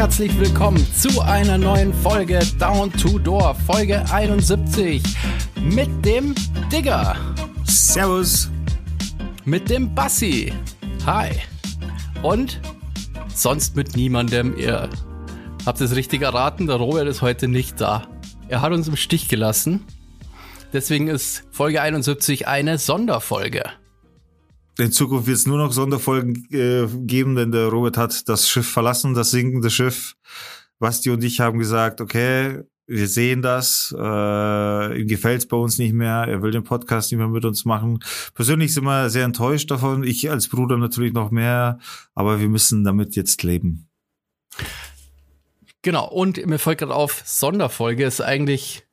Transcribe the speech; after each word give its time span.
herzlich 0.00 0.40
willkommen 0.40 0.82
zu 0.94 1.20
einer 1.20 1.58
neuen 1.58 1.92
Folge 1.92 2.38
Down 2.58 2.90
to 2.90 3.18
Door, 3.18 3.54
Folge 3.54 4.02
71 4.10 5.02
mit 5.60 5.90
dem 6.06 6.34
Digger. 6.72 7.14
Servus. 7.66 8.48
Mit 9.44 9.68
dem 9.68 9.94
Bassi. 9.94 10.54
Hi. 11.04 11.28
Und 12.22 12.62
sonst 13.34 13.76
mit 13.76 13.94
niemandem. 13.94 14.56
Ihr 14.56 14.88
habt 15.66 15.82
es 15.82 15.94
richtig 15.94 16.22
erraten, 16.22 16.66
der 16.66 16.76
Robert 16.76 17.06
ist 17.06 17.20
heute 17.20 17.46
nicht 17.46 17.78
da. 17.78 18.08
Er 18.48 18.62
hat 18.62 18.72
uns 18.72 18.88
im 18.88 18.96
Stich 18.96 19.28
gelassen. 19.28 19.84
Deswegen 20.72 21.08
ist 21.08 21.44
Folge 21.50 21.82
71 21.82 22.48
eine 22.48 22.78
Sonderfolge. 22.78 23.64
In 24.80 24.92
Zukunft 24.92 25.26
wird 25.26 25.36
es 25.36 25.46
nur 25.46 25.58
noch 25.58 25.72
Sonderfolgen 25.72 26.46
äh, 26.50 26.86
geben, 27.06 27.36
denn 27.36 27.52
der 27.52 27.68
Robert 27.68 27.96
hat 27.96 28.28
das 28.28 28.48
Schiff 28.48 28.66
verlassen, 28.68 29.14
das 29.14 29.30
sinkende 29.30 29.70
Schiff. 29.70 30.16
Basti 30.78 31.10
und 31.10 31.22
ich 31.22 31.40
haben 31.40 31.58
gesagt, 31.58 32.00
okay, 32.00 32.62
wir 32.86 33.06
sehen 33.06 33.42
das, 33.42 33.94
äh, 33.96 35.00
ihm 35.00 35.06
gefällt 35.06 35.42
es 35.42 35.46
bei 35.46 35.56
uns 35.56 35.78
nicht 35.78 35.92
mehr, 35.92 36.24
er 36.26 36.42
will 36.42 36.50
den 36.50 36.64
Podcast 36.64 37.12
nicht 37.12 37.18
mehr 37.18 37.28
mit 37.28 37.44
uns 37.44 37.64
machen. 37.64 38.00
Persönlich 38.34 38.74
sind 38.74 38.84
wir 38.84 39.10
sehr 39.10 39.24
enttäuscht 39.24 39.70
davon, 39.70 40.02
ich 40.02 40.28
als 40.30 40.48
Bruder 40.48 40.76
natürlich 40.76 41.12
noch 41.12 41.30
mehr, 41.30 41.78
aber 42.14 42.40
wir 42.40 42.48
müssen 42.48 42.82
damit 42.82 43.14
jetzt 43.14 43.42
leben. 43.42 43.88
Genau, 45.82 46.08
und 46.08 46.44
mir 46.46 46.58
fällt 46.58 46.78
gerade 46.78 46.94
auf, 46.94 47.22
Sonderfolge 47.24 48.04
ist 48.04 48.20
eigentlich 48.20 48.86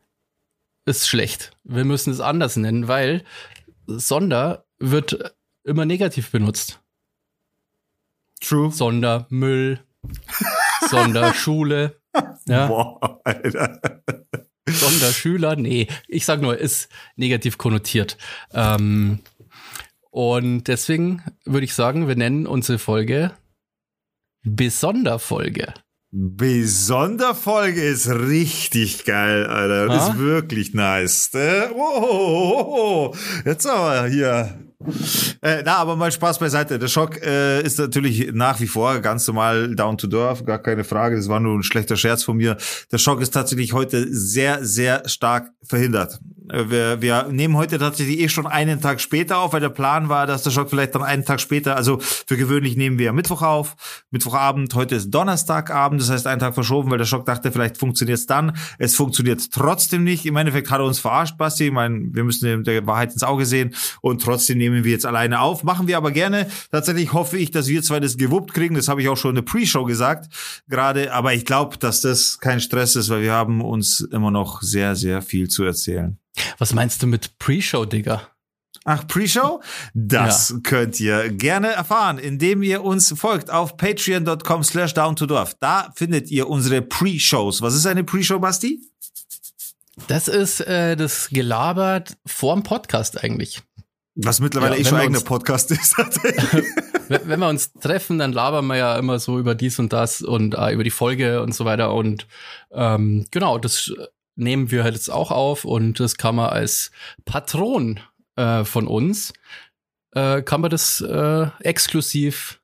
ist 0.86 1.08
schlecht. 1.08 1.52
Wir 1.64 1.84
müssen 1.84 2.12
es 2.12 2.20
anders 2.20 2.56
nennen, 2.56 2.88
weil 2.88 3.24
Sonder 3.88 4.66
wird 4.80 5.36
immer 5.68 5.86
negativ 5.86 6.32
benutzt. 6.32 6.80
True. 8.42 8.72
Sondermüll, 8.72 9.80
Sonderschule. 10.90 12.00
Ja. 12.48 12.68
Boah, 12.68 13.22
Alter. 13.24 13.80
Sonderschüler, 14.70 15.56
nee, 15.56 15.88
ich 16.08 16.26
sag 16.26 16.42
nur, 16.42 16.58
ist 16.58 16.90
negativ 17.16 17.58
konnotiert. 17.58 18.18
Ähm, 18.54 19.20
und 20.12 20.64
deswegen 20.68 21.24
würde 21.46 21.66
ich 21.66 21.74
sagen, 21.74 22.08
wir 22.08 22.16
nennen 22.16 22.48
unsere 22.48 22.80
Folge 22.80 23.32
Besonderfolge. 24.44 25.74
Besonderfolge 26.12 27.82
ist 27.82 28.08
richtig 28.10 29.04
geil, 29.06 29.46
Alter. 29.46 29.88
Das 29.88 30.04
Ah? 30.04 30.12
ist 30.12 30.18
wirklich 30.20 30.74
nice. 30.74 31.32
Oh, 31.74 31.76
oh, 31.76 33.12
oh. 33.14 33.16
Jetzt 33.46 33.66
aber 33.68 34.08
hier. 34.08 34.67
Äh, 35.42 35.64
na, 35.66 35.78
aber 35.78 35.96
mal 35.96 36.12
Spaß 36.12 36.38
beiseite. 36.40 36.78
Der 36.78 36.88
Schock 36.88 37.22
äh, 37.24 37.62
ist 37.62 37.80
natürlich 37.80 38.32
nach 38.34 38.60
wie 38.60 38.68
vor 38.68 39.00
ganz 39.00 39.28
normal 39.28 39.76
down 39.76 39.98
to 39.98 40.08
Dorf, 40.08 40.46
gar 40.46 40.60
keine 40.60 40.84
Frage. 40.84 41.16
Das 41.16 41.28
war 41.30 41.40
nur 41.40 41.58
ein 41.58 41.64
schlechter 41.64 41.96
Scherz 41.96 42.24
von 42.24 42.38
mir. 42.38 42.58
Der 42.92 42.98
Schock 42.98 43.22
ist 43.22 43.32
tatsächlich 43.32 43.74
heute 43.74 44.08
sehr, 44.14 44.64
sehr 44.64 45.08
stark 45.10 45.52
verhindert. 45.64 46.20
Äh, 46.50 46.70
Wir, 46.70 47.02
wir 47.02 47.24
nehmen 47.32 47.56
heute 47.56 47.78
tatsächlich 47.78 48.20
eh 48.20 48.30
schon 48.30 48.48
einen 48.48 48.82
Tag 48.82 49.02
später 49.02 49.40
auf, 49.40 49.54
weil 49.54 49.62
der 49.62 49.70
Plan 49.70 50.10
war, 50.10 50.28
dass 50.28 50.44
der 50.44 50.52
Schock 50.52 50.70
vielleicht 50.70 50.96
dann 50.96 51.04
einen 51.04 51.26
Tag 51.26 51.40
später, 51.42 51.76
also 51.76 52.00
für 52.00 52.38
gewöhnlich 52.38 52.76
nehmen 52.76 53.00
wir 53.00 53.14
Mittwoch 53.14 53.42
auf, 53.42 53.76
Mittwochabend, 54.12 54.74
heute 54.76 54.96
ist 54.96 55.12
Donnerstagabend, 55.12 56.02
das 56.02 56.10
heißt 56.10 56.28
einen 56.28 56.40
Tag 56.40 56.54
verschoben, 56.54 56.92
weil 56.92 56.98
der 56.98 57.06
Schock 57.06 57.26
dachte, 57.26 57.52
vielleicht 57.52 57.78
funktioniert 57.78 58.20
es 58.20 58.26
dann. 58.26 58.58
Es 58.78 58.96
funktioniert 58.96 59.52
trotzdem 59.52 60.04
nicht. 60.04 60.26
Im 60.26 60.36
Endeffekt 60.36 60.70
hat 60.70 60.80
er 60.80 60.86
uns 60.86 61.00
verarscht, 61.00 61.38
Basti. 61.38 61.68
Ich 61.68 61.72
meine, 61.72 62.14
wir 62.14 62.24
müssen 62.24 62.64
der 62.64 62.88
Wahrheit 62.88 63.14
ins 63.14 63.24
Auge 63.24 63.46
sehen 63.46 63.74
und 64.02 64.22
trotzdem 64.22 64.58
nehmen 64.58 64.84
wir 64.84 64.92
jetzt 64.92 65.06
alleine 65.06 65.42
auf. 65.42 65.64
Machen 65.64 65.88
wir 65.88 65.98
aber 65.98 66.12
gerne. 66.12 66.48
Tatsächlich 66.72 67.14
hoffe 67.14 67.38
ich, 67.38 67.52
dass 67.52 67.68
wir 67.68 67.82
zwei 67.84 68.00
das 68.00 68.18
gewuppt 68.18 68.54
kriegen. 68.54 68.76
Das 68.76 68.88
habe 68.88 69.02
ich 69.02 69.10
auch 69.10 69.18
schon 69.18 69.32
in 69.32 69.36
der 69.36 69.42
Pre-Show 69.44 69.86
gesagt 69.86 70.34
gerade. 70.68 71.14
Aber 71.14 71.34
ich 71.34 71.46
glaube, 71.46 71.78
dass 71.78 72.02
das 72.02 72.40
kein 72.40 72.60
Stress 72.60 72.96
ist, 72.96 73.10
weil 73.10 73.22
wir 73.22 73.34
haben 73.34 73.62
uns 73.62 74.02
immer 74.02 74.32
noch 74.32 74.62
sehr, 74.62 74.96
sehr 74.96 75.22
viel 75.22 75.48
zu 75.48 75.64
erzählen. 75.64 76.18
Was 76.58 76.74
meinst 76.74 77.02
du 77.02 77.08
mit 77.08 77.38
Pre-Show, 77.40 77.86
Digga? 77.86 78.28
Ach, 78.86 79.06
Pre-Show? 79.06 79.62
Das 79.94 80.56
könnt 80.64 81.00
ihr 81.00 81.30
gerne 81.30 81.70
erfahren, 81.74 82.18
indem 82.18 82.64
ihr 82.64 82.84
uns 82.84 83.14
folgt 83.18 83.50
auf 83.52 83.76
patreon.com 83.76 84.64
slash 84.64 84.94
down 84.94 85.16
to 85.16 85.26
dorf. 85.26 85.56
Da 85.60 85.92
findet 85.96 86.32
ihr 86.32 86.48
unsere 86.48 86.82
Pre-Shows. 86.82 87.62
Was 87.62 87.76
ist 87.76 87.86
eine 87.86 88.04
Pre-Show, 88.04 88.40
Basti? 88.40 88.82
Das 90.08 90.28
ist 90.28 90.62
äh, 90.62 90.96
das 90.96 91.30
gelabert 91.30 92.16
vorm 92.26 92.64
Podcast 92.64 93.22
eigentlich. 93.22 93.62
Was 94.16 94.40
mittlerweile 94.40 94.76
Ja, 94.76 94.82
eh 94.82 94.86
schon 94.86 94.98
eigener 94.98 95.22
Podcast 95.22 95.70
ist. 95.72 95.98
wenn 97.08 97.40
wir 97.40 97.48
uns 97.48 97.74
treffen, 97.74 98.20
dann 98.20 98.32
labern 98.32 98.66
wir 98.68 98.78
ja 98.78 98.98
immer 98.98 99.20
so 99.20 99.38
über 99.38 99.54
dies 99.54 99.80
und 99.80 99.94
das 99.94 100.22
und 100.22 100.56
äh, 100.56 100.72
über 100.72 100.84
die 100.84 100.92
Folge 100.92 101.42
und 101.42 101.54
so 101.54 101.66
weiter. 101.66 101.94
Und 101.94 102.28
ähm, 102.72 103.26
genau, 103.32 103.58
das 103.58 103.92
nehmen 104.38 104.72
wir 104.72 104.84
halt 104.84 104.96
jetzt 104.96 105.10
auch 105.10 105.32
auf 105.32 105.66
und 105.66 106.00
das 106.00 106.18
kann 106.18 106.36
man 106.36 106.50
als 106.50 106.92
Patron 107.26 108.00
äh, 108.36 108.64
von 108.64 108.88
uns, 108.88 109.34
äh, 110.14 110.42
kann 110.42 110.62
man 110.62 110.70
das 110.72 111.02
äh, 111.02 111.48
exklusiv 111.60 112.62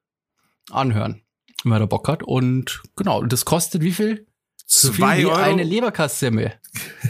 anhören, 0.72 1.24
wenn 1.64 1.72
man 1.72 1.80
da 1.80 1.86
Bock 1.86 2.08
hat. 2.08 2.24
Und 2.24 2.84
genau, 2.96 3.24
das 3.24 3.44
kostet 3.44 3.82
wie 3.82 3.92
viel? 3.92 4.28
So 4.66 4.92
viel 4.92 5.04
Zwei 5.04 5.18
wie 5.20 5.26
Euro. 5.26 5.36
eine 5.36 5.64
Leberkassemmel. 5.64 6.54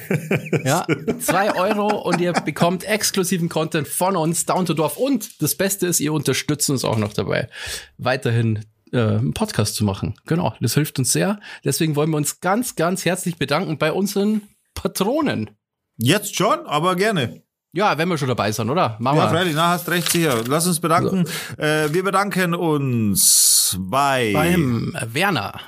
ja, 0.65 0.85
zwei 1.19 1.53
Euro 1.55 2.01
und 2.01 2.19
ihr 2.19 2.33
bekommt 2.33 2.83
exklusiven 2.83 3.47
Content 3.47 3.87
von 3.87 4.17
uns, 4.17 4.45
Down 4.45 4.65
to 4.65 4.73
Dorf. 4.73 4.97
Und 4.97 5.41
das 5.41 5.55
Beste 5.55 5.87
ist, 5.87 5.99
ihr 5.99 6.11
unterstützt 6.13 6.69
uns 6.69 6.83
auch 6.83 6.97
noch 6.97 7.13
dabei, 7.13 7.49
weiterhin 7.97 8.65
äh, 8.93 8.99
einen 9.17 9.33
Podcast 9.33 9.75
zu 9.75 9.83
machen. 9.83 10.15
Genau, 10.25 10.55
das 10.61 10.73
hilft 10.75 10.97
uns 10.99 11.11
sehr. 11.11 11.39
Deswegen 11.65 11.95
wollen 11.95 12.09
wir 12.11 12.17
uns 12.17 12.39
ganz, 12.39 12.75
ganz 12.75 13.03
herzlich 13.05 13.37
bedanken 13.37 13.77
bei 13.77 13.91
unseren 13.91 14.41
Patronen. 14.73 15.49
Jetzt 15.97 16.35
schon, 16.35 16.65
aber 16.65 16.95
gerne. 16.95 17.43
Ja, 17.75 17.97
wenn 17.97 18.07
wir 18.07 18.17
schon 18.19 18.27
dabei 18.27 18.51
sind, 18.51 18.69
oder? 18.69 18.97
Machen 18.99 19.17
Ja, 19.17 19.23
wir. 19.25 19.29
freilich, 19.31 19.55
na, 19.55 19.69
hast 19.69 19.89
recht, 19.89 20.11
sicher. 20.11 20.43
Lass 20.47 20.67
uns 20.67 20.79
bedanken. 20.79 21.25
Äh, 21.57 21.91
wir 21.91 22.03
bedanken 22.03 22.53
uns 22.53 23.75
bei, 23.79 24.31
Beim 24.33 24.95
Werner. 25.07 25.59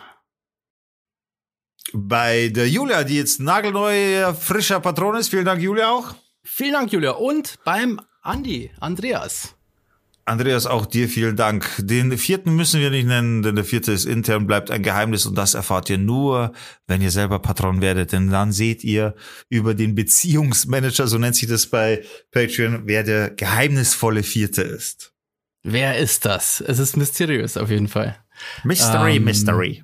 bei 1.93 2.49
der 2.49 2.69
Julia, 2.69 3.03
die 3.03 3.15
jetzt 3.17 3.39
nagelneu 3.39 4.33
frischer 4.33 4.79
Patron 4.79 5.15
ist. 5.15 5.29
Vielen 5.29 5.45
Dank, 5.45 5.61
Julia, 5.61 5.89
auch. 5.89 6.13
Vielen 6.43 6.73
Dank, 6.73 6.91
Julia. 6.91 7.11
Und 7.11 7.55
beim 7.63 7.99
Andi, 8.21 8.71
Andreas. 8.79 9.55
Andreas, 10.27 10.65
auch 10.65 10.87
dir 10.87 11.07
vielen 11.07 11.35
Dank. 11.35 11.69
Den 11.77 12.17
vierten 12.17 12.55
müssen 12.55 12.81
wir 12.81 12.89
nicht 12.89 13.05
nennen, 13.05 13.43
denn 13.43 13.55
der 13.55 13.63
vierte 13.63 13.91
ist 13.91 14.05
intern, 14.05 14.47
bleibt 14.47 14.71
ein 14.71 14.81
Geheimnis 14.81 15.27
und 15.27 15.35
das 15.37 15.53
erfahrt 15.53 15.87
ihr 15.91 15.99
nur, 15.99 16.51
wenn 16.87 17.01
ihr 17.01 17.11
selber 17.11 17.37
Patron 17.37 17.79
werdet. 17.81 18.11
Denn 18.11 18.31
dann 18.31 18.51
seht 18.51 18.83
ihr 18.83 19.13
über 19.49 19.75
den 19.75 19.93
Beziehungsmanager, 19.93 21.07
so 21.07 21.19
nennt 21.19 21.35
sich 21.35 21.47
das 21.47 21.67
bei 21.67 22.03
Patreon, 22.31 22.83
wer 22.85 23.03
der 23.03 23.29
geheimnisvolle 23.29 24.23
vierte 24.23 24.63
ist. 24.63 25.13
Wer 25.61 25.97
ist 25.99 26.25
das? 26.25 26.59
Es 26.61 26.79
ist 26.79 26.97
mysteriös 26.97 27.55
auf 27.55 27.69
jeden 27.69 27.87
Fall. 27.87 28.17
Mystery, 28.63 29.17
Ähm, 29.17 29.23
Mystery. 29.25 29.83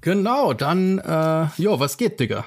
Genau, 0.00 0.52
dann, 0.54 0.98
äh, 0.98 1.46
jo, 1.58 1.78
was 1.78 1.96
geht, 1.96 2.18
Digga? 2.20 2.46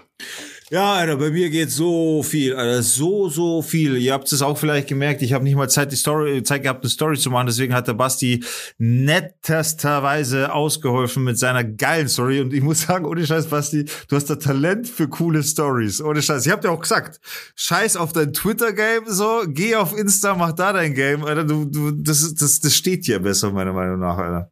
Ja, 0.69 0.95
Alter, 0.95 1.15
bei 1.15 1.29
mir 1.29 1.49
geht 1.49 1.71
so 1.71 2.21
viel, 2.23 2.53
Alter, 2.53 2.83
so, 2.83 3.29
so 3.29 3.61
viel. 3.61 3.95
Ihr 3.95 4.11
habt 4.11 4.29
es 4.29 4.41
auch 4.41 4.57
vielleicht 4.57 4.89
gemerkt, 4.89 5.21
ich 5.21 5.31
habe 5.31 5.45
nicht 5.45 5.55
mal 5.55 5.69
Zeit, 5.69 5.93
die 5.93 5.95
Story, 5.95 6.43
Zeit 6.43 6.63
gehabt, 6.63 6.83
eine 6.83 6.89
Story 6.89 7.17
zu 7.17 7.31
machen, 7.31 7.47
deswegen 7.47 7.73
hat 7.73 7.87
der 7.87 7.93
Basti 7.93 8.43
nettesterweise 8.77 10.51
ausgeholfen 10.51 11.23
mit 11.23 11.39
seiner 11.39 11.63
geilen 11.63 12.09
Story. 12.09 12.41
Und 12.41 12.53
ich 12.53 12.61
muss 12.61 12.81
sagen, 12.81 13.05
ohne 13.05 13.25
Scheiß, 13.25 13.47
Basti, 13.47 13.85
du 14.09 14.15
hast 14.17 14.29
da 14.29 14.35
Talent 14.35 14.89
für 14.89 15.07
coole 15.07 15.41
Stories. 15.41 16.01
Ohne 16.01 16.21
Scheiß. 16.21 16.45
Ich 16.45 16.51
hab 16.51 16.59
dir 16.59 16.71
auch 16.71 16.81
gesagt, 16.81 17.21
scheiß 17.55 17.95
auf 17.95 18.11
dein 18.11 18.33
Twitter-Game, 18.33 19.05
so, 19.07 19.43
geh 19.47 19.77
auf 19.77 19.97
Insta, 19.97 20.35
mach 20.35 20.51
da 20.51 20.73
dein 20.73 20.93
Game, 20.93 21.23
Alter. 21.23 21.45
Du, 21.45 21.63
du, 21.63 21.91
das, 21.91 22.35
das, 22.35 22.59
das 22.59 22.75
steht 22.75 23.07
dir 23.07 23.19
besser, 23.19 23.51
meiner 23.51 23.71
Meinung 23.71 23.99
nach, 23.99 24.17
Alter. 24.17 24.51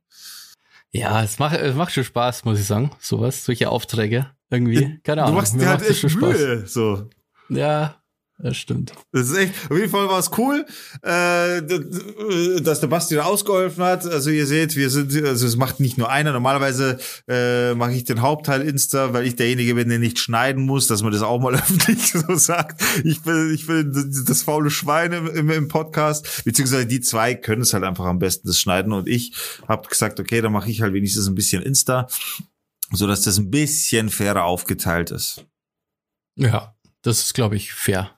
Ja, 0.91 1.21
es 1.21 1.39
macht, 1.39 1.57
es 1.57 1.75
macht 1.75 1.91
schon 1.91 2.05
Spaß, 2.05 2.45
muss 2.45 2.57
ich 2.57 2.65
sagen. 2.65 2.91
Sowas, 3.01 3.43
solche 3.43 3.69
Aufträge. 3.69 4.27
Irgendwie. 4.49 4.99
Keine 5.03 5.23
Ahnung. 5.23 5.35
Du 5.35 5.41
machst 5.41 5.53
mir 5.55 5.61
dir 5.61 5.69
halt 5.69 5.89
echt 5.89 6.15
Mühe, 6.15 6.63
so. 6.67 7.09
Ja, 7.49 7.95
das 8.37 8.57
stimmt. 8.57 8.91
Das 9.13 9.29
ist 9.29 9.37
echt, 9.37 9.53
auf 9.71 9.77
jeden 9.77 9.89
Fall 9.89 10.09
war 10.09 10.19
es 10.19 10.29
cool, 10.37 10.65
äh, 11.03 11.61
dass 12.61 12.81
der 12.81 12.87
Basti 12.87 13.15
da 13.15 13.23
ausgeholfen 13.23 13.81
hat. 13.81 14.05
Also 14.05 14.29
ihr 14.29 14.45
seht, 14.45 14.75
wir 14.75 14.89
sind, 14.89 15.15
also 15.23 15.47
es 15.47 15.55
macht 15.55 15.79
nicht 15.79 15.97
nur 15.97 16.09
einer. 16.09 16.33
Normalerweise 16.33 16.97
äh, 17.29 17.73
mache 17.75 17.93
ich 17.93 18.03
den 18.03 18.21
Hauptteil 18.21 18.61
Insta, 18.61 19.13
weil 19.13 19.25
ich 19.25 19.37
derjenige 19.37 19.75
bin, 19.75 19.87
der 19.87 19.99
nicht 19.99 20.19
schneiden 20.19 20.65
muss, 20.65 20.87
dass 20.87 21.01
man 21.01 21.13
das 21.13 21.21
auch 21.21 21.39
mal 21.39 21.55
öffentlich 21.55 22.11
so 22.11 22.35
sagt. 22.35 22.81
Ich 23.05 23.21
bin, 23.21 23.53
ich 23.53 23.67
bin 23.67 23.93
das 24.27 24.43
faule 24.43 24.69
Schwein 24.69 25.13
im, 25.13 25.27
im, 25.27 25.49
im 25.49 25.67
Podcast, 25.69 26.43
beziehungsweise 26.43 26.87
die 26.87 26.99
zwei 26.99 27.35
können 27.35 27.61
es 27.61 27.73
halt 27.73 27.85
einfach 27.85 28.05
am 28.05 28.19
besten 28.19 28.49
das 28.49 28.59
schneiden 28.59 28.91
und 28.91 29.07
ich 29.07 29.33
habe 29.65 29.87
gesagt, 29.87 30.19
okay, 30.19 30.41
dann 30.41 30.51
mache 30.51 30.69
ich 30.69 30.81
halt 30.81 30.91
wenigstens 30.91 31.27
ein 31.27 31.35
bisschen 31.35 31.63
Insta, 31.63 32.07
so 32.91 33.07
dass 33.07 33.21
das 33.21 33.37
ein 33.37 33.49
bisschen 33.51 34.09
fairer 34.09 34.43
aufgeteilt 34.45 35.11
ist. 35.11 35.45
Ja, 36.35 36.75
das 37.01 37.19
ist, 37.19 37.33
glaube 37.33 37.55
ich, 37.55 37.73
fair. 37.73 38.11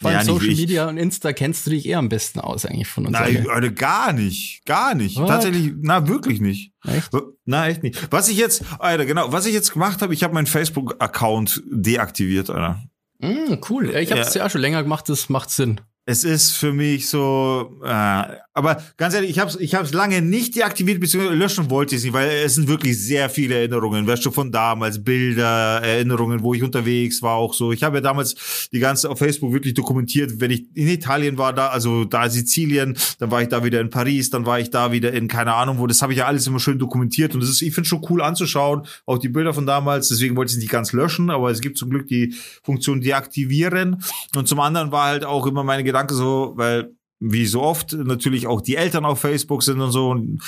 Vor 0.00 0.10
allem 0.10 0.20
Ja, 0.20 0.24
Social 0.24 0.48
ich. 0.50 0.58
Media 0.60 0.88
und 0.88 0.96
Insta 0.96 1.32
kennst 1.32 1.66
du 1.66 1.70
dich 1.70 1.86
eher 1.86 1.98
am 1.98 2.08
besten 2.08 2.38
aus 2.40 2.64
eigentlich 2.64 2.86
von 2.86 3.06
uns. 3.06 3.12
Nein. 3.12 3.48
Alter, 3.48 3.70
gar 3.70 4.12
nicht. 4.12 4.64
Gar 4.64 4.94
nicht. 4.94 5.16
What? 5.16 5.26
Tatsächlich, 5.28 5.72
na, 5.80 6.06
wirklich 6.06 6.40
nicht. 6.40 6.72
Echt? 6.84 7.10
Na, 7.44 7.68
echt 7.68 7.82
nicht. 7.82 8.10
Was 8.12 8.28
ich 8.28 8.36
jetzt, 8.36 8.62
Alter, 8.78 9.06
genau, 9.06 9.32
was 9.32 9.46
ich 9.46 9.54
jetzt 9.54 9.72
gemacht 9.72 10.00
habe, 10.00 10.14
ich 10.14 10.22
habe 10.22 10.34
meinen 10.34 10.46
Facebook-Account 10.46 11.62
deaktiviert, 11.66 12.48
Alter. 12.48 12.80
Mm, 13.18 13.54
cool. 13.68 13.90
Ja, 13.92 13.98
Ich 13.98 14.12
habe 14.12 14.20
es 14.20 14.34
ja. 14.34 14.48
schon 14.48 14.60
länger 14.60 14.82
gemacht, 14.84 15.08
das 15.08 15.28
macht 15.28 15.50
Sinn. 15.50 15.80
Es 16.10 16.24
ist 16.24 16.52
für 16.52 16.72
mich 16.72 17.06
so, 17.06 17.82
äh, 17.84 18.24
aber 18.54 18.82
ganz 18.96 19.12
ehrlich, 19.14 19.28
ich 19.28 19.38
habe 19.40 19.50
es 19.50 19.60
ich 19.60 19.74
hab's 19.74 19.92
lange 19.92 20.22
nicht 20.22 20.56
deaktiviert, 20.56 21.00
beziehungsweise 21.00 21.36
löschen 21.36 21.68
wollte 21.68 21.94
ich 21.94 21.98
es 21.98 22.04
nicht, 22.04 22.14
weil 22.14 22.30
es 22.30 22.54
sind 22.54 22.66
wirklich 22.66 22.98
sehr 22.98 23.28
viele 23.28 23.56
Erinnerungen, 23.56 24.06
weißt 24.06 24.24
du, 24.24 24.30
von 24.30 24.50
damals, 24.50 25.04
Bilder, 25.04 25.82
Erinnerungen, 25.82 26.42
wo 26.42 26.54
ich 26.54 26.62
unterwegs 26.62 27.20
war, 27.20 27.34
auch 27.34 27.52
so. 27.52 27.72
Ich 27.72 27.82
habe 27.82 27.98
ja 27.98 28.00
damals 28.00 28.68
die 28.72 28.78
ganze 28.78 29.10
auf 29.10 29.18
Facebook 29.18 29.52
wirklich 29.52 29.74
dokumentiert, 29.74 30.40
wenn 30.40 30.50
ich 30.50 30.64
in 30.72 30.88
Italien 30.88 31.36
war, 31.36 31.52
da, 31.52 31.68
also 31.68 32.06
da 32.06 32.30
Sizilien, 32.30 32.96
dann 33.18 33.30
war 33.30 33.42
ich 33.42 33.48
da 33.48 33.62
wieder 33.62 33.78
in 33.82 33.90
Paris, 33.90 34.30
dann 34.30 34.46
war 34.46 34.58
ich 34.58 34.70
da 34.70 34.90
wieder 34.92 35.12
in 35.12 35.28
keine 35.28 35.52
Ahnung 35.52 35.76
wo, 35.76 35.86
das 35.86 36.00
habe 36.00 36.14
ich 36.14 36.20
ja 36.20 36.24
alles 36.24 36.46
immer 36.46 36.58
schön 36.58 36.78
dokumentiert 36.78 37.34
und 37.34 37.42
das 37.42 37.50
ist, 37.50 37.60
ich 37.60 37.74
finde 37.74 37.86
schon 37.86 38.02
cool 38.08 38.22
anzuschauen, 38.22 38.86
auch 39.04 39.18
die 39.18 39.28
Bilder 39.28 39.52
von 39.52 39.66
damals, 39.66 40.08
deswegen 40.08 40.36
wollte 40.36 40.52
ich 40.52 40.56
es 40.56 40.62
nicht 40.62 40.72
ganz 40.72 40.94
löschen, 40.94 41.28
aber 41.28 41.50
es 41.50 41.60
gibt 41.60 41.76
zum 41.76 41.90
Glück 41.90 42.06
die 42.06 42.34
Funktion 42.62 43.02
deaktivieren. 43.02 44.02
Und 44.34 44.48
zum 44.48 44.58
anderen 44.60 44.90
war 44.90 45.04
halt 45.04 45.26
auch 45.26 45.46
immer 45.46 45.64
meine 45.64 45.84
Gedanke 45.98 46.14
so, 46.14 46.52
weil 46.56 46.92
wie 47.20 47.46
so 47.46 47.62
oft 47.62 47.92
natürlich 47.92 48.46
auch 48.46 48.60
die 48.60 48.76
Eltern 48.76 49.04
auf 49.04 49.20
Facebook 49.20 49.62
sind 49.62 49.80
und 49.80 49.90
so 49.90 50.10
und 50.10 50.40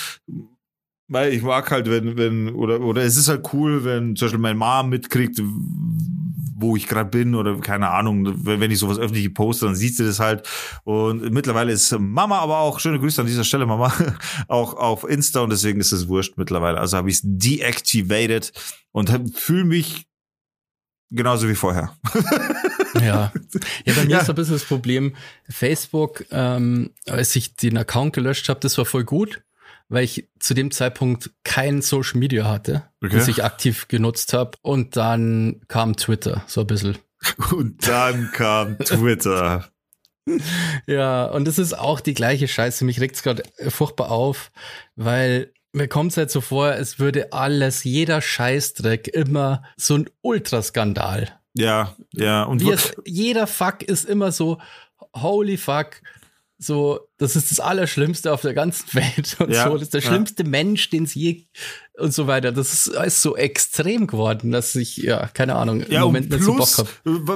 weil 1.08 1.32
ich 1.32 1.43
mag 1.43 1.69
halt, 1.73 1.91
wenn, 1.91 2.17
wenn, 2.17 2.55
oder, 2.55 2.81
oder 2.81 3.02
es 3.02 3.17
ist 3.17 3.29
halt 3.29 3.52
cool, 3.52 3.85
wenn 3.85 4.14
zum 4.14 4.26
Beispiel 4.26 4.38
meine 4.38 4.55
Mom 4.55 4.91
mitkriegt, 4.91 5.43
wo 6.55 6.76
ich 6.76 6.87
gerade 6.87 7.11
bin 7.11 7.35
oder 7.35 7.58
keine 7.58 7.91
Ahnung, 7.91 8.47
wenn 8.47 8.70
ich 8.70 8.79
sowas 8.79 8.99
öffentlich 8.99 9.35
poste, 9.35 9.67
dann 9.67 9.75
sieht 9.75 9.97
sie 9.97 10.05
das 10.05 10.20
halt. 10.20 10.49
Und 10.85 11.32
mittlerweile 11.32 11.73
ist 11.73 11.91
Mama 11.99 12.38
aber 12.38 12.58
auch, 12.58 12.79
schöne 12.79 13.00
Grüße 13.00 13.20
an 13.20 13.26
dieser 13.26 13.43
Stelle, 13.43 13.67
Mama, 13.67 13.93
auch 14.49 14.75
auf 14.75 15.02
Insta 15.02 15.41
und 15.41 15.50
deswegen 15.50 15.81
ist 15.81 15.91
es 15.91 16.06
wurscht 16.06 16.35
mittlerweile. 16.37 16.79
Also 16.79 16.97
habe 16.97 17.11
ich 17.11 17.17
es 17.17 17.23
deactivated 17.25 18.52
und 18.93 19.11
fühle 19.37 19.64
mich 19.64 20.06
genauso 21.11 21.49
wie 21.49 21.56
vorher. 21.56 21.97
Ja. 23.01 23.33
Ja, 23.85 23.95
bei 23.95 24.05
mir 24.05 24.11
Ja. 24.11 24.21
ist 24.21 24.29
ein 24.29 24.35
bisschen 24.35 24.55
das 24.55 24.65
Problem, 24.65 25.15
Facebook, 25.49 26.25
ähm, 26.31 26.91
als 27.09 27.35
ich 27.37 27.57
den 27.57 27.77
Account 27.79 28.13
gelöscht 28.15 28.49
habe, 28.49 28.61
das 28.61 28.77
war 28.79 28.85
voll 28.85 29.05
gut, 29.05 29.43
weil 29.89 30.05
ich 30.05 30.29
zu 30.39 30.55
dem 30.55 30.71
Zeitpunkt 30.71 31.31
kein 31.45 31.83
Social 31.83 32.19
Media 32.19 32.49
hatte, 32.49 32.85
Okay. 33.03 33.17
das 33.17 33.29
ich 33.29 33.45
aktiv 33.45 33.89
genutzt 33.89 34.33
habe. 34.33 34.53
Und 34.63 34.97
dann 34.97 35.61
kam 35.69 35.97
Twitter, 35.97 36.43
so 36.47 36.63
ein 36.63 36.67
bisschen. 36.67 36.99
Und 37.53 37.87
dann 37.87 38.31
kam 38.33 38.79
Twitter. 38.79 39.69
Ja, 40.87 41.25
und 41.25 41.47
das 41.49 41.59
ist 41.59 41.73
auch 41.77 41.99
die 41.99 42.15
gleiche 42.15 42.47
Scheiße. 42.47 42.85
Mich 42.85 43.01
regt's 43.01 43.23
gerade 43.23 43.43
furchtbar 43.69 44.11
auf, 44.13 44.53
weil 44.95 45.53
mir 45.73 45.89
kommt's 45.89 46.17
halt 46.17 46.31
so 46.31 46.41
vor, 46.41 46.73
es 46.75 46.99
würde 47.01 47.33
alles, 47.33 47.83
jeder 47.83 48.21
Scheißdreck 48.21 49.09
immer 49.09 49.65
so 49.77 49.97
ein 49.97 50.11
Ultraskandal. 50.21 51.40
Ja, 51.55 51.97
ja. 52.12 52.44
Und 52.44 52.62
es, 52.62 52.94
jeder 53.05 53.47
Fuck 53.47 53.82
ist 53.82 54.05
immer 54.05 54.32
so, 54.32 54.58
holy 55.14 55.56
fuck, 55.56 56.02
so, 56.58 57.00
das 57.21 57.37
ist 57.37 57.51
das 57.53 57.61
Allerschlimmste 57.61 58.33
auf 58.33 58.41
der 58.41 58.55
ganzen 58.55 58.85
Welt 58.95 59.37
und 59.39 59.51
Ja, 59.53 59.65
so, 59.69 59.75
das 59.75 59.83
ist 59.83 59.95
der 59.95 60.01
ja. 60.01 60.09
schlimmste 60.09 60.43
Mensch, 60.45 60.91
den 60.91 61.05
es 61.05 61.15
je 61.15 61.45
und 61.99 62.15
so 62.15 62.27
weiter. 62.27 62.51
Das 62.51 62.73
ist 62.73 62.97
alles 62.97 63.21
so 63.21 63.37
extrem 63.37 64.07
geworden, 64.07 64.53
dass 64.53 64.75
ich, 64.75 64.97
ja, 64.97 65.27
keine 65.27 65.57
Ahnung, 65.57 65.83
im 65.83 65.93
Ja, 65.93 66.01
Moment 66.01 66.27
und 66.27 66.33
nicht 66.33 66.45
so 66.45 66.53
Bock 66.57 66.67
plus, 66.75 66.79
habe. 66.79 66.89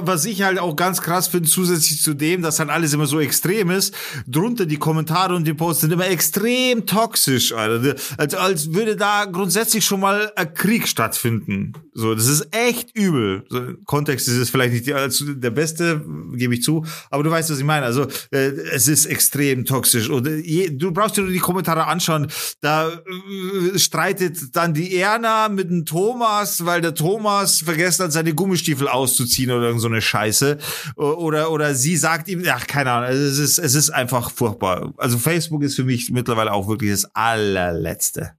was 0.07 0.25
ich 0.25 0.41
halt 0.41 0.57
auch 0.57 0.75
ganz 0.75 1.01
krass 1.03 1.27
finde, 1.27 1.47
zusätzlich 1.47 2.01
zu 2.01 2.15
dem, 2.15 2.41
dass 2.41 2.57
halt 2.59 2.71
alles 2.71 2.91
immer 2.93 3.05
so 3.05 3.19
extrem 3.19 3.69
ist, 3.69 3.93
drunter 4.27 4.65
die 4.65 4.77
Kommentare 4.77 5.35
und 5.35 5.45
die 5.45 5.53
Posts 5.53 5.81
sind 5.81 5.93
immer 5.93 6.07
extrem 6.07 6.87
toxisch, 6.87 7.53
Alter. 7.53 7.95
Also 8.17 8.37
als 8.37 8.73
würde 8.73 8.95
da 8.95 9.25
grundsätzlich 9.25 9.85
schon 9.85 9.99
mal 9.99 10.31
ein 10.35 10.51
Krieg 10.55 10.87
stattfinden. 10.87 11.73
So, 11.93 12.15
das 12.15 12.25
ist 12.27 12.47
echt 12.51 12.89
übel. 12.97 13.45
So, 13.49 13.57
im 13.59 13.85
Kontext 13.85 14.27
ist 14.27 14.33
es 14.37 14.49
vielleicht 14.49 14.73
nicht 14.73 14.87
die- 14.87 14.93
als 14.95 15.23
der 15.25 15.51
beste, 15.51 16.03
gebe 16.33 16.55
ich 16.55 16.63
zu, 16.63 16.83
aber 17.11 17.21
du 17.23 17.29
weißt, 17.29 17.51
was 17.51 17.59
ich 17.59 17.63
meine. 17.63 17.85
Also, 17.85 18.07
äh, 18.31 18.37
es 18.73 18.87
ist 18.87 19.05
extrem 19.05 19.63
toxisch. 19.65 19.74
Und 20.09 20.27
äh, 20.27 20.37
je, 20.37 20.69
du 20.69 20.91
brauchst 20.91 21.17
dir 21.17 21.21
nur 21.21 21.31
die 21.31 21.39
Kommentare 21.39 21.87
anschauen. 21.87 22.27
Da 22.61 22.89
äh, 22.89 23.79
streitet 23.79 24.55
dann 24.55 24.73
die 24.73 24.95
Erna 24.95 25.49
mit 25.49 25.69
dem 25.69 25.85
Thomas, 25.85 26.65
weil 26.65 26.81
der 26.81 26.93
Thomas 26.95 27.61
vergessen 27.61 28.05
hat, 28.05 28.11
seine 28.11 28.33
Gummistiefel 28.33 28.87
auszuziehen 28.87 29.51
oder 29.51 29.67
irgend 29.67 29.81
so 29.81 29.87
eine 29.87 30.01
Scheiße. 30.01 30.57
Oder, 30.95 31.51
oder 31.51 31.75
sie 31.75 31.97
sagt 31.97 32.27
ihm, 32.27 32.43
ach, 32.49 32.67
keine 32.67 32.91
Ahnung, 32.91 33.09
also 33.09 33.23
es 33.23 33.39
ist, 33.39 33.57
es 33.57 33.75
ist 33.75 33.89
einfach 33.89 34.31
furchtbar. 34.31 34.93
Also 34.97 35.17
Facebook 35.17 35.63
ist 35.63 35.75
für 35.75 35.83
mich 35.83 36.11
mittlerweile 36.11 36.53
auch 36.53 36.67
wirklich 36.67 36.91
das 36.91 37.05
allerletzte. 37.13 38.31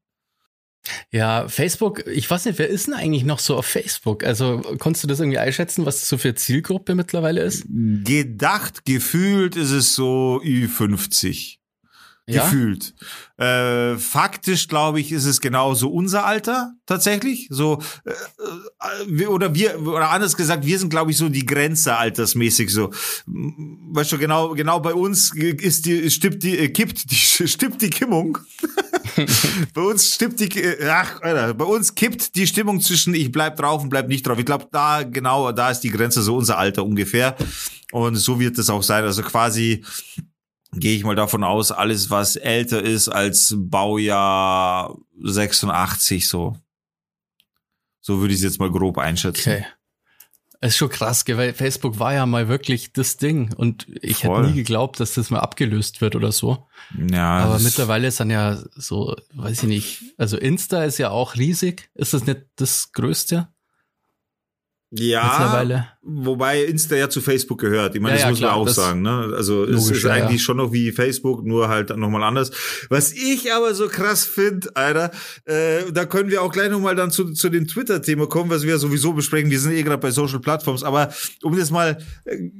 Ja, 1.11 1.49
Facebook, 1.49 2.06
ich 2.06 2.31
weiß 2.31 2.44
nicht, 2.47 2.59
wer 2.59 2.69
ist 2.69 2.87
denn 2.87 2.94
eigentlich 2.94 3.25
noch 3.25 3.38
so 3.38 3.56
auf 3.56 3.67
Facebook? 3.67 4.25
Also, 4.25 4.62
konntest 4.79 5.05
du 5.05 5.09
das 5.09 5.21
irgendwie 5.21 5.38
einschätzen, 5.38 5.87
was 5.87 6.00
das 6.00 6.09
so 6.09 6.19
für 6.19 6.35
Zielgruppe 6.35 6.94
mittlerweile 6.94 7.43
ist? 7.43 7.65
Gedacht, 7.69 8.85
gefühlt 8.85 9.56
ist 9.56 9.71
es 9.71 9.94
so 9.94 10.41
Ü50. 10.44 11.59
Ja? 12.29 12.43
Gefühlt. 12.44 12.93
Äh, 13.37 13.97
faktisch, 13.99 14.67
glaube 14.67 14.99
ich, 14.99 15.12
ist 15.12 15.27
es 15.27 15.41
genauso 15.41 15.91
unser 15.91 16.27
Alter 16.27 16.73
tatsächlich. 16.85 17.47
So 17.50 17.81
äh, 18.05 19.23
äh, 19.23 19.27
oder 19.27 19.55
wir 19.55 19.81
oder 19.81 20.11
anders 20.11 20.37
gesagt, 20.37 20.67
wir 20.67 20.77
sind, 20.77 20.88
glaube 20.88 21.12
ich, 21.12 21.17
so 21.19 21.29
die 21.29 21.47
Grenze 21.47 21.97
altersmäßig 21.97 22.71
so. 22.71 22.91
Weißt 23.27 24.11
du, 24.11 24.19
genau, 24.19 24.55
genau 24.55 24.81
bei 24.81 24.93
uns 24.93 25.33
ist 25.37 25.87
die 25.87 26.11
stimmt 26.11 26.43
die 26.43 26.59
äh, 26.59 26.69
kippt 26.69 27.09
die 27.11 27.15
stimmt 27.49 27.81
die 27.81 27.91
Kimmung. 27.91 28.38
bei 29.75 29.81
uns 29.81 30.14
stimmt 30.14 30.41
die 30.41 30.49
äh, 30.61 30.88
ach, 30.88 31.20
Alter, 31.23 31.55
bei 31.55 31.64
uns 31.64 31.94
kippt 31.94 32.35
die 32.35 32.47
Stimmung 32.47 32.81
zwischen 32.81 33.14
ich 33.14 33.32
bleib 33.32 33.56
drauf 33.56 33.82
und 33.82 33.91
bleib 33.91 34.08
nicht 34.08 34.26
drauf. 34.26 34.38
Ich 34.38 34.47
glaube, 34.47 34.69
da 34.70 35.03
genau, 35.03 35.53
da 35.53 35.70
ist 35.70 35.81
die 35.81 35.91
Grenze 35.91 36.23
so 36.23 36.37
unser 36.37 36.58
Alter 36.58 36.85
ungefähr. 36.85 37.37
Und 37.93 38.17
so 38.17 38.41
wird 38.41 38.58
es 38.58 38.70
auch 38.70 38.82
sein. 38.82 39.05
Also 39.05 39.23
quasi 39.23 39.85
gehe 40.73 40.97
ich 40.97 41.05
mal 41.05 41.17
davon 41.17 41.44
aus, 41.44 41.73
alles, 41.73 42.11
was 42.11 42.37
älter 42.37 42.82
ist 42.82 43.08
als 43.08 43.55
Baujahr 43.56 44.97
86, 45.23 46.29
so. 46.29 46.56
So 48.00 48.20
würde 48.20 48.35
ich 48.35 48.41
es 48.41 48.44
jetzt 48.44 48.61
mal 48.61 48.70
grob 48.70 48.99
einschätzen. 48.99 49.50
Okay. 49.50 49.67
Es 50.61 50.73
ist 50.73 50.76
schon 50.76 50.88
krass, 50.88 51.25
weil 51.26 51.53
Facebook 51.53 51.99
war 51.99 52.14
ja 52.14 52.26
mal 52.26 52.49
wirklich 52.49 52.93
das 52.93 53.17
Ding 53.17 53.52
und 53.54 53.87
ich 54.02 54.19
Voll. 54.19 54.38
hätte 54.38 54.50
nie 54.50 54.57
geglaubt, 54.57 55.00
dass 55.00 55.14
das 55.14 55.31
mal 55.31 55.40
abgelöst 55.40 56.00
wird 56.00 56.16
oder 56.16 56.33
so. 56.33 56.66
Ja, 57.11 57.38
Aber 57.38 57.59
mittlerweile 57.59 58.09
ist 58.09 58.21
dann 58.21 58.31
ja 58.31 58.59
so, 58.75 59.16
weiß 59.35 59.64
ich 59.64 59.69
nicht, 59.69 60.02
also 60.16 60.37
Insta 60.37 60.85
ist 60.85 60.99
ja 60.99 61.11
auch 61.11 61.37
riesig. 61.37 61.90
Ist 61.95 62.14
das 62.14 62.26
nicht 62.26 62.42
das 62.57 62.92
Größte 62.92 63.49
ja, 64.99 65.23
mittlerweile? 65.25 65.88
wobei 66.03 66.65
Insta 66.65 66.97
ja 66.97 67.09
zu 67.09 67.21
Facebook 67.21 67.61
gehört. 67.61 67.95
Ich 67.95 68.00
meine, 68.00 68.17
Ja, 68.17 68.17
das 68.17 68.23
ja, 68.25 68.31
muss 68.31 68.38
klar, 68.38 68.59
man 68.59 68.61
auch 68.61 68.69
sagen. 68.69 69.03
Ne? 69.03 69.33
Also 69.37 69.65
es 69.65 69.91
ist 69.91 70.03
ja, 70.05 70.11
eigentlich 70.12 70.43
schon 70.43 70.57
noch 70.59 70.73
wie 70.73 70.93
Facebook, 70.93 71.45
nur 71.45 71.69
halt 71.69 71.97
nochmal 71.97 72.23
anders. 72.23 72.50
Was 72.88 73.12
ich 73.12 73.53
aber 73.53 73.75
so 73.75 73.88
krass 73.88 74.25
finde, 74.25 74.71
Alter, 74.75 75.11
äh, 75.45 75.91
da 75.93 76.05
können 76.07 76.31
wir 76.31 76.43
auch 76.43 76.53
gleich 76.53 76.71
nochmal 76.71 76.95
dann 76.95 77.11
zu, 77.11 77.33
zu 77.33 77.49
dem 77.49 77.67
Twitter-Thema 77.67 78.26
kommen, 78.29 78.50
was 78.50 78.62
wir 78.62 78.71
ja 78.71 78.79
sowieso 78.79 79.12
besprechen. 79.12 79.50
Wir 79.50 79.61
sind 79.61 79.73
eh 79.73 79.83
gerade 79.83 79.99
bei 79.99 80.11
Social 80.11 80.41
Platforms, 80.41 80.83
aber 80.83 81.12
um 81.43 81.57
das 81.57 81.71
mal 81.71 81.99
äh, 82.25 82.50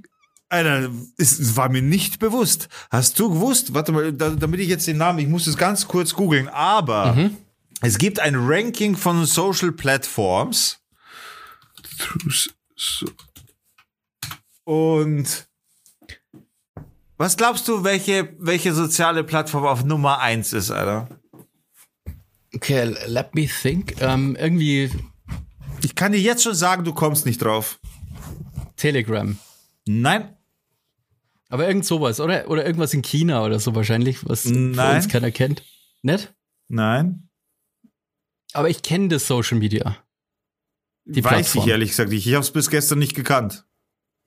Alter, 0.49 0.91
es 1.19 1.41
es 1.41 1.57
war 1.57 1.69
mir 1.69 1.83
nicht 1.83 2.21
bewusst. 2.21 2.69
Hast 2.91 3.19
du 3.19 3.31
gewusst? 3.31 3.75
Warte 3.75 3.91
mal, 3.91 4.13
da, 4.13 4.31
damit 4.31 4.61
ich 4.61 4.69
jetzt 4.69 4.87
den 4.87 4.97
Namen, 4.97 5.19
ich 5.19 5.27
muss 5.27 5.49
es 5.49 5.57
ganz 5.57 5.89
kurz 5.89 6.15
googeln, 6.15 6.47
aber 6.49 7.15
Mhm. 7.15 7.37
es 7.81 7.99
gibt 7.99 8.21
ein 8.21 8.37
Ranking 8.37 8.97
von 8.97 9.25
Social 9.27 9.73
Platforms. 9.73 10.79
Und 14.65 15.49
was 17.17 17.37
glaubst 17.37 17.67
du, 17.69 17.85
welche, 17.85 18.35
welche 18.39 18.75
soziale 18.75 19.25
Plattform 19.25 19.65
auf 19.65 19.85
Nummer 19.85 20.21
eins 20.21 20.53
ist, 20.53 20.71
Alter? 20.71 21.09
Okay, 22.55 22.95
let 23.07 23.35
me 23.35 23.47
think. 23.47 24.01
Ähm, 24.01 24.37
irgendwie 24.37 24.91
Ich 25.83 25.95
kann 25.95 26.13
dir 26.13 26.21
jetzt 26.21 26.43
schon 26.43 26.55
sagen, 26.55 26.85
du 26.85 26.93
kommst 26.93 27.27
nicht 27.27 27.39
drauf. 27.43 27.79
Telegram. 28.77 29.39
Nein. 29.87 30.37
Aber 31.49 31.69
irgend 31.69 31.87
sowas, 31.87 32.19
oder? 32.21 32.51
Oder 32.51 32.67
irgendwas 32.67 32.93
in 32.93 33.03
China 33.03 33.45
oder 33.45 33.61
so 33.61 33.75
wahrscheinlich, 33.75 34.29
was 34.29 34.45
Nein. 34.47 34.97
uns 34.97 35.09
keiner 35.09 35.31
kennt. 35.31 35.63
Nicht? 36.03 36.35
Nein. 36.69 37.29
Aber 38.53 38.69
ich 38.69 38.83
kenne 38.83 39.09
das 39.09 39.27
Social 39.27 39.59
Media. 39.59 39.97
Die 41.07 41.25
Weiß 41.25 41.33
Plattform. 41.33 41.65
ich 41.65 41.71
ehrlich 41.71 41.91
gesagt 41.91 42.11
nicht. 42.11 42.27
Ich 42.27 42.35
habe 42.35 42.43
es 42.43 42.51
bis 42.51 42.69
gestern 42.69 42.99
nicht 42.99 43.15
gekannt. 43.15 43.65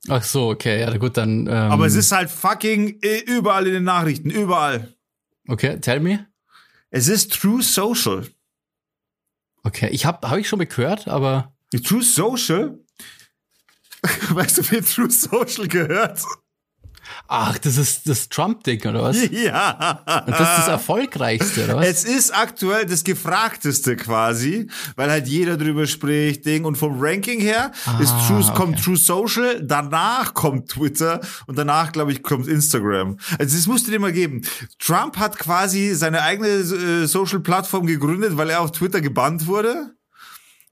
Ach 0.08 0.24
so, 0.24 0.48
okay, 0.48 0.80
ja 0.80 0.96
gut, 0.96 1.16
dann. 1.16 1.46
Ähm, 1.46 1.52
Aber 1.52 1.86
es 1.86 1.94
ist 1.94 2.10
halt 2.10 2.30
fucking 2.30 3.00
äh, 3.02 3.18
überall 3.18 3.66
in 3.66 3.74
den 3.74 3.84
Nachrichten. 3.84 4.30
Überall. 4.30 4.94
Okay, 5.46 5.78
tell 5.80 6.00
me. 6.00 6.26
Es 6.90 7.06
ist 7.06 7.34
True 7.34 7.62
Social. 7.62 8.26
Okay, 9.62 9.88
ich 9.92 10.06
habe 10.06 10.28
hab 10.28 10.38
ich 10.38 10.48
schon 10.48 10.58
mal 10.58 10.66
gehört, 10.66 11.06
aber 11.06 11.54
True 11.84 12.02
Social? 12.02 12.78
Weißt 14.30 14.58
du, 14.58 14.70
wer 14.70 14.82
True 14.82 15.10
Social 15.10 15.68
gehört? 15.68 16.22
Ach, 17.28 17.58
das 17.58 17.76
ist 17.76 18.08
das 18.08 18.28
Trump-Ding, 18.28 18.80
oder 18.86 19.02
was? 19.02 19.16
Ja. 19.30 20.02
Und 20.26 20.32
das 20.32 20.40
ist 20.40 20.58
das 20.58 20.68
erfolgreichste, 20.68 21.64
oder 21.64 21.76
was? 21.76 21.86
Es 21.86 22.04
ist 22.04 22.30
aktuell 22.36 22.86
das 22.86 23.04
gefragteste 23.04 23.96
quasi, 23.96 24.68
weil 24.96 25.10
halt 25.10 25.26
jeder 25.28 25.56
drüber 25.56 25.86
spricht, 25.86 26.44
Ding. 26.46 26.64
Und 26.64 26.76
vom 26.76 27.00
Ranking 27.00 27.40
her 27.40 27.72
ist 28.00 28.12
Ah, 28.12 28.26
True, 28.26 28.52
kommt 28.54 28.74
okay. 28.74 28.82
True 28.84 28.96
Social, 28.96 29.60
danach 29.62 30.34
kommt 30.34 30.68
Twitter 30.70 31.20
und 31.46 31.58
danach, 31.58 31.92
glaube 31.92 32.12
ich, 32.12 32.22
kommt 32.22 32.46
Instagram. 32.48 33.18
Also 33.38 33.56
das 33.56 33.66
musst 33.66 33.86
du 33.86 33.90
dir 33.90 34.00
mal 34.00 34.12
geben. 34.12 34.42
Trump 34.78 35.16
hat 35.18 35.38
quasi 35.38 35.94
seine 35.94 36.22
eigene 36.22 36.48
äh, 36.48 37.06
Social-Plattform 37.06 37.86
gegründet, 37.86 38.36
weil 38.36 38.50
er 38.50 38.60
auf 38.60 38.72
Twitter 38.72 39.00
gebannt 39.00 39.46
wurde. 39.46 39.94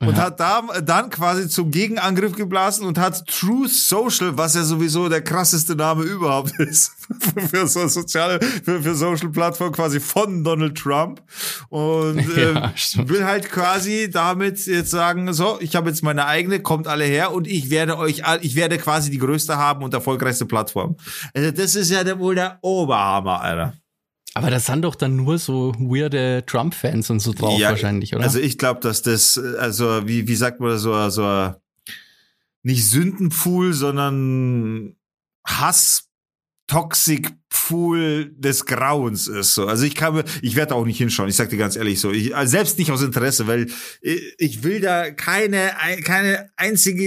Und 0.00 0.10
Ja. 0.16 0.26
hat 0.26 0.38
da, 0.38 0.62
dann 0.80 1.10
quasi 1.10 1.48
zum 1.48 1.72
Gegenangriff 1.72 2.36
geblasen 2.36 2.86
und 2.86 2.98
hat 2.98 3.26
True 3.26 3.66
Social, 3.68 4.38
was 4.38 4.54
ja 4.54 4.62
sowieso 4.62 5.08
der 5.08 5.22
krasseste 5.22 5.74
Name 5.74 6.04
überhaupt 6.04 6.52
ist, 6.60 6.92
für 7.50 7.66
so 7.66 7.88
soziale, 7.88 8.38
für, 8.64 8.80
für 8.80 8.94
Social 8.94 9.30
Plattform 9.30 9.72
quasi 9.72 9.98
von 9.98 10.44
Donald 10.44 10.78
Trump. 10.78 11.20
Und 11.68 12.18
Ja, 12.36 12.72
ähm, 12.96 13.08
will 13.08 13.24
halt 13.24 13.50
quasi 13.50 14.08
damit 14.08 14.64
jetzt 14.66 14.90
sagen, 14.92 15.32
so, 15.32 15.58
ich 15.60 15.74
habe 15.74 15.88
jetzt 15.88 16.04
meine 16.04 16.26
eigene, 16.26 16.60
kommt 16.60 16.86
alle 16.86 17.04
her 17.04 17.32
und 17.32 17.48
ich 17.48 17.68
werde 17.70 17.98
euch, 17.98 18.22
ich 18.42 18.54
werde 18.54 18.78
quasi 18.78 19.10
die 19.10 19.18
größte 19.18 19.56
haben 19.56 19.82
und 19.82 19.92
erfolgreichste 19.94 20.46
Plattform. 20.46 20.96
Also 21.34 21.50
das 21.50 21.74
ist 21.74 21.90
ja 21.90 22.04
der, 22.04 22.20
wohl 22.20 22.36
der 22.36 22.58
Oberhammer, 22.62 23.40
Alter. 23.40 23.72
Aber 24.38 24.50
das 24.50 24.66
sind 24.66 24.82
doch 24.82 24.94
dann 24.94 25.16
nur 25.16 25.38
so 25.38 25.72
weirde 25.78 26.44
Trump-Fans 26.46 27.10
und 27.10 27.20
so 27.20 27.32
drauf 27.32 27.60
wahrscheinlich, 27.60 28.14
oder? 28.14 28.24
Also 28.24 28.38
ich 28.38 28.56
glaube, 28.56 28.80
dass 28.80 29.02
das, 29.02 29.38
also 29.58 30.06
wie, 30.06 30.28
wie 30.28 30.36
sagt 30.36 30.60
man 30.60 30.78
so, 30.78 31.10
so 31.10 31.54
nicht 32.62 32.88
Sündenpfuhl, 32.88 33.72
sondern 33.72 34.96
Hass. 35.44 36.07
Toxic 36.68 37.30
Pool 37.48 38.30
des 38.36 38.66
Grauens 38.66 39.26
ist 39.26 39.54
so. 39.54 39.66
Also 39.66 39.84
ich 39.84 39.94
kann 39.94 40.14
mir, 40.14 40.24
ich 40.42 40.54
werde 40.54 40.74
auch 40.74 40.84
nicht 40.84 40.98
hinschauen. 40.98 41.28
Ich 41.28 41.34
sag 41.36 41.48
dir 41.48 41.56
ganz 41.56 41.76
ehrlich 41.76 41.98
so. 41.98 42.12
Ich, 42.12 42.36
also 42.36 42.50
selbst 42.50 42.78
nicht 42.78 42.90
aus 42.92 43.02
Interesse, 43.02 43.46
weil 43.46 43.66
ich, 44.02 44.34
ich 44.38 44.62
will 44.62 44.80
da 44.80 45.10
keine 45.10 45.72
keine 46.04 46.50
einzige 46.56 47.04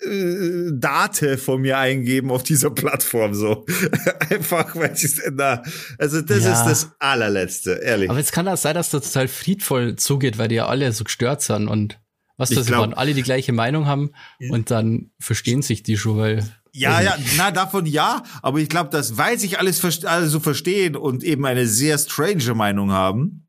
äh, 0.00 0.70
Date 0.72 1.38
von 1.40 1.60
mir 1.62 1.78
eingeben 1.78 2.30
auf 2.30 2.42
dieser 2.44 2.70
Plattform 2.70 3.34
so. 3.34 3.66
Einfach 4.30 4.74
weil 4.76 4.94
ich 4.94 5.20
da, 5.36 5.62
also 5.98 6.20
das 6.20 6.44
Ja. 6.44 6.52
ist 6.52 6.64
das 6.64 6.90
allerletzte, 7.00 7.72
ehrlich. 7.82 8.08
Aber 8.08 8.18
jetzt 8.18 8.32
kann 8.32 8.46
das 8.46 8.62
sein, 8.62 8.74
dass 8.74 8.90
das 8.90 9.10
total 9.12 9.28
friedvoll 9.28 9.96
zugeht, 9.96 10.38
weil 10.38 10.48
die 10.48 10.56
ja 10.56 10.66
alle 10.66 10.90
so 10.92 11.04
gestört 11.04 11.42
sind 11.42 11.68
und 11.68 11.98
was 12.36 12.50
das 12.50 12.70
waren, 12.70 12.94
alle 12.94 13.14
die 13.14 13.22
gleiche 13.22 13.52
Meinung 13.52 13.86
haben 13.86 14.10
und 14.50 14.70
dann 14.70 15.10
verstehen 15.20 15.62
sich 15.62 15.82
die 15.84 15.96
schon, 15.96 16.18
weil 16.18 16.44
Ja, 16.76 17.00
ja, 17.00 17.16
na, 17.36 17.52
davon 17.52 17.86
ja, 17.86 18.24
aber 18.42 18.58
ich 18.58 18.68
glaube, 18.68 18.90
dass, 18.90 19.16
weil 19.16 19.38
sich 19.38 19.60
alles 19.60 20.04
alle 20.04 20.28
so 20.28 20.40
verstehen 20.40 20.96
und 20.96 21.22
eben 21.22 21.46
eine 21.46 21.68
sehr 21.68 21.96
strange 21.98 22.52
Meinung 22.54 22.90
haben, 22.90 23.43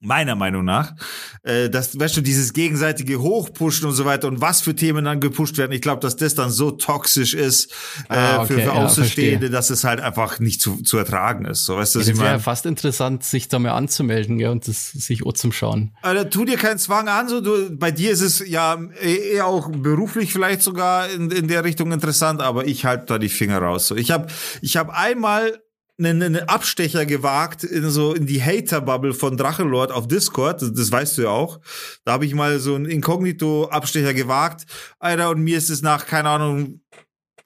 meiner 0.00 0.34
Meinung 0.34 0.64
nach, 0.64 0.94
äh, 1.42 1.68
dass, 1.68 1.98
weißt 1.98 2.16
du, 2.16 2.20
dieses 2.22 2.52
gegenseitige 2.54 3.20
Hochpushen 3.20 3.86
und 3.86 3.94
so 3.94 4.04
weiter 4.06 4.28
und 4.28 4.40
was 4.40 4.62
für 4.62 4.74
Themen 4.74 5.04
dann 5.04 5.20
gepusht 5.20 5.58
werden, 5.58 5.72
ich 5.72 5.82
glaube, 5.82 6.00
dass 6.00 6.16
das 6.16 6.34
dann 6.34 6.50
so 6.50 6.70
toxisch 6.70 7.34
ist 7.34 7.70
äh, 8.08 8.14
Ah, 8.14 8.44
für, 8.46 8.54
okay, 8.54 8.62
für 8.62 8.68
ja, 8.68 8.72
Außenstehende, 8.72 9.38
verstehe. 9.38 9.50
dass 9.50 9.70
es 9.70 9.84
halt 9.84 10.00
einfach 10.00 10.40
nicht 10.40 10.60
zu, 10.62 10.82
zu 10.82 10.96
ertragen 10.96 11.44
ist. 11.44 11.64
So, 11.66 11.76
weißt 11.76 11.96
du, 11.96 12.00
ich 12.00 12.16
wäre 12.16 12.24
ja 12.32 12.38
fast 12.38 12.64
interessant, 12.66 13.24
sich 13.24 13.48
da 13.48 13.58
mal 13.58 13.72
anzumelden 13.72 14.38
gell, 14.38 14.48
und 14.50 14.66
das 14.66 14.90
sich 14.90 15.22
Schauen. 15.52 15.92
Alter, 16.02 16.30
tu 16.30 16.44
dir 16.44 16.56
keinen 16.56 16.78
Zwang 16.78 17.08
an, 17.08 17.28
so 17.28 17.40
du, 17.40 17.76
bei 17.76 17.90
dir 17.90 18.10
ist 18.10 18.20
es 18.22 18.42
ja 18.48 18.78
eh- 19.02 19.32
eher 19.34 19.46
auch 19.46 19.70
beruflich 19.70 20.32
vielleicht 20.32 20.62
sogar 20.62 21.10
in, 21.10 21.30
in 21.30 21.48
der 21.48 21.64
Richtung 21.64 21.92
interessant, 21.92 22.40
aber 22.40 22.66
ich 22.66 22.84
halte 22.84 23.04
da 23.06 23.18
die 23.18 23.28
Finger 23.28 23.58
raus. 23.58 23.88
So, 23.88 23.96
ich 23.96 24.10
habe 24.10 24.28
ich 24.62 24.76
hab 24.76 24.90
einmal 24.90 25.60
einen, 26.00 26.22
einen 26.22 26.48
Abstecher 26.48 27.06
gewagt 27.06 27.64
in 27.64 27.88
so 27.90 28.14
in 28.14 28.26
die 28.26 28.42
Hater-Bubble 28.42 29.14
von 29.14 29.36
Drachenlord 29.36 29.92
auf 29.92 30.08
Discord, 30.08 30.62
das, 30.62 30.72
das 30.72 30.90
weißt 30.90 31.18
du 31.18 31.22
ja 31.22 31.28
auch. 31.28 31.60
Da 32.04 32.12
habe 32.12 32.26
ich 32.26 32.34
mal 32.34 32.58
so 32.58 32.74
einen 32.74 32.86
Inkognito-Abstecher 32.86 34.14
gewagt, 34.14 34.66
Alter, 34.98 35.30
und 35.30 35.42
mir 35.42 35.58
ist 35.58 35.70
es 35.70 35.82
nach, 35.82 36.06
keine 36.06 36.30
Ahnung, 36.30 36.80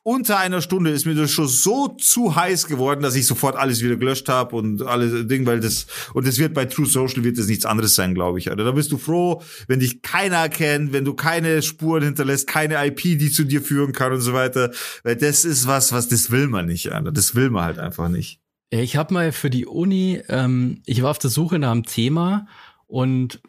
unter 0.06 0.38
einer 0.38 0.60
Stunde 0.60 0.90
ist 0.90 1.06
mir 1.06 1.14
das 1.14 1.30
schon 1.30 1.48
so 1.48 1.88
zu 1.88 2.36
heiß 2.36 2.66
geworden, 2.66 3.00
dass 3.00 3.14
ich 3.14 3.26
sofort 3.26 3.56
alles 3.56 3.82
wieder 3.82 3.96
gelöscht 3.96 4.28
habe 4.28 4.54
und 4.54 4.82
alle 4.82 5.24
Ding, 5.24 5.46
weil 5.46 5.60
das 5.60 5.86
und 6.12 6.26
das 6.26 6.38
wird 6.38 6.52
bei 6.52 6.66
True 6.66 6.84
Social 6.84 7.24
wird 7.24 7.38
das 7.38 7.46
nichts 7.46 7.64
anderes 7.64 7.94
sein, 7.94 8.14
glaube 8.14 8.38
ich. 8.38 8.50
Alter. 8.50 8.64
Da 8.64 8.72
bist 8.72 8.92
du 8.92 8.98
froh, 8.98 9.42
wenn 9.66 9.80
dich 9.80 10.02
keiner 10.02 10.50
kennt, 10.50 10.92
wenn 10.92 11.06
du 11.06 11.14
keine 11.14 11.62
Spuren 11.62 12.02
hinterlässt, 12.02 12.46
keine 12.46 12.86
IP, 12.86 13.00
die 13.00 13.30
zu 13.30 13.44
dir 13.44 13.62
führen 13.62 13.92
kann 13.92 14.12
und 14.12 14.20
so 14.20 14.34
weiter, 14.34 14.70
weil 15.04 15.16
das 15.16 15.46
ist 15.46 15.66
was, 15.66 15.90
was 15.92 16.06
das 16.06 16.30
will 16.30 16.48
man 16.48 16.66
nicht, 16.66 16.92
Alter. 16.92 17.10
Das 17.10 17.34
will 17.34 17.48
man 17.48 17.64
halt 17.64 17.78
einfach 17.78 18.10
nicht. 18.10 18.43
Ich 18.82 18.96
habe 18.96 19.14
mal 19.14 19.32
für 19.32 19.50
die 19.50 19.66
Uni, 19.66 20.20
ähm, 20.28 20.82
ich 20.86 21.02
war 21.02 21.10
auf 21.10 21.18
der 21.18 21.30
Suche 21.30 21.58
nach 21.58 21.70
einem 21.70 21.84
Thema 21.84 22.46
und 22.86 23.40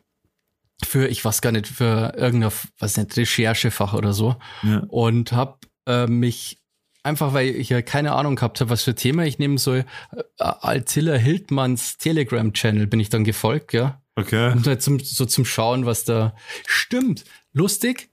für, 0.83 1.07
ich 1.07 1.23
weiß 1.23 1.41
gar 1.41 1.51
nicht, 1.51 1.67
für 1.67 2.13
irgendein, 2.15 2.51
was 2.79 2.97
nicht, 2.97 3.15
Recherchefach 3.17 3.93
oder 3.93 4.13
so 4.13 4.35
Ja. 4.63 4.83
und 4.87 5.31
habe 5.31 5.57
äh, 5.87 6.05
mich 6.07 6.61
einfach, 7.03 7.33
weil 7.33 7.49
ich 7.49 7.69
ja 7.69 7.81
keine 7.81 8.13
Ahnung 8.13 8.35
gehabt 8.35 8.59
habe, 8.61 8.69
was 8.69 8.83
für 8.83 8.95
Thema 8.95 9.25
ich 9.25 9.39
nehmen 9.39 9.57
soll, 9.57 9.85
äh, 10.11 10.23
Altilla 10.39 11.15
Hildmanns 11.15 11.97
Telegram-Channel 11.97 12.87
bin 12.87 12.99
ich 12.99 13.09
dann 13.09 13.23
gefolgt, 13.23 13.73
ja. 13.73 14.01
Okay. 14.15 14.51
Und 14.51 14.65
halt 14.67 14.81
zum, 14.81 14.99
so 14.99 15.25
zum 15.25 15.45
Schauen, 15.45 15.85
was 15.85 16.03
da 16.05 16.35
stimmt. 16.67 17.25
Lustig, 17.51 18.09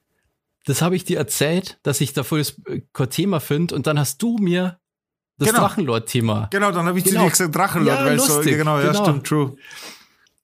das 0.65 0.83
habe 0.83 0.97
ich 0.97 1.05
dir 1.05 1.19
erzählt, 1.19 1.79
dass 1.83 2.01
ich 2.01 2.13
da 2.13 2.23
voll 2.23 2.41
das 2.41 2.61
äh, 2.67 3.07
Thema 3.09 3.41
finde 3.41 3.75
und 3.75 3.87
dann 3.87 3.99
hast 3.99 4.23
du 4.23 4.37
mir 4.39 4.79
das 5.43 5.49
Genau. 5.55 5.61
Drachenlord-Thema 5.67 6.49
Genau, 6.51 6.71
dann 6.73 6.87
habe 6.87 6.99
ich 6.99 7.05
Genau. 7.05 7.25
dir 7.25 7.31
gesagt 7.31 7.55
Drachenlord, 7.55 7.99
Ja, 8.01 8.05
weil 8.07 8.19
so, 8.19 8.37
lustig, 8.37 8.57
genau, 8.57 8.79
ja, 8.81 8.93
genau. 8.93 9.05
stimmt, 9.05 9.27
true. 9.27 9.55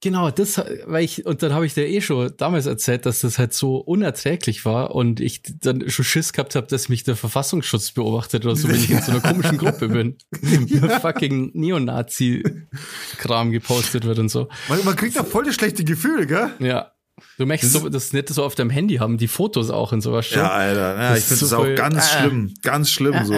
Genau, 0.00 0.31
das, 0.31 0.62
weil 0.87 1.02
ich, 1.02 1.26
und 1.26 1.43
dann 1.43 1.52
habe 1.52 1.67
ich 1.67 1.75
dir 1.75 1.88
eh 1.88 2.00
schon 2.00 2.33
damals 2.37 2.67
erzählt, 2.67 3.05
dass 3.05 3.19
das 3.23 3.37
halt 3.40 3.52
so 3.52 3.78
unerträglich 3.78 4.64
war 4.64 4.95
und 4.95 5.19
ich 5.19 5.43
dann 5.61 5.90
schon 5.90 6.05
Schiss 6.05 6.33
gehabt 6.33 6.55
habe, 6.55 6.69
dass 6.69 6.88
mich 6.88 7.02
der 7.02 7.17
Verfassungsschutz 7.17 7.90
beobachtet 7.90 8.45
oder 8.47 8.55
so, 8.55 8.69
wenn 8.69 8.76
ich 8.76 8.90
in 8.93 9.02
so 9.02 9.11
einer 9.11 9.21
komischen 9.21 9.59
Gruppe 9.59 9.88
bin. 9.88 10.17
Mit 10.40 10.93
fucking 11.02 11.50
Neonazi-Kram 11.52 13.50
gepostet 13.50 14.05
wird 14.05 14.19
und 14.19 14.28
so. 14.28 14.49
Man, 14.69 14.85
man 14.85 14.97
kriegt 14.97 15.17
da 15.17 15.25
voll 15.25 15.45
das 15.45 15.55
schlechte 15.55 15.85
Gefühl, 15.85 16.26
gell? 16.26 16.50
Ja. 16.61 16.93
Du 17.37 17.47
möchtest 17.47 17.73
so, 17.73 17.88
das 17.88 18.12
nicht 18.12 18.28
so 18.28 18.45
auf 18.45 18.55
deinem 18.55 18.71
Handy 18.71 18.97
haben, 18.97 19.19
die 19.19 19.26
Fotos 19.26 19.71
auch 19.71 19.90
und 19.90 20.00
sowas. 20.02 20.31
Ja, 20.31 20.50
Alter, 20.52 20.97
ja, 20.97 21.11
Das 21.11 21.19
ich 21.19 21.25
finde 21.25 21.35
ist 21.35 21.43
das 21.43 21.50
so 21.50 21.57
auch 21.59 21.75
ganz 21.75 21.97
Ah. 21.97 22.21
schlimm, 22.21 22.55
ganz 22.62 22.90
schlimm 22.90 23.25
so. 23.25 23.35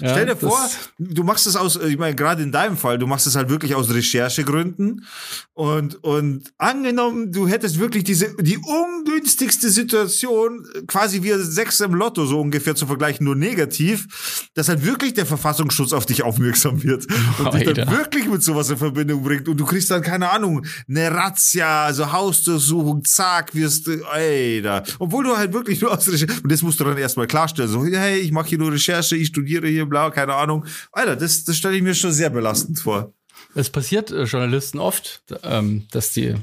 Ja, 0.00 0.10
Stell 0.10 0.26
dir 0.26 0.36
vor, 0.36 0.58
du 0.98 1.24
machst 1.24 1.46
es 1.46 1.56
aus, 1.56 1.76
ich 1.76 1.98
meine, 1.98 2.14
gerade 2.14 2.42
in 2.42 2.52
deinem 2.52 2.76
Fall, 2.76 2.98
du 2.98 3.06
machst 3.06 3.26
es 3.26 3.36
halt 3.36 3.48
wirklich 3.48 3.74
aus 3.74 3.92
Recherchegründen 3.92 5.04
und, 5.52 6.02
und 6.02 6.52
angenommen, 6.58 7.32
du 7.32 7.48
hättest 7.48 7.78
wirklich 7.78 8.04
diese, 8.04 8.34
die 8.40 8.58
ungünstigste 8.58 9.70
Situation, 9.70 10.66
quasi 10.86 11.22
wie 11.22 11.32
sechs 11.42 11.80
im 11.80 11.94
Lotto 11.94 12.26
so 12.26 12.40
ungefähr 12.40 12.74
zu 12.74 12.86
vergleichen, 12.86 13.24
nur 13.24 13.36
negativ, 13.36 14.48
dass 14.54 14.68
halt 14.68 14.84
wirklich 14.84 15.14
der 15.14 15.26
Verfassungsschutz 15.26 15.92
auf 15.92 16.06
dich 16.06 16.22
aufmerksam 16.22 16.82
wird 16.82 17.06
und 17.38 17.54
dich 17.54 17.64
dann 17.64 17.78
Alter. 17.78 17.90
wirklich 17.90 18.26
mit 18.28 18.42
sowas 18.42 18.70
in 18.70 18.76
Verbindung 18.76 19.22
bringt 19.22 19.48
und 19.48 19.58
du 19.58 19.64
kriegst 19.64 19.90
dann, 19.90 20.02
keine 20.02 20.30
Ahnung, 20.30 20.64
eine 20.88 21.10
Razzia, 21.10 21.84
also 21.84 22.10
Hausdurchsuchung, 22.12 23.04
zack, 23.04 23.54
wirst 23.54 23.86
du, 23.86 24.02
ey, 24.14 24.62
da. 24.62 24.82
Obwohl 24.98 25.24
du 25.24 25.36
halt 25.36 25.52
wirklich 25.52 25.80
nur 25.80 25.92
aus 25.92 26.08
Recherche, 26.08 26.40
und 26.42 26.50
das 26.50 26.62
musst 26.62 26.80
du 26.80 26.84
dann 26.84 26.98
erstmal 26.98 27.26
klarstellen, 27.26 27.70
so, 27.70 27.84
hey, 27.84 28.18
ich 28.18 28.32
mache 28.32 28.48
hier 28.48 28.58
nur 28.58 28.72
Recherche, 28.72 29.16
ich 29.16 29.28
studiere 29.28 29.68
hier, 29.70 29.86
bla, 29.86 30.10
keine 30.10 30.34
Ahnung. 30.34 30.66
Alter, 30.92 31.16
das, 31.16 31.44
das 31.44 31.56
stelle 31.56 31.76
ich 31.76 31.82
mir 31.82 31.94
schon 31.94 32.12
sehr 32.12 32.30
belastend 32.30 32.78
vor. 32.78 33.12
Es 33.54 33.70
passiert 33.70 34.10
äh, 34.10 34.24
Journalisten 34.24 34.78
oft, 34.78 35.22
ähm, 35.42 35.86
dass 35.90 36.12
die 36.12 36.34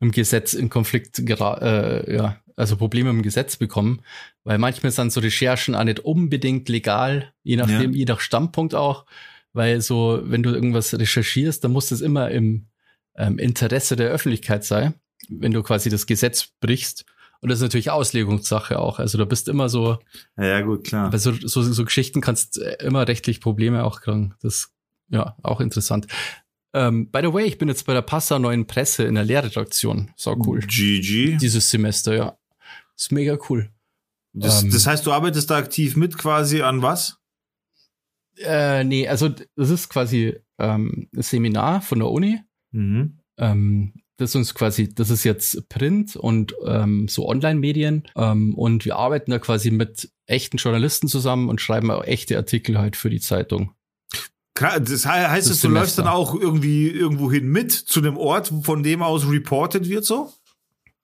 im 0.00 0.10
Gesetz 0.10 0.54
in 0.54 0.68
Konflikt 0.68 1.26
gera 1.26 1.58
äh, 1.58 2.16
ja, 2.16 2.40
also 2.56 2.76
Probleme 2.76 3.10
im 3.10 3.22
Gesetz 3.22 3.56
bekommen, 3.56 4.00
weil 4.44 4.58
manchmal 4.58 4.92
sind 4.92 5.12
so 5.12 5.20
Recherchen 5.20 5.74
auch 5.74 5.84
nicht 5.84 6.00
unbedingt 6.00 6.68
legal, 6.68 7.32
je 7.42 7.56
nachdem, 7.56 7.92
je 7.92 8.04
nach 8.04 8.20
Standpunkt 8.20 8.74
auch, 8.74 9.06
weil 9.52 9.80
so, 9.80 10.20
wenn 10.24 10.42
du 10.42 10.50
irgendwas 10.50 10.92
recherchierst, 10.92 11.62
dann 11.64 11.72
muss 11.72 11.88
das 11.88 12.00
immer 12.00 12.30
im 12.30 12.66
ähm, 13.16 13.38
Interesse 13.38 13.96
der 13.96 14.10
Öffentlichkeit 14.10 14.64
sein, 14.64 14.94
wenn 15.28 15.52
du 15.52 15.62
quasi 15.62 15.88
das 15.88 16.06
Gesetz 16.06 16.48
brichst. 16.60 17.04
Und 17.40 17.50
das 17.50 17.58
ist 17.58 17.62
natürlich 17.62 17.90
Auslegungssache 17.90 18.78
auch. 18.78 18.98
Also 18.98 19.16
du 19.16 19.26
bist 19.26 19.48
immer 19.48 19.68
so, 19.68 19.98
Ja, 20.36 20.44
ja 20.44 20.60
gut, 20.62 20.84
klar. 20.84 21.10
bei 21.10 21.18
so, 21.18 21.32
so, 21.32 21.62
so 21.62 21.84
Geschichten 21.84 22.20
kannst 22.20 22.56
du 22.56 22.60
immer 22.80 23.06
rechtlich 23.06 23.40
Probleme 23.40 23.84
auch 23.84 24.00
kriegen. 24.00 24.34
Das 24.40 24.72
ja 25.08 25.36
auch 25.42 25.60
interessant. 25.60 26.06
Ähm, 26.74 27.10
by 27.10 27.20
the 27.22 27.32
way, 27.32 27.44
ich 27.44 27.58
bin 27.58 27.68
jetzt 27.68 27.86
bei 27.86 27.94
der 27.94 28.02
Passa 28.02 28.38
neuen 28.38 28.66
Presse 28.66 29.04
in 29.04 29.14
der 29.14 29.24
Lehrredaktion. 29.24 30.10
Sau 30.16 30.36
cool. 30.46 30.60
GG. 30.60 31.38
Dieses 31.40 31.70
Semester, 31.70 32.14
ja. 32.14 32.38
Ist 32.96 33.12
mega 33.12 33.38
cool. 33.48 33.70
Das, 34.32 34.62
ähm, 34.62 34.70
das 34.70 34.86
heißt, 34.86 35.06
du 35.06 35.12
arbeitest 35.12 35.50
da 35.50 35.56
aktiv 35.56 35.96
mit 35.96 36.18
quasi 36.18 36.62
an 36.62 36.82
was? 36.82 37.18
Äh, 38.36 38.84
nee, 38.84 39.08
also 39.08 39.28
das 39.28 39.70
ist 39.70 39.88
quasi 39.88 40.36
ähm, 40.58 41.08
ein 41.14 41.22
Seminar 41.22 41.80
von 41.80 42.00
der 42.00 42.08
Uni. 42.08 42.40
Mhm. 42.72 43.18
Ähm, 43.38 43.94
das 44.18 44.30
ist 44.30 44.36
uns 44.36 44.54
quasi, 44.54 44.92
das 44.92 45.10
ist 45.10 45.24
jetzt 45.24 45.68
Print 45.68 46.16
und 46.16 46.54
ähm, 46.66 47.06
so 47.08 47.28
Online-Medien 47.28 48.02
ähm, 48.16 48.54
und 48.54 48.84
wir 48.84 48.96
arbeiten 48.96 49.30
da 49.30 49.38
quasi 49.38 49.70
mit 49.70 50.10
echten 50.26 50.56
Journalisten 50.56 51.06
zusammen 51.08 51.48
und 51.48 51.60
schreiben 51.60 51.90
auch 51.90 52.04
echte 52.04 52.36
Artikel 52.36 52.78
halt 52.78 52.96
für 52.96 53.10
die 53.10 53.20
Zeitung. 53.20 53.72
Das 54.54 55.06
heißt, 55.06 55.48
das 55.48 55.60
du 55.60 55.68
läufst 55.68 56.00
dann 56.00 56.08
auch 56.08 56.34
irgendwie 56.34 56.88
irgendwo 56.88 57.30
hin 57.30 57.46
mit 57.46 57.70
zu 57.70 58.00
dem 58.00 58.16
Ort, 58.16 58.52
von 58.62 58.82
dem 58.82 59.04
aus 59.04 59.28
reported 59.28 59.88
wird 59.88 60.04
so? 60.04 60.32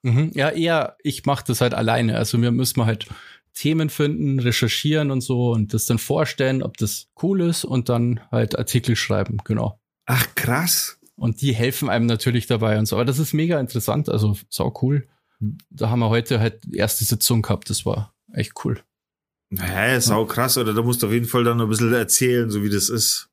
Mhm, 0.02 0.32
ja, 0.34 0.50
eher, 0.50 0.96
ich 1.04 1.24
mache 1.24 1.44
das 1.46 1.60
halt 1.60 1.72
alleine. 1.72 2.16
Also 2.16 2.42
wir 2.42 2.50
müssen 2.50 2.84
halt 2.84 3.06
Themen 3.54 3.90
finden, 3.90 4.40
recherchieren 4.40 5.12
und 5.12 5.20
so 5.20 5.52
und 5.52 5.72
das 5.72 5.86
dann 5.86 5.98
vorstellen, 5.98 6.64
ob 6.64 6.76
das 6.78 7.06
cool 7.22 7.42
ist 7.42 7.64
und 7.64 7.88
dann 7.88 8.18
halt 8.32 8.58
Artikel 8.58 8.96
schreiben, 8.96 9.38
genau. 9.44 9.78
Ach, 10.06 10.26
krass. 10.34 10.98
Und 11.16 11.40
die 11.40 11.54
helfen 11.54 11.88
einem 11.88 12.06
natürlich 12.06 12.46
dabei 12.46 12.78
und 12.78 12.86
so. 12.86 12.96
Aber 12.96 13.04
das 13.04 13.18
ist 13.18 13.32
mega 13.32 13.60
interessant, 13.60 14.08
also 14.08 14.36
sau 14.48 14.76
cool. 14.82 15.06
Da 15.70 15.90
haben 15.90 16.00
wir 16.00 16.08
heute 16.08 16.40
halt 16.40 16.62
die 16.64 16.78
erste 16.78 17.04
Sitzung 17.04 17.42
gehabt, 17.42 17.70
das 17.70 17.86
war 17.86 18.14
echt 18.32 18.52
cool. 18.64 18.80
Hä, 19.56 20.00
sau 20.00 20.24
krass, 20.26 20.58
oder 20.58 20.74
da 20.74 20.82
musst 20.82 21.02
du 21.02 21.06
auf 21.06 21.12
jeden 21.12 21.26
Fall 21.26 21.44
dann 21.44 21.60
ein 21.60 21.68
bisschen 21.68 21.92
erzählen, 21.92 22.50
so 22.50 22.62
wie 22.62 22.70
das 22.70 22.88
ist. 22.88 23.28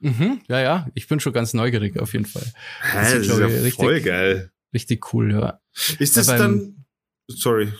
Mhm, 0.00 0.40
ja, 0.48 0.60
ja, 0.60 0.88
ich 0.94 1.06
bin 1.06 1.20
schon 1.20 1.32
ganz 1.32 1.54
neugierig 1.54 1.98
auf 2.00 2.12
jeden 2.12 2.26
Fall. 2.26 2.44
Hä, 2.82 2.98
das, 2.98 3.12
ist, 3.12 3.30
das 3.30 3.38
ist 3.38 3.40
ja 3.40 3.46
richtig, 3.46 3.74
voll 3.74 4.00
geil. 4.00 4.52
Richtig 4.74 5.14
cool, 5.14 5.32
ja. 5.32 5.60
Ist 5.98 6.16
das 6.16 6.26
ja, 6.26 6.38
beim, 6.38 6.40
dann, 6.40 6.84
sorry. 7.28 7.72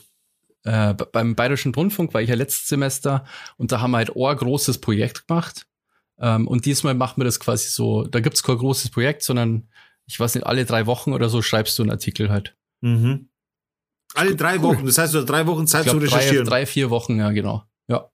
Äh, 0.64 0.94
beim 0.94 1.35
Bayerischen 1.35 1.75
Rundfunk 1.75 2.14
war 2.14 2.23
ich 2.23 2.28
ja 2.28 2.37
letztes 2.37 2.68
Semester 2.68 3.25
und 3.56 3.73
da 3.73 3.80
haben 3.80 3.90
wir 3.90 3.97
halt 3.99 4.11
ein 4.16 4.37
großes 4.37 4.78
Projekt 4.78 5.26
gemacht. 5.26 5.66
Ähm, 6.23 6.47
und 6.47 6.64
diesmal 6.64 6.95
machen 6.95 7.21
wir 7.21 7.25
das 7.25 7.41
quasi 7.41 7.69
so, 7.69 8.05
da 8.05 8.21
gibt's 8.21 8.43
kein 8.45 8.57
großes 8.57 8.91
Projekt, 8.91 9.23
sondern 9.25 9.69
ich 10.07 10.19
weiß 10.19 10.37
nicht, 10.37 10.47
alle 10.47 10.64
drei 10.64 10.87
Wochen 10.87 11.12
oder 11.12 11.29
so 11.29 11.43
schreibst 11.43 11.79
du 11.79 11.83
einen 11.83 11.91
Artikel 11.91 12.31
halt. 12.31 12.57
Mhm. 12.81 13.29
Alle 14.14 14.37
drei 14.37 14.57
cool. 14.57 14.62
Wochen, 14.62 14.87
das 14.87 14.99
heißt, 14.99 15.14
du 15.14 15.19
hast 15.19 15.26
drei 15.26 15.47
Wochen 15.47 15.67
Zeit 15.67 15.85
glaub, 15.85 15.97
zu 15.97 16.02
recherchieren. 16.02 16.47
Drei, 16.47 16.61
drei, 16.61 16.67
vier 16.67 16.91
Wochen, 16.91 17.19
ja, 17.19 17.31
genau. 17.33 17.64
Ja. 17.88 18.11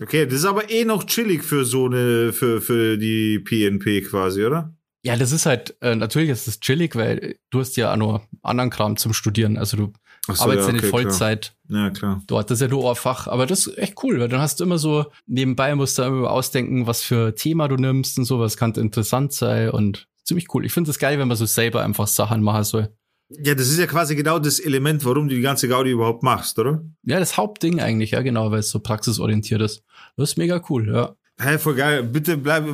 Okay, 0.00 0.24
das 0.24 0.34
ist 0.34 0.44
aber 0.44 0.70
eh 0.70 0.84
noch 0.84 1.04
chillig 1.04 1.44
für 1.44 1.64
so 1.64 1.86
eine, 1.86 2.32
für, 2.32 2.62
für 2.62 2.96
die 2.96 3.38
PNP 3.38 4.08
quasi, 4.08 4.44
oder? 4.44 4.74
Ja, 5.04 5.16
das 5.16 5.32
ist 5.32 5.46
halt, 5.46 5.76
äh, 5.82 5.94
natürlich 5.94 6.30
ist 6.30 6.48
es 6.48 6.60
chillig, 6.60 6.96
weil 6.96 7.38
du 7.50 7.60
hast 7.60 7.76
ja 7.76 7.92
auch 7.92 7.96
noch 7.96 8.26
anderen 8.42 8.70
Kram 8.70 8.96
zum 8.96 9.12
Studieren. 9.12 9.58
Also 9.58 9.76
du 9.76 9.92
so, 10.34 10.42
arbeitest 10.42 10.68
ja, 10.68 10.74
okay, 10.74 10.84
in 10.84 10.90
Vollzeit 10.90 11.54
klar. 11.66 11.84
Ja, 11.84 11.90
klar. 11.90 12.22
dort. 12.26 12.50
Das 12.50 12.56
ist 12.56 12.62
ja 12.62 12.68
nur 12.68 12.84
Ohrfach. 12.84 13.28
Aber 13.28 13.46
das 13.46 13.66
ist 13.66 13.78
echt 13.78 14.02
cool, 14.02 14.18
weil 14.18 14.28
dann 14.28 14.40
hast 14.40 14.60
du 14.60 14.64
immer 14.64 14.78
so, 14.78 15.06
nebenbei 15.26 15.74
musst 15.74 15.98
du 15.98 16.02
immer 16.02 16.30
ausdenken, 16.30 16.86
was 16.86 17.02
für 17.02 17.34
Thema 17.34 17.68
du 17.68 17.76
nimmst 17.76 18.18
und 18.18 18.24
so, 18.24 18.40
was 18.40 18.56
kann 18.56 18.72
interessant 18.72 19.32
sein 19.32 19.70
und 19.70 20.08
ziemlich 20.24 20.52
cool. 20.54 20.64
Ich 20.64 20.72
finde 20.72 20.90
es 20.90 20.98
geil, 20.98 21.18
wenn 21.18 21.28
man 21.28 21.36
so 21.36 21.46
selber 21.46 21.82
einfach 21.82 22.06
Sachen 22.06 22.42
machen 22.42 22.64
soll. 22.64 22.92
Ja, 23.28 23.54
das 23.54 23.68
ist 23.68 23.78
ja 23.78 23.86
quasi 23.86 24.14
genau 24.14 24.38
das 24.38 24.60
Element, 24.60 25.04
warum 25.04 25.28
du 25.28 25.34
die 25.34 25.40
ganze 25.40 25.66
Gaudi 25.68 25.90
überhaupt 25.90 26.22
machst, 26.22 26.58
oder? 26.58 26.84
Ja, 27.02 27.18
das 27.18 27.36
Hauptding 27.36 27.80
eigentlich, 27.80 28.12
ja, 28.12 28.22
genau, 28.22 28.52
weil 28.52 28.60
es 28.60 28.70
so 28.70 28.78
praxisorientiert 28.78 29.60
ist. 29.62 29.82
Das 30.16 30.30
ist 30.30 30.38
mega 30.38 30.62
cool, 30.68 30.88
ja. 30.88 31.16
Hey, 31.38 31.58
voll 31.58 31.74
geil. 31.74 32.02
Bitte 32.04 32.36
bleib, 32.38 32.66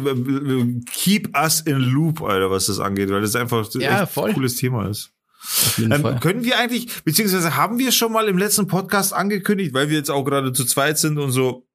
keep 0.93 1.37
us 1.37 1.63
in 1.63 1.79
loop, 1.79 2.23
Alter, 2.23 2.51
was 2.51 2.67
das 2.67 2.79
angeht, 2.79 3.11
weil 3.11 3.23
das 3.23 3.35
einfach 3.35 3.69
ja, 3.75 4.07
ein 4.15 4.35
cooles 4.35 4.57
Thema 4.57 4.89
ist. 4.89 5.13
Ähm, 5.79 6.21
können 6.21 6.45
wir 6.45 6.59
eigentlich, 6.59 7.03
beziehungsweise 7.03 7.57
haben 7.57 7.79
wir 7.79 7.93
schon 7.93 8.13
mal 8.13 8.29
im 8.29 8.39
letzten 8.39 8.67
Podcast 8.67 9.13
angekündigt, 9.13 9.75
weil 9.75 9.89
wir 9.89 9.97
jetzt 9.97 10.11
auch 10.11 10.25
gerade 10.25 10.53
zu 10.53 10.65
zweit 10.65 10.99
sind 10.99 11.19
und 11.19 11.33
so 11.33 11.67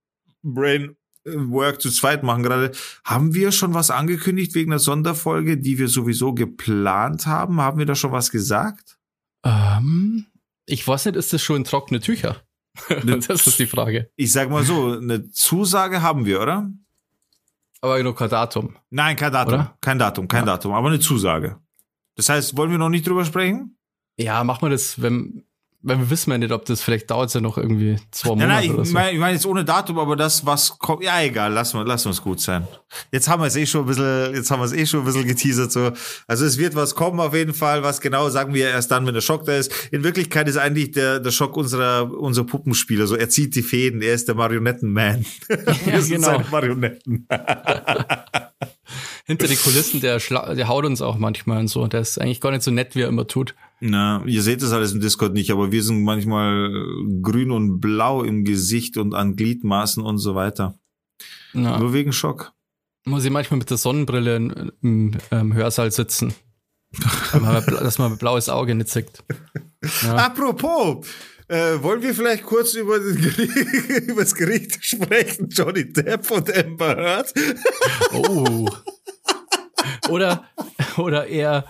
Brain 0.41 0.95
Work 1.25 1.81
zu 1.81 1.91
zweit 1.91 2.23
machen 2.23 2.43
gerade. 2.43 2.71
Haben 3.03 3.33
wir 3.33 3.51
schon 3.51 3.73
was 3.73 3.91
angekündigt 3.91 4.55
wegen 4.55 4.69
der 4.69 4.79
Sonderfolge, 4.79 5.57
die 5.57 5.77
wir 5.77 5.89
sowieso 5.89 6.33
geplant 6.33 7.25
haben? 7.25 7.61
Haben 7.61 7.79
wir 7.79 7.85
da 7.85 7.95
schon 7.95 8.11
was 8.11 8.31
gesagt? 8.31 8.97
Ähm, 9.43 10.25
ich 10.65 10.87
weiß 10.87 11.05
nicht, 11.05 11.15
ist 11.15 11.33
das 11.33 11.41
schon 11.41 11.63
trockene 11.63 11.99
Tücher? 11.99 12.43
das 13.27 13.47
ist 13.47 13.59
die 13.59 13.65
Frage. 13.65 14.09
Ich 14.15 14.31
sag 14.31 14.49
mal 14.49 14.63
so, 14.63 14.93
eine 14.93 15.29
Zusage 15.31 16.01
haben 16.01 16.25
wir, 16.25 16.41
oder? 16.41 16.71
Aber 17.81 18.01
noch 18.01 18.15
kein 18.15 18.29
Datum. 18.29 18.75
Nein, 18.89 19.15
kein 19.15 19.31
Datum. 19.31 19.53
Oder? 19.53 19.77
Kein 19.81 19.99
Datum, 19.99 20.27
kein 20.27 20.41
ja. 20.41 20.53
Datum, 20.53 20.73
aber 20.73 20.87
eine 20.87 20.99
Zusage. 20.99 21.59
Das 22.17 22.29
heißt, 22.29 22.57
wollen 22.57 22.71
wir 22.71 22.77
noch 22.77 22.89
nicht 22.89 23.07
drüber 23.07 23.23
sprechen? 23.23 23.77
Ja, 24.17 24.43
machen 24.43 24.63
wir 24.63 24.69
das, 24.71 25.01
wenn, 25.01 25.43
weil 25.83 25.99
wir 25.99 26.09
wissen 26.09 26.31
ja 26.31 26.39
nicht, 26.39 26.51
ob 26.51 26.65
das 26.65 26.81
vielleicht 26.81 27.09
dauert 27.11 27.31
ja 27.33 27.39
noch 27.39 27.57
irgendwie 27.57 27.97
zwei 28.09 28.29
Monate. 28.29 28.47
Nein, 28.47 28.67
nein, 28.75 28.83
ich 28.83 28.91
meine 28.91 29.11
ich 29.11 29.19
mein 29.19 29.33
jetzt 29.35 29.45
ohne 29.45 29.63
Datum, 29.63 29.99
aber 29.99 30.15
das, 30.15 30.43
was 30.43 30.79
kommt, 30.79 31.03
ja 31.03 31.21
egal, 31.21 31.53
lassen 31.53 31.77
wir, 31.77 31.85
lassen 31.85 32.05
wir 32.05 32.11
es 32.11 32.21
gut 32.21 32.41
sein. 32.41 32.67
Jetzt 33.11 33.29
haben 33.29 33.43
wir 33.43 33.47
es 33.47 33.55
eh 33.55 33.67
schon 33.67 33.81
ein 33.81 33.87
bisschen, 33.87 34.33
jetzt 34.33 34.49
haben 34.49 34.59
wir 34.59 34.65
es 34.65 34.73
eh 34.73 34.85
schon 34.87 35.01
ein 35.01 35.05
bisschen 35.05 35.27
geteasert 35.27 35.71
so. 35.71 35.91
Also 36.27 36.45
es 36.45 36.57
wird 36.57 36.75
was 36.75 36.95
kommen 36.95 37.19
auf 37.19 37.35
jeden 37.35 37.53
Fall, 37.53 37.83
was 37.83 38.01
genau 38.01 38.29
sagen 38.29 38.55
wir 38.55 38.69
erst 38.69 38.89
dann, 38.89 39.05
wenn 39.05 39.13
der 39.13 39.21
Schock 39.21 39.45
da 39.45 39.55
ist. 39.55 39.71
In 39.91 40.03
Wirklichkeit 40.03 40.49
ist 40.49 40.57
eigentlich 40.57 40.91
der, 40.91 41.19
der 41.19 41.31
Schock 41.31 41.55
unserer, 41.55 42.11
unser 42.11 42.43
Puppenspieler. 42.43 43.05
So, 43.05 43.15
er 43.15 43.29
zieht 43.29 43.55
die 43.55 43.61
Fäden, 43.61 44.01
er 44.01 44.15
ist 44.15 44.27
der 44.27 44.35
Marionettenman. 44.35 45.25
wir 45.47 45.93
ja, 45.93 46.01
sind 46.01 46.15
genau. 46.15 46.27
seine 46.27 46.45
Marionetten. 46.49 47.27
Hinter 49.27 49.47
die 49.47 49.57
Kulissen, 49.57 49.99
der, 49.99 50.19
der 50.19 50.67
haut 50.69 50.85
uns 50.85 51.01
auch 51.01 51.17
manchmal 51.17 51.59
und 51.59 51.67
so. 51.67 51.85
Der 51.87 51.99
ist 51.99 52.19
eigentlich 52.19 52.39
gar 52.39 52.51
nicht 52.51 52.63
so 52.63 52.71
nett, 52.71 52.95
wie 52.95 53.01
er 53.01 53.09
immer 53.09 53.27
tut. 53.27 53.55
Na, 53.81 54.23
ihr 54.25 54.41
seht 54.41 54.61
das 54.61 54.71
alles 54.71 54.93
im 54.93 55.01
Discord 55.01 55.33
nicht, 55.33 55.51
aber 55.51 55.69
wir 55.69 55.83
sind 55.83 56.01
manchmal 56.03 56.71
grün 57.21 57.51
und 57.51 57.81
blau 57.81 58.23
im 58.23 58.45
Gesicht 58.45 58.95
und 58.95 59.13
an 59.13 59.35
Gliedmaßen 59.35 60.01
und 60.01 60.17
so 60.19 60.33
weiter. 60.33 60.79
Na. 61.51 61.77
Nur 61.77 61.91
wegen 61.91 62.13
Schock. 62.13 62.53
Muss 63.03 63.25
ich 63.25 63.31
manchmal 63.31 63.57
mit 63.57 63.69
der 63.69 63.75
Sonnenbrille 63.75 64.37
im, 64.37 64.71
im 64.81 65.11
ähm, 65.31 65.53
Hörsaal 65.53 65.91
sitzen. 65.91 66.33
dass 67.33 67.99
man 67.99 68.17
blaues 68.17 68.47
Auge 68.47 68.75
nicht 68.75 68.87
zickt. 68.87 69.25
Ja. 70.03 70.15
Apropos, 70.15 71.05
äh, 71.49 71.81
wollen 71.81 72.01
wir 72.01 72.15
vielleicht 72.15 72.43
kurz 72.43 72.75
über, 72.75 72.95
über 72.97 74.21
das 74.21 74.35
Gericht 74.35 74.83
sprechen? 74.85 75.49
Johnny 75.49 75.91
Depp 75.91 76.31
und 76.31 76.55
Amber 76.55 76.95
Heard? 76.95 77.33
oh. 78.13 78.69
Oder, 80.09 80.43
oder 80.97 81.27
eher 81.27 81.65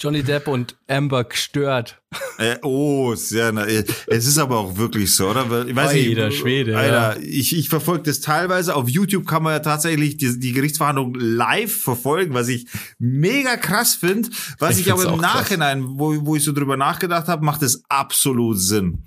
Johnny 0.00 0.22
Depp 0.22 0.48
und 0.48 0.76
Amber 0.88 1.24
gestört. 1.24 2.00
Äh, 2.38 2.56
oh, 2.62 3.14
sehr, 3.14 3.52
na, 3.52 3.66
äh, 3.66 3.84
es 4.06 4.26
ist 4.26 4.38
aber 4.38 4.56
auch 4.56 4.78
wirklich 4.78 5.14
so, 5.14 5.28
oder? 5.28 5.44
Ich 5.66 5.76
weiß 5.76 5.90
Alter, 5.90 6.28
nicht, 6.28 6.38
Schwede. 6.38 6.76
Alter, 6.76 7.20
ja. 7.20 7.22
ich, 7.22 7.54
ich 7.54 7.68
verfolge 7.68 8.04
das 8.04 8.20
teilweise. 8.20 8.74
Auf 8.74 8.88
YouTube 8.88 9.26
kann 9.26 9.42
man 9.42 9.52
ja 9.52 9.58
tatsächlich 9.58 10.16
die, 10.16 10.40
die 10.40 10.52
Gerichtsverhandlung 10.52 11.14
live 11.14 11.72
verfolgen, 11.72 12.32
was 12.32 12.48
ich 12.48 12.66
mega 12.98 13.58
krass 13.58 13.94
finde. 13.94 14.30
Was 14.58 14.78
ich, 14.78 14.86
ich 14.86 14.92
aber 14.92 15.04
im 15.04 15.20
Nachhinein, 15.20 15.84
wo, 15.86 16.24
wo 16.24 16.34
ich 16.34 16.44
so 16.44 16.52
drüber 16.52 16.78
nachgedacht 16.78 17.28
habe, 17.28 17.44
macht 17.44 17.62
es 17.62 17.84
absolut 17.90 18.58
Sinn 18.58 19.04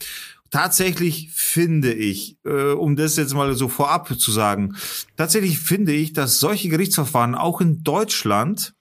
tatsächlich 0.53 1.31
finde 1.31 1.91
ich, 1.91 2.37
äh, 2.45 2.73
um 2.73 2.95
das 2.95 3.17
jetzt 3.17 3.33
mal 3.33 3.55
so 3.55 3.69
vorab 3.69 4.07
zu 4.19 4.31
sagen, 4.31 4.75
tatsächlich 5.17 5.57
finde 5.57 5.93
ich, 5.93 6.13
dass 6.13 6.39
solche 6.39 6.69
Gerichtsverfahren 6.69 7.33
auch 7.33 7.59
in 7.59 7.83
Deutschland 7.83 8.75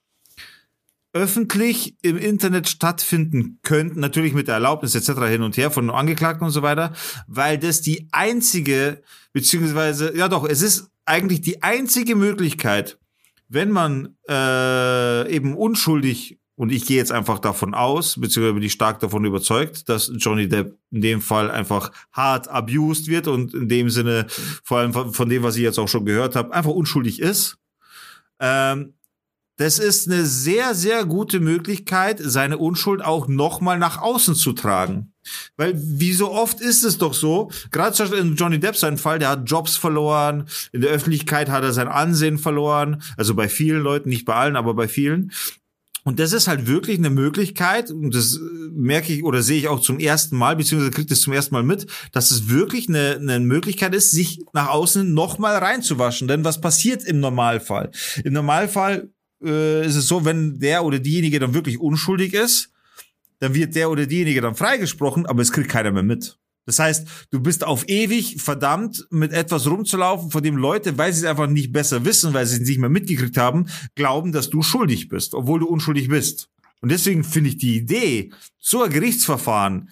öffentlich 1.13 1.95
im 2.03 2.17
Internet 2.17 2.69
stattfinden 2.69 3.57
könnten, 3.63 3.99
natürlich 3.99 4.33
mit 4.33 4.47
der 4.47 4.55
Erlaubnis 4.55 4.93
etc. 4.93 5.21
hin 5.23 5.41
und 5.41 5.57
her 5.57 5.71
von 5.71 5.89
Angeklagten 5.89 6.45
und 6.45 6.51
so 6.51 6.61
weiter, 6.61 6.93
weil 7.27 7.57
das 7.57 7.81
die 7.81 8.07
einzige, 8.11 9.01
beziehungsweise, 9.31 10.15
ja 10.15 10.29
doch, 10.29 10.47
es 10.47 10.61
ist 10.61 10.91
eigentlich 11.05 11.41
die 11.41 11.63
einzige 11.63 12.15
Möglichkeit, 12.15 12.99
wenn 13.49 13.71
man 13.71 14.15
äh, 14.29 15.33
eben 15.33 15.55
unschuldig, 15.55 16.37
und 16.55 16.71
ich 16.71 16.85
gehe 16.85 16.97
jetzt 16.97 17.11
einfach 17.11 17.39
davon 17.39 17.73
aus, 17.73 18.19
beziehungsweise 18.19 18.53
bin 18.53 18.63
ich 18.63 18.73
stark 18.73 18.99
davon 18.99 19.25
überzeugt, 19.25 19.89
dass 19.89 20.11
Johnny 20.17 20.47
Depp 20.47 20.77
in 20.91 21.01
dem 21.01 21.21
Fall 21.21 21.49
einfach 21.49 21.91
hart 22.11 22.47
abused 22.47 23.07
wird 23.07 23.27
und 23.27 23.53
in 23.53 23.69
dem 23.69 23.89
Sinne, 23.89 24.27
vor 24.63 24.77
allem 24.77 24.93
von, 25.13 25.29
dem, 25.29 25.43
was 25.43 25.55
ich 25.55 25.63
jetzt 25.63 25.79
auch 25.79 25.87
schon 25.87 26.05
gehört 26.05 26.35
habe, 26.35 26.53
einfach 26.53 26.71
unschuldig 26.71 27.19
ist. 27.19 27.57
Ähm, 28.39 28.93
das 29.57 29.77
ist 29.77 30.07
eine 30.07 30.25
sehr, 30.25 30.73
sehr 30.73 31.05
gute 31.05 31.39
Möglichkeit, 31.39 32.19
seine 32.19 32.57
Unschuld 32.57 33.03
auch 33.03 33.27
nochmal 33.27 33.77
nach 33.77 34.01
außen 34.01 34.33
zu 34.33 34.53
tragen. 34.53 35.13
Weil 35.57 35.73
wie 35.75 36.13
so 36.13 36.31
oft 36.31 36.59
ist 36.59 36.83
es 36.83 36.97
doch 36.97 37.13
so, 37.13 37.49
gerade 37.71 38.03
in 38.17 38.35
Johnny 38.35 38.59
Depp 38.59 38.75
sein 38.75 38.97
Fall, 38.97 39.19
der 39.19 39.29
hat 39.29 39.49
Jobs 39.49 39.77
verloren, 39.77 40.47
in 40.71 40.81
der 40.81 40.91
Öffentlichkeit 40.91 41.49
hat 41.49 41.63
er 41.63 41.71
sein 41.71 41.87
Ansehen 41.87 42.39
verloren, 42.39 43.01
also 43.15 43.35
bei 43.35 43.47
vielen 43.47 43.81
Leuten, 43.81 44.09
nicht 44.09 44.25
bei 44.25 44.33
allen, 44.33 44.55
aber 44.55 44.73
bei 44.73 44.87
vielen. 44.87 45.31
Und 46.03 46.19
das 46.19 46.33
ist 46.33 46.47
halt 46.47 46.67
wirklich 46.67 46.97
eine 46.97 47.09
Möglichkeit, 47.09 47.89
und 47.89 48.13
das 48.13 48.39
merke 48.71 49.13
ich 49.13 49.23
oder 49.23 49.41
sehe 49.41 49.57
ich 49.57 49.67
auch 49.69 49.79
zum 49.79 49.99
ersten 49.99 50.37
Mal, 50.37 50.55
beziehungsweise 50.55 50.91
kriegt 50.91 51.11
es 51.11 51.21
zum 51.21 51.33
ersten 51.33 51.55
Mal 51.55 51.63
mit, 51.63 51.87
dass 52.11 52.31
es 52.31 52.49
wirklich 52.49 52.89
eine, 52.89 53.17
eine 53.19 53.39
Möglichkeit 53.39 53.95
ist, 53.95 54.11
sich 54.11 54.41
nach 54.53 54.67
außen 54.67 55.13
nochmal 55.13 55.57
reinzuwaschen. 55.57 56.27
Denn 56.27 56.43
was 56.43 56.59
passiert 56.59 57.03
im 57.05 57.19
Normalfall? 57.19 57.91
Im 58.23 58.33
Normalfall 58.33 59.09
äh, 59.43 59.85
ist 59.85 59.95
es 59.95 60.07
so, 60.07 60.25
wenn 60.25 60.59
der 60.59 60.83
oder 60.83 60.99
diejenige 60.99 61.39
dann 61.39 61.53
wirklich 61.53 61.79
unschuldig 61.79 62.33
ist, 62.33 62.69
dann 63.39 63.53
wird 63.53 63.75
der 63.75 63.89
oder 63.89 64.05
diejenige 64.05 64.41
dann 64.41 64.55
freigesprochen, 64.55 65.25
aber 65.25 65.41
es 65.41 65.51
kriegt 65.51 65.69
keiner 65.69 65.91
mehr 65.91 66.03
mit. 66.03 66.37
Das 66.65 66.79
heißt, 66.79 67.07
du 67.31 67.39
bist 67.39 67.63
auf 67.63 67.87
ewig 67.89 68.41
verdammt, 68.41 69.05
mit 69.09 69.33
etwas 69.33 69.67
rumzulaufen, 69.67 70.31
von 70.31 70.43
dem 70.43 70.57
Leute, 70.57 70.97
weil 70.97 71.11
sie 71.11 71.19
es 71.19 71.25
einfach 71.25 71.47
nicht 71.47 71.73
besser 71.73 72.05
wissen, 72.05 72.33
weil 72.33 72.45
sie 72.45 72.61
es 72.61 72.67
nicht 72.67 72.79
mehr 72.79 72.89
mitgekriegt 72.89 73.37
haben, 73.37 73.67
glauben, 73.95 74.31
dass 74.31 74.49
du 74.49 74.61
schuldig 74.61 75.09
bist, 75.09 75.33
obwohl 75.33 75.59
du 75.59 75.67
unschuldig 75.67 76.07
bist. 76.07 76.49
Und 76.81 76.89
deswegen 76.89 77.23
finde 77.23 77.49
ich 77.49 77.57
die 77.57 77.77
Idee, 77.77 78.31
so 78.59 78.83
ein 78.83 78.91
Gerichtsverfahren 78.91 79.89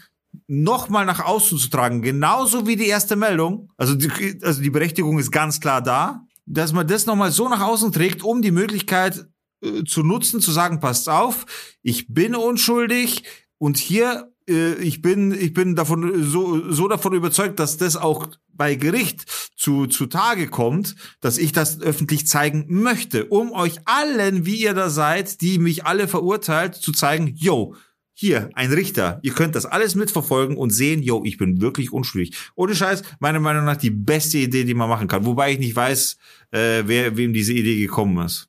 nochmal 0.48 1.06
nach 1.06 1.24
außen 1.24 1.58
zu 1.58 1.70
tragen, 1.70 2.02
genauso 2.02 2.68
wie 2.68 2.76
die 2.76 2.88
erste 2.88 3.16
Meldung, 3.16 3.70
also 3.78 3.96
die, 3.96 4.40
also 4.44 4.62
die 4.62 4.70
Berechtigung 4.70 5.20
ist 5.20 5.32
ganz 5.32 5.60
klar 5.60 5.82
da, 5.82 6.26
dass 6.46 6.74
man 6.74 6.88
das 6.88 7.06
nochmal 7.06 7.32
so 7.32 7.48
nach 7.48 7.62
außen 7.62 7.92
trägt, 7.92 8.24
um 8.24 8.42
die 8.42 8.52
Möglichkeit 8.52 9.26
äh, 9.62 9.84
zu 9.84 10.04
nutzen, 10.04 10.42
zu 10.42 10.52
sagen, 10.52 10.80
passt 10.80 11.10
auf, 11.10 11.46
ich 11.82 12.14
bin 12.14 12.36
unschuldig 12.36 13.24
und 13.58 13.78
hier 13.78 14.32
äh, 14.52 14.74
ich 14.76 15.02
bin 15.02 15.32
ich 15.32 15.54
bin 15.54 15.76
davon 15.76 16.24
so 16.24 16.72
so 16.72 16.88
davon 16.88 17.14
überzeugt, 17.14 17.60
dass 17.60 17.78
das 17.78 17.96
auch 17.96 18.28
bei 18.54 18.76
Gericht 18.76 19.26
zu 19.56 19.88
zu 19.88 20.06
Tage 20.06 20.48
kommt, 20.48 20.96
dass 21.22 21.38
ich 21.38 21.52
das 21.52 21.82
öffentlich 21.82 22.28
zeigen 22.28 22.66
möchte, 22.70 23.26
um 23.26 23.52
euch 23.52 23.78
allen, 23.86 24.46
wie 24.46 24.56
ihr 24.56 24.74
da 24.74 24.90
seid, 24.90 25.42
die 25.42 25.58
mich 25.58 25.86
alle 25.86 26.08
verurteilt, 26.08 26.76
zu 26.76 26.92
zeigen, 26.92 27.34
yo, 27.36 27.76
hier, 28.14 28.50
ein 28.54 28.72
Richter, 28.72 29.20
ihr 29.24 29.34
könnt 29.34 29.56
das 29.56 29.66
alles 29.66 29.96
mitverfolgen 29.96 30.56
und 30.56 30.70
sehen, 30.70 31.02
yo, 31.02 31.24
ich 31.26 31.38
bin 31.38 31.60
wirklich 31.60 31.92
unschuldig. 31.92 32.36
Ohne 32.56 32.76
Scheiß, 32.76 33.02
meiner 33.20 33.40
Meinung 33.40 33.66
nach 33.66 33.78
die 33.78 33.90
beste 33.90 34.38
Idee, 34.38 34.64
die 34.64 34.76
man 34.76 34.90
machen 34.90 35.08
kann. 35.08 35.26
Wobei 35.26 35.54
ich 35.54 35.60
nicht 35.60 35.76
weiß, 35.76 36.18
äh, 36.52 36.84
wer 36.86 37.18
wem 37.18 37.34
diese 37.34 37.54
Idee 37.54 37.80
gekommen 37.80 38.24
ist. 38.24 38.48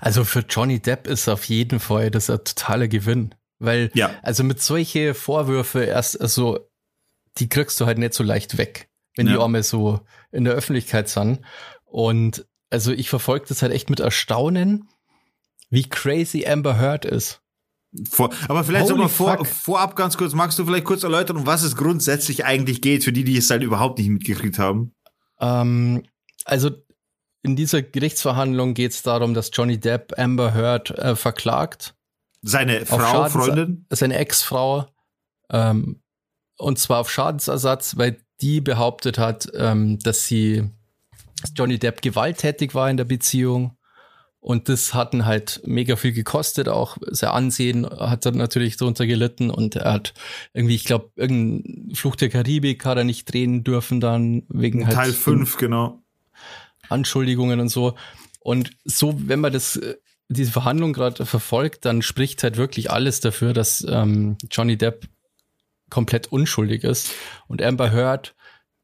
Also 0.00 0.24
für 0.24 0.40
Johnny 0.40 0.80
Depp 0.80 1.06
ist 1.06 1.28
auf 1.28 1.44
jeden 1.44 1.78
Fall 1.78 2.10
das 2.10 2.30
ein 2.30 2.38
totaler 2.38 2.88
Gewinn. 2.88 3.34
Weil, 3.60 3.90
ja. 3.94 4.10
also 4.22 4.42
mit 4.42 4.60
solche 4.60 5.14
Vorwürfe 5.14 5.84
erst, 5.84 6.20
also, 6.20 6.58
die 7.38 7.48
kriegst 7.48 7.80
du 7.80 7.86
halt 7.86 7.98
nicht 7.98 8.14
so 8.14 8.24
leicht 8.24 8.58
weg, 8.58 8.88
wenn 9.16 9.26
ja. 9.26 9.34
die 9.34 9.38
Arme 9.38 9.62
so 9.62 10.00
in 10.32 10.44
der 10.44 10.54
Öffentlichkeit 10.54 11.08
sind. 11.08 11.40
Und 11.84 12.46
also 12.70 12.90
ich 12.92 13.10
verfolge 13.10 13.46
das 13.48 13.62
halt 13.62 13.72
echt 13.72 13.90
mit 13.90 14.00
Erstaunen, 14.00 14.88
wie 15.68 15.88
crazy 15.88 16.46
Amber 16.46 16.78
Heard 16.78 17.04
ist. 17.04 17.42
Vor, 18.08 18.30
aber 18.48 18.64
vielleicht 18.64 18.86
Holy 18.86 19.02
mal 19.02 19.08
vor, 19.08 19.44
vorab 19.44 19.96
ganz 19.96 20.16
kurz, 20.16 20.32
magst 20.32 20.58
du 20.58 20.64
vielleicht 20.64 20.84
kurz 20.84 21.02
erläutern, 21.02 21.36
um 21.36 21.46
was 21.46 21.62
es 21.62 21.76
grundsätzlich 21.76 22.44
eigentlich 22.44 22.80
geht, 22.80 23.04
für 23.04 23.12
die, 23.12 23.24
die 23.24 23.36
es 23.36 23.50
halt 23.50 23.62
überhaupt 23.62 23.98
nicht 23.98 24.08
mitgekriegt 24.08 24.58
haben? 24.58 24.94
Ähm, 25.40 26.04
also 26.44 26.70
in 27.42 27.56
dieser 27.56 27.82
Gerichtsverhandlung 27.82 28.74
geht 28.74 28.92
es 28.92 29.02
darum, 29.02 29.34
dass 29.34 29.50
Johnny 29.52 29.78
Depp 29.78 30.18
Amber 30.18 30.54
Heard 30.54 30.90
äh, 30.90 31.16
verklagt 31.16 31.94
seine 32.42 32.86
Frau, 32.86 33.28
Freundin? 33.28 33.86
Seine 33.90 34.16
Ex-Frau. 34.16 34.86
Ähm, 35.50 36.02
und 36.56 36.78
zwar 36.78 37.00
auf 37.00 37.10
Schadensersatz, 37.10 37.96
weil 37.96 38.20
die 38.40 38.60
behauptet 38.60 39.18
hat, 39.18 39.48
ähm, 39.54 39.98
dass 39.98 40.26
sie 40.26 40.70
dass 41.40 41.52
Johnny 41.56 41.78
Depp 41.78 42.02
gewalttätig 42.02 42.74
war 42.74 42.90
in 42.90 42.96
der 42.96 43.04
Beziehung. 43.04 43.76
Und 44.40 44.70
das 44.70 44.94
hatten 44.94 45.26
halt 45.26 45.60
mega 45.66 45.96
viel 45.96 46.12
gekostet, 46.12 46.66
auch 46.66 46.96
sein 47.10 47.30
Ansehen 47.30 47.84
hat 47.84 48.24
er 48.24 48.32
natürlich 48.32 48.78
darunter 48.78 49.06
gelitten 49.06 49.50
und 49.50 49.76
er 49.76 49.92
hat 49.92 50.14
irgendwie, 50.54 50.76
ich 50.76 50.84
glaube, 50.84 51.10
irgendein 51.14 51.94
Fluch 51.94 52.16
der 52.16 52.30
Karibik 52.30 52.86
hat 52.86 52.96
er 52.96 53.04
nicht 53.04 53.30
drehen 53.30 53.64
dürfen 53.64 54.00
dann 54.00 54.44
wegen 54.48 54.86
halt 54.86 54.96
Teil 54.96 55.12
5, 55.12 55.58
genau. 55.58 56.02
Anschuldigungen 56.88 57.60
und 57.60 57.68
so. 57.68 57.96
Und 58.40 58.70
so, 58.84 59.14
wenn 59.26 59.40
man 59.40 59.52
das 59.52 59.76
äh, 59.76 59.96
diese 60.30 60.52
Verhandlung 60.52 60.92
gerade 60.92 61.26
verfolgt, 61.26 61.84
dann 61.84 62.02
spricht 62.02 62.42
halt 62.42 62.56
wirklich 62.56 62.90
alles 62.90 63.20
dafür, 63.20 63.52
dass 63.52 63.84
ähm, 63.88 64.38
Johnny 64.50 64.76
Depp 64.78 65.08
komplett 65.90 66.30
unschuldig 66.30 66.84
ist 66.84 67.12
und 67.48 67.60
Amber 67.60 67.92
Heard 67.92 68.36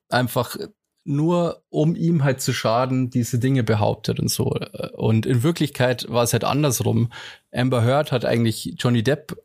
einfach 0.08 0.56
nur 1.04 1.62
um 1.68 1.94
ihm 1.94 2.24
halt 2.24 2.40
zu 2.40 2.52
schaden, 2.52 3.10
diese 3.10 3.38
Dinge 3.38 3.62
behauptet 3.62 4.18
und 4.18 4.28
so. 4.28 4.56
Und 4.94 5.24
in 5.24 5.44
Wirklichkeit 5.44 6.06
war 6.08 6.24
es 6.24 6.32
halt 6.32 6.42
andersrum. 6.42 7.12
Amber 7.52 7.84
Heard 7.84 8.10
hat 8.10 8.24
eigentlich 8.24 8.74
Johnny 8.76 9.04
Depp 9.04 9.40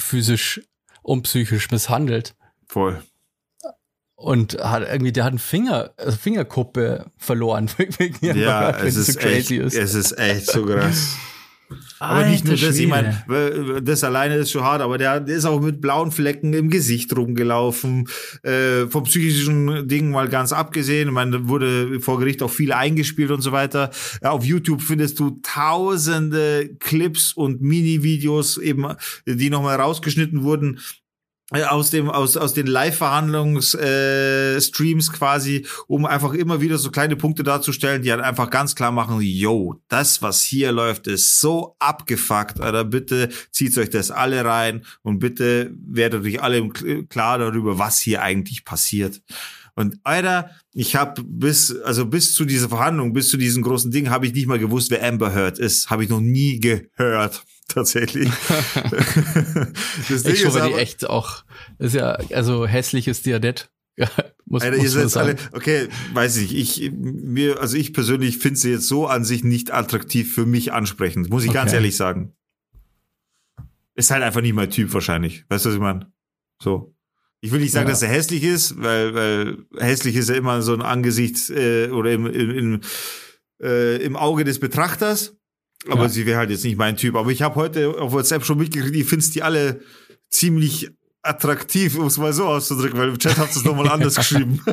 physisch 0.00 0.60
und 1.02 1.22
psychisch 1.22 1.70
misshandelt. 1.70 2.34
Voll. 2.66 3.00
Und 4.16 4.58
hat 4.58 4.82
irgendwie, 4.88 5.12
der 5.12 5.22
hat 5.22 5.30
einen 5.30 5.38
Finger, 5.38 5.92
also 5.96 6.16
Fingerkuppe 6.16 7.12
verloren. 7.16 7.70
ja, 8.20 8.70
es 8.78 8.96
ist, 8.96 9.24
echt, 9.24 9.52
ist. 9.52 9.76
es 9.76 9.94
ist 9.94 10.18
echt 10.18 10.50
so 10.50 10.66
krass. 10.66 11.16
Aber 11.98 12.26
nicht 12.26 12.44
nur 12.44 12.56
das, 12.56 12.76
ich 12.76 12.88
meine, 12.88 13.24
das 13.82 14.04
alleine 14.04 14.36
ist 14.36 14.50
schon 14.50 14.62
hart, 14.62 14.82
aber 14.82 14.98
der, 14.98 15.20
der 15.20 15.36
ist 15.36 15.44
auch 15.44 15.60
mit 15.60 15.80
blauen 15.80 16.10
Flecken 16.10 16.52
im 16.52 16.70
Gesicht 16.70 17.16
rumgelaufen, 17.16 18.08
äh, 18.42 18.86
vom 18.86 19.04
psychischen 19.04 19.88
Ding 19.88 20.10
mal 20.10 20.28
ganz 20.28 20.52
abgesehen. 20.52 21.08
Ich 21.08 21.14
meine, 21.14 21.48
wurde 21.48 22.00
vor 22.00 22.18
Gericht 22.18 22.42
auch 22.42 22.50
viel 22.50 22.72
eingespielt 22.72 23.30
und 23.30 23.40
so 23.40 23.52
weiter. 23.52 23.90
Ja, 24.22 24.30
auf 24.30 24.44
YouTube 24.44 24.82
findest 24.82 25.18
du 25.20 25.40
tausende 25.42 26.70
Clips 26.78 27.32
und 27.32 27.62
Mini-Videos 27.62 28.58
eben, 28.58 28.86
die 29.26 29.50
nochmal 29.50 29.80
rausgeschnitten 29.80 30.42
wurden, 30.42 30.78
äh, 30.78 31.03
aus 31.62 31.90
dem 31.90 32.10
aus 32.10 32.36
aus 32.36 32.54
den 32.54 32.66
Live-Verhandlungs 32.66 33.74
äh, 33.74 34.58
quasi, 35.12 35.66
um 35.86 36.04
einfach 36.06 36.32
immer 36.34 36.60
wieder 36.60 36.78
so 36.78 36.90
kleine 36.90 37.16
Punkte 37.16 37.42
darzustellen, 37.42 38.02
die 38.02 38.10
halt 38.10 38.22
einfach 38.22 38.50
ganz 38.50 38.74
klar 38.74 38.92
machen, 38.92 39.20
yo, 39.20 39.80
das 39.88 40.22
was 40.22 40.42
hier 40.42 40.72
läuft, 40.72 41.06
ist 41.06 41.40
so 41.40 41.76
abgefuckt, 41.78 42.60
Alter, 42.60 42.84
bitte 42.84 43.28
zieht 43.52 43.76
euch 43.78 43.90
das 43.90 44.10
alle 44.10 44.44
rein 44.44 44.84
und 45.02 45.18
bitte 45.18 45.72
werdet 45.86 46.24
euch 46.24 46.42
alle 46.42 46.68
klar 47.08 47.38
darüber, 47.38 47.78
was 47.78 48.00
hier 48.00 48.22
eigentlich 48.22 48.64
passiert. 48.64 49.22
Und 49.76 49.98
Alter, 50.04 50.50
ich 50.72 50.96
habe 50.96 51.22
bis 51.24 51.76
also 51.82 52.06
bis 52.06 52.34
zu 52.34 52.44
dieser 52.44 52.68
Verhandlung, 52.68 53.12
bis 53.12 53.28
zu 53.28 53.36
diesem 53.36 53.62
großen 53.62 53.90
Ding, 53.90 54.10
habe 54.10 54.26
ich 54.26 54.34
nicht 54.34 54.46
mal 54.46 54.58
gewusst, 54.58 54.90
wer 54.90 55.04
Amber 55.04 55.34
Heard 55.34 55.58
ist, 55.58 55.90
habe 55.90 56.04
ich 56.04 56.10
noch 56.10 56.20
nie 56.20 56.60
gehört 56.60 57.44
tatsächlich. 57.74 58.30
das 60.08 60.22
Ding 60.22 60.34
ich 60.34 60.42
ist 60.42 60.56
aber, 60.56 60.68
die 60.68 60.74
echt 60.74 61.08
auch, 61.08 61.44
ist 61.78 61.94
ja, 61.94 62.12
also 62.32 62.66
hässliches 62.66 63.22
Diadett. 63.22 63.70
Ja, 63.96 64.10
muss, 64.44 64.64
Alter, 64.64 64.78
muss 64.78 64.92
ihr 64.92 65.08
seid 65.08 65.22
alle, 65.22 65.36
okay, 65.52 65.86
weiß 66.14 66.38
ich, 66.38 66.56
ich, 66.56 66.90
mir, 66.90 67.60
also 67.60 67.76
ich 67.76 67.92
persönlich 67.92 68.38
finde 68.38 68.58
sie 68.58 68.72
jetzt 68.72 68.88
so 68.88 69.06
an 69.06 69.24
sich 69.24 69.44
nicht 69.44 69.72
attraktiv 69.72 70.34
für 70.34 70.46
mich 70.46 70.72
ansprechend, 70.72 71.30
muss 71.30 71.44
ich 71.44 71.50
okay. 71.50 71.58
ganz 71.58 71.72
ehrlich 71.72 71.94
sagen. 71.94 72.32
Ist 73.94 74.10
halt 74.10 74.24
einfach 74.24 74.40
nicht 74.40 74.54
mein 74.54 74.68
Typ 74.68 74.92
wahrscheinlich. 74.92 75.44
Weißt 75.48 75.64
du, 75.64 75.68
was 75.68 75.76
ich 75.76 75.80
meine? 75.80 76.12
So. 76.60 76.92
Ich 77.40 77.52
will 77.52 77.60
nicht 77.60 77.72
sagen, 77.72 77.86
ja. 77.86 77.92
dass 77.92 78.02
er 78.02 78.08
hässlich 78.08 78.42
ist, 78.42 78.82
weil, 78.82 79.14
weil 79.14 79.58
hässlich 79.78 80.16
ist 80.16 80.28
ja 80.28 80.34
immer 80.34 80.62
so 80.62 80.74
ein 80.74 80.82
Angesicht 80.82 81.50
äh, 81.50 81.90
oder 81.90 82.10
im, 82.10 82.26
im, 82.26 82.50
im, 82.50 82.80
äh, 83.62 84.02
im 84.02 84.16
Auge 84.16 84.44
des 84.44 84.58
Betrachters. 84.58 85.36
Aber 85.88 86.04
ja. 86.04 86.08
sie 86.08 86.26
wäre 86.26 86.38
halt 86.38 86.50
jetzt 86.50 86.64
nicht 86.64 86.76
mein 86.76 86.96
Typ. 86.96 87.16
Aber 87.16 87.30
ich 87.30 87.42
habe 87.42 87.56
heute 87.56 88.00
auf 88.00 88.12
WhatsApp 88.12 88.44
schon 88.44 88.58
mitgekriegt, 88.58 88.96
ich 88.96 89.06
finde 89.06 89.26
die 89.26 89.42
alle 89.42 89.80
ziemlich 90.30 90.90
attraktiv, 91.22 91.96
um 91.96 92.06
es 92.06 92.18
mal 92.18 92.32
so 92.32 92.46
auszudrücken, 92.46 92.98
weil 92.98 93.08
im 93.08 93.18
Chat 93.18 93.38
hat 93.38 93.50
es 93.50 93.64
nochmal 93.64 93.88
anders 93.88 94.16
geschrieben. 94.16 94.62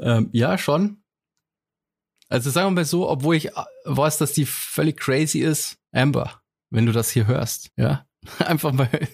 ähm, 0.00 0.28
ja, 0.32 0.58
schon. 0.58 0.98
Also 2.28 2.50
sagen 2.50 2.68
wir 2.68 2.80
mal 2.80 2.84
so, 2.84 3.08
obwohl 3.08 3.36
ich 3.36 3.50
weiß, 3.84 4.18
dass 4.18 4.32
die 4.32 4.46
völlig 4.46 4.98
crazy 4.98 5.40
ist, 5.40 5.78
Amber, 5.92 6.42
wenn 6.70 6.86
du 6.86 6.92
das 6.92 7.10
hier 7.10 7.26
hörst, 7.26 7.70
ja. 7.76 8.06
Einfach 8.38 8.72
mal, 8.72 8.88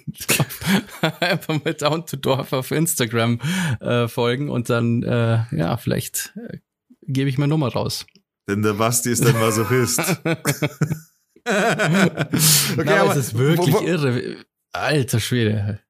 einfach 1.20 1.64
mal 1.64 1.72
Down 1.72 2.04
to 2.04 2.18
Dorf 2.18 2.52
auf 2.52 2.72
Instagram 2.72 3.40
äh, 3.80 4.06
folgen 4.06 4.50
und 4.50 4.68
dann, 4.68 5.02
äh, 5.02 5.44
ja, 5.50 5.78
vielleicht 5.78 6.34
äh, 6.36 6.58
gebe 7.06 7.30
ich 7.30 7.38
meine 7.38 7.48
Nummer 7.48 7.72
raus. 7.72 8.04
Denn 8.48 8.62
der 8.62 8.72
Basti 8.72 9.10
ist 9.10 9.24
ein 9.26 9.38
Masochist. 9.38 10.00
okay, 10.24 10.38
Na, 12.76 13.02
aber 13.02 13.12
es 13.12 13.16
ist 13.18 13.38
wirklich 13.38 13.74
wo, 13.74 13.80
wo, 13.80 13.84
irre. 13.84 14.36
Alter 14.72 15.20
Schwede. 15.20 15.80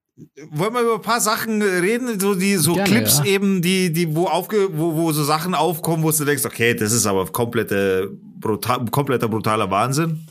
Wollen 0.51 0.75
wir 0.75 0.81
über 0.81 0.95
ein 0.97 1.03
paar 1.03 1.21
Sachen 1.21 1.63
reden, 1.63 2.19
so 2.19 2.35
die 2.35 2.57
so 2.57 2.75
Gerne, 2.75 2.89
Clips 2.89 3.19
ja. 3.19 3.27
eben, 3.27 3.63
die 3.63 3.93
die 3.93 4.17
wo 4.17 4.27
aufge 4.27 4.77
wo, 4.77 4.97
wo 4.97 5.13
so 5.13 5.23
Sachen 5.23 5.55
aufkommen, 5.55 6.03
wo 6.03 6.11
du 6.11 6.25
denkst, 6.25 6.45
okay, 6.45 6.75
das 6.75 6.91
ist 6.91 7.07
aber 7.07 7.25
komplette 7.27 8.11
brutal, 8.11 8.85
kompletter 8.87 9.29
brutaler 9.29 9.71
Wahnsinn. 9.71 10.27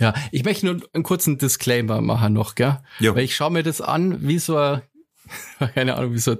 Ja, 0.00 0.12
ich 0.32 0.44
möchte 0.44 0.66
nur 0.66 0.80
einen 0.92 1.04
kurzen 1.04 1.38
Disclaimer 1.38 2.00
machen 2.00 2.32
noch, 2.32 2.56
gell? 2.56 2.80
Ja. 2.98 3.14
Weil 3.14 3.22
ich 3.24 3.36
schaue 3.36 3.52
mir 3.52 3.62
das 3.62 3.80
an, 3.80 4.26
wie 4.26 4.40
so 4.40 4.56
ein, 4.56 4.82
keine 5.74 5.94
Ahnung, 5.94 6.14
wie 6.14 6.18
so 6.18 6.36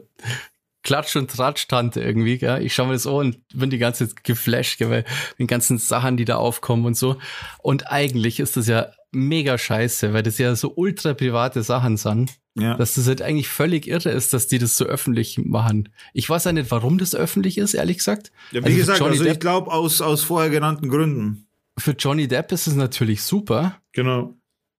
Klatsch- 0.87 1.16
und 1.16 1.31
Tratsch-Tante 1.31 2.01
irgendwie, 2.01 2.38
gell? 2.38 2.62
Ich 2.62 2.72
schaue 2.72 2.87
mir 2.87 2.92
das 2.92 3.09
an 3.09 3.14
und 3.14 3.49
bin 3.53 3.70
die 3.70 3.79
ganze 3.79 4.09
Zeit 4.09 4.22
geflasht, 4.22 4.79
gell? 4.79 4.88
Weil 4.88 5.05
den 5.37 5.49
ganzen 5.49 5.79
Sachen, 5.79 6.16
die 6.16 6.25
da 6.25 6.37
aufkommen 6.37 6.87
und 6.87 6.96
so. 6.96 7.16
Und 7.59 7.90
eigentlich 7.90 8.38
ist 8.38 8.57
das 8.57 8.68
ja 8.68 8.92
mega 9.11 9.59
scheiße, 9.59 10.12
weil 10.12 10.22
das 10.22 10.38
ja 10.38 10.55
so 10.55 10.72
ultra 10.77 11.14
private 11.14 11.64
Sachen 11.64 11.96
sind. 11.96 12.37
Ja. 12.55 12.75
Dass 12.75 12.94
das 12.94 13.09
halt 13.09 13.20
eigentlich 13.20 13.49
völlig 13.49 13.88
irre 13.88 14.11
ist, 14.11 14.33
dass 14.33 14.46
die 14.46 14.59
das 14.59 14.77
so 14.77 14.85
öffentlich 14.85 15.38
machen. 15.38 15.88
Ich 16.14 16.31
weiß 16.31 16.44
ja 16.44 16.53
nicht, 16.53 16.70
warum 16.70 16.99
das 16.99 17.14
öffentlich 17.14 17.59
ist, 17.59 17.75
ehrlich 17.75 17.99
gesagt. 17.99 18.31
Ja, 18.53 18.62
wie 18.62 18.66
also 18.66 18.79
gesagt, 18.79 19.03
also 19.03 19.25
ich 19.25 19.40
glaube 19.40 19.72
aus, 19.72 20.01
aus 20.01 20.22
vorher 20.22 20.51
genannten 20.51 20.88
Gründen. 20.88 21.49
Für 21.77 21.92
Johnny 21.92 22.29
Depp 22.29 22.53
ist 22.53 22.68
es 22.68 22.75
natürlich 22.75 23.22
super. 23.25 23.77
Genau. 23.92 24.35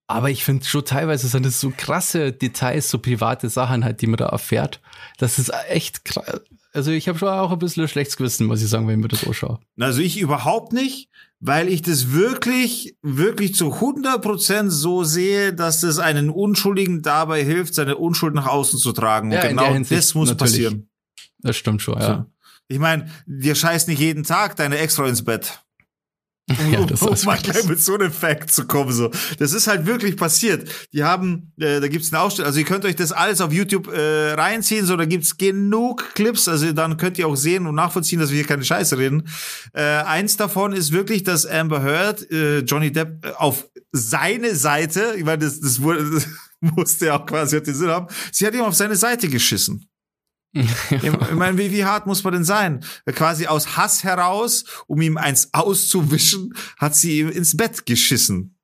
Aber 0.08 0.30
ich 0.30 0.43
finde 0.46 0.65
schon 0.65 0.86
teilweise 0.86 1.28
sind 1.28 1.46
das 1.46 1.60
so 1.60 1.72
krasse 1.76 2.32
Details, 2.32 2.89
so 2.89 2.98
private 2.98 3.50
Sachen 3.50 3.84
halt, 3.84 4.02
die 4.02 4.08
man 4.08 4.17
da 4.17 4.28
erfährt. 4.28 4.80
Das 5.17 5.38
ist 5.38 5.52
echt 5.67 6.06
krass. 6.06 6.41
Also 6.74 6.91
ich 6.91 7.10
habe 7.10 7.17
schon 7.20 7.28
auch 7.30 7.52
ein 7.52 7.60
bisschen 7.60 7.88
schlechtes 7.88 8.17
Gewissen, 8.17 8.46
muss 8.48 8.62
ich 8.62 8.70
sagen, 8.70 8.88
wenn 8.88 9.00
ich 9.00 9.02
mir 9.04 9.08
das 9.10 9.26
anschaue. 9.28 9.60
Also 9.80 10.00
ich 10.00 10.20
überhaupt 10.20 10.74
nicht, 10.74 11.10
weil 11.39 11.67
ich 11.67 11.82
das 11.82 12.12
wirklich, 12.12 12.96
wirklich 13.02 13.56
zu 13.56 13.74
100 13.74 14.22
Prozent 14.22 14.72
so 14.72 15.04
sehe, 15.04 15.54
dass 15.54 15.82
das 15.82 16.00
einen 16.00 16.30
Unschuldigen 16.30 17.02
dabei 17.02 17.43
hilft, 17.43 17.74
seine 17.74 17.98
Unschuld 17.98 18.34
nach 18.34 18.48
außen 18.48 18.80
zu 18.80 18.93
tragen. 18.93 19.30
Und 19.30 19.34
Ja, 19.36 19.41
in 19.41 19.58
genau 19.58 19.74
Hinsicht 19.74 20.00
das 20.00 20.13
muss 20.13 20.30
natürlich. 20.30 20.54
passieren. 20.54 20.89
Das 21.39 21.58
stimmt 21.58 21.82
schon, 21.82 22.00
ja. 22.00 22.28
Ich 22.67 22.80
meine, 22.80 23.10
dir 23.26 23.56
scheißt 23.56 23.88
nicht 23.88 24.00
jeden 24.00 24.24
Tag 24.24 24.56
deine 24.56 24.78
Ex-Frau 24.78 25.06
ins 25.06 25.24
Bett. 25.24 25.63
ja 26.71 26.86
das 26.86 27.01
um 27.01 27.13
ist 27.13 27.25
mal 27.25 27.38
gleich 27.38 27.65
mit 27.67 27.81
so 27.81 27.95
einem 27.95 28.12
Fact 28.12 28.51
zu 28.51 28.65
kommen. 28.67 28.91
So. 28.93 29.12
Das 29.38 29.51
ist 29.51 29.67
halt 29.67 29.86
wirklich 29.86 30.15
passiert. 30.15 30.69
Die 30.93 31.03
haben, 31.03 31.51
äh, 31.60 31.81
da 31.81 31.88
gibt's 31.89 32.13
eine 32.13 32.21
Ausstellung, 32.21 32.47
also 32.47 32.60
ihr 32.60 32.65
könnt 32.65 32.86
euch 32.86 32.95
das 32.95 33.12
alles 33.12 33.41
auf 33.41 33.51
YouTube 33.51 33.88
äh, 33.88 34.31
reinziehen, 34.31 34.86
so 34.86 34.95
da 34.95 35.05
gibt's 35.05 35.38
genug 35.38 36.13
Clips, 36.15 36.47
also 36.47 36.71
dann 36.71 36.95
könnt 36.95 37.17
ihr 37.17 37.27
auch 37.27 37.36
sehen 37.36 37.67
und 37.67 37.75
nachvollziehen, 37.75 38.19
dass 38.19 38.29
wir 38.29 38.38
hier 38.38 38.47
keine 38.47 38.63
Scheiße 38.63 38.97
reden. 38.97 39.27
Äh, 39.73 39.81
eins 39.81 40.38
davon 40.38 40.71
ist 40.71 40.93
wirklich, 40.93 41.23
dass 41.23 41.45
Amber 41.45 41.83
Heard 41.83 42.31
äh, 42.31 42.60
Johnny 42.60 42.91
Depp 42.91 43.25
äh, 43.25 43.31
auf 43.31 43.67
seine 43.91 44.55
Seite, 44.55 45.15
ich 45.17 45.25
meine, 45.25 45.39
das, 45.39 45.60
das, 45.60 45.81
wurde, 45.81 46.10
das 46.10 46.27
musste 46.62 47.07
ja 47.07 47.19
auch 47.19 47.25
quasi 47.25 47.62
den 47.62 47.75
Sinn 47.75 47.89
haben, 47.89 48.07
sie 48.31 48.45
hat 48.45 48.53
ihm 48.53 48.62
auf 48.62 48.75
seine 48.75 48.95
Seite 48.95 49.27
geschissen. 49.27 49.89
Ich 50.89 51.33
meine, 51.33 51.57
wie, 51.57 51.71
wie 51.71 51.86
hart 51.86 52.07
muss 52.07 52.23
man 52.23 52.33
denn 52.33 52.43
sein? 52.43 52.83
Quasi 53.05 53.47
aus 53.47 53.77
Hass 53.77 54.03
heraus, 54.03 54.63
um 54.88 55.01
ihm 55.01 55.17
eins 55.17 55.49
auszuwischen, 55.53 56.53
hat 56.77 56.95
sie 56.95 57.19
ihm 57.19 57.29
ins 57.29 57.55
Bett 57.55 57.86
geschissen. 57.86 58.57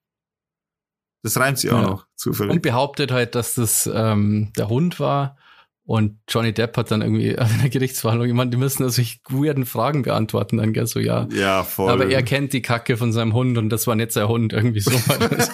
Das 1.21 1.37
reimt 1.37 1.57
sie 1.59 1.69
auch 1.71 1.81
Ja. 1.81 1.87
noch, 1.87 2.07
zufällig. 2.15 2.51
Und 2.51 2.61
behauptet 2.61 3.11
halt, 3.11 3.35
dass 3.35 3.53
das 3.55 3.89
ähm, 3.93 4.51
der 4.57 4.69
Hund 4.69 4.99
war. 4.99 5.37
Und 5.85 6.19
Johnny 6.29 6.53
Depp 6.53 6.77
hat 6.77 6.91
dann 6.91 7.01
irgendwie 7.01 7.29
in 7.31 7.59
der 7.61 7.69
Gerichtsverhandlung 7.69 8.27
jemand, 8.27 8.53
die 8.53 8.57
müssen 8.57 8.83
also 8.83 8.95
sich 8.95 9.21
weirden 9.29 9.65
Fragen 9.65 10.01
beantworten, 10.03 10.57
dann 10.57 10.71
gell, 10.73 10.87
so 10.87 10.99
ja. 10.99 11.27
ja, 11.31 11.63
voll. 11.63 11.91
Aber 11.91 12.07
er 12.09 12.23
kennt 12.23 12.53
die 12.53 12.61
Kacke 12.61 12.97
von 12.97 13.11
seinem 13.11 13.33
Hund 13.33 13.57
und 13.57 13.69
das 13.69 13.85
war 13.85 13.95
nicht 13.95 14.13
sein 14.13 14.27
Hund, 14.29 14.53
irgendwie 14.53 14.79
so. 14.79 14.91
das. 15.29 15.51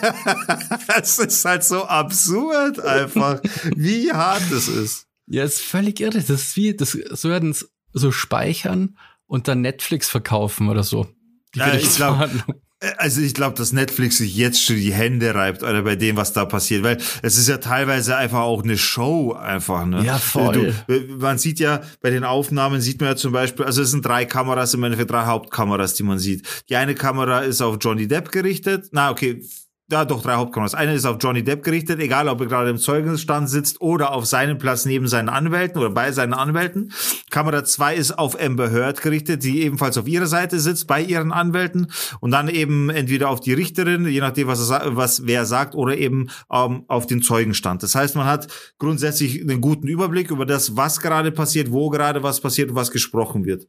das 0.87 1.19
ist 1.19 1.45
halt 1.45 1.63
so 1.63 1.85
absurd 1.85 2.79
einfach, 2.79 3.41
wie 3.75 4.11
hart 4.11 4.43
das 4.51 4.67
ist. 4.67 5.07
Ja, 5.29 5.43
ist 5.43 5.61
völlig 5.61 5.99
irre. 5.99 6.17
Das 6.17 6.29
ist 6.29 6.55
wie, 6.55 6.75
das 6.75 6.91
so 6.91 7.29
werden 7.29 7.51
es 7.51 7.69
so 7.93 8.11
speichern 8.11 8.97
und 9.25 9.47
dann 9.47 9.61
Netflix 9.61 10.09
verkaufen 10.09 10.69
oder 10.69 10.83
so. 10.83 11.07
Die 11.55 11.59
Ja, 11.59 11.67
ich 11.67 11.95
glaub- 11.95 12.17
Gerichtsverhandlung. 12.19 12.61
Also 12.95 13.19
ich 13.19 13.33
glaube, 13.33 13.57
dass 13.57 13.73
Netflix 13.73 14.19
sich 14.19 14.33
jetzt 14.37 14.63
schon 14.63 14.77
die 14.77 14.93
Hände 14.93 15.35
reibt 15.35 15.63
oder 15.63 15.81
bei 15.81 15.97
dem, 15.97 16.15
was 16.15 16.31
da 16.31 16.45
passiert, 16.45 16.81
weil 16.81 16.97
es 17.21 17.37
ist 17.37 17.49
ja 17.49 17.57
teilweise 17.57 18.15
einfach 18.15 18.39
auch 18.39 18.63
eine 18.63 18.77
Show 18.77 19.33
einfach. 19.33 19.85
Ne? 19.85 20.01
Ja, 20.05 20.17
voll. 20.17 20.73
Du, 20.87 20.93
äh, 20.93 21.01
man 21.17 21.37
sieht 21.37 21.59
ja 21.59 21.81
bei 21.99 22.09
den 22.09 22.23
Aufnahmen 22.23 22.79
sieht 22.79 23.01
man 23.01 23.09
ja 23.09 23.15
zum 23.17 23.33
Beispiel, 23.33 23.65
also 23.65 23.81
es 23.81 23.91
sind 23.91 24.05
drei 24.05 24.23
Kameras 24.23 24.73
im 24.75 24.83
Endeffekt 24.85 25.11
drei 25.11 25.25
Hauptkameras, 25.25 25.95
die 25.95 26.03
man 26.03 26.19
sieht. 26.19 26.47
Die 26.69 26.77
eine 26.77 26.95
Kamera 26.95 27.39
ist 27.41 27.59
auf 27.61 27.75
Johnny 27.81 28.07
Depp 28.07 28.31
gerichtet. 28.31 28.87
Na 28.93 29.11
okay. 29.11 29.43
Ja, 29.91 30.05
doch, 30.05 30.21
drei 30.21 30.35
Hauptkameras. 30.35 30.75
Eine 30.75 30.93
ist 30.93 31.07
auf 31.07 31.17
Johnny 31.19 31.43
Depp 31.43 31.63
gerichtet, 31.63 31.99
egal 31.99 32.27
ob 32.27 32.39
er 32.41 32.45
gerade 32.45 32.69
im 32.69 32.77
Zeugenstand 32.77 33.49
sitzt 33.49 33.81
oder 33.81 34.11
auf 34.11 34.27
seinem 34.27 34.59
Platz 34.59 34.85
neben 34.85 35.07
seinen 35.07 35.29
Anwälten 35.29 35.79
oder 35.79 35.89
bei 35.89 36.11
seinen 36.11 36.33
Anwälten. 36.33 36.93
Kamera 37.31 37.63
zwei 37.63 37.95
ist 37.95 38.11
auf 38.11 38.39
Amber 38.39 38.69
Heard 38.69 39.01
gerichtet, 39.01 39.43
die 39.43 39.63
ebenfalls 39.63 39.97
auf 39.97 40.07
ihrer 40.07 40.27
Seite 40.27 40.59
sitzt, 40.59 40.85
bei 40.85 41.01
ihren 41.01 41.31
Anwälten. 41.31 41.87
Und 42.19 42.29
dann 42.29 42.49
eben 42.49 42.91
entweder 42.91 43.29
auf 43.29 43.39
die 43.39 43.53
Richterin, 43.53 44.05
je 44.05 44.19
nachdem, 44.19 44.47
was, 44.47 44.69
er, 44.69 44.95
was 44.95 45.25
wer 45.25 45.45
sagt, 45.45 45.73
oder 45.73 45.97
eben 45.97 46.29
ähm, 46.51 46.83
auf 46.87 47.07
den 47.07 47.23
Zeugenstand. 47.23 47.81
Das 47.81 47.95
heißt, 47.95 48.15
man 48.15 48.27
hat 48.27 48.47
grundsätzlich 48.77 49.41
einen 49.41 49.59
guten 49.59 49.87
Überblick 49.87 50.29
über 50.29 50.45
das, 50.45 50.75
was 50.75 50.99
gerade 50.99 51.31
passiert, 51.31 51.71
wo 51.71 51.89
gerade 51.89 52.21
was 52.21 52.41
passiert 52.41 52.69
und 52.69 52.75
was 52.75 52.91
gesprochen 52.91 53.43
wird. 53.43 53.67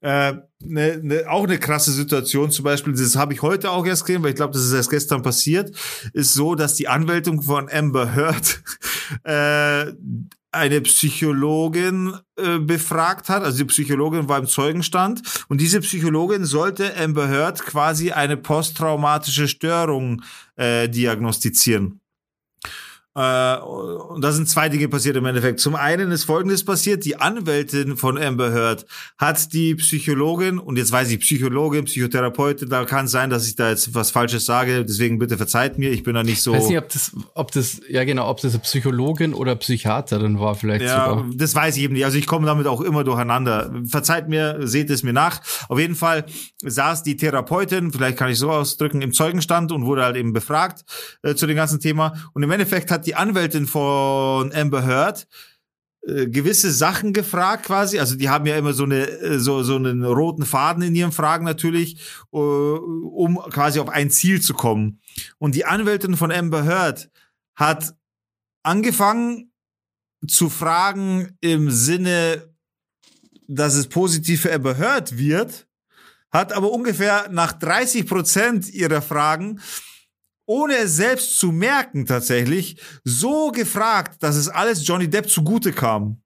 Äh, 0.00 0.34
ne, 0.60 1.00
ne, 1.02 1.24
auch 1.28 1.44
eine 1.44 1.58
krasse 1.58 1.90
Situation. 1.90 2.50
Zum 2.50 2.64
Beispiel, 2.64 2.92
das 2.92 3.16
habe 3.16 3.32
ich 3.32 3.42
heute 3.42 3.70
auch 3.70 3.84
erst 3.84 4.04
gesehen, 4.04 4.22
weil 4.22 4.30
ich 4.30 4.36
glaube, 4.36 4.52
das 4.52 4.62
ist 4.62 4.72
erst 4.72 4.90
gestern 4.90 5.22
passiert, 5.22 5.72
ist 6.12 6.34
so, 6.34 6.54
dass 6.54 6.74
die 6.74 6.88
Anwältin 6.88 7.42
von 7.42 7.68
Amber 7.68 8.14
Heard 8.14 8.62
äh, 9.24 9.92
eine 10.50 10.80
Psychologin 10.80 12.14
äh, 12.36 12.58
befragt 12.58 13.28
hat, 13.28 13.42
also 13.42 13.58
die 13.58 13.64
Psychologin 13.64 14.28
war 14.28 14.38
im 14.38 14.46
Zeugenstand. 14.46 15.22
Und 15.48 15.60
diese 15.60 15.80
Psychologin 15.80 16.44
sollte 16.44 16.96
Amber 16.96 17.28
Heard 17.28 17.60
quasi 17.60 18.12
eine 18.12 18.36
posttraumatische 18.36 19.48
Störung 19.48 20.22
äh, 20.56 20.88
diagnostizieren. 20.88 22.00
Äh, 23.18 23.58
und 23.58 24.22
da 24.22 24.30
sind 24.30 24.48
zwei 24.48 24.68
Dinge 24.68 24.86
passiert 24.86 25.16
im 25.16 25.26
Endeffekt. 25.26 25.58
Zum 25.58 25.74
einen 25.74 26.12
ist 26.12 26.22
Folgendes 26.22 26.64
passiert. 26.64 27.04
Die 27.04 27.16
Anwältin 27.16 27.96
von 27.96 28.16
Amber 28.16 28.52
Heard 28.52 28.86
hat 29.18 29.52
die 29.52 29.74
Psychologin, 29.74 30.60
und 30.60 30.76
jetzt 30.76 30.92
weiß 30.92 31.10
ich 31.10 31.18
Psychologin, 31.18 31.86
Psychotherapeutin, 31.86 32.68
da 32.68 32.84
kann 32.84 33.06
es 33.06 33.10
sein, 33.10 33.28
dass 33.28 33.48
ich 33.48 33.56
da 33.56 33.70
jetzt 33.70 33.92
was 33.92 34.12
Falsches 34.12 34.46
sage, 34.46 34.84
deswegen 34.84 35.18
bitte 35.18 35.36
verzeiht 35.36 35.78
mir, 35.78 35.90
ich 35.90 36.04
bin 36.04 36.14
da 36.14 36.22
nicht 36.22 36.42
so... 36.42 36.54
Ich 36.54 36.60
weiß 36.60 36.68
nicht, 36.68 36.78
ob 36.78 36.88
das, 36.90 37.12
ob 37.34 37.50
das, 37.50 37.80
ja 37.88 38.04
genau, 38.04 38.30
ob 38.30 38.40
das 38.40 38.52
eine 38.52 38.62
Psychologin 38.62 39.34
oder 39.34 39.56
Psychiaterin 39.56 40.38
war, 40.38 40.54
vielleicht 40.54 40.84
Ja, 40.84 41.08
sogar. 41.10 41.26
das 41.34 41.56
weiß 41.56 41.76
ich 41.76 41.82
eben 41.82 41.94
nicht. 41.94 42.04
Also 42.04 42.18
ich 42.18 42.26
komme 42.26 42.46
damit 42.46 42.68
auch 42.68 42.82
immer 42.82 43.02
durcheinander. 43.02 43.72
Verzeiht 43.88 44.28
mir, 44.28 44.58
seht 44.60 44.90
es 44.90 45.02
mir 45.02 45.12
nach. 45.12 45.40
Auf 45.68 45.80
jeden 45.80 45.96
Fall 45.96 46.24
saß 46.62 47.02
die 47.02 47.16
Therapeutin, 47.16 47.90
vielleicht 47.90 48.16
kann 48.16 48.30
ich 48.30 48.38
so 48.38 48.52
ausdrücken, 48.52 49.02
im 49.02 49.12
Zeugenstand 49.12 49.72
und 49.72 49.86
wurde 49.86 50.04
halt 50.04 50.14
eben 50.14 50.32
befragt 50.32 50.84
äh, 51.24 51.34
zu 51.34 51.48
dem 51.48 51.56
ganzen 51.56 51.80
Thema. 51.80 52.14
Und 52.32 52.44
im 52.44 52.50
Endeffekt 52.52 52.92
hat 52.92 53.07
die 53.08 53.14
Anwältin 53.14 53.66
von 53.66 54.52
Amber 54.52 54.84
Heard 54.84 55.26
äh, 56.06 56.26
gewisse 56.26 56.70
Sachen 56.70 57.14
gefragt 57.14 57.64
quasi. 57.64 57.98
Also 57.98 58.16
die 58.16 58.28
haben 58.28 58.44
ja 58.44 58.58
immer 58.58 58.74
so 58.74 58.84
eine 58.84 59.08
äh, 59.08 59.38
so 59.38 59.62
so 59.62 59.76
einen 59.76 60.04
roten 60.04 60.44
Faden 60.44 60.82
in 60.82 60.94
ihren 60.94 61.12
Fragen 61.12 61.46
natürlich, 61.46 61.98
äh, 62.34 62.36
um 62.36 63.38
quasi 63.48 63.80
auf 63.80 63.88
ein 63.88 64.10
Ziel 64.10 64.42
zu 64.42 64.52
kommen. 64.52 65.00
Und 65.38 65.54
die 65.54 65.64
Anwältin 65.64 66.18
von 66.18 66.30
Amber 66.30 66.64
Heard 66.64 67.10
hat 67.54 67.94
angefangen 68.62 69.52
zu 70.26 70.50
fragen 70.50 71.38
im 71.40 71.70
Sinne, 71.70 72.52
dass 73.46 73.74
es 73.74 73.88
positiv 73.88 74.42
für 74.42 74.52
Amber 74.52 74.76
Heard 74.76 75.16
wird, 75.16 75.66
hat 76.30 76.52
aber 76.52 76.70
ungefähr 76.72 77.30
nach 77.30 77.54
30 77.54 78.06
Prozent 78.06 78.68
ihrer 78.68 79.00
Fragen 79.00 79.60
ohne 80.48 80.76
es 80.76 80.96
selbst 80.96 81.38
zu 81.38 81.52
merken 81.52 82.06
tatsächlich, 82.06 82.80
so 83.04 83.52
gefragt, 83.52 84.22
dass 84.22 84.34
es 84.34 84.48
alles 84.48 84.86
Johnny 84.86 85.08
Depp 85.08 85.28
zugute 85.28 85.72
kam. 85.72 86.22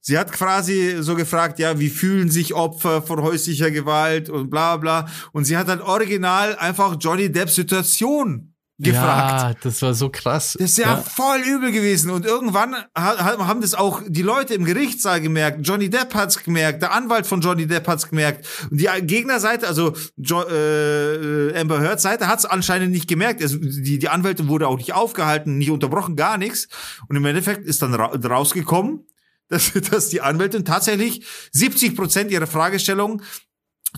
Sie 0.00 0.18
hat 0.18 0.32
quasi 0.32 0.98
so 1.00 1.16
gefragt, 1.16 1.58
ja, 1.58 1.78
wie 1.78 1.88
fühlen 1.88 2.30
sich 2.30 2.54
Opfer 2.54 3.02
von 3.02 3.22
häuslicher 3.22 3.70
Gewalt 3.70 4.28
und 4.28 4.50
bla 4.50 4.76
bla. 4.76 5.06
Und 5.32 5.46
sie 5.46 5.56
hat 5.56 5.68
dann 5.68 5.80
original 5.80 6.56
einfach 6.56 6.96
Johnny 7.00 7.32
Depps 7.32 7.54
Situation 7.54 8.47
gefragt. 8.78 9.42
Ja, 9.42 9.54
das 9.62 9.82
war 9.82 9.92
so 9.94 10.08
krass. 10.08 10.52
Das 10.58 10.70
ist 10.70 10.78
ja, 10.78 10.96
voll 10.98 11.40
übel 11.40 11.72
gewesen. 11.72 12.10
Und 12.10 12.24
irgendwann 12.24 12.74
ha- 12.74 12.84
ha- 12.94 13.46
haben 13.46 13.60
das 13.60 13.74
auch 13.74 14.02
die 14.06 14.22
Leute 14.22 14.54
im 14.54 14.64
Gerichtssaal 14.64 15.20
gemerkt. 15.20 15.66
Johnny 15.66 15.90
Depp 15.90 16.14
hat's 16.14 16.42
gemerkt, 16.42 16.82
der 16.82 16.92
Anwalt 16.92 17.26
von 17.26 17.40
Johnny 17.40 17.66
Depp 17.66 17.88
hat's 17.88 18.08
gemerkt. 18.08 18.46
Und 18.70 18.80
die 18.80 18.88
Gegnerseite, 19.02 19.66
also 19.66 19.94
jo 20.16 20.42
äh, 20.44 21.58
Amber 21.58 21.80
Heard 21.80 22.00
Seite, 22.00 22.28
hat's 22.28 22.44
anscheinend 22.44 22.92
nicht 22.92 23.08
gemerkt. 23.08 23.42
Also 23.42 23.58
die, 23.58 23.98
die 23.98 24.08
Anwältin 24.08 24.46
wurde 24.48 24.68
auch 24.68 24.76
nicht 24.78 24.92
aufgehalten, 24.94 25.58
nicht 25.58 25.70
unterbrochen, 25.70 26.14
gar 26.14 26.38
nichts. 26.38 26.68
Und 27.08 27.16
im 27.16 27.24
Endeffekt 27.24 27.66
ist 27.66 27.82
dann 27.82 27.94
ra 27.94 28.06
rausgekommen, 28.14 29.06
dass, 29.48 29.72
dass 29.72 30.08
die 30.10 30.20
Anwältin 30.20 30.64
tatsächlich 30.64 31.26
70 31.52 31.96
Prozent 31.96 32.30
ihrer 32.30 32.46
Fragestellungen 32.46 33.22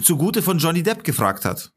zugute 0.03 0.41
von 0.43 0.59
Johnny 0.59 0.83
Depp 0.83 1.05
gefragt 1.05 1.45
hat. 1.45 1.73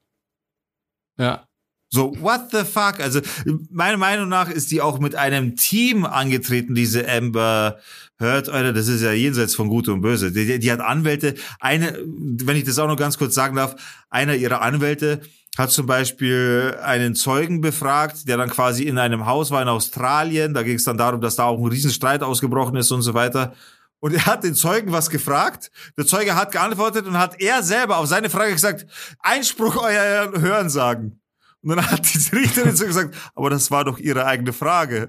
Ja. 1.18 1.48
So, 1.94 2.12
what 2.22 2.50
the 2.52 2.64
fuck? 2.64 3.00
Also, 3.00 3.22
meiner 3.70 3.98
Meinung 3.98 4.28
nach 4.28 4.50
ist 4.50 4.72
die 4.72 4.82
auch 4.82 4.98
mit 4.98 5.14
einem 5.14 5.56
Team 5.56 6.06
angetreten, 6.06 6.74
diese 6.74 7.08
Amber 7.08 7.78
Heard, 8.18 8.50
Alter, 8.50 8.74
das 8.74 8.88
ist 8.88 9.04
ja 9.04 9.12
jenseits 9.12 9.54
von 9.54 9.68
Gut 9.68 9.88
und 9.90 10.02
Böse. 10.02 10.32
Die, 10.32 10.58
die, 10.58 10.72
hat 10.72 10.80
Anwälte, 10.80 11.36
eine, 11.60 11.96
wenn 12.04 12.56
ich 12.56 12.64
das 12.64 12.80
auch 12.80 12.88
noch 12.88 12.98
ganz 12.98 13.20
kurz 13.20 13.36
sagen 13.36 13.56
darf, 13.56 13.76
einer 14.10 14.34
ihrer 14.34 14.64
Anwälte 14.64 15.22
hat 15.56 15.70
zum 15.70 15.86
Beispiel 15.86 16.76
einen 16.82 17.14
Zeugen 17.14 17.62
befragt, 17.62 18.28
der 18.28 18.38
dann 18.38 18.50
quasi 18.50 18.86
in 18.86 18.98
einem 18.98 19.28
Haus 19.28 19.52
war 19.52 19.62
in 19.62 19.68
Australien. 19.68 20.56
Da 20.56 20.64
ging 20.64 20.78
es 20.78 20.86
dann 20.86 20.98
darum, 20.98 21.22
dass 21.22 21.36
da 21.36 21.44
auch 21.44 21.60
ein 21.60 21.68
Riesenstreit 21.68 22.24
ausgebrochen 22.24 22.76
ist 22.76 22.90
und 22.90 23.04
so 23.04 23.14
weiter. 23.14 23.54
Und 24.00 24.16
er 24.16 24.26
hat 24.26 24.44
den 24.44 24.56
Zeugen 24.56 24.92
was 24.92 25.12
gefragt. 25.12 25.70
Der 25.96 26.08
Zeuge 26.08 26.36
hat 26.36 26.52
geantwortet 26.54 27.06
und 27.06 27.20
hat 27.20 27.40
er 27.40 27.62
selber 27.62 27.98
auf 27.98 28.08
seine 28.08 28.32
Frage 28.32 28.54
gesagt, 28.54 28.88
Einspruch 29.20 29.78
euer 29.78 30.32
Hören 30.42 30.72
sagen. 30.72 31.20
Und 31.64 31.78
dann 31.78 31.90
hat 31.90 32.14
die 32.14 32.36
Richterin 32.36 32.76
so 32.76 32.86
gesagt, 32.86 33.16
aber 33.36 33.50
das 33.50 33.72
war 33.72 33.86
doch 33.86 33.98
ihre 33.98 34.26
eigene 34.26 34.52
Frage. 34.52 35.08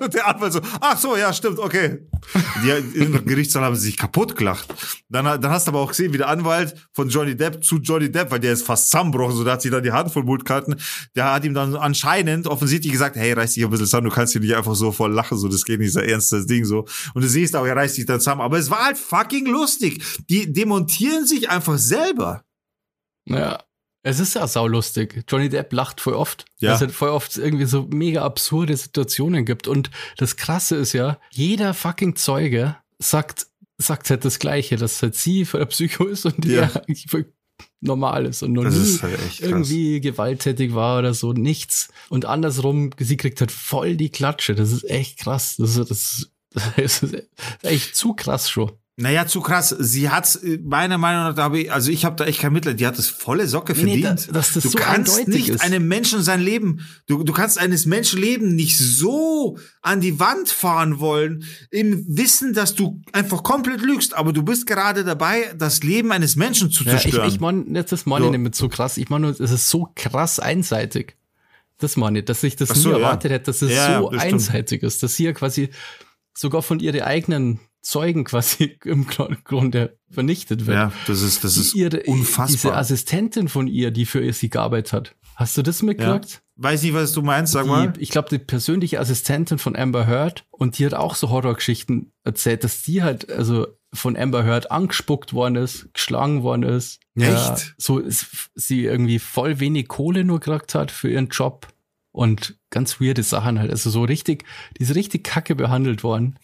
Und 0.00 0.14
der 0.14 0.26
Anwalt 0.26 0.54
so, 0.54 0.60
ach 0.80 0.98
so, 0.98 1.14
ja, 1.14 1.30
stimmt, 1.32 1.58
okay. 1.58 2.06
Die 2.64 2.98
im 2.98 3.24
Gerichtssaal 3.26 3.64
haben 3.64 3.76
sie 3.76 3.82
sich 3.82 3.98
kaputt 3.98 4.34
gelacht. 4.34 4.74
Dann, 5.10 5.24
dann 5.24 5.50
hast 5.50 5.66
du 5.66 5.72
aber 5.72 5.80
auch 5.80 5.90
gesehen, 5.90 6.14
wie 6.14 6.18
der 6.18 6.28
Anwalt 6.28 6.74
von 6.92 7.10
Johnny 7.10 7.36
Depp 7.36 7.62
zu 7.62 7.76
Johnny 7.76 8.10
Depp, 8.10 8.30
weil 8.30 8.40
der 8.40 8.54
ist 8.54 8.64
fast 8.64 8.90
zusammenbrochen, 8.90 9.36
so, 9.36 9.44
der 9.44 9.54
hat 9.54 9.62
sich 9.62 9.70
dann 9.70 9.82
die 9.82 9.92
Hand 9.92 10.10
voll 10.10 10.24
Mut 10.24 10.46
gehalten. 10.46 10.76
Der 11.14 11.32
hat 11.34 11.44
ihm 11.44 11.52
dann 11.52 11.76
anscheinend 11.76 12.46
offensichtlich 12.46 12.92
gesagt, 12.92 13.16
hey, 13.16 13.34
reiß 13.34 13.52
dich 13.52 13.64
ein 13.64 13.70
bisschen 13.70 13.86
zusammen, 13.86 14.08
du 14.08 14.14
kannst 14.14 14.32
hier 14.32 14.40
nicht 14.40 14.56
einfach 14.56 14.74
so 14.74 14.92
voll 14.92 15.12
lachen, 15.12 15.36
so, 15.36 15.48
das 15.48 15.64
geht 15.66 15.80
nicht 15.80 15.92
so 15.92 16.00
ernst, 16.00 16.32
das 16.32 16.46
Ding, 16.46 16.64
so. 16.64 16.86
Und 17.12 17.22
du 17.22 17.28
siehst 17.28 17.54
auch, 17.54 17.66
er 17.66 17.76
reißt 17.76 17.96
sich 17.96 18.06
dann 18.06 18.20
zusammen. 18.20 18.40
Aber 18.40 18.58
es 18.58 18.70
war 18.70 18.86
halt 18.86 18.96
fucking 18.96 19.44
lustig. 19.44 20.02
Die 20.30 20.50
demontieren 20.50 21.26
sich 21.26 21.50
einfach 21.50 21.76
selber. 21.76 22.42
Ja. 23.26 23.58
Es 24.02 24.18
ist 24.18 24.34
ja 24.34 24.46
saulustig. 24.46 25.24
Johnny 25.28 25.48
Depp 25.48 25.72
lacht 25.72 26.00
voll 26.00 26.14
oft. 26.14 26.46
Ja. 26.58 26.70
Dass 26.72 26.80
es 26.80 26.94
voll 26.94 27.10
oft 27.10 27.36
irgendwie 27.36 27.66
so 27.66 27.86
mega 27.90 28.22
absurde 28.22 28.76
Situationen 28.76 29.44
gibt. 29.44 29.68
Und 29.68 29.90
das 30.16 30.36
Krasse 30.36 30.76
ist 30.76 30.92
ja, 30.94 31.18
jeder 31.30 31.74
fucking 31.74 32.16
Zeuge 32.16 32.76
sagt, 32.98 33.46
sagt 33.78 34.08
halt 34.10 34.24
das 34.24 34.38
Gleiche, 34.38 34.76
dass 34.76 35.02
halt 35.02 35.14
sie 35.16 35.44
der 35.52 35.66
Psycho 35.66 36.06
ist 36.06 36.24
und 36.24 36.44
Ja. 36.44 36.62
er 36.62 36.76
eigentlich 36.76 37.06
voll 37.08 37.30
normal 37.82 38.26
ist 38.26 38.42
und 38.42 38.52
noch 38.52 38.64
Das 38.64 38.74
nie 38.74 38.98
halt 39.00 39.40
irgendwie 39.40 40.00
gewalttätig 40.00 40.74
war 40.74 40.98
oder 40.98 41.12
so. 41.14 41.32
Nichts. 41.32 41.88
Und 42.08 42.24
andersrum, 42.24 42.90
sie 42.98 43.16
kriegt 43.16 43.40
halt 43.40 43.52
voll 43.52 43.96
die 43.96 44.10
Klatsche. 44.10 44.54
Das 44.54 44.72
ist 44.72 44.84
echt 44.88 45.18
krass. 45.18 45.56
Das 45.58 45.76
ist, 45.76 45.90
das, 45.90 46.30
das 46.76 47.02
ist 47.02 47.16
echt 47.62 47.96
zu 47.96 48.14
krass 48.14 48.48
schon. 48.50 48.72
Naja, 49.00 49.26
zu 49.26 49.40
krass. 49.40 49.74
Sie 49.78 50.10
hat 50.10 50.38
meiner 50.62 50.98
Meinung 50.98 51.24
nach, 51.24 51.34
da 51.34 51.44
habe 51.44 51.60
ich, 51.60 51.72
also 51.72 51.90
ich 51.90 52.04
habe 52.04 52.16
da 52.16 52.24
echt 52.26 52.40
kein 52.40 52.52
Mitleid. 52.52 52.78
Die 52.78 52.86
hat 52.86 52.98
das 52.98 53.08
volle 53.08 53.46
Socke 53.48 53.72
Nee, 53.72 53.82
nee, 53.84 54.02
verdient. 54.02 54.28
da- 54.28 54.32
dass 54.32 54.52
das 54.52 54.62
du 54.64 54.68
so 54.70 54.78
kannst 54.78 55.18
eindeutig 55.18 55.34
nicht 55.34 55.48
ist. 55.48 55.60
einem 55.62 55.88
Menschen 55.88 56.22
sein 56.22 56.40
Leben, 56.40 56.86
du, 57.06 57.22
du 57.24 57.32
kannst 57.32 57.58
eines 57.58 57.86
Menschen 57.86 58.20
Leben 58.20 58.54
nicht 58.54 58.78
so 58.78 59.58
an 59.82 60.00
die 60.00 60.20
Wand 60.20 60.50
fahren 60.50 61.00
wollen, 61.00 61.44
im 61.70 62.04
Wissen, 62.08 62.52
dass 62.52 62.74
du 62.74 63.00
einfach 63.12 63.42
komplett 63.42 63.80
lügst, 63.80 64.14
aber 64.14 64.32
du 64.32 64.42
bist 64.42 64.66
gerade 64.66 65.02
dabei, 65.04 65.52
das 65.56 65.82
Leben 65.82 66.12
eines 66.12 66.36
Menschen 66.36 66.70
zu 66.70 66.84
Ja, 66.84 66.94
ich, 66.96 67.02
zerstören. 67.02 67.28
ich 67.28 67.40
meine, 67.40 67.64
jetzt 67.72 67.92
das 67.92 68.06
meine 68.06 68.24
So. 68.26 68.30
ich 68.30 68.32
nicht 68.32 68.44
mit 68.44 68.54
so 68.54 68.68
krass. 68.68 68.96
Ich 68.98 69.08
meine, 69.08 69.28
es 69.30 69.40
ist 69.40 69.68
so 69.70 69.88
krass 69.96 70.38
einseitig. 70.38 71.16
Das 71.78 71.96
meine 71.96 72.18
ich, 72.18 72.26
dass 72.26 72.42
ich 72.42 72.56
das 72.56 72.68
so, 72.68 72.90
nie 72.90 72.96
ja. 72.96 73.00
erwartet 73.00 73.30
hätte, 73.32 73.44
dass 73.46 73.62
es 73.62 73.72
Ja, 73.72 74.00
so 74.00 74.10
das 74.10 74.22
einseitig 74.22 74.82
ist, 74.82 75.02
dass 75.02 75.16
sie 75.16 75.24
ja 75.24 75.32
quasi 75.32 75.70
sogar 76.36 76.60
von 76.62 76.78
ihren 76.80 77.00
eigenen 77.00 77.60
Zeugen 77.82 78.24
quasi 78.24 78.78
im 78.84 79.06
Grunde 79.06 79.98
vernichtet 80.10 80.66
wird. 80.66 80.76
ja, 80.76 80.92
das 81.06 81.22
ist, 81.22 81.44
das 81.44 81.56
ist 81.56 81.74
ihre, 81.74 81.98
Diese 81.98 82.10
unfassbar. 82.10 82.76
Assistentin 82.76 83.48
von 83.48 83.66
ihr, 83.66 83.90
die 83.90 84.06
für 84.06 84.32
sie 84.32 84.50
gearbeitet 84.50 84.92
hat. 84.92 85.16
Hast 85.36 85.56
du 85.56 85.62
das 85.62 85.80
ja. 85.80 85.86
mitgekriegt? 85.86 86.42
Weiß 86.56 86.82
nicht, 86.82 86.92
was 86.92 87.12
du 87.12 87.22
meinst, 87.22 87.54
sag 87.54 87.66
mal. 87.66 87.92
Die, 87.92 88.00
ich 88.00 88.10
glaube, 88.10 88.28
die 88.28 88.38
persönliche 88.38 89.00
Assistentin 89.00 89.58
von 89.58 89.76
Amber 89.76 90.06
Heard 90.06 90.44
und 90.50 90.78
die 90.78 90.84
hat 90.84 90.92
auch 90.92 91.14
so 91.14 91.30
Horrorgeschichten 91.30 92.12
erzählt, 92.24 92.64
dass 92.64 92.82
die 92.82 93.02
halt 93.02 93.30
also 93.30 93.66
von 93.94 94.16
Amber 94.16 94.44
Heard 94.44 94.70
angespuckt 94.70 95.32
worden 95.32 95.56
ist, 95.56 95.88
geschlagen 95.94 96.42
worden 96.42 96.64
ist. 96.64 97.00
Echt? 97.18 97.74
so 97.78 97.98
ist, 97.98 98.50
sie 98.54 98.84
irgendwie 98.84 99.18
voll 99.18 99.60
wenig 99.60 99.88
Kohle 99.88 100.24
nur 100.24 100.40
gekriegt 100.40 100.74
hat 100.74 100.90
für 100.90 101.10
ihren 101.10 101.28
Job 101.28 101.68
und 102.12 102.58
ganz 102.68 103.00
weirde 103.00 103.22
Sachen 103.22 103.58
halt. 103.58 103.70
Also 103.70 103.88
so 103.88 104.04
richtig, 104.04 104.44
die 104.76 104.82
ist 104.82 104.94
richtig 104.94 105.24
kacke 105.24 105.54
behandelt 105.54 106.02
worden 106.02 106.38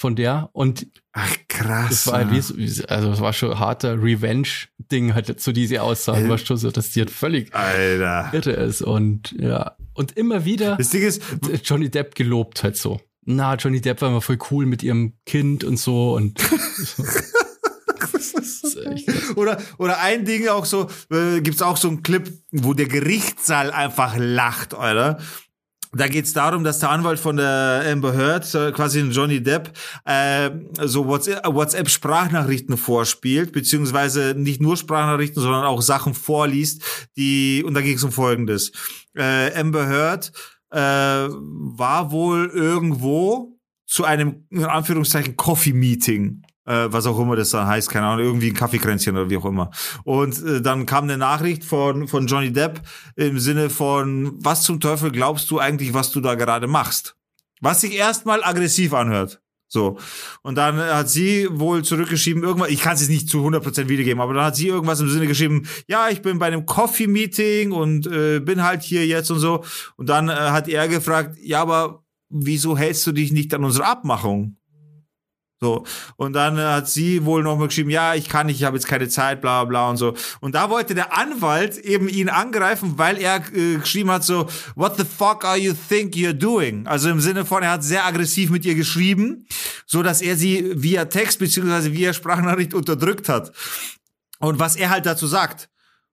von 0.00 0.14
der 0.14 0.48
und 0.52 0.86
Ach, 1.12 1.34
krass. 1.48 1.88
das 1.88 2.06
war 2.06 2.18
halt 2.18 2.30
wie, 2.30 2.40
so- 2.68 2.84
also 2.86 3.10
es 3.10 3.20
war 3.20 3.32
schon 3.32 3.58
harter 3.58 4.00
Revenge-Ding 4.00 5.12
halt 5.12 5.40
so 5.40 5.50
diese 5.50 5.82
Aussagen, 5.82 6.26
Äh. 6.26 6.28
war 6.28 6.38
schon 6.38 6.56
so, 6.56 6.70
dass 6.70 6.90
die 6.92 7.00
halt 7.00 7.10
völlig 7.10 7.52
Alter. 7.52 8.30
irre 8.32 8.52
ist 8.52 8.80
und 8.82 9.34
ja 9.40 9.74
und 9.94 10.16
immer 10.16 10.44
wieder 10.44 10.76
Das 10.76 10.90
Ding 10.90 11.02
ist, 11.02 11.20
Johnny 11.64 11.90
Depp 11.90 12.14
gelobt 12.14 12.62
halt 12.62 12.76
so. 12.76 13.00
Na, 13.24 13.56
Johnny 13.56 13.80
Depp 13.80 14.00
war 14.00 14.10
immer 14.10 14.20
voll 14.20 14.38
cool 14.52 14.66
mit 14.66 14.84
ihrem 14.84 15.14
Kind 15.26 15.64
und 15.64 15.78
so 15.78 16.14
und 16.14 16.38
krass. 17.98 18.76
Oder, 19.34 19.58
oder 19.78 20.00
ein 20.00 20.24
Ding 20.24 20.46
auch 20.48 20.64
so, 20.64 20.88
äh, 21.10 21.40
gibt's 21.40 21.60
auch 21.62 21.76
so 21.76 21.88
einen 21.88 22.02
Clip, 22.04 22.30
wo 22.52 22.72
der 22.74 22.86
Gerichtssaal 22.86 23.70
einfach 23.72 24.14
lacht, 24.16 24.74
oder? 24.74 25.18
Da 25.92 26.06
geht's 26.08 26.32
darum, 26.32 26.64
dass 26.64 26.80
der 26.80 26.90
Anwalt 26.90 27.18
von 27.18 27.36
der 27.36 27.82
Amber 27.90 28.12
Heard, 28.12 28.54
äh, 28.54 28.72
quasi 28.72 29.00
den 29.00 29.10
Johnny 29.10 29.42
Depp, 29.42 29.72
äh, 30.04 30.50
so 30.84 31.06
WhatsApp- 31.06 31.46
WhatsApp-Sprachnachrichten 31.46 32.76
vorspielt, 32.76 33.52
beziehungsweise 33.52 34.34
nicht 34.36 34.60
nur 34.60 34.76
Sprachnachrichten, 34.76 35.42
sondern 35.42 35.64
auch 35.64 35.80
Sachen 35.80 36.12
vorliest, 36.14 36.82
die, 37.16 37.64
und 37.64 37.74
da 37.74 37.80
ging's 37.80 38.04
um 38.04 38.12
Folgendes. 38.12 38.72
Äh, 39.14 39.58
Amber 39.58 39.86
Heard 39.86 40.32
äh, 40.70 40.78
war 40.78 42.10
wohl 42.10 42.50
irgendwo 42.52 43.58
zu 43.86 44.04
einem, 44.04 44.46
in 44.50 44.64
Anführungszeichen, 44.64 45.36
Coffee-Meeting 45.36 46.42
äh, 46.68 46.92
was 46.92 47.06
auch 47.06 47.18
immer 47.18 47.34
das 47.34 47.50
dann 47.50 47.66
heißt, 47.66 47.88
keine 47.88 48.06
Ahnung, 48.06 48.24
irgendwie 48.24 48.50
ein 48.50 48.54
Kaffeekränzchen 48.54 49.16
oder 49.16 49.30
wie 49.30 49.38
auch 49.38 49.46
immer. 49.46 49.70
Und 50.04 50.42
äh, 50.44 50.60
dann 50.60 50.86
kam 50.86 51.04
eine 51.04 51.16
Nachricht 51.16 51.64
von, 51.64 52.06
von 52.06 52.26
Johnny 52.26 52.52
Depp 52.52 52.82
im 53.16 53.38
Sinne 53.38 53.70
von, 53.70 54.34
was 54.36 54.62
zum 54.62 54.80
Teufel 54.80 55.10
glaubst 55.10 55.50
du 55.50 55.58
eigentlich, 55.58 55.94
was 55.94 56.12
du 56.12 56.20
da 56.20 56.34
gerade 56.34 56.66
machst? 56.66 57.16
Was 57.60 57.80
sich 57.80 57.94
erstmal 57.96 58.44
aggressiv 58.44 58.92
anhört. 58.92 59.40
So. 59.66 59.98
Und 60.42 60.56
dann 60.56 60.76
hat 60.78 61.10
sie 61.10 61.48
wohl 61.50 61.84
zurückgeschrieben, 61.84 62.42
irgendwas, 62.42 62.70
ich 62.70 62.80
kann 62.80 62.94
es 62.94 63.00
jetzt 63.00 63.10
nicht 63.10 63.28
zu 63.28 63.46
100% 63.46 63.88
wiedergeben, 63.88 64.20
aber 64.20 64.32
dann 64.32 64.44
hat 64.44 64.56
sie 64.56 64.68
irgendwas 64.68 65.00
im 65.00 65.10
Sinne 65.10 65.26
geschrieben, 65.26 65.66
ja, 65.86 66.08
ich 66.08 66.22
bin 66.22 66.38
bei 66.38 66.46
einem 66.46 66.64
Coffee-Meeting 66.64 67.72
und 67.72 68.06
äh, 68.06 68.40
bin 68.40 68.62
halt 68.62 68.82
hier 68.82 69.06
jetzt 69.06 69.30
und 69.30 69.40
so. 69.40 69.64
Und 69.96 70.08
dann 70.08 70.28
äh, 70.28 70.32
hat 70.32 70.68
er 70.68 70.88
gefragt, 70.88 71.36
ja, 71.42 71.60
aber 71.60 72.02
wieso 72.30 72.76
hältst 72.76 73.06
du 73.06 73.12
dich 73.12 73.32
nicht 73.32 73.52
an 73.54 73.64
unsere 73.64 73.86
Abmachung? 73.86 74.57
So. 75.60 75.84
Und 76.16 76.34
dann 76.34 76.56
äh, 76.56 76.62
hat 76.62 76.88
sie 76.88 77.24
wohl 77.24 77.42
noch 77.42 77.58
mal 77.58 77.66
geschrieben, 77.66 77.90
ja, 77.90 78.14
ich 78.14 78.28
kann 78.28 78.46
nicht, 78.46 78.60
ich 78.60 78.64
habe 78.64 78.76
jetzt 78.76 78.86
keine 78.86 79.08
Zeit, 79.08 79.40
bla 79.40 79.64
bla 79.64 79.90
und 79.90 79.96
so. 79.96 80.14
Und 80.40 80.54
da 80.54 80.70
wollte 80.70 80.94
der 80.94 81.16
Anwalt 81.16 81.76
eben 81.78 82.08
ihn 82.08 82.28
angreifen, 82.28 82.94
weil 82.96 83.18
er 83.18 83.42
äh, 83.52 83.76
geschrieben 83.78 84.10
hat 84.10 84.22
so, 84.22 84.46
what 84.76 84.96
the 84.96 85.04
fuck 85.04 85.44
are 85.44 85.58
you 85.58 85.74
think 85.88 86.14
you're 86.14 86.32
doing? 86.32 86.86
Also 86.86 87.10
im 87.10 87.20
Sinne 87.20 87.44
von, 87.44 87.64
er 87.64 87.72
hat 87.72 87.82
sehr 87.82 88.06
aggressiv 88.06 88.50
mit 88.50 88.64
ihr 88.64 88.76
geschrieben, 88.76 89.46
so 89.84 90.02
dass 90.02 90.22
er 90.22 90.36
sie 90.36 90.72
via 90.76 91.06
Text 91.06 91.40
beziehungsweise 91.40 91.92
via 91.92 92.12
Sprachnachricht 92.12 92.72
unterdrückt 92.72 93.28
hat. 93.28 93.52
Und 94.38 94.60
was 94.60 94.76
er 94.76 94.90
halt 94.90 95.06
dazu 95.06 95.26
sagt. 95.26 95.68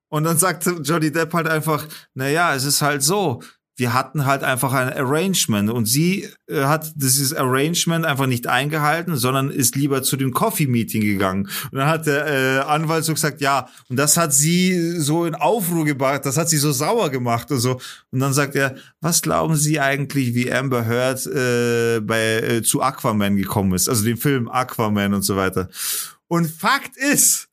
Und 0.08 0.24
dann 0.24 0.38
sagt 0.38 0.68
Johnny 0.82 1.12
Depp 1.12 1.32
halt 1.34 1.48
einfach, 1.48 1.86
na 2.14 2.28
ja, 2.28 2.54
es 2.54 2.64
ist 2.64 2.82
halt 2.82 3.02
so, 3.02 3.42
wir 3.76 3.92
hatten 3.92 4.24
halt 4.24 4.42
einfach 4.42 4.72
ein 4.72 4.92
Arrangement 4.92 5.70
und 5.70 5.84
sie 5.84 6.28
äh, 6.48 6.62
hat 6.64 6.92
dieses 6.96 7.34
Arrangement 7.34 8.06
einfach 8.06 8.26
nicht 8.26 8.46
eingehalten, 8.46 9.16
sondern 9.16 9.50
ist 9.50 9.76
lieber 9.76 10.02
zu 10.02 10.16
dem 10.16 10.32
Coffee 10.32 10.66
Meeting 10.66 11.02
gegangen. 11.02 11.48
Und 11.70 11.78
dann 11.78 11.88
hat 11.88 12.06
der 12.06 12.26
äh, 12.26 12.58
Anwalt 12.60 13.04
so 13.04 13.12
gesagt, 13.12 13.40
ja, 13.40 13.68
und 13.88 13.96
das 13.96 14.16
hat 14.16 14.32
sie 14.32 14.98
so 14.98 15.26
in 15.26 15.34
Aufruhr 15.34 15.84
gebracht, 15.84 16.24
das 16.24 16.38
hat 16.38 16.48
sie 16.48 16.56
so 16.56 16.72
sauer 16.72 17.10
gemacht 17.10 17.50
und 17.50 17.58
so. 17.58 17.78
Und 18.10 18.20
dann 18.20 18.32
sagt 18.32 18.54
er, 18.54 18.76
was 19.00 19.20
glauben 19.20 19.56
Sie 19.56 19.78
eigentlich, 19.78 20.34
wie 20.34 20.52
Amber 20.52 20.86
Heard 20.86 21.26
äh, 21.26 22.00
bei 22.00 22.36
äh, 22.36 22.62
zu 22.62 22.82
Aquaman 22.82 23.36
gekommen 23.36 23.74
ist, 23.74 23.88
also 23.88 24.04
dem 24.04 24.16
Film 24.16 24.48
Aquaman 24.48 25.12
und 25.12 25.22
so 25.22 25.36
weiter. 25.36 25.68
Und 26.28 26.50
Fakt 26.50 26.96
ist, 26.96 27.45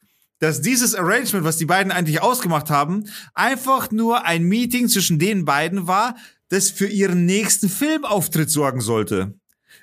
dass 0.44 0.60
dieses 0.60 0.94
Arrangement, 0.94 1.46
was 1.46 1.56
die 1.56 1.66
beiden 1.66 1.94
eigentlich 1.94 2.22
ausgemacht 2.22 2.70
haben, 2.70 3.06
einfach 3.34 3.92
nur 3.92 4.26
ein 4.26 4.44
Meeting 4.44 4.90
zwischen 4.90 5.18
den 5.18 5.46
beiden 5.46 5.88
war, 5.88 6.18
das 6.50 6.70
für 6.70 6.88
ihren 6.88 7.26
nächsten 7.26 7.70
Filmauftritt 7.70 8.50
sorgen 8.50 8.82
sollte. 8.82 9.40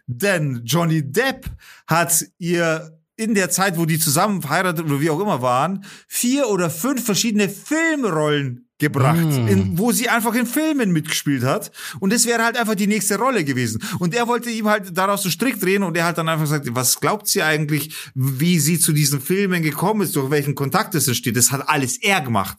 Denn 0.06 0.60
Johnny 0.66 1.02
Depp 1.10 1.46
hat 1.86 2.26
ihr 2.36 2.98
in 3.16 3.34
der 3.34 3.48
Zeit, 3.48 3.78
wo 3.78 3.86
die 3.86 3.98
zusammen 3.98 4.42
verheiratet 4.42 4.84
oder 4.84 5.00
wie 5.00 5.08
auch 5.08 5.20
immer 5.20 5.40
waren, 5.40 5.86
vier 6.06 6.48
oder 6.48 6.68
fünf 6.68 7.06
verschiedene 7.06 7.48
Filmrollen 7.48 8.68
gebracht, 8.80 9.18
Mm. 9.24 9.46
in, 9.48 9.78
wo 9.78 9.92
sie 9.92 10.08
einfach 10.08 10.34
in 10.34 10.46
Filmen 10.46 10.90
mitgespielt 10.92 11.44
hat. 11.44 11.70
Und 12.00 12.12
das 12.12 12.26
wäre 12.26 12.42
halt 12.42 12.56
einfach 12.56 12.74
die 12.74 12.86
nächste 12.86 13.16
Rolle 13.18 13.44
gewesen. 13.44 13.82
Und 13.98 14.14
er 14.14 14.26
wollte 14.26 14.50
ihm 14.50 14.66
halt 14.68 14.96
daraus 14.96 15.22
so 15.22 15.30
strikt 15.30 15.62
drehen 15.62 15.82
und 15.82 15.96
er 15.96 16.04
hat 16.06 16.18
dann 16.18 16.28
einfach 16.28 16.44
gesagt, 16.44 16.66
was 16.72 16.98
glaubt 17.00 17.28
sie 17.28 17.42
eigentlich, 17.42 17.94
wie 18.14 18.58
sie 18.58 18.78
zu 18.78 18.92
diesen 18.92 19.20
Filmen 19.20 19.62
gekommen 19.62 20.00
ist, 20.02 20.16
durch 20.16 20.30
welchen 20.30 20.54
Kontakt 20.54 20.94
es 20.94 21.06
entsteht. 21.06 21.36
Das 21.36 21.52
hat 21.52 21.68
alles 21.68 21.96
er 21.98 22.20
gemacht. 22.20 22.56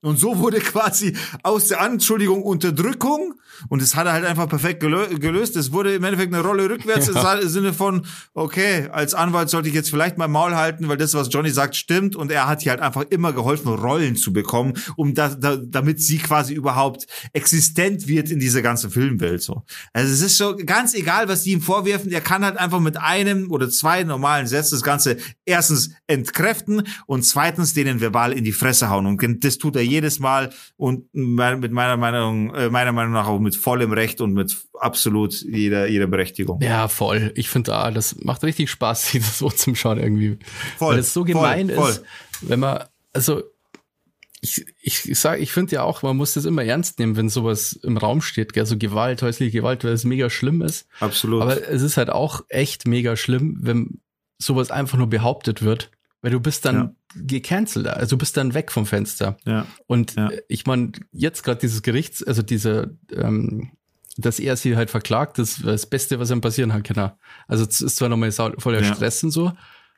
Und 0.00 0.18
so 0.18 0.38
wurde 0.38 0.60
quasi 0.60 1.16
aus 1.42 1.68
der 1.68 1.80
Anschuldigung 1.80 2.42
Unterdrückung 2.42 3.34
und 3.68 3.82
das 3.82 3.94
hat 3.94 4.06
er 4.06 4.12
halt 4.12 4.24
einfach 4.24 4.48
perfekt 4.48 4.80
gelö 4.80 5.18
gelöst. 5.18 5.56
Es 5.56 5.72
wurde 5.72 5.94
im 5.94 6.04
Endeffekt 6.04 6.32
eine 6.34 6.42
Rolle 6.42 6.68
rückwärts 6.68 7.08
Ja. 7.12 7.34
im 7.34 7.48
Sinne 7.48 7.72
von, 7.72 8.06
okay, 8.34 8.88
als 8.90 9.14
Anwalt 9.14 9.50
sollte 9.50 9.68
ich 9.68 9.74
jetzt 9.74 9.90
vielleicht 9.90 10.18
mein 10.18 10.30
Maul 10.30 10.54
halten, 10.54 10.88
weil 10.88 10.96
das, 10.96 11.14
was 11.14 11.28
Johnny 11.30 11.50
sagt, 11.50 11.76
stimmt. 11.76 12.16
Und 12.16 12.30
er 12.30 12.46
hat 12.48 12.64
ihr 12.64 12.70
halt 12.70 12.80
einfach 12.80 13.04
immer 13.10 13.32
geholfen, 13.32 13.68
Rollen 13.68 14.16
zu 14.16 14.32
bekommen, 14.32 14.74
um 14.96 15.14
da, 15.14 15.28
da, 15.28 15.56
damit 15.56 16.00
sie 16.00 16.18
quasi 16.18 16.54
überhaupt 16.54 17.06
existent 17.32 18.06
wird 18.08 18.30
in 18.30 18.38
dieser 18.38 18.62
ganzen 18.62 18.90
Filmwelt. 18.90 19.42
So. 19.42 19.62
Also 19.92 20.12
es 20.12 20.20
ist 20.20 20.36
so 20.36 20.56
ganz 20.56 20.94
egal, 20.94 21.28
was 21.28 21.42
die 21.42 21.52
ihm 21.52 21.60
vorwerfen. 21.62 22.10
Er 22.10 22.20
kann 22.20 22.44
halt 22.44 22.56
einfach 22.56 22.80
mit 22.80 22.96
einem 22.96 23.50
oder 23.50 23.68
zwei 23.70 24.04
normalen 24.04 24.46
Sätzen 24.46 24.74
das 24.76 24.82
Ganze 24.82 25.16
erstens 25.44 25.90
entkräften 26.06 26.86
und 27.06 27.24
zweitens 27.24 27.74
denen 27.74 28.00
verbal 28.00 28.32
in 28.32 28.44
die 28.44 28.52
Fresse 28.52 28.90
hauen. 28.90 29.06
Und 29.06 29.44
das 29.44 29.58
tut 29.58 29.71
tut 29.72 29.80
er 29.80 29.86
jedes 29.86 30.20
Mal 30.20 30.50
und 30.76 31.12
mit 31.12 31.72
meiner 31.72 31.96
Meinung, 31.96 32.54
äh, 32.54 32.68
meiner 32.70 32.92
Meinung 32.92 33.12
nach 33.12 33.26
auch 33.26 33.38
mit 33.38 33.56
vollem 33.56 33.92
Recht 33.92 34.20
und 34.20 34.32
mit 34.32 34.56
absolut 34.78 35.42
jeder, 35.42 35.88
jeder 35.88 36.06
Berechtigung. 36.06 36.60
Ja, 36.60 36.88
voll. 36.88 37.32
Ich 37.34 37.48
finde, 37.48 37.74
ah, 37.74 37.90
das 37.90 38.16
macht 38.22 38.42
richtig 38.44 38.70
Spaß, 38.70 39.08
sich 39.10 39.22
das 39.22 39.38
so 39.38 39.50
zum 39.50 39.74
Schauen 39.74 39.98
irgendwie. 39.98 40.38
Voll. 40.78 40.94
Weil 40.94 41.00
es 41.00 41.12
so 41.12 41.24
gemein 41.24 41.68
voll, 41.68 41.76
voll. 41.76 41.90
ist, 41.90 42.04
wenn 42.42 42.60
man, 42.60 42.84
also 43.12 43.42
ich, 44.40 44.66
ich, 44.80 45.08
ich 45.08 45.18
sage, 45.18 45.40
ich 45.40 45.52
finde 45.52 45.76
ja 45.76 45.82
auch, 45.84 46.02
man 46.02 46.16
muss 46.16 46.34
das 46.34 46.44
immer 46.46 46.64
ernst 46.64 46.98
nehmen, 46.98 47.16
wenn 47.16 47.28
sowas 47.28 47.74
im 47.84 47.96
Raum 47.96 48.20
steht, 48.20 48.52
gell? 48.52 48.66
so 48.66 48.76
Gewalt, 48.76 49.22
häusliche 49.22 49.52
Gewalt, 49.52 49.84
weil 49.84 49.92
es 49.92 50.04
mega 50.04 50.28
schlimm 50.30 50.62
ist. 50.62 50.88
Absolut. 50.98 51.42
Aber 51.42 51.68
es 51.68 51.82
ist 51.82 51.96
halt 51.96 52.10
auch 52.10 52.42
echt 52.48 52.86
mega 52.88 53.16
schlimm, 53.16 53.58
wenn 53.60 54.00
sowas 54.38 54.72
einfach 54.72 54.98
nur 54.98 55.06
behauptet 55.06 55.62
wird, 55.62 55.92
weil 56.22 56.32
du 56.32 56.40
bist 56.40 56.64
dann 56.64 56.76
ja. 56.76 56.94
Gecancelt, 57.14 57.86
also 57.86 58.16
du 58.16 58.18
bist 58.18 58.36
dann 58.36 58.54
weg 58.54 58.72
vom 58.72 58.86
Fenster. 58.86 59.36
Ja. 59.44 59.66
Und 59.86 60.14
ja. 60.14 60.30
ich 60.48 60.66
meine, 60.66 60.92
jetzt 61.12 61.42
gerade 61.42 61.60
dieses 61.60 61.82
Gerichts, 61.82 62.22
also 62.22 62.42
diese, 62.42 62.96
ähm, 63.12 63.72
dass 64.16 64.38
er 64.38 64.56
sie 64.56 64.76
halt 64.76 64.90
verklagt, 64.90 65.38
das 65.38 65.58
ist 65.58 65.66
das 65.66 65.86
Beste, 65.86 66.18
was 66.18 66.30
ihm 66.30 66.40
passieren 66.40 66.70
kann. 66.70 66.82
Genau. 66.82 67.18
Also 67.48 67.64
es 67.64 67.80
ist 67.80 67.96
zwar 67.96 68.08
nochmal 68.08 68.32
voller 68.32 68.82
ja. 68.82 68.94
Stress 68.94 69.22
und 69.24 69.30
so, 69.30 69.52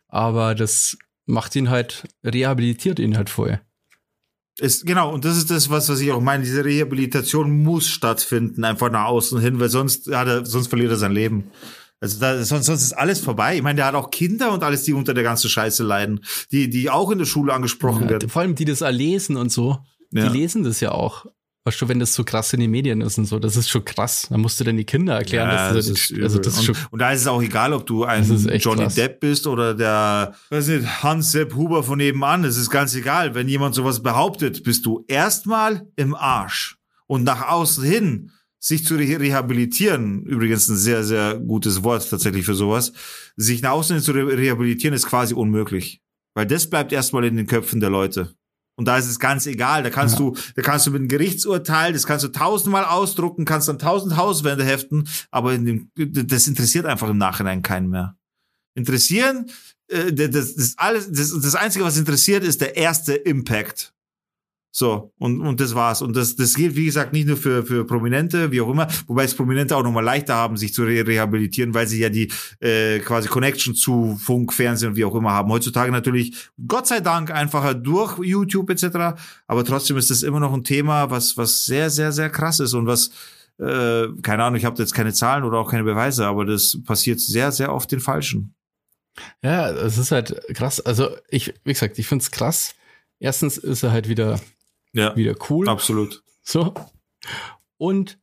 aber 0.08 0.54
das 0.54 0.96
macht 1.26 1.56
ihn 1.56 1.70
halt, 1.70 2.04
rehabilitiert 2.24 2.98
ihn 2.98 3.16
halt 3.16 3.30
vorher. 3.30 3.60
Ist, 4.58 4.86
genau, 4.86 5.12
und 5.12 5.24
das 5.24 5.36
ist 5.36 5.50
das, 5.50 5.68
was, 5.68 5.88
was 5.88 6.00
ich 6.00 6.12
auch 6.12 6.20
meine. 6.20 6.44
Diese 6.44 6.64
Rehabilitation 6.64 7.64
muss 7.64 7.88
stattfinden, 7.88 8.62
einfach 8.62 8.90
nach 8.90 9.06
außen 9.06 9.40
hin, 9.40 9.58
weil 9.58 9.68
sonst, 9.68 10.06
hat 10.14 10.28
er, 10.28 10.46
sonst 10.46 10.68
verliert 10.68 10.92
er 10.92 10.96
sein 10.96 11.10
Leben. 11.10 11.50
Also 12.04 12.20
da, 12.20 12.44
sonst, 12.44 12.66
sonst 12.66 12.82
ist 12.82 12.92
alles 12.92 13.20
vorbei. 13.20 13.56
Ich 13.56 13.62
meine, 13.62 13.76
der 13.76 13.86
hat 13.86 13.94
auch 13.94 14.10
Kinder 14.10 14.52
und 14.52 14.62
alles, 14.62 14.82
die 14.82 14.92
unter 14.92 15.14
der 15.14 15.24
ganzen 15.24 15.48
Scheiße 15.48 15.82
leiden, 15.82 16.20
die, 16.52 16.68
die 16.68 16.90
auch 16.90 17.10
in 17.10 17.16
der 17.16 17.24
Schule 17.24 17.54
angesprochen 17.54 18.02
ja, 18.02 18.10
werden. 18.10 18.28
Vor 18.28 18.42
allem, 18.42 18.54
die 18.54 18.66
das 18.66 18.80
lesen 18.80 19.38
und 19.38 19.50
so. 19.50 19.78
Ja. 20.10 20.28
Die 20.28 20.38
lesen 20.38 20.64
das 20.64 20.80
ja 20.80 20.92
auch. 20.92 21.24
Weißt 21.64 21.80
du, 21.80 21.88
wenn 21.88 22.00
das 22.00 22.12
so 22.12 22.22
krass 22.22 22.52
in 22.52 22.60
den 22.60 22.70
Medien 22.70 23.00
ist 23.00 23.16
und 23.16 23.24
so, 23.24 23.38
das 23.38 23.56
ist 23.56 23.70
schon 23.70 23.86
krass. 23.86 24.26
Da 24.28 24.36
musst 24.36 24.60
du 24.60 24.64
denn 24.64 24.76
die 24.76 24.84
Kinder 24.84 25.14
erklären, 25.14 25.48
ja, 25.48 25.72
dass 25.72 25.86
das, 25.86 25.86
das 25.86 26.10
ist, 26.10 26.22
also 26.22 26.38
das 26.38 26.56
ist 26.56 26.64
schon, 26.64 26.76
und, 26.90 26.98
da 26.98 27.10
ist 27.10 27.22
es 27.22 27.26
auch 27.26 27.40
egal, 27.40 27.72
ob 27.72 27.86
du 27.86 28.04
ein 28.04 28.22
Johnny 28.58 28.82
krass. 28.82 28.96
Depp 28.96 29.20
bist 29.20 29.46
oder 29.46 29.72
der, 29.72 30.34
weiß 30.50 30.68
nicht, 30.68 31.02
Hans 31.02 31.32
Sepp 31.32 31.54
Huber 31.54 31.82
von 31.82 31.96
nebenan. 31.96 32.44
Es 32.44 32.58
ist 32.58 32.68
ganz 32.68 32.94
egal. 32.94 33.34
Wenn 33.34 33.48
jemand 33.48 33.74
sowas 33.74 34.02
behauptet, 34.02 34.62
bist 34.62 34.84
du 34.84 35.06
erstmal 35.08 35.86
im 35.96 36.14
Arsch. 36.14 36.76
Und 37.06 37.24
nach 37.24 37.48
außen 37.48 37.82
hin, 37.82 38.30
sich 38.64 38.86
zu 38.86 38.94
rehabilitieren, 38.94 40.24
übrigens 40.24 40.68
ein 40.68 40.78
sehr, 40.78 41.04
sehr 41.04 41.38
gutes 41.38 41.84
Wort 41.84 42.08
tatsächlich 42.08 42.46
für 42.46 42.54
sowas, 42.54 42.94
sich 43.36 43.60
nach 43.60 43.72
außen 43.72 44.00
zu 44.00 44.12
rehabilitieren 44.12 44.94
ist 44.94 45.04
quasi 45.04 45.34
unmöglich. 45.34 46.00
Weil 46.32 46.46
das 46.46 46.70
bleibt 46.70 46.90
erstmal 46.90 47.26
in 47.26 47.36
den 47.36 47.46
Köpfen 47.46 47.80
der 47.80 47.90
Leute. 47.90 48.34
Und 48.76 48.88
da 48.88 48.96
ist 48.96 49.06
es 49.06 49.18
ganz 49.18 49.46
egal. 49.46 49.82
Da 49.82 49.90
kannst 49.90 50.18
ja. 50.18 50.20
du, 50.20 50.36
da 50.56 50.62
kannst 50.62 50.86
du 50.86 50.92
mit 50.92 51.00
einem 51.00 51.08
Gerichtsurteil, 51.08 51.92
das 51.92 52.06
kannst 52.06 52.24
du 52.24 52.28
tausendmal 52.28 52.86
ausdrucken, 52.86 53.44
kannst 53.44 53.68
dann 53.68 53.78
tausend 53.78 54.16
Hauswände 54.16 54.64
heften, 54.64 55.06
aber 55.30 55.58
dem, 55.58 55.90
das 55.94 56.48
interessiert 56.48 56.86
einfach 56.86 57.10
im 57.10 57.18
Nachhinein 57.18 57.60
keinen 57.60 57.90
mehr. 57.90 58.16
Interessieren, 58.74 59.50
äh, 59.88 60.10
das, 60.10 60.54
das 60.54 60.74
alles, 60.78 61.12
das, 61.12 61.38
das 61.38 61.54
Einzige, 61.54 61.84
was 61.84 61.98
interessiert, 61.98 62.42
ist 62.42 62.62
der 62.62 62.76
erste 62.76 63.12
Impact. 63.12 63.93
So, 64.76 65.12
und, 65.18 65.40
und 65.40 65.60
das 65.60 65.76
war's. 65.76 66.02
Und 66.02 66.16
das, 66.16 66.34
das 66.34 66.54
gilt, 66.54 66.74
wie 66.74 66.86
gesagt, 66.86 67.12
nicht 67.12 67.28
nur 67.28 67.36
für, 67.36 67.64
für 67.64 67.86
Prominente, 67.86 68.50
wie 68.50 68.60
auch 68.60 68.68
immer, 68.68 68.88
wobei 69.06 69.22
es 69.22 69.32
Prominente 69.32 69.76
auch 69.76 69.84
nochmal 69.84 70.02
leichter 70.02 70.34
haben, 70.34 70.56
sich 70.56 70.74
zu 70.74 70.82
re 70.82 71.06
rehabilitieren, 71.06 71.74
weil 71.74 71.86
sie 71.86 72.00
ja 72.00 72.08
die 72.08 72.28
äh, 72.58 72.98
quasi 72.98 73.28
Connection 73.28 73.76
zu 73.76 74.18
Funk, 74.20 74.52
Fernsehen 74.52 74.88
und 74.90 74.96
wie 74.96 75.04
auch 75.04 75.14
immer 75.14 75.30
haben. 75.30 75.48
Heutzutage 75.52 75.92
natürlich, 75.92 76.50
Gott 76.66 76.88
sei 76.88 76.98
Dank, 76.98 77.30
einfacher 77.30 77.72
durch 77.74 78.18
YouTube 78.18 78.68
etc. 78.68 79.16
Aber 79.46 79.64
trotzdem 79.64 79.96
ist 79.96 80.10
das 80.10 80.24
immer 80.24 80.40
noch 80.40 80.52
ein 80.52 80.64
Thema, 80.64 81.08
was, 81.08 81.36
was 81.36 81.66
sehr, 81.66 81.88
sehr, 81.88 82.10
sehr 82.10 82.28
krass 82.28 82.58
ist 82.58 82.74
und 82.74 82.88
was, 82.88 83.12
äh, 83.60 84.08
keine 84.22 84.42
Ahnung, 84.42 84.56
ich 84.56 84.64
habe 84.64 84.82
jetzt 84.82 84.92
keine 84.92 85.12
Zahlen 85.12 85.44
oder 85.44 85.58
auch 85.58 85.70
keine 85.70 85.84
Beweise, 85.84 86.26
aber 86.26 86.46
das 86.46 86.80
passiert 86.84 87.20
sehr, 87.20 87.52
sehr 87.52 87.72
oft 87.72 87.92
den 87.92 88.00
Falschen. 88.00 88.56
Ja, 89.40 89.70
es 89.70 89.98
ist 89.98 90.10
halt 90.10 90.42
krass. 90.52 90.80
Also 90.80 91.10
ich, 91.28 91.54
wie 91.62 91.74
gesagt, 91.74 91.96
ich 92.00 92.08
find's 92.08 92.32
krass. 92.32 92.74
Erstens 93.20 93.56
ist 93.56 93.84
er 93.84 93.92
halt 93.92 94.08
wieder 94.08 94.40
ja, 94.94 95.14
wieder 95.16 95.34
cool. 95.50 95.68
Absolut. 95.68 96.22
So. 96.42 96.74
Und 97.76 98.18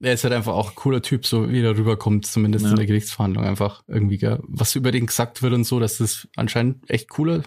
er 0.00 0.14
ist 0.14 0.24
halt 0.24 0.34
einfach 0.34 0.54
auch 0.54 0.70
ein 0.70 0.74
cooler 0.74 1.00
Typ, 1.00 1.26
so 1.26 1.48
wie 1.48 1.60
er 1.60 1.76
rüberkommt, 1.76 2.26
zumindest 2.26 2.64
ja. 2.64 2.70
in 2.70 2.76
der 2.76 2.86
Gerichtsverhandlung 2.86 3.44
einfach 3.44 3.82
irgendwie, 3.86 4.18
gell? 4.18 4.40
was 4.42 4.74
über 4.74 4.90
den 4.90 5.06
gesagt 5.06 5.42
wird 5.42 5.52
und 5.52 5.64
so, 5.64 5.78
dass 5.78 5.98
das 5.98 6.28
anscheinend 6.36 6.88
echt 6.90 7.08
cooler 7.08 7.42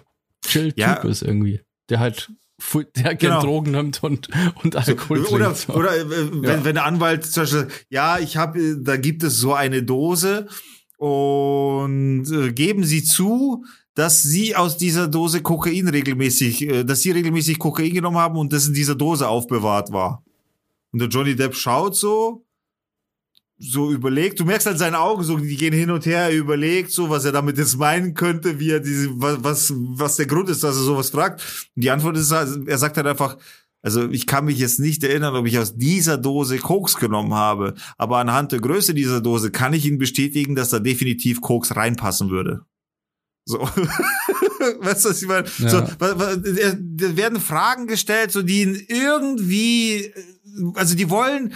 Chill-Typ 0.46 0.78
ja. 0.78 0.94
ist 1.02 1.22
irgendwie. 1.22 1.60
Der 1.88 2.00
halt 2.00 2.30
der 2.96 3.14
genau. 3.16 3.42
Drogen 3.42 3.72
nimmt 3.72 4.02
und, 4.02 4.28
und 4.62 4.76
Alkohol 4.76 5.26
so, 5.26 5.34
oder, 5.34 5.54
trinkt. 5.54 5.68
Oder 5.78 5.96
äh, 5.96 6.10
wenn, 6.10 6.42
ja. 6.42 6.64
wenn 6.64 6.74
der 6.74 6.84
Anwalt 6.86 7.26
zum 7.26 7.42
Beispiel, 7.42 7.68
ja, 7.90 8.18
ich 8.18 8.38
habe, 8.38 8.78
da 8.80 8.96
gibt 8.96 9.22
es 9.22 9.38
so 9.38 9.52
eine 9.52 9.82
Dose 9.82 10.48
und 10.96 12.24
äh, 12.32 12.52
geben 12.52 12.84
Sie 12.84 13.04
zu, 13.04 13.64
dass 13.96 14.22
sie 14.22 14.54
aus 14.54 14.76
dieser 14.76 15.08
Dose 15.08 15.40
Kokain 15.40 15.88
regelmäßig, 15.88 16.62
äh, 16.62 16.84
dass 16.84 17.00
sie 17.00 17.10
regelmäßig 17.10 17.58
Kokain 17.58 17.94
genommen 17.94 18.18
haben 18.18 18.36
und 18.36 18.52
das 18.52 18.68
in 18.68 18.74
dieser 18.74 18.94
Dose 18.94 19.26
aufbewahrt 19.26 19.90
war. 19.90 20.22
Und 20.92 21.00
der 21.00 21.08
Johnny 21.08 21.34
Depp 21.34 21.54
schaut 21.54 21.96
so, 21.96 22.44
so 23.58 23.90
überlegt, 23.90 24.38
du 24.38 24.44
merkst 24.44 24.66
halt 24.66 24.78
seine 24.78 25.00
Augen 25.00 25.24
so, 25.24 25.38
die 25.38 25.56
gehen 25.56 25.72
hin 25.72 25.90
und 25.90 26.04
her, 26.04 26.24
er 26.24 26.36
überlegt 26.36 26.90
so, 26.90 27.08
was 27.08 27.24
er 27.24 27.32
damit 27.32 27.56
jetzt 27.56 27.78
meinen 27.78 28.12
könnte, 28.12 28.60
wie 28.60 28.70
er 28.70 28.80
diese, 28.80 29.08
was, 29.14 29.72
was 29.74 30.16
der 30.16 30.26
Grund 30.26 30.50
ist, 30.50 30.62
dass 30.62 30.76
er 30.76 30.82
sowas 30.82 31.08
fragt. 31.08 31.40
Und 31.74 31.82
die 31.82 31.90
Antwort 31.90 32.18
ist, 32.18 32.32
halt, 32.32 32.68
er 32.68 32.76
sagt 32.76 32.98
halt 32.98 33.06
einfach, 33.06 33.38
also 33.80 34.10
ich 34.10 34.26
kann 34.26 34.44
mich 34.44 34.58
jetzt 34.58 34.78
nicht 34.78 35.04
erinnern, 35.04 35.34
ob 35.34 35.46
ich 35.46 35.58
aus 35.58 35.74
dieser 35.74 36.18
Dose 36.18 36.58
Koks 36.58 36.96
genommen 36.96 37.32
habe, 37.32 37.72
aber 37.96 38.18
anhand 38.18 38.52
der 38.52 38.60
Größe 38.60 38.92
dieser 38.92 39.22
Dose 39.22 39.50
kann 39.50 39.72
ich 39.72 39.86
Ihnen 39.86 39.96
bestätigen, 39.96 40.54
dass 40.54 40.68
da 40.68 40.80
definitiv 40.80 41.40
Koks 41.40 41.74
reinpassen 41.76 42.28
würde. 42.28 42.66
So. 43.46 43.60
weißt 44.80 45.04
du, 45.04 45.08
was 45.10 45.22
ich 45.22 45.28
meine? 45.28 45.46
Ja. 45.58 45.68
So, 45.68 45.80
da 45.80 47.16
werden 47.16 47.40
Fragen 47.40 47.86
gestellt, 47.86 48.32
so 48.32 48.42
die 48.42 48.84
irgendwie, 48.88 50.12
also 50.74 50.96
die 50.96 51.08
wollen 51.08 51.54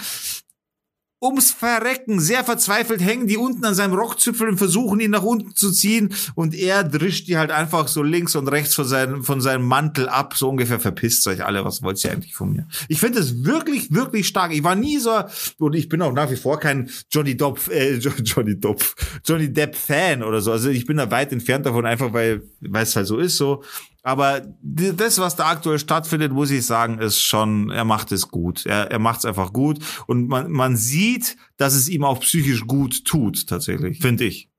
ums 1.21 1.51
Verrecken 1.51 2.19
sehr 2.19 2.43
verzweifelt 2.43 3.01
hängen 3.01 3.27
die 3.27 3.37
unten 3.37 3.63
an 3.63 3.75
seinem 3.75 3.93
Rockzipfel 3.93 4.49
und 4.49 4.57
versuchen 4.57 4.99
ihn 4.99 5.11
nach 5.11 5.23
unten 5.23 5.55
zu 5.55 5.71
ziehen 5.71 6.13
und 6.35 6.55
er 6.55 6.83
drischt 6.83 7.27
die 7.27 7.37
halt 7.37 7.51
einfach 7.51 7.87
so 7.87 8.01
links 8.01 8.35
und 8.35 8.47
rechts 8.47 8.73
von 8.73 8.85
seinem, 8.85 9.23
von 9.23 9.39
seinem 9.39 9.65
Mantel 9.65 10.09
ab, 10.09 10.35
so 10.35 10.49
ungefähr 10.49 10.79
verpisst 10.79 11.27
euch 11.27 11.45
alle, 11.45 11.63
was 11.63 11.83
wollt 11.83 12.03
ihr 12.03 12.11
eigentlich 12.11 12.33
von 12.33 12.53
mir? 12.53 12.67
Ich 12.87 12.99
finde 12.99 13.19
es 13.19 13.45
wirklich, 13.45 13.91
wirklich 13.93 14.27
stark. 14.27 14.53
Ich 14.53 14.63
war 14.63 14.75
nie 14.75 14.97
so, 14.97 15.23
und 15.59 15.75
ich 15.75 15.89
bin 15.89 16.01
auch 16.01 16.13
nach 16.13 16.31
wie 16.31 16.35
vor 16.35 16.59
kein 16.59 16.89
Johnny 17.11 17.37
Depp, 17.37 17.67
äh, 17.69 17.95
Johnny 18.23 18.59
Depp, 18.59 18.83
Johnny 19.25 19.51
Depp 19.51 19.75
Fan 19.75 20.23
oder 20.23 20.41
so. 20.41 20.51
Also 20.51 20.69
ich 20.69 20.85
bin 20.85 20.97
da 20.97 21.11
weit 21.11 21.31
entfernt 21.31 21.65
davon, 21.65 21.85
einfach 21.85 22.13
weil, 22.13 22.43
weil 22.61 22.83
es 22.83 22.95
halt 22.95 23.07
so 23.07 23.17
ist, 23.17 23.37
so. 23.37 23.63
Aber 24.03 24.41
das, 24.63 25.19
was 25.19 25.35
da 25.35 25.49
aktuell 25.49 25.77
stattfindet, 25.77 26.31
muss 26.31 26.49
ich 26.49 26.65
sagen, 26.65 26.99
ist 26.99 27.21
schon, 27.21 27.69
er 27.69 27.85
macht 27.85 28.11
es 28.11 28.29
gut. 28.29 28.65
Er, 28.65 28.89
er 28.89 28.99
macht 28.99 29.19
es 29.19 29.25
einfach 29.25 29.53
gut. 29.53 29.77
Und 30.07 30.27
man, 30.27 30.51
man 30.51 30.75
sieht, 30.75 31.37
dass 31.57 31.75
es 31.75 31.87
ihm 31.87 32.03
auch 32.03 32.19
psychisch 32.21 32.65
gut 32.65 33.05
tut, 33.05 33.47
tatsächlich, 33.47 33.99
finde 33.99 34.23
ich. 34.23 34.49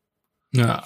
Ja. 0.54 0.84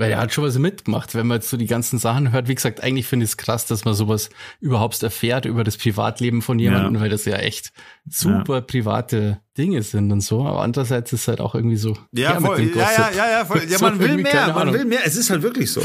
Weil 0.00 0.12
er 0.12 0.18
hat 0.18 0.32
schon 0.32 0.44
was 0.44 0.56
mitgemacht, 0.56 1.14
wenn 1.14 1.26
man 1.26 1.36
jetzt 1.36 1.50
so 1.50 1.58
die 1.58 1.66
ganzen 1.66 1.98
Sachen 1.98 2.32
hört. 2.32 2.48
Wie 2.48 2.54
gesagt, 2.54 2.82
eigentlich 2.82 3.06
finde 3.06 3.24
ich 3.24 3.32
es 3.32 3.36
krass, 3.36 3.66
dass 3.66 3.84
man 3.84 3.92
sowas 3.92 4.30
überhaupt 4.58 5.02
erfährt 5.02 5.44
über 5.44 5.62
das 5.62 5.76
Privatleben 5.76 6.40
von 6.40 6.58
jemandem, 6.58 6.94
ja. 6.94 7.00
weil 7.02 7.10
das 7.10 7.26
ja 7.26 7.36
echt 7.36 7.70
super 8.08 8.54
ja. 8.54 8.60
private 8.62 9.42
Dinge 9.58 9.82
sind 9.82 10.10
und 10.10 10.22
so. 10.22 10.46
Aber 10.46 10.62
andererseits 10.62 11.12
ist 11.12 11.22
es 11.22 11.28
halt 11.28 11.42
auch 11.42 11.54
irgendwie 11.54 11.76
so. 11.76 11.98
Ja, 12.12 12.40
voll. 12.40 12.62
ja, 12.74 12.90
ja, 12.92 13.10
ja, 13.14 13.30
ja, 13.30 13.44
voll. 13.44 13.62
ja, 13.68 13.78
man 13.78 14.00
will 14.00 14.16
mehr, 14.16 14.54
man 14.54 14.72
will 14.72 14.86
mehr. 14.86 15.00
Es 15.04 15.16
ist 15.16 15.28
halt 15.28 15.42
wirklich 15.42 15.70
so. 15.70 15.82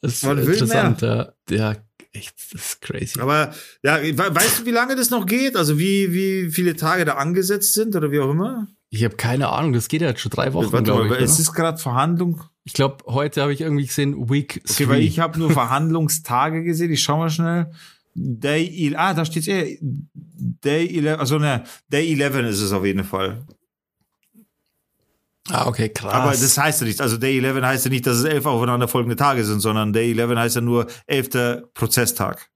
Das 0.00 0.14
ist 0.14 0.24
interessant, 0.24 1.02
ja. 1.02 1.32
ja. 1.50 1.74
Echt, 2.12 2.34
das 2.52 2.62
ist 2.62 2.80
crazy. 2.80 3.20
Aber 3.20 3.52
ja, 3.82 3.98
weißt 4.00 4.60
du, 4.60 4.66
wie 4.66 4.70
lange 4.70 4.96
das 4.96 5.10
noch 5.10 5.26
geht? 5.26 5.54
Also 5.54 5.78
wie, 5.78 6.12
wie 6.12 6.50
viele 6.50 6.74
Tage 6.74 7.04
da 7.04 7.14
angesetzt 7.14 7.74
sind 7.74 7.94
oder 7.94 8.10
wie 8.10 8.20
auch 8.20 8.30
immer? 8.30 8.68
Ich 8.88 9.04
habe 9.04 9.16
keine 9.16 9.48
Ahnung, 9.50 9.72
das 9.72 9.88
geht 9.88 10.00
ja 10.00 10.08
jetzt 10.08 10.20
schon 10.20 10.30
drei 10.30 10.52
Wochen. 10.52 10.72
Warte 10.72 10.94
mal, 10.94 11.12
ich, 11.12 11.20
es 11.20 11.38
ist 11.38 11.52
gerade 11.52 11.76
Verhandlung. 11.78 12.42
Ich 12.64 12.72
glaube, 12.72 13.04
heute 13.06 13.42
habe 13.42 13.52
ich 13.52 13.60
irgendwie 13.60 13.86
gesehen, 13.86 14.30
Week 14.30 14.62
Okay, 14.64 14.84
three. 14.84 14.88
weil 14.88 15.00
ich 15.02 15.18
habe 15.18 15.38
nur 15.38 15.50
Verhandlungstage 15.50 16.62
gesehen. 16.62 16.90
Ich 16.92 17.02
schau 17.02 17.18
mal 17.18 17.30
schnell. 17.30 17.70
Day, 18.14 18.94
ah, 18.96 19.12
da 19.12 19.26
steht 19.26 19.46
eh, 19.46 19.78
Day 19.82 20.88
11, 20.88 21.20
also 21.20 21.38
ne, 21.38 21.64
Day 21.92 22.10
11 22.10 22.36
ist 22.46 22.60
es 22.62 22.72
auf 22.72 22.84
jeden 22.86 23.04
Fall. 23.04 23.44
Ah, 25.50 25.66
okay, 25.66 25.88
krass. 25.88 26.12
Aber 26.12 26.30
das 26.30 26.58
heißt 26.58 26.80
ja 26.80 26.86
nicht, 26.86 27.00
also 27.00 27.16
Day 27.16 27.38
11 27.38 27.62
heißt 27.62 27.84
ja 27.84 27.90
nicht, 27.90 28.06
dass 28.06 28.16
es 28.16 28.24
elf 28.24 28.46
aufeinanderfolgende 28.46 29.16
Tage 29.16 29.44
sind, 29.44 29.60
sondern 29.60 29.92
Day 29.92 30.12
11 30.18 30.36
heißt 30.36 30.56
ja 30.56 30.60
nur 30.60 30.86
elfter 31.06 31.62
Prozesstag. 31.74 32.50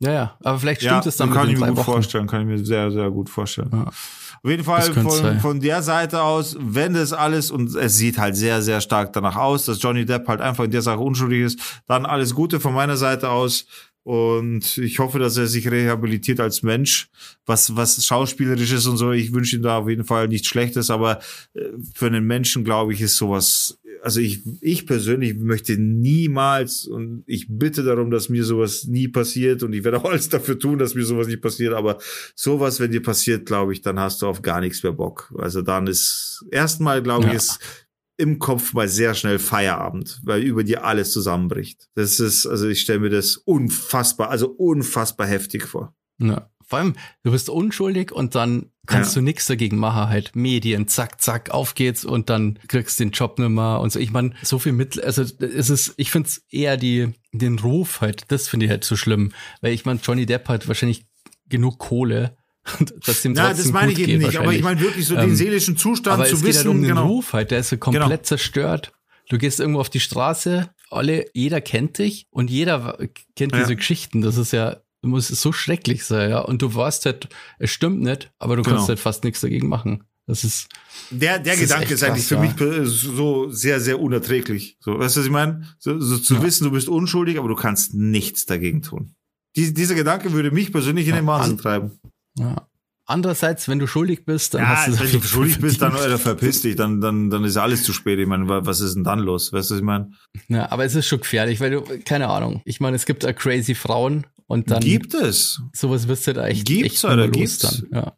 Ja, 0.00 0.12
ja, 0.12 0.36
aber 0.42 0.58
vielleicht 0.58 0.80
stimmt 0.80 1.04
ja, 1.04 1.08
es 1.08 1.16
dann 1.16 1.30
kann 1.30 1.48
ich 1.48 1.56
mir 1.56 1.68
gut 1.68 1.76
Wochen. 1.76 1.84
vorstellen, 1.84 2.26
kann 2.26 2.40
ich 2.40 2.46
mir 2.48 2.64
sehr, 2.64 2.90
sehr 2.90 3.08
gut 3.08 3.30
vorstellen. 3.30 3.70
Ja. 3.72 3.84
Auf 3.84 4.50
jeden 4.50 4.64
Fall 4.64 4.82
von, 4.82 5.38
von 5.38 5.60
der 5.60 5.80
Seite 5.82 6.22
aus, 6.22 6.56
wenn 6.58 6.94
das 6.94 7.12
alles, 7.12 7.52
und 7.52 7.72
es 7.76 7.96
sieht 7.96 8.18
halt 8.18 8.34
sehr, 8.34 8.62
sehr 8.62 8.80
stark 8.80 9.12
danach 9.12 9.36
aus, 9.36 9.66
dass 9.66 9.80
Johnny 9.80 10.04
Depp 10.04 10.26
halt 10.26 10.40
einfach 10.40 10.64
in 10.64 10.72
der 10.72 10.82
Sache 10.82 10.98
unschuldig 10.98 11.42
ist, 11.42 11.82
dann 11.86 12.04
alles 12.04 12.34
Gute 12.34 12.58
von 12.58 12.74
meiner 12.74 12.96
Seite 12.96 13.30
aus. 13.30 13.66
Und 14.04 14.78
ich 14.78 14.98
hoffe, 14.98 15.20
dass 15.20 15.36
er 15.36 15.46
sich 15.46 15.70
rehabilitiert 15.70 16.40
als 16.40 16.62
Mensch, 16.62 17.08
was, 17.46 17.76
was 17.76 18.04
schauspielerisches 18.04 18.86
und 18.86 18.96
so. 18.96 19.12
Ich 19.12 19.32
wünsche 19.32 19.56
ihm 19.56 19.62
da 19.62 19.78
auf 19.78 19.88
jeden 19.88 20.04
Fall 20.04 20.26
nichts 20.26 20.48
Schlechtes, 20.48 20.90
aber 20.90 21.20
äh, 21.54 21.60
für 21.94 22.06
einen 22.06 22.26
Menschen, 22.26 22.64
glaube 22.64 22.92
ich, 22.92 23.00
ist 23.00 23.16
sowas, 23.16 23.78
also 24.02 24.18
ich, 24.18 24.40
ich 24.60 24.86
persönlich 24.86 25.36
möchte 25.38 25.78
niemals 25.78 26.86
und 26.86 27.22
ich 27.26 27.46
bitte 27.48 27.84
darum, 27.84 28.10
dass 28.10 28.28
mir 28.28 28.44
sowas 28.44 28.84
nie 28.88 29.06
passiert 29.06 29.62
und 29.62 29.72
ich 29.72 29.84
werde 29.84 29.98
auch 29.98 30.10
alles 30.10 30.28
dafür 30.28 30.58
tun, 30.58 30.78
dass 30.78 30.96
mir 30.96 31.04
sowas 31.04 31.28
nicht 31.28 31.40
passiert, 31.40 31.72
aber 31.72 31.98
sowas, 32.34 32.80
wenn 32.80 32.90
dir 32.90 33.02
passiert, 33.02 33.46
glaube 33.46 33.72
ich, 33.72 33.82
dann 33.82 34.00
hast 34.00 34.22
du 34.22 34.26
auf 34.26 34.42
gar 34.42 34.60
nichts 34.60 34.82
mehr 34.82 34.92
Bock. 34.92 35.32
Also 35.38 35.62
dann 35.62 35.86
ist 35.86 36.44
erstmal, 36.50 37.02
glaube 37.02 37.26
ja. 37.26 37.30
ich, 37.30 37.36
ist 37.36 37.60
im 38.16 38.38
Kopf 38.38 38.72
mal 38.72 38.88
sehr 38.88 39.14
schnell 39.14 39.38
Feierabend, 39.38 40.20
weil 40.24 40.42
über 40.42 40.64
dir 40.64 40.84
alles 40.84 41.12
zusammenbricht. 41.12 41.88
Das 41.94 42.20
ist, 42.20 42.46
also 42.46 42.68
ich 42.68 42.80
stelle 42.80 43.00
mir 43.00 43.10
das 43.10 43.36
unfassbar, 43.36 44.30
also 44.30 44.48
unfassbar 44.48 45.26
heftig 45.26 45.66
vor. 45.66 45.94
Ja. 46.18 46.48
Vor 46.64 46.78
allem, 46.78 46.94
du 47.22 47.32
bist 47.32 47.50
unschuldig 47.50 48.12
und 48.12 48.34
dann 48.34 48.70
kannst 48.86 49.14
ja. 49.14 49.20
du 49.20 49.24
nichts 49.24 49.46
dagegen 49.46 49.76
machen, 49.76 50.08
halt 50.08 50.34
Medien, 50.34 50.88
zack, 50.88 51.20
zack, 51.20 51.50
auf 51.50 51.74
geht's 51.74 52.04
und 52.04 52.30
dann 52.30 52.58
kriegst 52.66 52.98
du 52.98 53.04
den 53.04 53.10
Job 53.10 53.38
nimmer 53.38 53.80
und 53.80 53.92
so. 53.92 53.98
Ich 53.98 54.10
meine, 54.10 54.32
so 54.42 54.58
viel 54.58 54.72
Mittel, 54.72 55.02
also 55.02 55.22
es 55.22 55.68
ist, 55.68 55.92
ich 55.98 56.10
finde 56.10 56.28
es 56.28 56.38
eher 56.48 56.78
die, 56.78 57.12
den 57.32 57.58
Ruf 57.58 58.00
halt, 58.00 58.30
das 58.32 58.48
finde 58.48 58.66
ich 58.66 58.70
halt 58.70 58.84
so 58.84 58.96
schlimm, 58.96 59.32
weil 59.60 59.74
ich 59.74 59.84
meine, 59.84 60.00
Johnny 60.02 60.24
Depp 60.24 60.48
hat 60.48 60.66
wahrscheinlich 60.66 61.04
genug 61.46 61.78
Kohle, 61.78 62.38
dass 63.04 63.22
dem 63.22 63.32
Na, 63.32 63.48
das 63.48 63.72
meine 63.72 63.92
ich 63.92 63.98
eben 63.98 64.22
nicht, 64.22 64.36
aber 64.36 64.52
ich 64.52 64.62
meine 64.62 64.80
wirklich 64.80 65.06
so 65.06 65.14
den 65.14 65.30
ähm, 65.30 65.36
seelischen 65.36 65.76
Zustand 65.76 66.20
aber 66.20 66.28
zu 66.28 66.36
es 66.36 66.42
wissen. 66.42 66.46
Geht 66.46 66.56
halt 66.56 66.66
um 66.68 66.80
den 66.82 66.88
genau. 66.88 67.06
Ruf 67.06 67.32
halt, 67.32 67.50
der 67.50 67.60
ist 67.60 67.70
so 67.70 67.76
komplett 67.76 68.08
genau. 68.08 68.22
zerstört. 68.22 68.92
Du 69.28 69.38
gehst 69.38 69.60
irgendwo 69.60 69.80
auf 69.80 69.90
die 69.90 70.00
Straße, 70.00 70.70
alle, 70.90 71.26
jeder 71.32 71.60
kennt 71.60 71.98
dich 71.98 72.26
und 72.30 72.50
jeder 72.50 72.98
kennt 73.34 73.52
ja. 73.52 73.60
diese 73.60 73.76
Geschichten. 73.76 74.20
Das 74.20 74.36
ist 74.36 74.52
ja, 74.52 74.76
muss 75.02 75.28
so 75.28 75.52
schrecklich 75.52 76.04
sein, 76.04 76.30
ja. 76.30 76.40
Und 76.40 76.62
du 76.62 76.74
weißt 76.74 77.06
halt, 77.06 77.28
es 77.58 77.70
stimmt 77.70 78.00
nicht, 78.02 78.30
aber 78.38 78.56
du 78.56 78.62
genau. 78.62 78.76
kannst 78.76 78.88
halt 78.88 79.00
fast 79.00 79.24
nichts 79.24 79.40
dagegen 79.40 79.68
machen. 79.68 80.04
Das 80.26 80.44
ist. 80.44 80.68
Der, 81.10 81.38
der 81.38 81.56
Gedanke 81.56 81.86
ist, 81.86 81.92
ist 81.92 82.02
eigentlich 82.04 82.28
krass, 82.28 82.56
für 82.56 82.64
ja. 82.64 82.80
mich 82.80 82.88
so 82.88 83.50
sehr, 83.50 83.80
sehr 83.80 84.00
unerträglich. 84.00 84.76
So, 84.80 84.98
weißt 84.98 85.16
du, 85.16 85.20
was 85.20 85.26
ich 85.26 85.32
meine? 85.32 85.66
So, 85.78 85.98
so 85.98 86.18
zu 86.18 86.34
ja. 86.34 86.42
wissen, 86.42 86.64
du 86.64 86.70
bist 86.70 86.88
unschuldig, 86.88 87.38
aber 87.38 87.48
du 87.48 87.56
kannst 87.56 87.94
nichts 87.94 88.46
dagegen 88.46 88.82
tun. 88.82 89.14
Die, 89.56 89.74
dieser 89.74 89.94
Gedanke 89.94 90.32
würde 90.32 90.50
mich 90.50 90.72
persönlich 90.72 91.08
in 91.08 91.14
den 91.14 91.26
Wahnsinn 91.26 91.58
treiben. 91.58 91.98
Ja. 92.38 92.68
Andererseits, 93.04 93.68
wenn 93.68 93.78
du 93.78 93.86
schuldig 93.86 94.24
bist, 94.24 94.54
dann 94.54 94.62
ja, 94.62 94.68
hast 94.68 94.88
du 94.88 94.98
wenn 94.98 95.20
du 95.20 95.26
schuldig 95.26 95.60
bist, 95.60 95.82
dann 95.82 95.94
oder 95.94 96.18
verpiss 96.18 96.62
dich, 96.62 96.76
dann, 96.76 97.00
dann, 97.00 97.30
dann 97.30 97.44
ist 97.44 97.56
alles 97.56 97.82
zu 97.82 97.92
spät. 97.92 98.18
Ich 98.18 98.28
meine, 98.28 98.48
was 98.48 98.80
ist 98.80 98.94
denn 98.94 99.02
dann 99.02 99.18
los? 99.18 99.52
Weißt 99.52 99.70
du, 99.70 99.74
was 99.74 99.80
ich 99.80 99.84
meine? 99.84 100.12
Ja, 100.48 100.70
aber 100.70 100.84
es 100.84 100.94
ist 100.94 101.08
schon 101.08 101.20
gefährlich, 101.20 101.60
weil 101.60 101.72
du, 101.72 101.82
keine 102.04 102.28
Ahnung. 102.28 102.62
Ich 102.64 102.80
meine, 102.80 102.96
es 102.96 103.04
gibt 103.04 103.24
ja 103.24 103.32
crazy 103.32 103.74
Frauen 103.74 104.26
und 104.46 104.70
dann. 104.70 104.80
Gibt 104.80 105.14
es. 105.14 105.60
Sowas 105.72 106.06
wirst 106.06 106.28
du 106.28 106.34
da 106.34 106.46
echt. 106.46 106.64
Gibt's 106.64 107.02
echt 107.02 107.04
oder 107.04 107.28
gibt's? 107.28 107.58
Dann, 107.58 107.88
ja. 107.92 108.16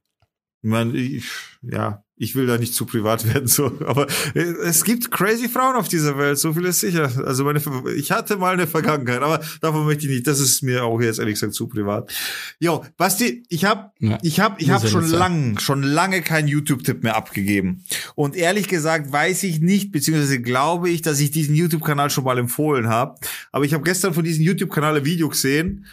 Ich 0.62 0.70
meine, 0.70 0.96
ich, 0.96 1.24
ja, 1.62 2.03
ich 2.16 2.36
will 2.36 2.46
da 2.46 2.58
nicht 2.58 2.74
zu 2.74 2.86
privat 2.86 3.26
werden, 3.34 3.48
so, 3.48 3.66
aber 3.86 4.06
äh, 4.34 4.40
es 4.40 4.84
gibt 4.84 5.10
crazy 5.10 5.48
Frauen 5.48 5.76
auf 5.76 5.88
dieser 5.88 6.16
Welt, 6.16 6.38
so 6.38 6.52
viel 6.52 6.64
ist 6.64 6.80
sicher. 6.80 7.10
Also 7.24 7.44
meine, 7.44 7.60
ich 7.96 8.12
hatte 8.12 8.36
mal 8.36 8.52
eine 8.52 8.66
Vergangenheit, 8.66 9.22
aber 9.22 9.40
davon 9.60 9.84
möchte 9.84 10.06
ich 10.06 10.10
nicht. 10.10 10.26
Das 10.26 10.40
ist 10.40 10.62
mir 10.62 10.84
auch 10.84 11.00
jetzt 11.00 11.18
ehrlich 11.18 11.34
gesagt 11.34 11.54
zu 11.54 11.66
privat. 11.66 12.12
Jo, 12.60 12.84
Basti, 12.96 13.44
ich 13.48 13.64
habe, 13.64 13.90
ja, 13.98 14.18
ich 14.22 14.40
habe, 14.40 14.56
ich 14.60 14.70
habe 14.70 14.86
schon 14.86 15.08
lang, 15.08 15.58
schon 15.58 15.82
lange 15.82 16.22
keinen 16.22 16.48
YouTube-Tipp 16.48 17.02
mehr 17.02 17.16
abgegeben. 17.16 17.84
Und 18.14 18.36
ehrlich 18.36 18.68
gesagt 18.68 19.10
weiß 19.10 19.42
ich 19.44 19.60
nicht, 19.60 19.90
beziehungsweise 19.90 20.40
glaube 20.40 20.90
ich, 20.90 21.02
dass 21.02 21.20
ich 21.20 21.30
diesen 21.30 21.54
YouTube-Kanal 21.54 22.10
schon 22.10 22.24
mal 22.24 22.38
empfohlen 22.38 22.88
habe. 22.88 23.18
Aber 23.50 23.64
ich 23.64 23.74
habe 23.74 23.84
gestern 23.84 24.14
von 24.14 24.24
diesem 24.24 24.44
YouTube-Kanal 24.44 24.98
ein 24.98 25.04
Video 25.04 25.28
gesehen. 25.28 25.86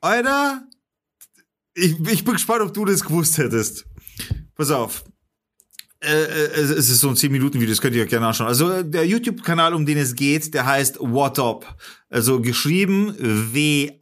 Alter, 0.00 0.66
ich, 1.74 1.98
ich 2.08 2.24
bin 2.24 2.34
gespannt, 2.34 2.62
ob 2.62 2.72
du 2.72 2.86
das 2.86 3.04
gewusst 3.04 3.36
hättest. 3.36 3.86
Pass 4.54 4.70
auf 4.70 5.04
es 6.06 6.88
ist 6.90 7.00
so 7.00 7.08
ein 7.08 7.14
10-Minuten-Video, 7.14 7.70
das 7.70 7.80
könnt 7.80 7.96
ihr 7.96 8.02
euch 8.02 8.08
gerne 8.08 8.26
anschauen. 8.28 8.48
Also 8.48 8.70
äh, 8.70 8.84
der 8.84 9.06
YouTube-Kanal, 9.06 9.74
um 9.74 9.84
den 9.84 9.98
es 9.98 10.14
geht, 10.14 10.54
der 10.54 10.64
heißt 10.66 10.98
What 11.00 11.38
Up. 11.38 11.76
Also 12.08 12.40
geschrieben 12.40 13.14
W-A-T-O-P. 13.52 13.92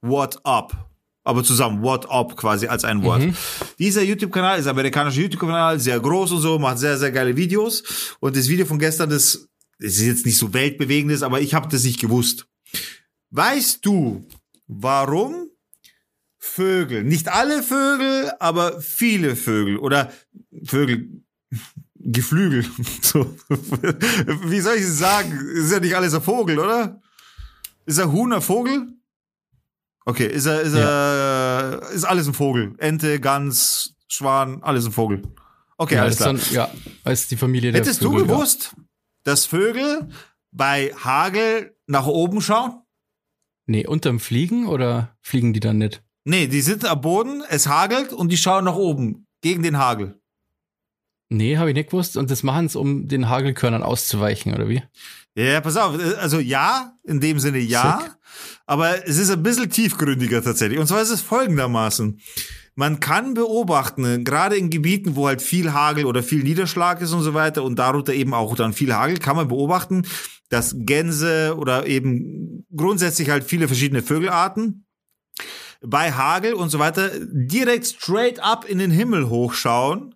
What 0.00 0.38
Up. 0.44 0.88
Aber 1.24 1.44
zusammen, 1.44 1.82
What 1.82 2.10
Up 2.10 2.36
quasi 2.36 2.66
als 2.66 2.84
ein 2.84 3.02
Wort. 3.04 3.22
Mhm. 3.22 3.36
Dieser 3.78 4.02
YouTube-Kanal 4.02 4.58
ist 4.58 4.66
amerikanischer 4.66 5.20
YouTube-Kanal, 5.20 5.78
sehr 5.78 6.00
groß 6.00 6.32
und 6.32 6.40
so, 6.40 6.58
macht 6.58 6.78
sehr, 6.78 6.98
sehr 6.98 7.12
geile 7.12 7.36
Videos. 7.36 8.16
Und 8.18 8.34
das 8.36 8.48
Video 8.48 8.66
von 8.66 8.78
gestern, 8.78 9.10
das, 9.10 9.46
das 9.78 9.92
ist 9.92 10.02
jetzt 10.02 10.26
nicht 10.26 10.38
so 10.38 10.52
weltbewegendes, 10.52 11.22
aber 11.22 11.40
ich 11.40 11.54
habe 11.54 11.68
das 11.68 11.84
nicht 11.84 12.00
gewusst. 12.00 12.46
Weißt 13.30 13.86
du, 13.86 14.26
warum 14.66 15.51
Vögel. 16.44 17.04
Nicht 17.04 17.28
alle 17.28 17.62
Vögel, 17.62 18.32
aber 18.40 18.80
viele 18.80 19.36
Vögel 19.36 19.78
oder 19.78 20.10
Vögel, 20.64 21.22
Geflügel. 21.94 22.66
So. 23.00 23.36
Wie 23.48 24.60
soll 24.60 24.74
ich 24.74 24.82
es 24.82 24.98
sagen? 24.98 25.38
Ist 25.54 25.70
ja 25.70 25.78
nicht 25.78 25.94
alles 25.94 26.12
ein 26.14 26.20
Vogel, 26.20 26.58
oder? 26.58 27.00
Ist 27.86 27.98
er 27.98 28.10
Huhn 28.10 28.32
ein 28.32 28.42
Vogel? 28.42 28.88
Okay, 30.04 30.26
ist 30.26 30.46
er, 30.46 30.62
ist 30.62 30.74
ja. 30.74 30.80
er, 30.80 31.90
ist 31.90 32.04
alles 32.04 32.26
ein 32.26 32.34
Vogel. 32.34 32.74
Ente, 32.78 33.20
Gans, 33.20 33.94
Schwan, 34.08 34.64
alles 34.64 34.84
ein 34.84 34.92
Vogel. 34.92 35.22
Okay, 35.78 35.94
ja, 35.94 36.02
alles 36.02 36.16
klar. 36.16 36.34
Dann, 36.34 36.42
ja, 36.50 36.68
als 37.04 37.28
die 37.28 37.36
Familie 37.36 37.70
der 37.70 37.80
Hättest 37.82 38.00
Vögel, 38.00 38.22
du 38.22 38.26
gewusst, 38.26 38.74
ja. 38.76 38.82
dass 39.22 39.46
Vögel 39.46 40.08
bei 40.50 40.92
Hagel 40.96 41.76
nach 41.86 42.06
oben 42.06 42.40
schauen? 42.40 42.82
Nee, 43.66 43.86
unterm 43.86 44.18
Fliegen 44.18 44.66
oder 44.66 45.16
fliegen 45.20 45.52
die 45.52 45.60
dann 45.60 45.78
nicht? 45.78 46.02
Nee, 46.24 46.46
die 46.46 46.60
sind 46.60 46.84
am 46.84 47.00
Boden, 47.00 47.42
es 47.48 47.66
hagelt 47.66 48.12
und 48.12 48.30
die 48.30 48.36
schauen 48.36 48.64
nach 48.64 48.76
oben, 48.76 49.26
gegen 49.40 49.62
den 49.62 49.78
Hagel. 49.78 50.20
Nee, 51.28 51.56
habe 51.56 51.70
ich 51.70 51.74
nicht 51.74 51.90
gewusst. 51.90 52.16
Und 52.16 52.30
das 52.30 52.42
machen 52.42 52.68
sie, 52.68 52.78
um 52.78 53.08
den 53.08 53.28
Hagelkörnern 53.28 53.82
auszuweichen, 53.82 54.54
oder 54.54 54.68
wie? 54.68 54.82
Ja, 55.34 55.60
pass 55.62 55.76
auf. 55.76 55.98
Also 56.18 56.38
ja, 56.38 56.92
in 57.04 57.20
dem 57.20 57.38
Sinne 57.38 57.58
ja. 57.58 58.00
Sick. 58.00 58.12
Aber 58.66 59.06
es 59.06 59.18
ist 59.18 59.30
ein 59.30 59.42
bisschen 59.42 59.70
tiefgründiger 59.70 60.42
tatsächlich. 60.42 60.78
Und 60.78 60.86
zwar 60.86 61.00
ist 61.00 61.10
es 61.10 61.22
folgendermaßen. 61.22 62.20
Man 62.74 63.00
kann 63.00 63.34
beobachten, 63.34 64.24
gerade 64.24 64.56
in 64.56 64.70
Gebieten, 64.70 65.16
wo 65.16 65.26
halt 65.26 65.42
viel 65.42 65.72
Hagel 65.72 66.06
oder 66.06 66.22
viel 66.22 66.42
Niederschlag 66.42 67.00
ist 67.00 67.12
und 67.12 67.22
so 67.22 67.34
weiter 67.34 67.64
und 67.64 67.78
darunter 67.78 68.14
eben 68.14 68.34
auch 68.34 68.54
dann 68.54 68.72
viel 68.72 68.94
Hagel, 68.94 69.18
kann 69.18 69.36
man 69.36 69.48
beobachten, 69.48 70.06
dass 70.48 70.74
Gänse 70.78 71.56
oder 71.58 71.86
eben 71.86 72.66
grundsätzlich 72.74 73.30
halt 73.30 73.44
viele 73.44 73.68
verschiedene 73.68 74.02
Vögelarten 74.02 74.86
bei 75.84 76.12
Hagel 76.12 76.54
und 76.54 76.70
so 76.70 76.78
weiter 76.78 77.10
direkt 77.20 77.86
straight 77.86 78.40
up 78.40 78.64
in 78.68 78.78
den 78.78 78.90
Himmel 78.90 79.28
hochschauen. 79.28 80.14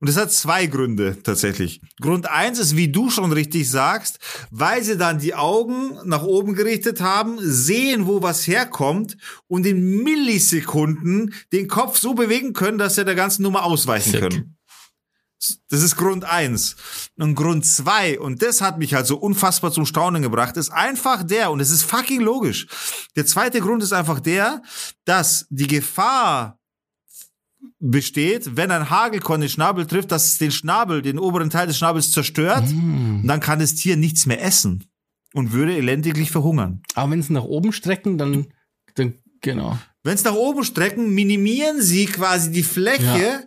Und 0.00 0.08
das 0.08 0.16
hat 0.16 0.32
zwei 0.32 0.66
Gründe 0.66 1.22
tatsächlich. 1.22 1.80
Grund 2.00 2.28
eins 2.28 2.58
ist, 2.58 2.76
wie 2.76 2.90
du 2.90 3.08
schon 3.08 3.30
richtig 3.30 3.70
sagst, 3.70 4.18
weil 4.50 4.82
sie 4.82 4.96
dann 4.96 5.20
die 5.20 5.36
Augen 5.36 5.96
nach 6.04 6.24
oben 6.24 6.54
gerichtet 6.54 7.00
haben, 7.00 7.36
sehen, 7.38 8.08
wo 8.08 8.20
was 8.20 8.48
herkommt 8.48 9.16
und 9.46 9.64
in 9.64 10.02
Millisekunden 10.02 11.32
den 11.52 11.68
Kopf 11.68 11.98
so 11.98 12.14
bewegen 12.14 12.52
können, 12.52 12.78
dass 12.78 12.96
sie 12.96 13.04
der 13.04 13.14
ganzen 13.14 13.44
Nummer 13.44 13.64
ausweichen 13.64 14.10
Sick. 14.10 14.20
können. 14.22 14.56
Das 15.68 15.82
ist 15.82 15.96
Grund 15.96 16.24
eins. 16.24 16.76
Und 17.16 17.34
Grund 17.34 17.66
zwei, 17.66 18.18
und 18.18 18.42
das 18.42 18.60
hat 18.60 18.78
mich 18.78 18.94
halt 18.94 19.06
so 19.06 19.16
unfassbar 19.16 19.72
zum 19.72 19.86
Staunen 19.86 20.22
gebracht, 20.22 20.56
ist 20.56 20.70
einfach 20.70 21.22
der, 21.22 21.50
und 21.50 21.60
es 21.60 21.70
ist 21.70 21.82
fucking 21.82 22.20
logisch. 22.20 22.66
Der 23.16 23.26
zweite 23.26 23.60
Grund 23.60 23.82
ist 23.82 23.92
einfach 23.92 24.20
der, 24.20 24.62
dass 25.04 25.46
die 25.50 25.66
Gefahr 25.66 26.58
besteht, 27.78 28.56
wenn 28.56 28.70
ein 28.70 28.90
Hagelkorn 28.90 29.40
den 29.40 29.50
Schnabel 29.50 29.86
trifft, 29.86 30.12
dass 30.12 30.26
es 30.26 30.38
den 30.38 30.52
Schnabel, 30.52 31.02
den 31.02 31.18
oberen 31.18 31.50
Teil 31.50 31.66
des 31.66 31.78
Schnabels 31.78 32.12
zerstört, 32.12 32.68
mm. 32.70 33.20
und 33.20 33.26
dann 33.26 33.40
kann 33.40 33.58
das 33.58 33.74
Tier 33.74 33.96
nichts 33.96 34.26
mehr 34.26 34.42
essen 34.42 34.84
und 35.32 35.52
würde 35.52 35.76
elendiglich 35.76 36.30
verhungern. 36.30 36.82
Aber 36.94 37.12
wenn 37.12 37.22
sie 37.22 37.32
nach 37.32 37.44
oben 37.44 37.72
strecken, 37.72 38.18
dann, 38.18 38.48
dann 38.94 39.14
genau. 39.40 39.78
Wenn 40.04 40.14
es 40.14 40.24
nach 40.24 40.34
oben 40.34 40.64
strecken, 40.64 41.14
minimieren 41.14 41.80
sie 41.80 42.06
quasi 42.06 42.50
die 42.50 42.64
Fläche, 42.64 43.18
ja 43.18 43.40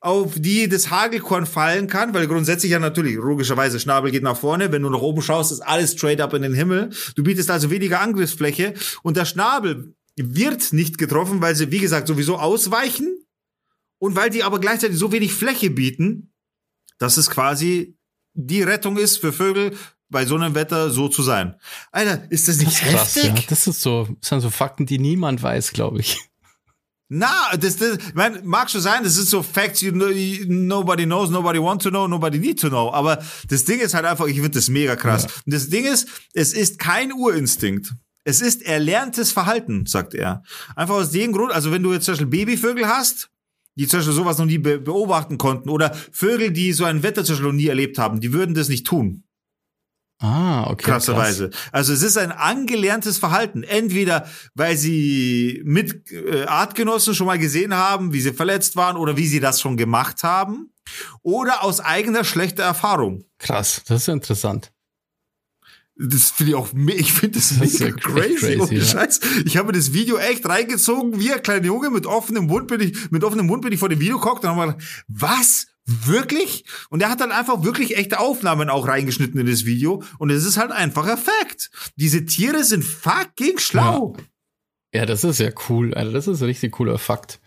auf 0.00 0.34
die 0.36 0.68
das 0.68 0.90
Hagelkorn 0.90 1.46
fallen 1.46 1.88
kann, 1.88 2.14
weil 2.14 2.28
grundsätzlich 2.28 2.70
ja 2.70 2.78
natürlich, 2.78 3.16
logischerweise, 3.16 3.80
Schnabel 3.80 4.12
geht 4.12 4.22
nach 4.22 4.36
vorne, 4.36 4.70
wenn 4.70 4.82
du 4.82 4.90
nach 4.90 5.00
oben 5.00 5.22
schaust, 5.22 5.50
ist 5.50 5.60
alles 5.60 5.92
straight 5.92 6.20
up 6.20 6.34
in 6.34 6.42
den 6.42 6.54
Himmel. 6.54 6.90
Du 7.16 7.24
bietest 7.24 7.50
also 7.50 7.70
weniger 7.70 8.00
Angriffsfläche 8.00 8.74
und 9.02 9.16
der 9.16 9.24
Schnabel 9.24 9.94
wird 10.16 10.72
nicht 10.72 10.98
getroffen, 10.98 11.40
weil 11.40 11.56
sie, 11.56 11.70
wie 11.72 11.80
gesagt, 11.80 12.06
sowieso 12.06 12.38
ausweichen 12.38 13.24
und 13.98 14.14
weil 14.14 14.30
die 14.30 14.44
aber 14.44 14.60
gleichzeitig 14.60 14.98
so 14.98 15.10
wenig 15.10 15.32
Fläche 15.32 15.70
bieten, 15.70 16.32
dass 16.98 17.16
es 17.16 17.30
quasi 17.30 17.96
die 18.34 18.62
Rettung 18.62 18.96
ist 18.98 19.18
für 19.18 19.32
Vögel, 19.32 19.76
bei 20.10 20.24
so 20.24 20.36
einem 20.36 20.54
Wetter 20.54 20.90
so 20.90 21.08
zu 21.08 21.22
sein. 21.22 21.56
Alter, 21.92 22.30
ist 22.30 22.48
das 22.48 22.58
nicht 22.58 22.72
das 22.72 22.80
krass, 22.80 23.16
heftig? 23.16 23.42
Ja. 23.42 23.44
Das 23.48 23.66
ist 23.66 23.80
so, 23.80 24.08
das 24.20 24.28
sind 24.30 24.40
so 24.40 24.50
Fakten, 24.50 24.86
die 24.86 24.98
niemand 24.98 25.42
weiß, 25.42 25.72
glaube 25.72 26.00
ich. 26.00 26.18
Na, 27.10 27.56
das, 27.58 27.76
das 27.76 27.98
mein, 28.14 28.44
mag 28.44 28.68
schon 28.68 28.82
sein, 28.82 29.02
das 29.02 29.16
ist 29.16 29.30
so 29.30 29.42
Facts, 29.42 29.80
you 29.80 29.92
know, 29.92 30.10
nobody 30.46 31.04
knows, 31.04 31.30
nobody 31.30 31.58
want 31.58 31.80
to 31.82 31.88
know, 31.88 32.06
nobody 32.06 32.38
need 32.38 32.60
to 32.60 32.68
know. 32.68 32.92
Aber 32.92 33.22
das 33.48 33.64
Ding 33.64 33.80
ist 33.80 33.94
halt 33.94 34.04
einfach, 34.04 34.26
ich 34.26 34.34
finde 34.34 34.50
das 34.50 34.68
mega 34.68 34.94
krass. 34.94 35.22
Ja. 35.22 35.30
Und 35.46 35.54
das 35.54 35.70
Ding 35.70 35.86
ist, 35.86 36.06
es 36.34 36.52
ist 36.52 36.78
kein 36.78 37.12
Urinstinkt. 37.12 37.94
Es 38.24 38.42
ist 38.42 38.60
erlerntes 38.60 39.32
Verhalten, 39.32 39.86
sagt 39.86 40.12
er. 40.12 40.42
Einfach 40.76 40.96
aus 40.96 41.10
dem 41.10 41.32
Grund, 41.32 41.50
also 41.50 41.72
wenn 41.72 41.82
du 41.82 41.94
jetzt 41.94 42.04
zum 42.04 42.12
Beispiel 42.12 42.26
Babyvögel 42.26 42.86
hast, 42.86 43.30
die 43.76 43.86
zum 43.86 44.00
Beispiel 44.00 44.14
sowas 44.14 44.36
noch 44.36 44.44
nie 44.44 44.58
be 44.58 44.78
beobachten 44.78 45.38
konnten, 45.38 45.70
oder 45.70 45.94
Vögel, 46.12 46.50
die 46.50 46.74
so 46.74 46.84
ein 46.84 47.02
Wetter 47.02 47.24
zum 47.24 47.36
Beispiel 47.36 47.46
noch 47.46 47.56
nie 47.56 47.68
erlebt 47.68 47.96
haben, 47.96 48.20
die 48.20 48.34
würden 48.34 48.54
das 48.54 48.68
nicht 48.68 48.86
tun. 48.86 49.24
Ah, 50.20 50.68
okay. 50.68 50.84
Krasserweise. 50.84 51.50
Krass. 51.50 51.60
Also 51.70 51.92
es 51.92 52.02
ist 52.02 52.18
ein 52.18 52.32
angelerntes 52.32 53.18
Verhalten. 53.18 53.62
Entweder 53.62 54.28
weil 54.54 54.76
sie 54.76 55.62
mit 55.64 56.10
äh, 56.10 56.44
Artgenossen 56.44 57.14
schon 57.14 57.26
mal 57.28 57.38
gesehen 57.38 57.74
haben, 57.74 58.12
wie 58.12 58.20
sie 58.20 58.32
verletzt 58.32 58.74
waren 58.76 58.96
oder 58.96 59.16
wie 59.16 59.26
sie 59.28 59.40
das 59.40 59.60
schon 59.60 59.76
gemacht 59.76 60.22
haben. 60.24 60.72
Oder 61.22 61.62
aus 61.62 61.80
eigener 61.80 62.24
schlechter 62.24 62.64
Erfahrung. 62.64 63.24
Krass, 63.38 63.82
das 63.86 64.02
ist 64.02 64.08
interessant. 64.08 64.72
Das 66.00 66.30
finde 66.30 66.52
ich 66.52 66.56
auch, 66.56 66.68
ich 66.96 67.12
finde 67.12 67.38
das, 67.38 67.58
Das 67.58 67.80
mega 67.80 67.90
crazy. 67.96 68.34
crazy, 68.36 68.60
ohne 68.60 68.74
ja. 68.74 68.84
Scheiß. 68.84 69.20
Ich 69.44 69.56
habe 69.56 69.72
das 69.72 69.92
Video 69.92 70.16
echt 70.16 70.48
reingezogen, 70.48 71.18
wie 71.18 71.32
ein 71.32 71.42
kleiner 71.42 71.66
Junge 71.66 71.90
mit 71.90 72.06
offenem 72.06 72.46
Mund 72.46 72.68
bin 72.68 72.80
ich, 72.80 73.10
mit 73.10 73.24
offenem 73.24 73.46
Mund 73.46 73.62
bin 73.62 73.72
ich 73.72 73.80
vor 73.80 73.88
dem 73.88 73.98
Video 73.98 74.18
geguckt 74.18 74.44
und 74.44 74.50
habe 74.50 74.74
gedacht, 74.74 75.04
was? 75.08 75.66
Wirklich? 75.90 76.64
Und 76.90 77.02
er 77.02 77.08
hat 77.08 77.22
dann 77.22 77.32
einfach 77.32 77.64
wirklich 77.64 77.96
echte 77.96 78.20
Aufnahmen 78.20 78.68
auch 78.68 78.86
reingeschnitten 78.86 79.40
in 79.40 79.46
das 79.46 79.64
Video. 79.64 80.02
Und 80.18 80.28
es 80.28 80.44
ist 80.44 80.58
halt 80.58 80.70
einfacher 80.70 81.16
Fakt. 81.16 81.70
Diese 81.96 82.26
Tiere 82.26 82.62
sind 82.62 82.84
fucking 82.84 83.58
schlau. 83.58 84.14
Ja, 84.92 85.06
das 85.06 85.24
ist 85.24 85.40
ja 85.40 85.50
cool. 85.70 85.94
Alter. 85.94 86.12
Das 86.12 86.28
ist 86.28 86.42
ein 86.42 86.46
richtig 86.46 86.72
cooler 86.72 86.98
Fakt. 86.98 87.40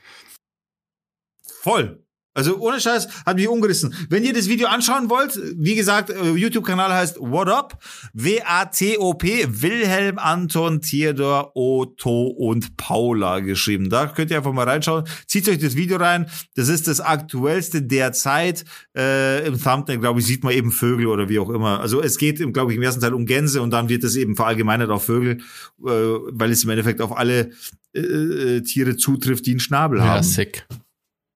Voll. 1.43 2.00
Also 2.33 2.57
ohne 2.59 2.79
Scheiß 2.79 3.07
hat 3.25 3.35
mich 3.35 3.47
umgerissen. 3.47 3.93
Wenn 4.09 4.23
ihr 4.23 4.33
das 4.33 4.47
Video 4.47 4.67
anschauen 4.67 5.09
wollt, 5.09 5.37
wie 5.57 5.75
gesagt, 5.75 6.09
äh, 6.09 6.31
YouTube-Kanal 6.31 6.93
heißt 6.93 7.17
What 7.19 7.49
Up? 7.49 7.77
W-A-T-O-P, 8.13 9.47
Wilhelm, 9.49 10.17
Anton, 10.17 10.81
Theodor, 10.81 11.51
Otto 11.55 12.27
und 12.27 12.77
Paula 12.77 13.39
geschrieben. 13.39 13.89
Da 13.89 14.07
könnt 14.07 14.31
ihr 14.31 14.37
einfach 14.37 14.53
mal 14.53 14.67
reinschauen. 14.67 15.05
Zieht 15.27 15.47
euch 15.49 15.59
das 15.59 15.75
Video 15.75 15.97
rein. 15.97 16.27
Das 16.55 16.69
ist 16.69 16.87
das 16.87 17.01
aktuellste 17.01 17.81
derzeit. 17.81 18.63
Äh, 18.95 19.45
Im 19.47 19.61
Thumbnail, 19.61 19.99
glaube 19.99 20.19
ich, 20.19 20.25
sieht 20.25 20.43
man 20.43 20.53
eben 20.53 20.71
Vögel 20.71 21.07
oder 21.07 21.29
wie 21.29 21.39
auch 21.39 21.49
immer. 21.49 21.79
Also 21.79 22.01
es 22.01 22.17
geht, 22.17 22.37
glaube 22.53 22.71
ich, 22.71 22.77
im 22.77 22.83
ersten 22.83 23.01
Teil 23.01 23.13
um 23.13 23.25
Gänse 23.25 23.61
und 23.61 23.71
dann 23.71 23.89
wird 23.89 24.03
es 24.03 24.15
eben 24.15 24.35
verallgemeinert 24.35 24.89
auf 24.89 25.03
Vögel, 25.05 25.39
äh, 25.85 25.89
weil 25.89 26.51
es 26.51 26.63
im 26.63 26.69
Endeffekt 26.69 27.01
auf 27.01 27.17
alle 27.17 27.51
äh, 27.93 27.99
äh, 27.99 28.61
Tiere 28.61 28.95
zutrifft, 28.95 29.45
die 29.45 29.51
einen 29.51 29.59
Schnabel 29.59 29.99
Ja, 29.99 30.05
haben. 30.05 30.23
sick. 30.23 30.65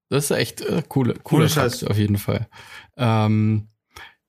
Das 0.09 0.25
ist 0.25 0.31
echt 0.31 0.61
äh, 0.61 0.83
coole, 0.87 1.15
cooler 1.23 1.41
Ohne 1.43 1.49
Scheiß. 1.49 1.83
Auf 1.85 1.97
jeden 1.97 2.17
Fall. 2.17 2.47
Ähm, 2.97 3.67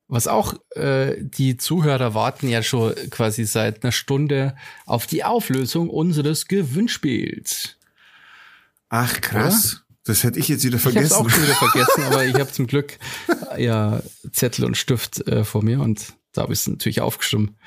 was 0.07 0.27
auch, 0.27 0.53
äh, 0.75 1.15
die 1.19 1.57
Zuhörer 1.57 2.13
warten 2.13 2.47
ja 2.47 2.63
schon 2.63 2.93
quasi 3.09 3.45
seit 3.45 3.83
einer 3.83 3.91
Stunde 3.91 4.55
auf 4.85 5.05
die 5.05 5.23
Auflösung 5.23 5.89
unseres 5.89 6.47
Gewinnspiels. 6.47 7.77
Ach 8.89 9.19
krass. 9.21 9.83
Das 10.05 10.23
hätte 10.23 10.39
ich 10.39 10.47
jetzt 10.47 10.63
wieder 10.63 10.77
Ich 10.77 10.85
habe 10.85 10.93
vergessen. 10.93 11.13
es 11.13 11.19
auch 11.19 11.29
schon 11.29 11.43
wieder 11.43 11.55
vergessen, 11.55 12.03
aber 12.05 12.25
ich 12.25 12.35
habe 12.35 12.51
zum 12.51 12.65
Glück 12.67 12.97
äh, 13.53 13.63
ja 13.65 14.01
Zettel 14.31 14.63
und 14.65 14.77
Stift 14.77 15.27
äh, 15.27 15.43
vor 15.43 15.63
mir 15.63 15.81
und 15.81 16.13
da 16.31 16.43
habe 16.43 16.53
ich 16.53 16.59
es 16.59 16.67
natürlich 16.67 17.01
aufgeschrieben, 17.01 17.57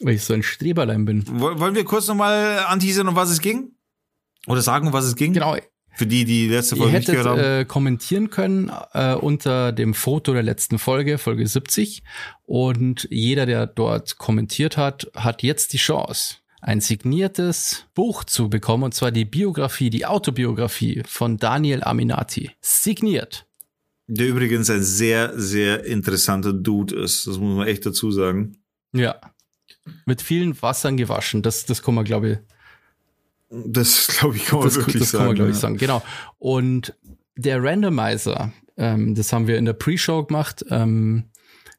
weil 0.00 0.14
ich 0.14 0.24
so 0.24 0.32
ein 0.32 0.42
Streberlein 0.42 1.04
bin. 1.04 1.24
Woll- 1.40 1.58
Wollen 1.58 1.74
wir 1.74 1.84
kurz 1.84 2.08
nochmal 2.08 2.60
anteasern, 2.66 3.08
um 3.08 3.16
was 3.16 3.28
es 3.28 3.40
ging? 3.42 3.72
Oder 4.46 4.62
sagen, 4.62 4.86
um 4.86 4.92
was 4.94 5.04
es 5.04 5.14
ging? 5.16 5.34
Genau, 5.34 5.56
Für 5.94 6.06
die, 6.06 6.24
die 6.24 6.48
letzte 6.48 6.74
Ihr 6.74 6.78
Folge 6.78 6.96
nicht 6.96 7.08
hättet 7.08 7.22
gehört 7.22 7.38
haben. 7.38 7.60
äh, 7.60 7.64
kommentieren 7.64 8.30
können 8.30 8.70
äh, 8.92 9.14
unter 9.14 9.72
dem 9.72 9.94
Foto 9.94 10.32
der 10.32 10.42
letzten 10.42 10.78
Folge, 10.78 11.18
Folge 11.18 11.46
70. 11.46 12.02
Und 12.44 13.06
jeder, 13.10 13.46
der 13.46 13.66
dort 13.66 14.18
kommentiert 14.18 14.76
hat, 14.76 15.10
hat 15.14 15.42
jetzt 15.42 15.72
die 15.72 15.78
Chance, 15.78 16.36
ein 16.60 16.80
signiertes 16.80 17.86
Buch 17.94 18.24
zu 18.24 18.48
bekommen, 18.48 18.84
und 18.84 18.94
zwar 18.94 19.10
die 19.10 19.24
Biografie, 19.24 19.90
die 19.90 20.06
Autobiografie 20.06 21.02
von 21.06 21.36
Daniel 21.36 21.82
Aminati. 21.82 22.50
Signiert. 22.60 23.46
Der 24.06 24.28
übrigens 24.28 24.68
ein 24.70 24.82
sehr, 24.82 25.38
sehr 25.38 25.84
interessanter 25.84 26.52
Dude 26.52 26.96
ist. 26.96 27.26
Das 27.26 27.38
muss 27.38 27.56
man 27.56 27.66
echt 27.66 27.86
dazu 27.86 28.10
sagen. 28.10 28.56
Ja. 28.92 29.16
Mit 30.06 30.22
vielen 30.22 30.60
Wassern 30.60 30.96
gewaschen. 30.96 31.42
Das, 31.42 31.64
das 31.64 31.82
kann 31.82 31.94
man, 31.94 32.04
glaube 32.04 32.30
ich, 32.30 32.38
Das, 33.52 34.06
glaube 34.08 34.36
ich, 34.36 34.46
kann 34.46 34.60
man 34.60 34.68
das, 34.68 34.76
wirklich 34.76 34.98
das 34.98 35.10
sagen. 35.10 35.20
kann 35.20 35.26
man, 35.28 35.36
glaube 35.36 35.50
ich, 35.50 35.56
ja. 35.56 35.60
sagen. 35.60 35.76
Genau. 35.76 36.02
Und 36.38 36.94
der 37.36 37.62
Randomizer, 37.62 38.52
ähm, 38.76 39.14
das 39.14 39.32
haben 39.32 39.46
wir 39.46 39.58
in 39.58 39.66
der 39.66 39.74
Pre-Show 39.74 40.24
gemacht, 40.24 40.64
ähm, 40.70 41.24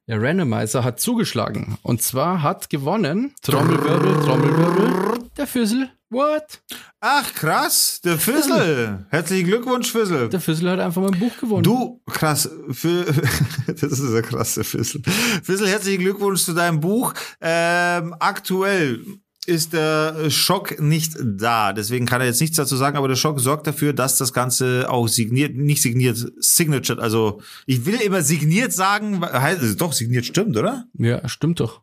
der 0.08 0.22
Randomizer 0.22 0.84
hat 0.84 1.00
zugeschlagen. 1.00 1.78
Und 1.82 2.02
zwar 2.02 2.42
hat 2.44 2.70
gewonnen, 2.70 3.34
Trommelwirbel, 3.42 4.26
Trommelwirbel, 4.26 5.30
der 5.38 5.48
Füssel. 5.48 5.90
What? 6.10 6.62
Ach, 7.00 7.34
krass. 7.34 8.00
Der 8.04 8.20
Füssel. 8.20 9.08
Herzlichen 9.10 9.48
Glückwunsch, 9.48 9.92
Füssel. 9.92 10.30
Der 10.30 10.40
Füssel 10.40 10.70
hat 10.70 10.80
einfach 10.80 11.02
mein 11.02 11.20
Buch 11.20 11.36
gewonnen. 11.38 11.64
Du, 11.64 12.02
krass, 12.06 12.48
für, 12.70 13.06
das 13.68 13.82
ist 13.82 14.14
der 14.14 14.22
krasse 14.22 14.64
Füssel. 14.64 15.02
Füssel, 15.42 15.68
herzlichen 15.68 16.02
Glückwunsch 16.02 16.44
zu 16.44 16.54
deinem 16.54 16.82
Buch. 16.82 17.14
Ähm, 17.42 18.14
aktuell 18.20 19.04
ist 19.46 19.74
der 19.74 20.30
Schock 20.30 20.80
nicht 20.80 21.14
da. 21.20 21.74
Deswegen 21.74 22.06
kann 22.06 22.22
er 22.22 22.28
jetzt 22.28 22.42
nichts 22.42 22.58
dazu 22.58 22.76
sagen, 22.76 22.98
aber 22.98 23.08
der 23.08 23.16
Schock 23.16 23.40
sorgt 23.40 23.68
dafür, 23.68 23.94
dass 23.94 24.18
das 24.18 24.34
Ganze 24.34 24.90
auch 24.90 25.08
signiert, 25.08 25.56
nicht 25.56 25.82
signiert, 25.82 26.18
signature, 26.40 27.02
also 27.02 27.42
ich 27.66 27.86
will 27.86 27.96
immer 27.96 28.22
signiert 28.22 28.74
sagen, 28.74 29.22
heißt, 29.22 29.62
also 29.62 29.76
doch, 29.76 29.94
signiert 29.94 30.26
stimmt, 30.26 30.58
oder? 30.58 30.86
Ja, 30.98 31.28
stimmt 31.28 31.60
doch. 31.60 31.82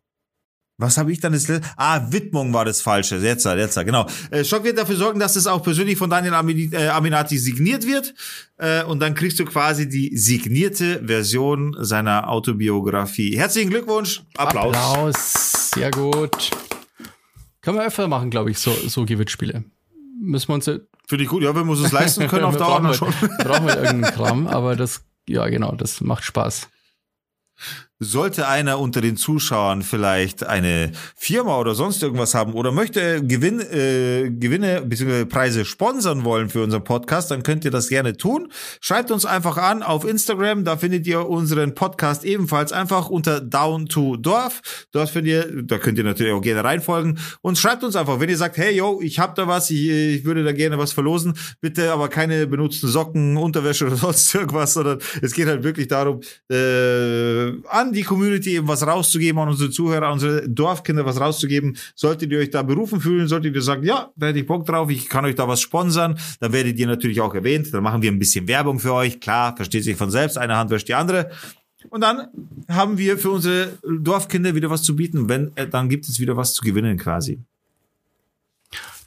Was 0.80 0.96
habe 0.96 1.12
ich 1.12 1.20
dann 1.20 1.34
das 1.34 1.46
letzte? 1.46 1.68
Ah, 1.76 2.10
Widmung 2.10 2.54
war 2.54 2.64
das 2.64 2.80
Falsche. 2.80 3.18
Jetzt, 3.18 3.44
jetzt, 3.44 3.78
genau. 3.84 4.06
Äh, 4.30 4.44
Schock 4.44 4.64
wird 4.64 4.78
dafür 4.78 4.96
sorgen, 4.96 5.20
dass 5.20 5.36
es 5.36 5.46
auch 5.46 5.62
persönlich 5.62 5.98
von 5.98 6.08
Daniel 6.08 6.32
äh, 6.72 6.88
Aminati 6.88 7.36
signiert 7.36 7.86
wird. 7.86 8.14
Äh, 8.56 8.84
und 8.84 9.00
dann 9.00 9.14
kriegst 9.14 9.38
du 9.38 9.44
quasi 9.44 9.90
die 9.90 10.16
signierte 10.16 11.02
Version 11.04 11.76
seiner 11.80 12.30
Autobiografie. 12.30 13.36
Herzlichen 13.36 13.68
Glückwunsch. 13.68 14.22
Applaus. 14.38 14.74
Applaus. 14.74 15.70
Sehr 15.74 15.90
gut. 15.90 16.50
Können 17.62 17.76
wir 17.78 17.84
öfter 17.86 18.08
machen, 18.08 18.30
glaube 18.30 18.50
ich, 18.50 18.58
so, 18.58 18.72
so 18.72 19.04
Gewinnspiele. 19.04 19.64
Müssen 20.20 20.48
wir 20.48 20.54
uns 20.54 20.66
ja- 20.66 20.78
Finde 21.08 21.24
ich 21.24 21.30
gut. 21.30 21.42
Ja, 21.42 21.54
wenn 21.54 21.64
wir 21.66 21.72
uns 21.72 21.82
das 21.82 21.92
leisten 21.92 22.28
können 22.28 22.44
auf 22.46 22.56
Dauer 22.56 22.80
brauchen, 22.80 22.86
wir, 22.88 22.94
schon. 22.94 23.08
brauchen 23.38 23.66
wir 23.66 23.76
irgendeinen 23.76 24.14
Kram, 24.14 24.46
aber 24.46 24.76
das, 24.76 25.04
ja 25.28 25.46
genau, 25.48 25.72
das 25.74 26.00
macht 26.00 26.24
Spaß. 26.24 26.68
Sollte 28.02 28.48
einer 28.48 28.78
unter 28.78 29.02
den 29.02 29.18
Zuschauern 29.18 29.82
vielleicht 29.82 30.44
eine 30.44 30.92
Firma 31.14 31.58
oder 31.58 31.74
sonst 31.74 32.02
irgendwas 32.02 32.34
haben 32.34 32.54
oder 32.54 32.72
möchte 32.72 33.22
Gewinn, 33.22 33.60
äh, 33.60 34.30
Gewinne 34.30 34.80
bzw. 34.80 35.26
Preise 35.26 35.66
sponsern 35.66 36.24
wollen 36.24 36.48
für 36.48 36.62
unseren 36.62 36.82
Podcast, 36.82 37.30
dann 37.30 37.42
könnt 37.42 37.66
ihr 37.66 37.70
das 37.70 37.88
gerne 37.90 38.16
tun. 38.16 38.50
Schreibt 38.80 39.10
uns 39.10 39.26
einfach 39.26 39.58
an 39.58 39.82
auf 39.82 40.06
Instagram, 40.06 40.64
da 40.64 40.78
findet 40.78 41.06
ihr 41.06 41.28
unseren 41.28 41.74
Podcast 41.74 42.24
ebenfalls 42.24 42.72
einfach 42.72 43.10
unter 43.10 43.40
Down 43.40 43.86
to 43.86 44.16
Dorf. 44.16 44.86
Dort 44.92 45.10
findet 45.10 45.32
ihr, 45.32 45.62
da 45.64 45.76
könnt 45.76 45.98
ihr 45.98 46.04
natürlich 46.04 46.32
auch 46.32 46.40
gerne 46.40 46.64
reinfolgen 46.64 47.18
und 47.42 47.58
schreibt 47.58 47.84
uns 47.84 47.96
einfach, 47.96 48.18
wenn 48.18 48.30
ihr 48.30 48.38
sagt, 48.38 48.56
hey 48.56 48.74
yo, 48.74 49.00
ich 49.02 49.18
hab 49.18 49.34
da 49.34 49.46
was, 49.46 49.70
ich, 49.70 49.90
ich 49.90 50.24
würde 50.24 50.42
da 50.42 50.52
gerne 50.52 50.78
was 50.78 50.92
verlosen, 50.92 51.34
bitte 51.60 51.92
aber 51.92 52.08
keine 52.08 52.46
benutzten 52.46 52.88
Socken, 52.88 53.36
Unterwäsche 53.36 53.86
oder 53.86 53.96
sonst 53.96 54.34
irgendwas, 54.34 54.72
sondern 54.72 54.98
es 55.20 55.34
geht 55.34 55.48
halt 55.48 55.62
wirklich 55.64 55.88
darum, 55.88 56.20
äh, 56.50 57.52
die 57.92 58.02
Community 58.02 58.56
eben 58.56 58.68
was 58.68 58.86
rauszugeben, 58.86 59.40
an 59.40 59.48
unsere 59.48 59.70
Zuhörer, 59.70 60.06
an 60.06 60.14
unsere 60.14 60.48
Dorfkinder 60.48 61.04
was 61.04 61.20
rauszugeben. 61.20 61.76
Solltet 61.94 62.30
ihr 62.32 62.38
euch 62.38 62.50
da 62.50 62.62
berufen 62.62 63.00
fühlen, 63.00 63.28
solltet 63.28 63.54
ihr 63.54 63.62
sagen, 63.62 63.84
ja, 63.84 64.10
da 64.16 64.28
hätte 64.28 64.38
ich 64.38 64.46
Bock 64.46 64.66
drauf, 64.66 64.90
ich 64.90 65.08
kann 65.08 65.24
euch 65.24 65.34
da 65.34 65.48
was 65.48 65.60
sponsern, 65.60 66.18
dann 66.40 66.52
werdet 66.52 66.78
ihr 66.78 66.86
natürlich 66.86 67.20
auch 67.20 67.34
erwähnt, 67.34 67.72
dann 67.72 67.82
machen 67.82 68.02
wir 68.02 68.10
ein 68.10 68.18
bisschen 68.18 68.48
Werbung 68.48 68.78
für 68.78 68.92
euch, 68.92 69.20
klar, 69.20 69.56
versteht 69.56 69.84
sich 69.84 69.96
von 69.96 70.10
selbst, 70.10 70.38
eine 70.38 70.56
Hand 70.56 70.70
wäscht 70.70 70.88
die 70.88 70.94
andere. 70.94 71.30
Und 71.88 72.02
dann 72.02 72.28
haben 72.68 72.98
wir 72.98 73.18
für 73.18 73.30
unsere 73.30 73.78
Dorfkinder 73.82 74.54
wieder 74.54 74.70
was 74.70 74.82
zu 74.82 74.94
bieten, 74.96 75.28
wenn, 75.28 75.56
äh, 75.56 75.66
dann 75.66 75.88
gibt 75.88 76.08
es 76.08 76.20
wieder 76.20 76.36
was 76.36 76.54
zu 76.54 76.62
gewinnen 76.62 76.98
quasi. 76.98 77.40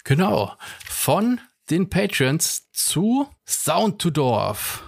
Genau. 0.03 0.53
Von 0.89 1.39
den 1.69 1.89
Patrons 1.89 2.69
zu 2.71 3.27
Sound 3.47 3.99
to 3.99 4.09
Dorf. 4.09 4.83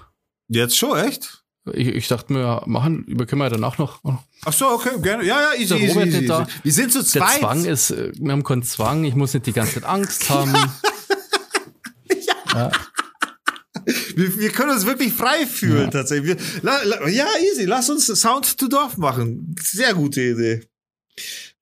Jetzt 0.47 0.77
schon, 0.77 0.97
echt? 0.97 1.44
Ich, 1.73 1.87
ich 1.87 2.07
dachte 2.07 2.31
mir, 2.31 2.61
machen, 2.67 3.03
über 3.05 3.25
können 3.25 3.41
wir 3.41 3.49
danach 3.49 3.77
noch. 3.79 3.99
Ach 4.45 4.53
so, 4.53 4.67
okay, 4.69 4.91
gerne. 5.01 5.23
Ja, 5.25 5.39
ja, 5.41 5.59
easy, 5.59 5.69
Der 5.69 5.79
easy, 5.79 5.99
easy, 5.99 6.23
easy. 6.25 6.43
Wir 6.63 6.73
sind 6.73 6.91
zu 6.91 6.99
Der 6.99 7.07
zweit. 7.07 7.39
Zwang 7.39 7.65
ist, 7.65 7.89
äh, 7.91 8.11
wir 8.19 8.31
haben 8.31 8.43
keinen 8.43 8.63
Zwang, 8.63 9.03
ich 9.03 9.15
muss 9.15 9.33
nicht 9.33 9.47
die 9.47 9.53
ganze 9.53 9.75
Zeit 9.75 9.85
Angst 9.85 10.29
haben. 10.29 10.53
Wir, 14.15 14.39
wir 14.39 14.49
können 14.49 14.71
uns 14.71 14.85
wirklich 14.85 15.13
frei 15.13 15.45
fühlen, 15.45 15.85
Ja. 15.85 15.89
tatsächlich. 15.89 16.37
Wir, 16.37 16.61
la, 16.63 16.81
la, 16.83 17.07
ja, 17.07 17.27
easy. 17.51 17.65
Lass 17.65 17.89
uns 17.89 18.05
Sound 18.07 18.57
to 18.57 18.67
Dorf 18.67 18.97
machen. 18.97 19.55
Sehr 19.61 19.93
gute 19.93 20.21
Idee. 20.21 20.63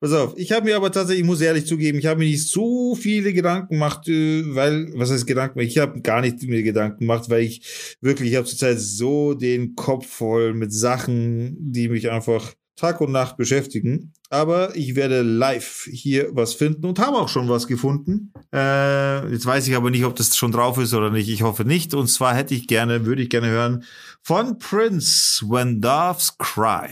Pass 0.04 0.12
auf, 0.12 0.34
ich 0.36 0.52
habe 0.52 0.66
mir 0.66 0.76
aber 0.76 0.92
tatsächlich, 0.92 1.22
ich 1.22 1.26
muss 1.26 1.40
ehrlich 1.40 1.66
zugeben, 1.66 1.98
ich 1.98 2.08
habe 2.08 2.20
mir 2.20 2.26
nicht 2.26 2.50
so 2.50 2.94
viele 2.94 3.32
Gedanken 3.32 3.76
gemacht, 3.76 4.06
äh, 4.10 4.44
weil, 4.54 4.92
was 4.96 5.10
heißt 5.10 5.26
Gedanken? 5.26 5.60
Ich 5.60 5.78
habe 5.78 6.02
gar 6.02 6.20
nicht 6.20 6.44
mir 6.44 6.62
Gedanken 6.62 7.00
gemacht, 7.00 7.30
weil 7.30 7.44
ich 7.44 7.96
wirklich, 8.02 8.32
ich 8.32 8.36
habe 8.36 8.46
zurzeit 8.46 8.82
so 8.82 9.34
den 9.34 9.76
Kopf 9.76 10.08
voll 10.08 10.56
mit 10.56 10.74
Sachen, 10.74 11.56
die 11.58 11.88
mich 11.88 12.12
einfach 12.12 12.52
Tag 12.76 13.00
und 13.00 13.14
Nacht 13.14 13.38
beschäftigen. 13.38 14.12
Aber 14.30 14.76
ich 14.76 14.98
werde 14.98 15.22
live 15.22 15.88
hier 15.90 16.32
was 16.34 16.54
finden 16.54 16.86
und 16.86 17.00
habe 17.00 17.16
auch 17.16 17.30
schon 17.30 17.48
was 17.48 17.66
gefunden. 17.66 18.34
Äh, 18.54 19.32
jetzt 19.32 19.46
weiß 19.46 19.66
ich 19.70 19.76
aber 19.78 19.90
nicht, 19.90 20.04
ob 20.04 20.18
das 20.18 20.36
schon 20.36 20.52
drauf 20.52 20.78
ist 20.80 20.94
oder 20.94 21.12
nicht. 21.12 21.30
Ich 21.30 21.44
hoffe 21.44 21.64
nicht. 21.64 21.94
Und 21.94 22.08
zwar 22.08 22.36
hätte 22.36 22.54
ich 22.54 22.68
gerne, 22.68 23.06
würde 23.06 23.22
ich 23.22 23.30
gerne 23.30 23.48
hören 23.48 23.86
von 24.22 24.58
Prince 24.58 25.46
When 25.48 25.80
Doves 25.80 26.38
Cry. 26.38 26.90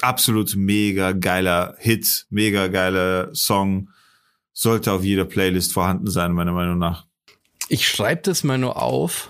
Absolut 0.00 0.54
mega 0.56 1.12
geiler 1.12 1.74
Hit, 1.78 2.26
mega 2.30 2.68
geiler 2.68 3.34
Song. 3.34 3.90
Sollte 4.52 4.92
auf 4.92 5.02
jeder 5.04 5.24
Playlist 5.24 5.72
vorhanden 5.72 6.10
sein, 6.10 6.32
meiner 6.32 6.52
Meinung 6.52 6.78
nach. 6.78 7.06
Ich 7.68 7.86
schreibe 7.88 8.22
das 8.22 8.44
mal 8.44 8.58
nur 8.58 8.80
auf, 8.82 9.28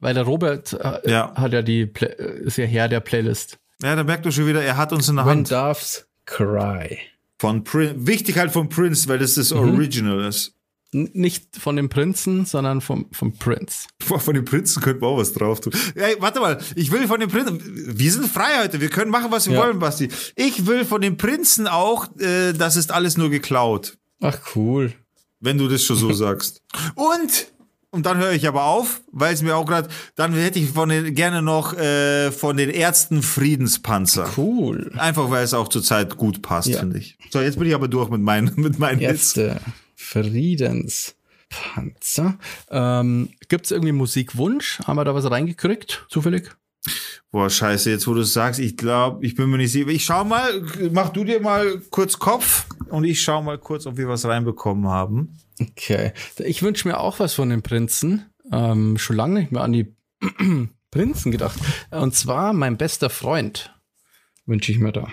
weil 0.00 0.14
der 0.14 0.24
Robert 0.24 0.72
äh, 0.74 1.10
Ja. 1.10 1.34
hat 1.34 1.52
ja 1.52 1.62
die, 1.62 1.86
Play 1.86 2.08
ist 2.44 2.58
ja 2.58 2.64
Herr 2.66 2.88
der 2.88 3.00
Playlist. 3.00 3.58
Ja, 3.82 3.94
da 3.96 4.02
merkt 4.04 4.26
du 4.26 4.32
schon 4.32 4.46
wieder, 4.46 4.62
er 4.62 4.76
hat 4.76 4.92
uns 4.92 5.08
in 5.08 5.16
der 5.16 5.24
Hand 5.24 5.50
Doves 5.50 6.06
Cry. 6.26 6.98
von 7.38 7.62
Prince. 7.64 7.94
Wichtig 8.06 8.36
halt 8.36 8.50
von 8.50 8.68
Prince, 8.68 9.08
weil 9.08 9.18
das 9.18 9.34
das 9.36 9.52
Original 9.52 10.24
ist. 10.24 10.54
Nicht 10.92 11.56
von 11.58 11.76
dem 11.76 11.90
Prinzen, 11.90 12.46
sondern 12.46 12.80
vom, 12.80 13.06
vom 13.12 13.34
Prince. 13.36 13.88
Boah, 14.08 14.18
von 14.18 14.34
den 14.34 14.46
Prinzen 14.46 14.80
könnten 14.82 15.02
wir 15.02 15.08
auch 15.08 15.18
was 15.18 15.34
drauf 15.34 15.60
tun. 15.60 15.72
Ey, 15.94 16.16
warte 16.18 16.40
mal, 16.40 16.58
ich 16.76 16.90
will 16.90 17.06
von 17.06 17.20
den 17.20 17.28
Prinzen. 17.28 17.60
Wir 17.98 18.10
sind 18.10 18.26
frei 18.26 18.62
heute, 18.62 18.80
wir 18.80 18.88
können 18.88 19.10
machen, 19.10 19.30
was 19.30 19.46
wir 19.48 19.54
Ja. 19.56 19.64
wollen, 19.64 19.78
Basti. 19.80 20.08
Ich 20.34 20.66
will 20.66 20.86
von 20.86 21.02
den 21.02 21.18
Prinzen 21.18 21.66
auch, 21.66 22.06
äh, 22.18 22.54
das 22.54 22.76
ist 22.76 22.90
alles 22.90 23.18
nur 23.18 23.28
geklaut. 23.28 23.98
Ach 24.22 24.38
cool. 24.56 24.94
Wenn 25.40 25.58
du 25.58 25.68
das 25.68 25.84
schon 25.84 25.96
so 25.96 26.10
sagst. 26.14 26.62
Und, 26.94 27.48
und 27.90 28.06
dann 28.06 28.16
höre 28.16 28.32
ich 28.32 28.48
aber 28.48 28.64
auf, 28.64 29.02
weil 29.12 29.34
es 29.34 29.42
mir 29.42 29.56
auch 29.56 29.66
gerade, 29.66 29.88
dann 30.16 30.32
hätte 30.32 30.58
ich 30.58 30.70
von 30.70 30.88
den, 30.88 31.14
gerne 31.14 31.42
noch 31.42 31.74
äh, 31.74 32.32
von 32.32 32.56
den 32.56 32.70
Ärzten 32.70 33.22
Friedenspanzer. 33.22 34.30
Cool. 34.38 34.90
Einfach 34.96 35.28
weil 35.30 35.44
es 35.44 35.52
auch 35.52 35.68
zurzeit 35.68 36.16
gut 36.16 36.40
passt, 36.40 36.68
Ja. 36.68 36.78
finde 36.80 36.96
ich. 36.96 37.18
So, 37.30 37.42
jetzt 37.42 37.58
bin 37.58 37.68
ich 37.68 37.74
aber 37.74 37.88
durch 37.88 38.08
mit 38.08 38.22
meinen, 38.22 38.52
mit 38.56 38.78
meinen 38.78 39.00
Hits. 39.00 39.38
Friedenspanzer. 40.08 42.38
Ähm, 42.70 43.30
Gibt 43.48 43.66
es 43.66 43.70
irgendwie 43.70 43.92
Musikwunsch? 43.92 44.80
Haben 44.86 44.96
wir 44.96 45.04
da 45.04 45.14
was 45.14 45.30
reingekriegt? 45.30 46.06
Zufällig? 46.08 46.50
Boah, 47.30 47.50
scheiße, 47.50 47.90
jetzt 47.90 48.06
wo 48.06 48.14
du 48.14 48.20
es 48.20 48.32
sagst, 48.32 48.58
ich 48.58 48.78
glaube, 48.78 49.26
ich 49.26 49.34
bin 49.34 49.50
mir 49.50 49.58
nicht 49.58 49.72
sicher. 49.72 49.88
Ich 49.88 50.04
schau 50.04 50.24
mal, 50.24 50.62
mach 50.92 51.10
du 51.10 51.24
dir 51.24 51.40
mal 51.40 51.82
kurz 51.90 52.18
Kopf 52.18 52.64
und 52.88 53.04
ich 53.04 53.20
schau 53.20 53.42
mal 53.42 53.58
kurz, 53.58 53.84
ob 53.86 53.98
wir 53.98 54.08
was 54.08 54.24
reinbekommen 54.24 54.88
haben. 54.88 55.36
Okay. 55.60 56.12
Ich 56.38 56.62
wünsche 56.62 56.88
mir 56.88 56.98
auch 56.98 57.18
was 57.18 57.34
von 57.34 57.50
den 57.50 57.60
Prinzen. 57.62 58.24
Ähm, 58.50 58.96
schon 58.96 59.16
lange 59.16 59.40
nicht 59.40 59.52
mehr 59.52 59.60
an 59.62 59.72
die 59.72 59.94
Prinzen 60.90 61.32
gedacht. 61.32 61.58
Und 61.90 62.14
zwar 62.14 62.54
mein 62.54 62.78
bester 62.78 63.10
Freund 63.10 63.74
wünsche 64.46 64.72
ich 64.72 64.78
mir 64.78 64.92
da. 64.92 65.08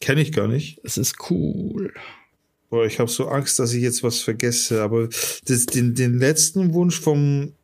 Kenne 0.00 0.20
ich 0.20 0.30
gar 0.30 0.46
nicht. 0.46 0.78
Es 0.84 0.98
ist 0.98 1.30
cool. 1.30 1.92
Boah, 2.76 2.84
ich 2.84 2.98
habe 2.98 3.10
so 3.10 3.26
Angst, 3.28 3.58
dass 3.58 3.72
ich 3.72 3.82
jetzt 3.82 4.02
was 4.02 4.20
vergesse, 4.20 4.82
aber 4.82 5.08
das, 5.46 5.64
den, 5.64 5.94
den 5.94 6.18
letzten 6.18 6.74
Wunsch 6.74 7.00
von 7.00 7.54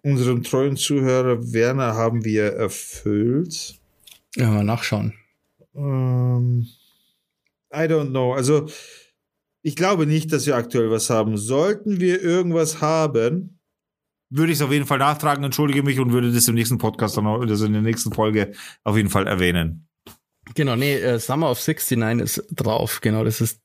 unserem 0.00 0.42
treuen 0.42 0.78
Zuhörer 0.78 1.52
Werner 1.52 1.94
haben 1.94 2.24
wir 2.24 2.54
erfüllt. 2.54 3.78
Ja, 4.34 4.48
mal 4.48 4.64
nachschauen. 4.64 5.12
Ähm, 5.74 6.68
I 7.70 7.80
don't 7.80 8.12
know. 8.12 8.32
Also, 8.32 8.66
ich 9.60 9.76
glaube 9.76 10.06
nicht, 10.06 10.32
dass 10.32 10.46
wir 10.46 10.56
aktuell 10.56 10.90
was 10.90 11.10
haben. 11.10 11.36
Sollten 11.36 12.00
wir 12.00 12.22
irgendwas 12.22 12.80
haben, 12.80 13.58
würde 14.30 14.52
ich 14.52 14.58
es 14.58 14.62
auf 14.62 14.72
jeden 14.72 14.86
Fall 14.86 15.00
nachtragen, 15.00 15.44
entschuldige 15.44 15.82
mich 15.82 16.00
und 16.00 16.14
würde 16.14 16.32
das 16.32 16.48
im 16.48 16.54
nächsten 16.54 16.78
Podcast 16.78 17.18
dann 17.18 17.26
auch, 17.26 17.42
also 17.42 17.66
in 17.66 17.74
der 17.74 17.82
nächsten 17.82 18.14
Folge 18.14 18.52
auf 18.84 18.96
jeden 18.96 19.10
Fall 19.10 19.26
erwähnen. 19.26 19.86
Genau, 20.54 20.76
nee, 20.76 20.94
äh, 20.94 21.18
Summer 21.18 21.50
of 21.50 21.58
69 21.58 22.22
ist 22.22 22.46
drauf. 22.50 23.02
Genau, 23.02 23.22
das 23.22 23.42
ist 23.42 23.61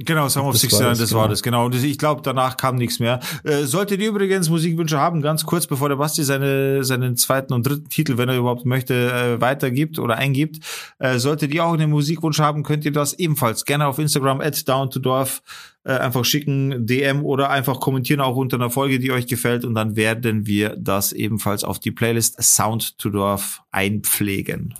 Genau, 0.00 0.28
Summer 0.28 0.48
of 0.50 0.52
Das 0.54 0.62
war 0.72 0.80
69, 0.80 0.88
das, 0.90 0.98
das 0.98 1.12
war 1.12 1.22
genau. 1.22 1.30
das, 1.32 1.42
genau. 1.42 1.64
Und 1.66 1.74
ich 1.74 1.98
glaube, 1.98 2.22
danach 2.22 2.56
kam 2.56 2.76
nichts 2.76 3.00
mehr. 3.00 3.18
Äh, 3.42 3.64
solltet 3.64 4.00
ihr 4.00 4.08
übrigens 4.10 4.48
Musikwünsche 4.48 4.96
haben, 4.98 5.22
ganz 5.22 5.44
kurz, 5.44 5.66
bevor 5.66 5.88
der 5.88 5.96
Basti 5.96 6.22
seine, 6.22 6.84
seinen 6.84 7.16
zweiten 7.16 7.52
und 7.52 7.66
dritten 7.66 7.88
Titel, 7.88 8.16
wenn 8.16 8.28
er 8.28 8.36
überhaupt 8.36 8.64
möchte, 8.64 8.94
äh, 8.94 9.40
weitergibt 9.40 9.98
oder 9.98 10.16
eingibt, 10.16 10.64
äh, 11.00 11.18
solltet 11.18 11.52
ihr 11.52 11.64
auch 11.64 11.72
einen 11.72 11.90
Musikwunsch 11.90 12.38
haben, 12.38 12.62
könnt 12.62 12.84
ihr 12.84 12.92
das 12.92 13.14
ebenfalls 13.14 13.64
gerne 13.64 13.88
auf 13.88 13.98
Instagram 13.98 14.40
at 14.40 14.68
down 14.68 14.88
to 14.90 15.00
dorf 15.00 15.42
äh, 15.84 15.92
einfach 15.92 16.24
schicken, 16.24 16.86
DM 16.86 17.24
oder 17.24 17.50
einfach 17.50 17.80
kommentieren 17.80 18.20
auch 18.20 18.36
unter 18.36 18.56
einer 18.56 18.70
Folge, 18.70 19.00
die 19.00 19.10
euch 19.10 19.26
gefällt 19.26 19.64
und 19.64 19.74
dann 19.74 19.96
werden 19.96 20.46
wir 20.46 20.76
das 20.78 21.12
ebenfalls 21.12 21.64
auf 21.64 21.80
die 21.80 21.90
Playlist 21.90 22.40
Sound 22.40 22.98
to 22.98 23.10
Dorf 23.10 23.62
einpflegen. 23.72 24.74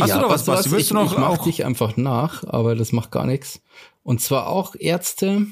Hast 0.00 0.14
du 0.14 0.20
noch 0.20 0.30
was, 0.30 0.44
du 0.44 0.52
Basti? 0.52 0.70
Willst 0.70 0.82
ich, 0.84 0.88
du 0.88 0.94
noch 0.94 1.12
ich 1.12 1.18
mach 1.18 1.30
auch- 1.30 1.44
dich 1.44 1.64
einfach 1.64 1.96
nach, 1.96 2.44
aber 2.44 2.74
das 2.76 2.92
macht 2.92 3.10
gar 3.10 3.26
nichts. 3.26 3.60
Und 4.08 4.22
zwar 4.22 4.46
auch 4.46 4.74
Ärzte. 4.74 5.48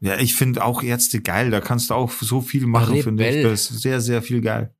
Ja, 0.00 0.18
ich 0.18 0.34
finde 0.34 0.64
auch 0.64 0.82
Ärzte 0.82 1.20
geil. 1.20 1.52
Da 1.52 1.60
kannst 1.60 1.90
du 1.90 1.94
auch 1.94 2.10
so 2.10 2.40
viel 2.40 2.66
machen, 2.66 3.00
finde 3.00 3.28
ich. 3.28 3.44
Das 3.44 3.70
ist 3.70 3.80
sehr, 3.82 4.00
sehr 4.00 4.22
viel 4.22 4.40
geil. 4.40 4.74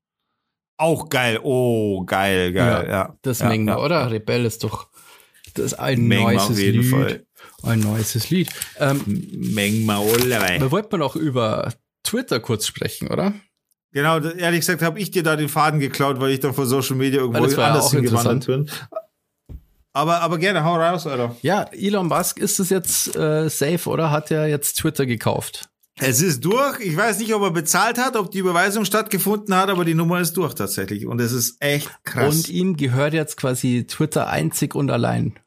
Auch 0.77 1.09
geil. 1.09 1.39
Oh, 1.41 2.03
geil, 2.05 2.53
geil. 2.53 2.89
Ja, 2.91 3.17
Das 3.23 3.39
ja, 3.39 3.49
Mengma, 3.49 3.73
ja. 3.73 3.79
oder? 3.79 4.11
Rebell 4.11 4.45
ist 4.45 4.65
doch 4.65 4.89
das 5.55 5.67
ist 5.67 5.75
ein 5.75 6.09
neues 6.09 6.49
Lied. 6.49 6.85
Fall. 6.87 7.25
Ein 7.63 7.79
neues 7.79 8.29
Lied. 8.31 8.49
Ähm, 8.81 9.01
Mengma 9.55 9.99
Ollerei. 9.99 10.59
wir 10.61 10.73
wollten 10.73 10.99
noch 10.99 11.15
über 11.15 11.73
Twitter 12.03 12.41
kurz 12.41 12.67
sprechen, 12.67 13.07
oder? 13.07 13.35
Genau, 13.93 14.19
da- 14.19 14.31
ehrlich 14.33 14.61
gesagt 14.61 14.83
habe 14.83 14.99
ich 14.99 15.13
dir 15.13 15.23
da 15.23 15.37
den 15.37 15.49
Faden 15.49 15.79
geklaut, 15.79 16.19
weil 16.19 16.33
ich 16.33 16.41
da 16.41 16.53
vor 16.53 16.67
Social 16.67 16.97
Media 16.97 17.21
irgendwo 17.21 17.47
ja 17.47 17.69
anders 17.69 17.85
auch 17.87 17.93
hingewandert 17.93 18.47
bin. 18.47 18.69
Aber, 19.93 20.21
aber 20.23 20.39
gerne, 20.39 20.65
hau 20.65 20.77
raus, 20.77 21.07
Alter. 21.07 21.37
Ja, 21.43 21.65
Elon 21.73 22.09
Musk 22.09 22.39
ist 22.39 22.59
es 22.61 22.71
jetzt 22.71 23.15
äh, 23.15 23.49
safe, 23.49 23.89
oder? 23.89 24.11
Hat 24.11 24.31
er 24.31 24.49
jetzt 24.49 24.79
Twitter 24.79 25.05
gekauft? 25.05 25.69
Es 25.99 26.23
ist 26.23 26.45
durch. 26.45 26.81
Ich 26.81 26.97
weiß 26.97 27.19
nicht, 27.19 27.35
ob 27.35 27.43
er 27.43 27.51
bezahlt 27.51 27.99
hat, 27.99 28.17
ob 28.17 28.31
die 28.31 28.39
Überweisung 28.39 28.85
stattgefunden 28.85 29.55
hat, 29.55 29.69
aber 29.69 29.85
die 29.85 29.95
Nummer 29.95 30.21
ist 30.21 30.37
durch 30.37 30.55
tatsächlich. 30.55 31.07
Und 31.07 31.21
es 31.21 31.33
ist 31.33 31.57
echt 31.61 31.91
krass. 32.05 32.35
Und 32.35 32.49
ihm 32.49 32.77
gehört 32.77 33.13
jetzt 33.13 33.37
quasi 33.37 33.87
Twitter 33.87 34.29
einzig 34.29 34.75
und 34.75 34.91
allein. 34.91 35.39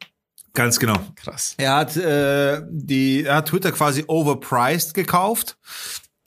Ganz 0.54 0.78
genau. 0.78 0.96
Krass. 1.16 1.54
Er 1.58 1.74
hat 1.74 1.96
äh, 1.96 2.62
die, 2.70 3.24
er 3.24 3.36
hat 3.36 3.48
Twitter 3.48 3.72
quasi 3.72 4.04
overpriced 4.06 4.94
gekauft. 4.94 5.58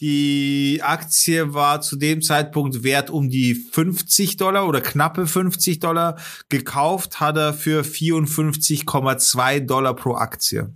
Die 0.02 0.80
Aktie 0.82 1.54
war 1.54 1.82
zu 1.82 1.97
dem 1.97 2.22
Zeitpunkt 2.22 2.84
wert 2.84 3.10
um 3.10 3.30
die 3.30 3.54
50 3.54 4.38
Dollar 4.38 4.66
oder 4.68 4.80
knappe 4.80 5.28
50 5.28 5.80
Dollar. 5.80 6.18
Gekauft 6.47 7.20
hat 7.20 7.36
er 7.36 7.54
für 7.54 7.84
54,2 7.84 9.60
Dollar 9.62 9.95
pro 9.95 10.16
Aktie. 10.16 10.74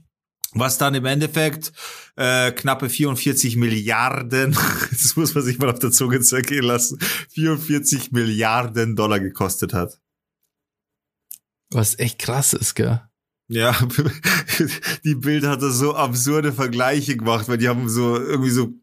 Was 0.56 0.78
dann 0.78 0.94
im 0.94 1.06
Endeffekt 1.06 1.72
äh, 2.16 2.52
knappe 2.52 2.90
44 2.90 3.56
Milliarden, 3.56 4.56
das 4.92 5.16
muss 5.16 5.34
man 5.34 5.44
sich 5.44 5.58
mal 5.58 5.70
auf 5.70 5.80
der 5.80 5.92
Zunge 5.92 6.20
zergehen 6.20 6.66
lassen, 6.66 7.00
44 7.32 8.12
Milliarden 8.12 8.96
Dollar 8.96 9.20
gekostet 9.20 9.74
hat. 9.74 10.00
Was 11.72 11.98
echt 11.98 12.20
krass 12.20 12.54
ist, 12.54 12.76
gell? 12.76 13.02
Ja, 13.48 13.76
die 15.04 15.16
Bild 15.16 15.46
hat 15.46 15.62
da 15.62 15.70
so 15.70 15.96
absurde 15.96 16.54
Vergleiche 16.54 17.18
gemacht, 17.18 17.48
weil 17.48 17.58
die 17.58 17.68
haben 17.68 17.90
so 17.90 18.16
irgendwie 18.16 18.52
so 18.52 18.74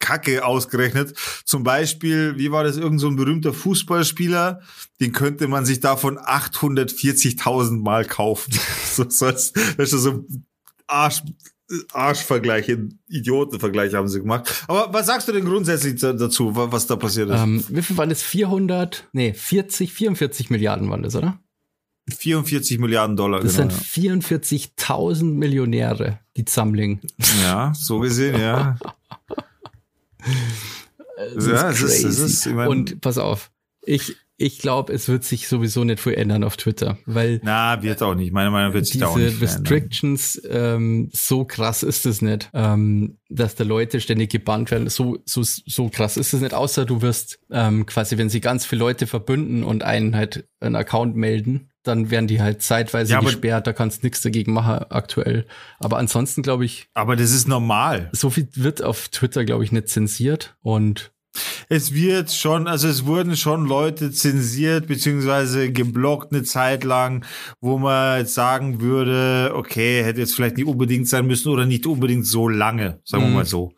Kacke 0.00 0.44
ausgerechnet. 0.44 1.14
Zum 1.44 1.62
Beispiel, 1.64 2.36
wie 2.36 2.50
war 2.50 2.62
das, 2.64 2.76
irgend 2.76 3.00
so 3.00 3.08
ein 3.08 3.16
berühmter 3.16 3.52
Fußballspieler, 3.54 4.60
den 5.00 5.12
könnte 5.12 5.48
man 5.48 5.64
sich 5.64 5.80
davon 5.80 6.18
840.000 6.18 7.80
Mal 7.82 8.04
kaufen. 8.04 8.52
so, 8.92 9.06
so, 9.08 9.26
das 9.30 9.52
ist 9.78 9.90
so 9.90 10.10
ein 10.10 10.46
Arsch, 10.86 11.22
Arschvergleiche, 11.92 12.88
Idiotenvergleiche 13.08 13.96
haben 13.96 14.08
sie 14.08 14.20
gemacht. 14.20 14.64
Aber 14.68 14.92
was 14.92 15.06
sagst 15.06 15.26
du 15.28 15.32
denn 15.32 15.46
grundsätzlich 15.46 15.98
da- 16.00 16.12
dazu, 16.12 16.54
wa- 16.54 16.70
was 16.70 16.86
da 16.86 16.96
passiert 16.96 17.30
ist? 17.30 17.40
Ähm, 17.40 17.64
wie 17.68 17.80
viel 17.82 17.96
waren 17.96 18.10
das? 18.10 18.22
400, 18.22 19.08
nee, 19.12 19.32
40, 19.32 19.92
44 19.92 20.50
Milliarden 20.50 20.90
waren 20.90 21.02
das, 21.02 21.16
oder? 21.16 21.38
44 22.14 22.78
Milliarden 22.78 23.16
Dollar, 23.16 23.40
Das 23.40 23.56
genau. 23.56 23.70
sind 23.70 23.82
44.000 23.82 25.24
Millionäre, 25.24 26.20
die 26.36 26.44
Zammling. 26.44 27.00
ja. 27.42 27.68
ja, 27.68 27.72
so 27.74 28.00
gesehen, 28.00 28.38
ja. 28.38 28.76
Das 31.34 31.46
Ja, 31.46 31.70
es 31.70 31.80
ist- 31.82 32.04
es 32.04 32.18
ist, 32.18 32.46
ich 32.46 32.52
mein- 32.52 32.68
Und 32.68 33.00
pass 33.00 33.18
auf, 33.18 33.50
ich, 33.86 34.16
ich 34.36 34.58
glaube, 34.58 34.92
es 34.92 35.08
wird 35.08 35.22
sich 35.22 35.46
sowieso 35.46 35.84
nicht 35.84 36.00
viel 36.00 36.14
ändern 36.14 36.42
auf 36.42 36.56
Twitter, 36.56 36.98
weil 37.06 37.40
Na, 37.44 37.80
wird 37.82 38.02
auch 38.02 38.16
nicht. 38.16 38.32
Meiner 38.32 38.50
Meinung 38.50 38.68
nach 38.70 38.74
wird 38.74 38.86
sich 38.86 38.98
da 39.00 39.06
auch 39.06 39.14
diese 39.16 39.28
nicht 39.28 39.38
verändern. 39.38 39.62
Restrictions, 39.62 40.42
ähm, 40.50 41.08
so 41.12 41.44
krass 41.44 41.84
ist 41.84 42.04
es 42.04 42.20
nicht, 42.20 42.50
ähm, 42.52 43.18
dass 43.28 43.54
da 43.54 43.62
Leute 43.62 44.00
ständig 44.00 44.30
gebannt 44.32 44.72
werden. 44.72 44.88
So, 44.88 45.18
so, 45.24 45.42
so 45.44 45.88
krass 45.88 46.16
ist 46.16 46.32
es 46.34 46.40
nicht, 46.40 46.52
außer 46.54 46.84
du 46.84 47.00
wirst 47.00 47.38
ähm, 47.50 47.86
quasi, 47.86 48.18
wenn 48.18 48.28
sie 48.28 48.40
ganz 48.40 48.66
viele 48.66 48.80
Leute 48.80 49.06
verbünden 49.06 49.62
und 49.62 49.84
einen 49.84 50.16
halt 50.16 50.48
einen 50.58 50.74
Account 50.74 51.14
melden, 51.14 51.70
dann 51.84 52.10
werden 52.10 52.26
die 52.26 52.40
halt 52.42 52.62
zeitweise 52.62 53.12
Ja, 53.12 53.20
gesperrt, 53.20 53.66
da 53.66 53.72
kannst 53.72 54.02
nichts 54.02 54.20
dagegen 54.22 54.52
machen 54.52 54.84
aktuell. 54.90 55.46
Aber 55.78 55.98
ansonsten 55.98 56.42
glaube 56.42 56.64
ich, 56.64 56.88
Aber 56.94 57.14
das 57.16 57.30
ist 57.32 57.46
normal. 57.46 58.08
so 58.12 58.30
viel 58.30 58.48
wird 58.54 58.82
auf 58.82 59.08
Twitter, 59.08 59.44
glaube 59.44 59.64
ich, 59.64 59.72
nicht 59.72 59.88
zensiert 59.88 60.56
und 60.62 61.12
es 61.68 61.92
wird 61.94 62.32
schon, 62.32 62.66
also 62.66 62.88
es 62.88 63.06
wurden 63.06 63.36
schon 63.36 63.66
Leute 63.66 64.10
zensiert 64.10 64.86
beziehungsweise 64.86 65.72
geblockt 65.72 66.32
eine 66.32 66.42
Zeit 66.42 66.84
lang, 66.84 67.24
wo 67.60 67.78
man 67.78 68.20
jetzt 68.20 68.34
sagen 68.34 68.80
würde, 68.80 69.52
okay, 69.54 70.02
hätte 70.04 70.20
jetzt 70.20 70.34
vielleicht 70.34 70.56
nicht 70.56 70.66
unbedingt 70.66 71.08
sein 71.08 71.26
müssen 71.26 71.48
oder 71.50 71.66
nicht 71.66 71.86
unbedingt 71.86 72.26
so 72.26 72.48
lange, 72.48 73.00
sagen 73.04 73.24
wir 73.24 73.28
Mhm. 73.28 73.34
mal 73.34 73.44
so. 73.44 73.72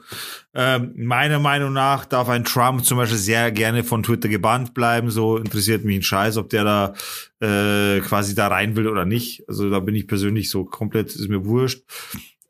Ähm, 0.55 0.95
meiner 0.97 1.39
Meinung 1.39 1.73
nach 1.73 2.07
darf 2.07 2.29
ein 2.29 2.45
Trump 2.45 2.85
zum 2.85 2.97
Beispiel 2.97 3.19
sehr 3.19 3.53
gerne 3.53 3.85
von 3.85 4.03
Twitter 4.03 4.29
gebannt 4.29 4.73
bleiben. 4.73 5.11
So 5.11 5.37
interessiert 5.37 5.85
mich 5.85 5.97
ein 5.97 6.03
Scheiß, 6.03 6.39
ob 6.39 6.49
der 6.49 6.65
da 6.65 6.95
äh, 7.41 8.01
quasi 8.01 8.35
da 8.35 8.49
rein 8.49 8.75
will 8.77 8.89
oder 8.89 9.05
nicht. 9.05 9.45
Also 9.49 9.69
da 9.69 9.81
bin 9.81 9.95
ich 9.95 10.07
persönlich 10.07 10.49
so 10.49 10.65
komplett, 10.65 11.09
ist 11.09 11.29
mir 11.29 11.45
wurscht. 11.45 11.83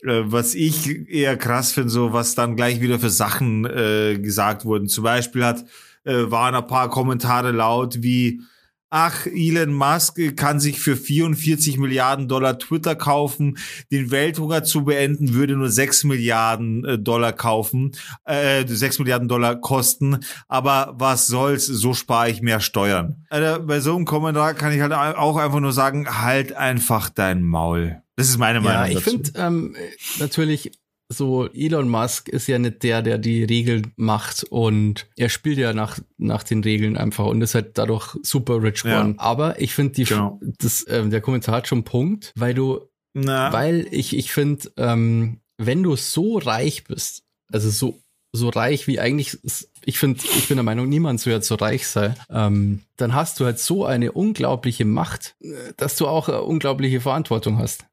Äh, 0.03 0.23
was 0.25 0.55
ich 0.55 1.09
eher 1.09 1.37
krass 1.37 1.73
finde, 1.73 1.91
so 1.91 2.13
was 2.13 2.35
dann 2.35 2.57
gleich 2.57 2.81
wieder 2.81 2.99
für 2.99 3.11
Sachen 3.11 3.65
äh, 3.65 4.19
gesagt 4.19 4.65
wurden. 4.65 4.89
Zum 4.89 5.05
Beispiel 5.05 5.45
hat 5.45 5.65
äh, 6.05 6.31
waren 6.31 6.55
ein 6.55 6.67
paar 6.67 6.91
Kommentare 6.91 7.51
laut 7.51 8.03
wie 8.03 8.41
Ach, 8.89 9.27
Elon 9.27 9.75
Musk 9.75 10.37
kann 10.37 10.61
sich 10.61 10.79
für 10.79 10.97
44 10.97 11.77
Milliarden 11.77 12.29
Dollar 12.29 12.57
Twitter 12.57 12.95
kaufen. 12.95 13.59
Den 13.91 14.13
Welthunger 14.13 14.63
zu 14.63 14.85
beenden 14.85 15.35
würde 15.35 15.57
nur 15.57 15.69
6 15.69 16.05
Milliarden 16.05 16.85
äh, 16.85 16.99
Dollar 16.99 17.33
kaufen, 17.33 17.93
äh, 18.25 18.65
6 18.65 19.01
Milliarden 19.01 19.27
Dollar 19.27 19.57
kosten. 19.57 20.21
Aber 20.47 20.95
was 20.97 21.27
soll's, 21.27 21.67
so 21.67 21.95
spare 21.95 22.31
ich 22.31 22.43
mehr 22.43 22.61
Steuern. 22.61 23.27
Alter, 23.29 23.59
bei 23.59 23.81
so 23.81 23.97
einem 23.97 24.05
Kommentar 24.05 24.55
kann 24.55 24.73
ich 24.73 24.81
halt 24.81 24.93
auch 24.93 25.37
einfach 25.37 25.61
nur 25.61 25.73
sagen, 25.73 26.23
halt 26.23 26.53
einfach 26.53 27.11
dein 27.11 27.43
Maul. 27.43 28.03
Das 28.17 28.29
ist 28.29 28.39
meine 28.39 28.61
Meinung. 28.61 28.91
Ja, 28.91 28.99
ich 28.99 29.05
finde 29.05 29.31
ähm, 29.37 29.77
natürlich 30.19 30.73
so 31.09 31.47
Elon 31.53 31.89
Musk 31.89 32.29
ist 32.29 32.49
ja 32.49 32.59
nicht 32.59 32.83
der, 32.83 33.01
der 33.03 33.19
die 33.19 33.45
Regeln 33.45 33.93
macht 33.97 34.43
und 34.45 35.07
er 35.17 35.29
spielt 35.29 35.57
ja 35.59 35.73
nach 35.73 36.01
nach 36.19 36.43
den 36.43 36.65
Regeln 36.65 36.97
einfach 36.97 37.27
und 37.27 37.43
ist 37.43 37.55
halt 37.55 37.79
dadurch 37.79 38.17
super 38.23 38.61
rich 38.63 38.83
Ja. 38.83 38.91
geworden. 39.03 39.15
Aber 39.19 39.61
ich 39.61 39.73
finde 39.75 39.93
die 39.93 40.05
Genau. 40.05 40.41
das 40.59 40.85
ähm, 40.89 41.11
der 41.11 41.21
Kommentar 41.21 41.57
hat 41.57 41.69
schon 41.69 41.79
einen 41.79 41.85
Punkt, 41.85 42.33
weil 42.37 42.55
du 42.55 42.81
Na, 43.15 43.53
weil 43.53 43.87
ich 43.93 44.17
ich 44.17 44.33
finde 44.33 44.73
ähm, 44.77 45.41
wenn 45.59 45.83
du 45.85 45.95
so 45.95 46.39
reich 46.39 46.85
bist, 46.85 47.23
also 47.53 47.71
so 47.71 48.03
so 48.35 48.49
reich 48.49 48.87
wie 48.89 48.99
eigentlich 48.99 49.39
ich 49.87 49.99
finde 49.99 50.21
ich 50.25 50.49
bin 50.49 50.57
der 50.57 50.65
Meinung 50.65 50.89
niemand 50.89 51.21
soll 51.21 51.33
jetzt 51.33 51.47
so 51.47 51.55
reich 51.55 51.87
sei, 51.87 52.15
ähm, 52.29 52.83
dann 52.97 53.15
hast 53.15 53.41
du 53.41 53.45
halt 53.45 53.59
so 53.59 53.87
eine 53.87 54.13
unglaubliche 54.13 54.85
Macht, 54.85 55.37
äh, 55.41 55.73
dass 55.77 55.97
du 55.97 56.09
auch 56.09 56.29
eine 56.29 56.43
unglaubliche 56.43 57.01
Verantwortung 57.01 57.59
hast. 57.59 57.87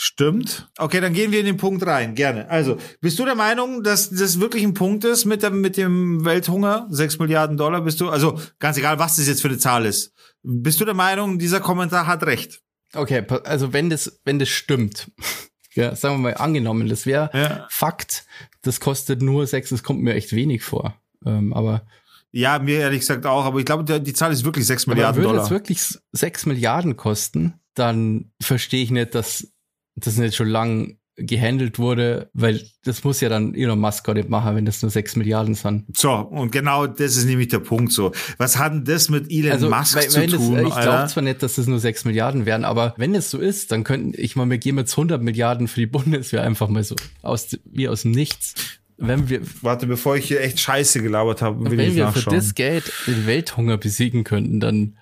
Stimmt. 0.00 0.68
Okay, 0.78 1.00
dann 1.00 1.12
gehen 1.12 1.32
wir 1.32 1.40
in 1.40 1.46
den 1.46 1.56
Punkt 1.56 1.84
rein. 1.84 2.14
Gerne. 2.14 2.48
Also, 2.48 2.76
bist 3.00 3.18
du 3.18 3.24
der 3.24 3.34
Meinung, 3.34 3.82
dass 3.82 4.10
das 4.10 4.38
wirklich 4.38 4.62
ein 4.62 4.74
Punkt 4.74 5.04
ist 5.04 5.24
mit 5.24 5.42
dem, 5.42 5.60
mit 5.60 5.76
dem 5.76 6.24
Welthunger? 6.24 6.86
Sechs 6.88 7.18
Milliarden 7.18 7.56
Dollar 7.56 7.80
bist 7.80 8.00
du? 8.00 8.08
Also, 8.08 8.40
ganz 8.60 8.76
egal, 8.76 9.00
was 9.00 9.16
das 9.16 9.26
jetzt 9.26 9.42
für 9.42 9.48
eine 9.48 9.58
Zahl 9.58 9.86
ist. 9.86 10.14
Bist 10.44 10.80
du 10.80 10.84
der 10.84 10.94
Meinung, 10.94 11.40
dieser 11.40 11.58
Kommentar 11.58 12.06
hat 12.06 12.22
recht? 12.22 12.62
Okay, 12.94 13.24
also 13.44 13.72
wenn 13.72 13.90
das, 13.90 14.20
wenn 14.24 14.38
das 14.38 14.48
stimmt, 14.48 15.10
ja, 15.74 15.96
sagen 15.96 16.14
wir 16.14 16.30
mal 16.30 16.36
angenommen, 16.36 16.88
das 16.88 17.04
wäre 17.04 17.30
Ja. 17.34 17.66
Fakt, 17.68 18.24
das 18.62 18.78
kostet 18.78 19.20
nur 19.20 19.48
sechs, 19.48 19.70
das 19.70 19.82
kommt 19.82 20.00
mir 20.00 20.14
echt 20.14 20.32
wenig 20.32 20.62
vor. 20.62 20.94
Ähm, 21.26 21.52
aber, 21.52 21.82
Ja, 22.30 22.58
mir 22.58 22.80
ehrlich 22.80 23.00
gesagt 23.00 23.26
auch, 23.26 23.44
aber 23.44 23.58
ich 23.58 23.64
glaube, 23.64 24.00
die 24.00 24.12
Zahl 24.12 24.32
ist 24.32 24.44
wirklich 24.44 24.66
sechs 24.66 24.86
aber 24.86 24.94
Milliarden 24.94 25.16
würde 25.22 25.30
Dollar. 25.30 25.44
es 25.44 25.50
wirklich 25.50 25.78
s- 25.78 26.02
sechs 26.12 26.46
Milliarden 26.46 26.96
kosten, 26.96 27.54
dann 27.74 28.32
verstehe 28.40 28.82
ich 28.82 28.90
nicht, 28.90 29.14
dass 29.14 29.48
das 29.96 30.16
nicht 30.16 30.36
schon 30.36 30.48
lang 30.48 30.98
gehandelt 31.20 31.80
wurde, 31.80 32.30
weil 32.32 32.64
das 32.84 33.02
muss 33.02 33.20
ja 33.20 33.28
dann 33.28 33.52
Elon 33.52 33.80
Musk 33.80 34.04
gar 34.04 34.14
nicht 34.14 34.28
machen, 34.28 34.54
wenn 34.54 34.64
das 34.64 34.80
nur 34.82 34.90
sechs 34.92 35.16
Milliarden 35.16 35.54
sind. 35.56 35.84
So, 35.96 36.12
und 36.12 36.52
genau 36.52 36.86
das 36.86 37.16
ist 37.16 37.24
nämlich 37.24 37.48
der 37.48 37.58
Punkt 37.58 37.92
so. 37.92 38.12
Was 38.36 38.56
hat 38.56 38.72
denn 38.72 38.84
das 38.84 39.08
mit 39.08 39.28
Elon 39.28 39.50
Also, 39.50 39.68
Musk 39.68 39.96
weil, 39.96 40.08
zu 40.08 40.20
das, 40.24 40.30
tun? 40.40 40.64
ich 40.64 40.74
glaube 40.76 41.08
zwar 41.08 41.24
nicht, 41.24 41.42
dass 41.42 41.56
das 41.56 41.66
nur 41.66 41.80
sechs 41.80 42.04
Milliarden 42.04 42.46
wären, 42.46 42.64
aber 42.64 42.94
wenn 42.98 43.16
es 43.16 43.30
so 43.30 43.38
ist, 43.38 43.72
dann 43.72 43.82
könnten, 43.82 44.12
ich 44.16 44.36
meine, 44.36 44.52
wir 44.52 44.58
geben 44.58 44.78
jetzt 44.78 44.92
100 44.92 45.20
Milliarden 45.20 45.66
für 45.66 45.80
die 45.80 45.86
Bundeswehr 45.86 46.42
einfach 46.44 46.68
mal 46.68 46.84
so 46.84 46.94
aus, 47.22 47.48
wie 47.64 47.88
aus 47.88 48.02
dem 48.02 48.12
Nichts. 48.12 48.77
Wenn 48.98 49.28
wir, 49.28 49.40
Warte, 49.62 49.86
bevor 49.86 50.16
ich 50.16 50.26
hier 50.26 50.40
echt 50.40 50.58
Scheiße 50.58 51.00
gelabert 51.00 51.40
habe, 51.40 51.70
will 51.70 51.78
wenn 51.78 51.90
ich 51.90 51.94
wir 51.94 52.10
für 52.12 52.30
das 52.30 52.54
Geld 52.54 52.92
den 53.06 53.26
Welthunger 53.26 53.78
besiegen 53.78 54.24
könnten, 54.24 54.58
dann, 54.58 54.98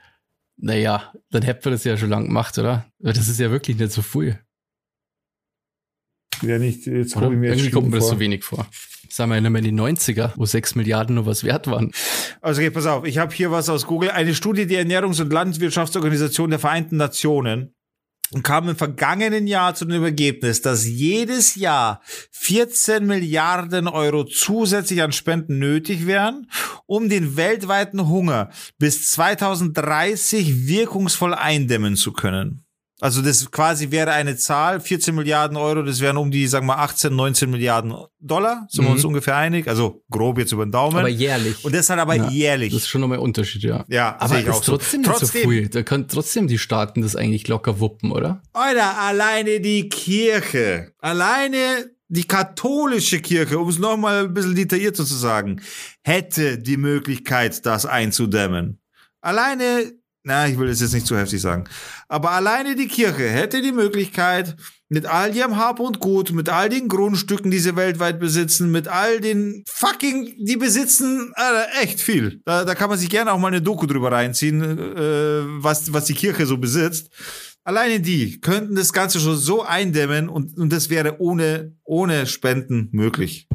naja, 0.59 1.15
dann 1.31 1.43
hätten 1.43 1.65
wir 1.65 1.73
das 1.73 1.85
ja 1.85 1.97
schon 1.97 2.11
lang 2.11 2.27
gemacht, 2.27 2.59
oder? 2.59 2.87
Weil 2.99 3.15
Das 3.15 3.29
ist 3.29 3.41
ja 3.41 3.51
wirklich 3.51 3.79
nicht 3.79 3.93
so 3.93 4.03
viel. 4.03 4.39
ja, 6.43 6.59
nicht, 6.59 6.87
jetzt 6.87 7.15
gucke 7.15 7.33
ich 7.33 7.39
mir 7.39 7.49
jetzt 7.49 7.59
Irgendwie 7.59 7.71
kommt 7.71 7.91
mir 7.91 7.97
das 7.97 8.09
so 8.09 8.21
wenig 8.21 8.45
vor. 8.45 8.67
Sagen 9.09 9.31
wir 9.31 9.41
mal 9.41 9.65
in 9.65 9.77
die 9.77 9.83
90er, 9.83 10.33
wo 10.37 10.45
sechs 10.45 10.75
Milliarden 10.75 11.15
nur 11.15 11.25
was 11.25 11.43
wert 11.43 11.67
waren. 11.67 11.93
Also 12.43 12.61
okay, 12.61 12.71
pass 12.71 12.85
auf, 12.85 13.07
ich 13.07 13.17
habe 13.17 13.35
hier 13.35 13.51
was 13.51 13.71
aus 13.71 13.87
Google. 13.87 14.11
Eine 14.11 14.35
Studie 14.35 14.67
der 14.67 14.85
Ernährungs- 14.85 15.23
und 15.23 15.33
Landwirtschaftsorganisation 15.33 16.51
der 16.51 16.59
Vereinten 16.59 16.99
Nationen 16.99 17.76
und 18.33 18.43
kam 18.43 18.69
im 18.69 18.77
vergangenen 18.77 19.47
Jahr 19.47 19.75
zu 19.75 19.85
dem 19.85 20.03
Ergebnis, 20.03 20.61
dass 20.61 20.87
jedes 20.87 21.55
Jahr 21.55 22.03
14 22.33 23.07
Milliarden 23.07 23.89
Euro 23.89 24.25
zusätzlich 24.25 25.03
an 25.03 25.13
Spenden 25.13 25.59
nötig 25.59 26.07
wären, 26.07 26.51
um 26.87 27.09
den 27.09 27.37
weltweiten 27.37 28.09
Hunger 28.09 28.51
bis 28.79 29.11
2030 29.13 30.67
wirkungsvoll 30.67 31.35
eindämmen 31.35 31.97
zu 31.97 32.13
können. 32.13 32.66
Also 33.01 33.21
das 33.21 33.51
quasi 33.51 33.91
wäre 33.91 34.13
eine 34.13 34.37
Zahl, 34.37 34.81
14 34.81 35.15
Milliarden 35.15 35.59
Euro, 35.59 35.83
das 35.83 36.01
wären 36.01 36.17
um 36.17 36.31
die, 36.31 36.47
sagen 36.47 36.67
wir, 36.67 36.79
18, 36.79 37.15
19 37.15 37.51
Milliarden 37.51 37.95
Dollar, 38.21 38.67
sind 38.71 38.85
wir 38.85 38.89
Mhm. 38.89 38.95
uns 38.95 39.05
ungefähr 39.05 39.37
einig, 39.37 39.69
also 39.69 40.03
grob 40.11 40.39
jetzt 40.39 40.53
über 40.53 40.65
den 40.65 40.73
Daumen. 40.73 40.97
Aber 40.97 41.09
jährlich. 41.09 41.63
Und 41.63 41.75
das 41.75 41.91
halt 41.91 42.01
aber 42.01 42.15
Ja, 42.15 42.31
jährlich. 42.31 42.73
Das 42.73 42.83
ist 42.85 42.89
schon 42.89 43.03
nochmal 43.03 43.19
ein 43.19 43.23
Unterschied, 43.25 43.63
ja. 43.65 43.85
ja, 43.89 44.17
Aber 44.19 44.41
ist 44.41 44.49
auch 44.49 44.63
so. 44.63 44.73
trotzdem 44.79 45.03
nicht 45.03 45.13
so 45.13 45.19
Trotzdem, 45.19 45.51
viel. 45.51 45.69
Da 45.69 45.83
können 45.83 46.09
trotzdem 46.09 46.49
die 46.49 46.59
Staaten 46.59 47.03
das 47.03 47.17
eigentlich 47.17 47.47
locker 47.49 47.81
wuppen, 47.81 48.13
oder? 48.13 48.41
Alter, 48.55 48.99
alleine 48.99 49.61
die 49.61 49.91
Kirche, 49.91 50.93
alleine 50.99 51.91
die 52.09 52.25
katholische 52.25 53.21
Kirche, 53.21 53.59
um 53.59 53.69
es 53.69 53.79
nochmal 53.79 54.25
ein 54.25 54.33
bisschen 54.33 54.55
detaillierter 54.55 55.05
zu 55.05 55.15
sagen, 55.17 55.61
hätte 56.03 56.57
die 56.59 56.77
Möglichkeit, 56.79 57.67
das 57.67 57.85
einzudämmen. 57.85 58.81
Alleine, 59.21 59.93
na, 60.27 60.49
ich 60.49 60.59
will 60.59 60.67
das 60.67 60.81
jetzt 60.81 60.93
nicht 60.93 61.07
zu 61.07 61.17
heftig 61.17 61.41
sagen, 61.41 61.65
aber 62.09 62.33
alleine 62.33 62.75
die 62.75 62.89
Kirche 62.89 63.29
hätte 63.29 63.63
die 63.63 63.73
Möglichkeit, 63.73 64.57
mit 64.89 65.07
all 65.07 65.35
ihrem 65.35 65.57
Hab 65.57 65.81
und 65.81 66.01
Gut, 66.01 66.33
mit 66.33 66.49
all 66.49 66.69
den 66.69 66.89
Grundstücken, 66.89 67.51
die 67.51 67.59
sie 67.59 67.77
weltweit 67.77 68.21
besitzen, 68.21 68.71
mit 68.71 68.89
all 68.89 69.21
den 69.21 69.65
fucking, 69.69 70.35
die 70.39 70.57
besitzen 70.57 71.33
äh, 71.37 71.83
echt 71.83 72.01
viel. 72.01 72.41
Da, 72.45 72.65
da 72.65 72.75
kann 72.75 72.89
man 72.89 72.99
sich 72.99 73.11
gerne 73.11 73.33
auch 73.33 73.39
mal 73.39 73.49
eine 73.49 73.63
Doku 73.63 73.87
drüber 73.87 74.13
reinziehen, 74.13 74.63
äh, 74.63 75.43
was, 75.63 75.93
was 75.93 76.05
die 76.05 76.15
Kirche 76.15 76.47
so 76.47 76.59
besitzt. 76.59 77.11
Alleine 77.65 78.01
die 78.01 78.41
könnten 78.41 78.77
das 78.77 78.93
Ganze 78.93 79.19
schon 79.19 79.37
so 79.37 79.63
eindämmen 79.63 80.29
und, 80.29 80.57
und 80.57 80.73
das 80.73 80.89
wäre 80.89 81.21
ohne, 81.21 81.73
ohne 81.83 82.27
Spenden 82.27 82.89
möglich. 82.93 83.49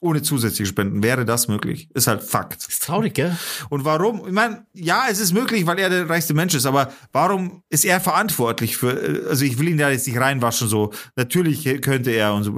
Ohne 0.00 0.22
zusätzliche 0.22 0.68
Spenden 0.68 1.02
wäre 1.02 1.24
das 1.24 1.48
möglich. 1.48 1.88
Ist 1.94 2.06
halt 2.06 2.22
Fakt. 2.22 2.66
Ist 2.68 2.84
traurig, 2.84 3.14
gell? 3.14 3.36
Und 3.68 3.84
warum? 3.84 4.26
Ich 4.26 4.32
meine, 4.32 4.64
ja, 4.72 5.06
es 5.10 5.18
ist 5.18 5.32
möglich, 5.32 5.66
weil 5.66 5.78
er 5.78 5.90
der 5.90 6.08
reichste 6.08 6.34
Mensch 6.34 6.54
ist, 6.54 6.66
aber 6.66 6.92
warum 7.12 7.62
ist 7.68 7.84
er 7.84 8.00
verantwortlich 8.00 8.76
für, 8.76 8.92
äh, 8.92 9.28
also 9.28 9.44
ich 9.44 9.58
will 9.58 9.68
ihn 9.68 9.78
da 9.78 9.90
jetzt 9.90 10.06
nicht 10.06 10.18
reinwaschen, 10.18 10.68
so, 10.68 10.92
natürlich 11.16 11.64
könnte 11.80 12.10
er 12.10 12.34
und 12.34 12.44
so, 12.44 12.56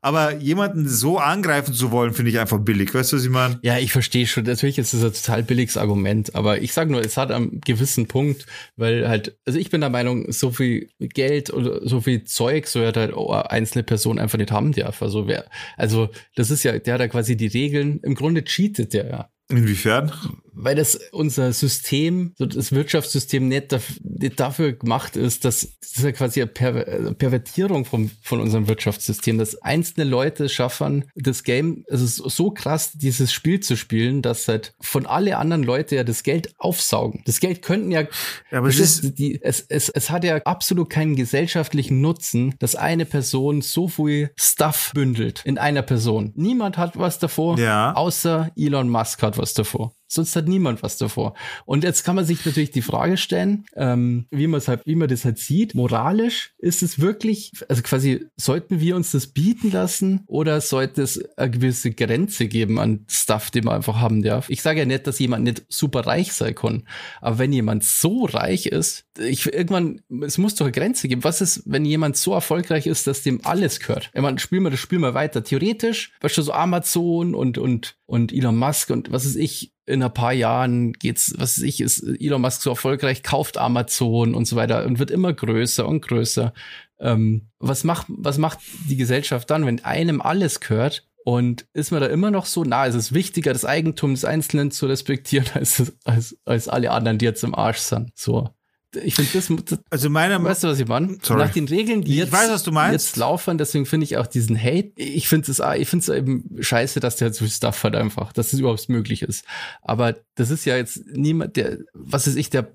aber 0.00 0.34
jemanden 0.36 0.88
so 0.88 1.18
angreifen 1.18 1.74
zu 1.74 1.90
wollen, 1.90 2.12
finde 2.12 2.30
ich 2.30 2.38
einfach 2.38 2.58
billig, 2.58 2.94
weißt 2.94 3.12
du, 3.12 3.16
was 3.16 3.24
ich 3.24 3.30
meine? 3.30 3.58
Ja, 3.62 3.78
ich 3.78 3.92
verstehe 3.92 4.26
schon. 4.26 4.44
Natürlich 4.44 4.78
ist 4.78 4.94
es 4.94 5.02
ein 5.02 5.12
total 5.12 5.42
billiges 5.42 5.76
Argument, 5.76 6.34
aber 6.34 6.60
ich 6.60 6.72
sage 6.72 6.92
nur, 6.92 7.00
es 7.00 7.16
hat 7.16 7.30
einen 7.30 7.60
gewissen 7.60 8.06
Punkt, 8.06 8.46
weil 8.76 9.08
halt, 9.08 9.36
also 9.46 9.58
ich 9.58 9.70
bin 9.70 9.80
der 9.80 9.90
Meinung, 9.90 10.30
so 10.32 10.50
viel 10.50 10.88
Geld 10.98 11.52
oder 11.52 11.86
so 11.86 12.00
viel 12.00 12.24
Zeug 12.24 12.66
so 12.66 12.84
hat 12.84 12.96
halt 12.96 13.14
eine 13.16 13.50
einzelne 13.50 13.82
Person 13.82 14.18
einfach 14.18 14.38
nicht 14.38 14.52
haben 14.52 14.72
darf. 14.72 15.02
Also 15.02 15.26
wer, 15.26 15.46
also 15.76 16.10
das 16.36 16.43
ist 16.50 16.62
ja, 16.62 16.78
der 16.78 16.94
hat 16.94 17.00
ja 17.00 17.08
quasi 17.08 17.36
die 17.36 17.46
Regeln. 17.46 18.00
Im 18.02 18.14
Grunde 18.14 18.44
cheatet 18.44 18.92
der 18.94 19.06
ja. 19.06 19.30
Inwiefern? 19.48 20.12
weil 20.56 20.76
das 20.76 20.98
unser 21.12 21.52
System, 21.52 22.32
so 22.38 22.46
das 22.46 22.72
Wirtschaftssystem 22.72 23.48
nicht, 23.48 23.72
daf 23.72 23.94
nicht 24.02 24.38
dafür 24.38 24.72
gemacht 24.72 25.16
ist, 25.16 25.44
dass 25.44 25.68
das 25.80 25.90
ist 25.96 26.04
ja 26.04 26.12
quasi 26.12 26.40
eine 26.42 26.50
per 26.50 27.12
Pervertierung 27.14 27.84
vom, 27.84 28.10
von 28.22 28.40
unserem 28.40 28.68
Wirtschaftssystem, 28.68 29.38
dass 29.38 29.60
einzelne 29.62 30.08
Leute 30.08 30.48
schaffen, 30.48 31.04
das 31.14 31.42
Game, 31.42 31.84
es 31.88 32.00
ist 32.00 32.16
so 32.16 32.50
krass, 32.50 32.92
dieses 32.94 33.32
Spiel 33.32 33.60
zu 33.60 33.76
spielen, 33.76 34.22
dass 34.22 34.48
halt 34.48 34.74
von 34.80 35.06
alle 35.06 35.36
anderen 35.38 35.62
Leute 35.62 35.96
ja 35.96 36.04
das 36.04 36.22
Geld 36.22 36.54
aufsaugen. 36.58 37.22
Das 37.26 37.40
Geld 37.40 37.62
könnten 37.62 37.90
ja, 37.90 38.02
Ja, 38.50 38.58
aber 38.58 38.68
es 38.68 38.78
ist, 38.78 39.18
die, 39.18 39.40
es, 39.42 39.60
es, 39.68 39.88
es 39.88 40.10
hat 40.10 40.24
ja 40.24 40.36
absolut 40.44 40.88
keinen 40.88 41.16
gesellschaftlichen 41.16 42.00
Nutzen, 42.00 42.54
dass 42.60 42.76
eine 42.76 43.04
Person 43.06 43.60
so 43.60 43.88
viel 43.88 44.30
Stuff 44.36 44.92
bündelt 44.94 45.42
in 45.44 45.58
einer 45.58 45.82
Person. 45.82 46.32
Niemand 46.36 46.78
hat 46.78 46.96
was 46.98 47.18
davor, 47.18 47.58
Ja. 47.58 47.92
außer 47.92 48.50
Elon 48.56 48.88
Musk 48.88 49.22
hat 49.22 49.36
was 49.36 49.43
davor. 49.52 49.92
Sonst 50.06 50.36
hat 50.36 50.48
niemand 50.48 50.82
was 50.82 50.96
davor. 50.96 51.34
Und 51.64 51.84
jetzt 51.84 52.04
kann 52.04 52.16
man 52.16 52.24
sich 52.24 52.44
natürlich 52.44 52.70
die 52.70 52.82
Frage 52.82 53.16
stellen, 53.16 53.64
ähm, 53.74 54.26
wie 54.30 54.46
man 54.46 54.58
es 54.58 54.68
halt, 54.68 54.82
wie 54.84 54.94
man 54.94 55.08
das 55.08 55.24
halt 55.24 55.38
sieht. 55.38 55.74
Moralisch 55.74 56.54
ist 56.58 56.82
es 56.82 57.00
wirklich, 57.00 57.52
also 57.68 57.82
quasi, 57.82 58.26
sollten 58.36 58.80
wir 58.80 58.96
uns 58.96 59.12
das 59.12 59.28
bieten 59.28 59.70
lassen 59.70 60.22
oder 60.26 60.60
sollte 60.60 61.02
es 61.02 61.22
eine 61.36 61.50
gewisse 61.50 61.90
Grenze 61.90 62.46
geben 62.46 62.78
an 62.78 63.04
Stuff, 63.08 63.50
den 63.50 63.64
man 63.64 63.76
einfach 63.76 64.00
haben 64.00 64.22
darf? 64.22 64.48
Ich 64.50 64.62
sage 64.62 64.80
ja 64.80 64.86
nicht, 64.86 65.06
dass 65.06 65.18
jemand 65.18 65.44
nicht 65.44 65.64
super 65.68 66.06
reich 66.06 66.32
sein 66.32 66.54
kann, 66.54 66.86
aber 67.20 67.38
wenn 67.38 67.52
jemand 67.52 67.84
so 67.84 68.24
reich 68.24 68.66
ist, 68.66 69.06
ich 69.18 69.46
irgendwann, 69.46 70.00
es 70.22 70.38
muss 70.38 70.54
doch 70.54 70.66
eine 70.66 70.72
Grenze 70.72 71.08
geben. 71.08 71.24
Was 71.24 71.40
ist, 71.40 71.62
wenn 71.66 71.84
jemand 71.84 72.16
so 72.16 72.34
erfolgreich 72.34 72.86
ist, 72.86 73.06
dass 73.06 73.22
dem 73.22 73.44
alles 73.44 73.80
gehört? 73.80 74.10
Ich 74.12 74.20
meine, 74.20 74.38
spielen 74.38 74.62
wir 74.62 74.70
das 74.70 74.80
Spiel 74.80 74.98
mal 74.98 75.14
weiter. 75.14 75.44
Theoretisch, 75.44 76.12
weißt 76.20 76.38
du, 76.38 76.42
so 76.42 76.52
Amazon 76.52 77.34
und, 77.34 77.58
und, 77.58 77.96
und 78.06 78.32
Elon 78.32 78.56
Musk 78.56 78.90
und 78.90 79.12
was 79.12 79.24
ist 79.24 79.36
ich, 79.36 79.73
in 79.86 80.02
ein 80.02 80.14
paar 80.14 80.32
Jahren 80.32 80.92
geht's, 80.92 81.34
was 81.36 81.58
weiß 81.58 81.64
ich, 81.64 81.80
ist 81.80 82.02
Elon 82.02 82.40
Musk 82.40 82.62
so 82.62 82.70
erfolgreich, 82.70 83.22
kauft 83.22 83.58
Amazon 83.58 84.34
und 84.34 84.46
so 84.46 84.56
weiter 84.56 84.86
und 84.86 84.98
wird 84.98 85.10
immer 85.10 85.32
größer 85.32 85.86
und 85.86 86.00
größer. 86.00 86.52
Ähm, 87.00 87.48
was 87.58 87.84
macht, 87.84 88.06
was 88.08 88.38
macht 88.38 88.60
die 88.88 88.96
Gesellschaft 88.96 89.50
dann, 89.50 89.66
wenn 89.66 89.84
einem 89.84 90.20
alles 90.20 90.60
gehört? 90.60 91.06
Und 91.24 91.66
ist 91.72 91.90
man 91.90 92.02
da 92.02 92.06
immer 92.08 92.30
noch 92.30 92.44
so, 92.44 92.64
na, 92.64 92.86
es 92.86 92.94
ist 92.94 93.14
wichtiger, 93.14 93.54
das 93.54 93.64
Eigentum 93.64 94.12
des 94.12 94.26
Einzelnen 94.26 94.70
zu 94.70 94.86
respektieren, 94.86 95.46
als, 95.54 95.94
als, 96.04 96.36
als 96.44 96.68
alle 96.68 96.90
anderen, 96.90 97.18
die 97.18 97.24
jetzt 97.24 97.44
im 97.44 97.54
Arsch 97.54 97.78
sind. 97.78 98.10
So 98.14 98.53
ich 99.02 99.14
finde 99.14 99.30
das, 99.32 99.50
das, 99.64 99.78
also 99.90 100.10
meiner 100.10 100.42
weißt 100.42 100.64
du 100.64 100.68
was 100.68 100.78
ich 100.78 100.86
meine? 100.86 101.18
Nach 101.28 101.50
den 101.50 101.66
Regeln 101.68 102.02
die 102.02 102.16
jetzt, 102.16 102.32
weiß, 102.32 102.64
jetzt 102.92 103.16
laufen 103.16 103.58
deswegen 103.58 103.86
finde 103.86 104.04
ich 104.04 104.16
auch 104.16 104.26
diesen 104.26 104.60
Hate 104.60 104.92
ich 104.96 105.28
finde 105.28 105.50
es 105.50 105.60
ich 105.78 105.88
finde 105.88 106.02
es 106.02 106.08
eben 106.08 106.44
scheiße 106.60 107.00
dass 107.00 107.16
der 107.16 107.32
so 107.32 107.46
Stuff 107.46 107.82
hat 107.84 107.96
einfach 107.96 108.32
dass 108.32 108.52
es 108.52 108.60
überhaupt 108.60 108.88
möglich 108.88 109.22
ist. 109.22 109.44
Aber 109.82 110.16
das 110.34 110.50
ist 110.50 110.64
ja 110.64 110.76
jetzt 110.76 111.02
niemand 111.06 111.56
der 111.56 111.78
was 111.92 112.26
ist 112.26 112.36
ich 112.36 112.50
der 112.50 112.70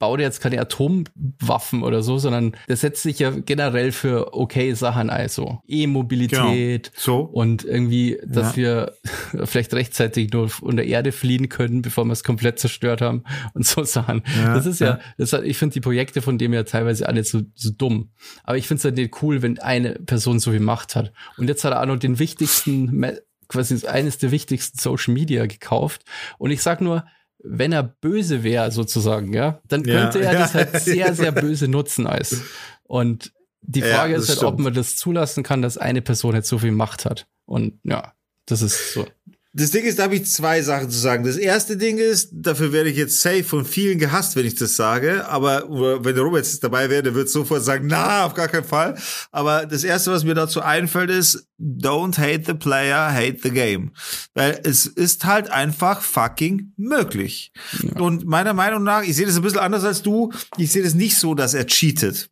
baut 0.00 0.18
jetzt 0.18 0.40
keine 0.40 0.58
Atomwaffen 0.58 1.82
oder 1.82 2.02
so, 2.02 2.16
sondern 2.16 2.56
der 2.68 2.76
setzt 2.76 3.02
sich 3.02 3.18
ja 3.18 3.30
generell 3.30 3.92
für 3.92 4.34
okay 4.34 4.72
Sachen 4.72 5.10
ein, 5.10 5.28
so 5.28 5.60
E-Mobilität 5.68 6.90
genau. 6.90 6.94
so. 6.96 7.20
und 7.20 7.64
irgendwie, 7.64 8.18
dass 8.26 8.56
ja. 8.56 8.62
wir 8.62 8.94
vielleicht 9.44 9.74
rechtzeitig 9.74 10.32
nur 10.32 10.50
unter 10.62 10.82
Erde 10.82 11.12
fliehen 11.12 11.50
können, 11.50 11.82
bevor 11.82 12.06
wir 12.06 12.14
es 12.14 12.24
komplett 12.24 12.58
zerstört 12.58 13.02
haben 13.02 13.24
und 13.54 13.66
so 13.66 13.84
Sachen. 13.84 14.22
Ja, 14.38 14.54
das 14.54 14.64
ist 14.64 14.80
ja, 14.80 14.86
ja 14.86 15.00
das, 15.18 15.34
ich 15.34 15.58
finde 15.58 15.74
die 15.74 15.80
Projekte 15.80 16.22
von 16.22 16.38
dem 16.38 16.54
ja 16.54 16.62
teilweise 16.62 17.06
alle 17.06 17.22
so, 17.22 17.42
so 17.54 17.70
dumm. 17.70 18.10
Aber 18.42 18.56
ich 18.56 18.66
finde 18.66 18.78
es 18.78 18.84
halt 18.84 18.96
nicht 18.96 19.22
cool, 19.22 19.42
wenn 19.42 19.58
eine 19.58 19.92
Person 19.92 20.40
so 20.40 20.50
viel 20.50 20.60
Macht 20.60 20.96
hat. 20.96 21.12
Und 21.36 21.48
jetzt 21.48 21.62
hat 21.62 21.72
er 21.72 21.82
auch 21.82 21.86
noch 21.86 21.98
den 21.98 22.18
wichtigsten, 22.18 23.04
quasi 23.48 23.86
eines 23.86 24.16
der 24.16 24.30
wichtigsten 24.30 24.78
Social 24.78 25.12
Media 25.12 25.44
gekauft. 25.44 26.04
Und 26.38 26.52
ich 26.52 26.62
sag 26.62 26.80
nur, 26.80 27.04
wenn 27.42 27.72
er 27.72 27.82
böse 27.82 28.42
wäre, 28.42 28.70
sozusagen, 28.70 29.32
ja, 29.32 29.60
dann 29.66 29.82
könnte 29.82 30.20
ja. 30.20 30.32
er 30.32 30.38
das 30.38 30.54
halt 30.54 30.76
sehr, 30.80 31.14
sehr 31.14 31.32
böse 31.32 31.68
nutzen 31.68 32.06
als. 32.06 32.42
Und 32.84 33.32
die 33.62 33.82
Frage 33.82 34.12
ja, 34.12 34.18
ist 34.18 34.28
halt, 34.28 34.38
stimmt. 34.38 34.52
ob 34.52 34.58
man 34.60 34.74
das 34.74 34.96
zulassen 34.96 35.42
kann, 35.42 35.62
dass 35.62 35.78
eine 35.78 36.02
Person 36.02 36.34
jetzt 36.34 36.48
so 36.48 36.58
viel 36.58 36.72
Macht 36.72 37.04
hat. 37.04 37.26
Und 37.46 37.78
ja, 37.84 38.14
das 38.46 38.62
ist 38.62 38.94
so. 38.94 39.06
Das 39.52 39.72
Ding 39.72 39.84
ist, 39.84 39.98
da 39.98 40.04
habe 40.04 40.14
ich 40.14 40.26
zwei 40.26 40.62
Sachen 40.62 40.90
zu 40.90 40.98
sagen. 40.98 41.24
Das 41.24 41.36
erste 41.36 41.76
Ding 41.76 41.98
ist, 41.98 42.30
dafür 42.32 42.72
werde 42.72 42.88
ich 42.88 42.96
jetzt 42.96 43.20
safe 43.20 43.42
von 43.42 43.64
vielen 43.64 43.98
gehasst, 43.98 44.36
wenn 44.36 44.46
ich 44.46 44.54
das 44.54 44.76
sage. 44.76 45.26
Aber 45.26 45.64
wenn 46.04 46.14
der 46.14 46.22
Robert 46.22 46.44
jetzt 46.44 46.62
dabei 46.62 46.88
wäre, 46.88 47.02
der 47.02 47.16
wird 47.16 47.28
sofort 47.28 47.64
sagen, 47.64 47.88
na, 47.88 48.26
auf 48.26 48.34
gar 48.34 48.46
keinen 48.46 48.64
Fall. 48.64 48.96
Aber 49.32 49.66
das 49.66 49.82
erste, 49.82 50.12
was 50.12 50.22
mir 50.22 50.34
dazu 50.34 50.60
einfällt, 50.60 51.10
ist, 51.10 51.48
don't 51.60 52.16
hate 52.16 52.44
the 52.46 52.54
player, 52.54 53.12
hate 53.12 53.38
the 53.42 53.50
game. 53.50 53.90
Weil 54.34 54.60
es 54.62 54.86
ist 54.86 55.24
halt 55.24 55.50
einfach 55.50 56.00
fucking 56.00 56.72
möglich. 56.76 57.52
Ja. 57.82 58.00
Und 58.00 58.26
meiner 58.26 58.54
Meinung 58.54 58.84
nach, 58.84 59.02
ich 59.02 59.16
sehe 59.16 59.26
das 59.26 59.34
ein 59.34 59.42
bisschen 59.42 59.58
anders 59.58 59.82
als 59.82 60.02
du, 60.02 60.32
ich 60.58 60.70
sehe 60.70 60.84
das 60.84 60.94
nicht 60.94 61.18
so, 61.18 61.34
dass 61.34 61.54
er 61.54 61.66
cheatet. 61.66 62.30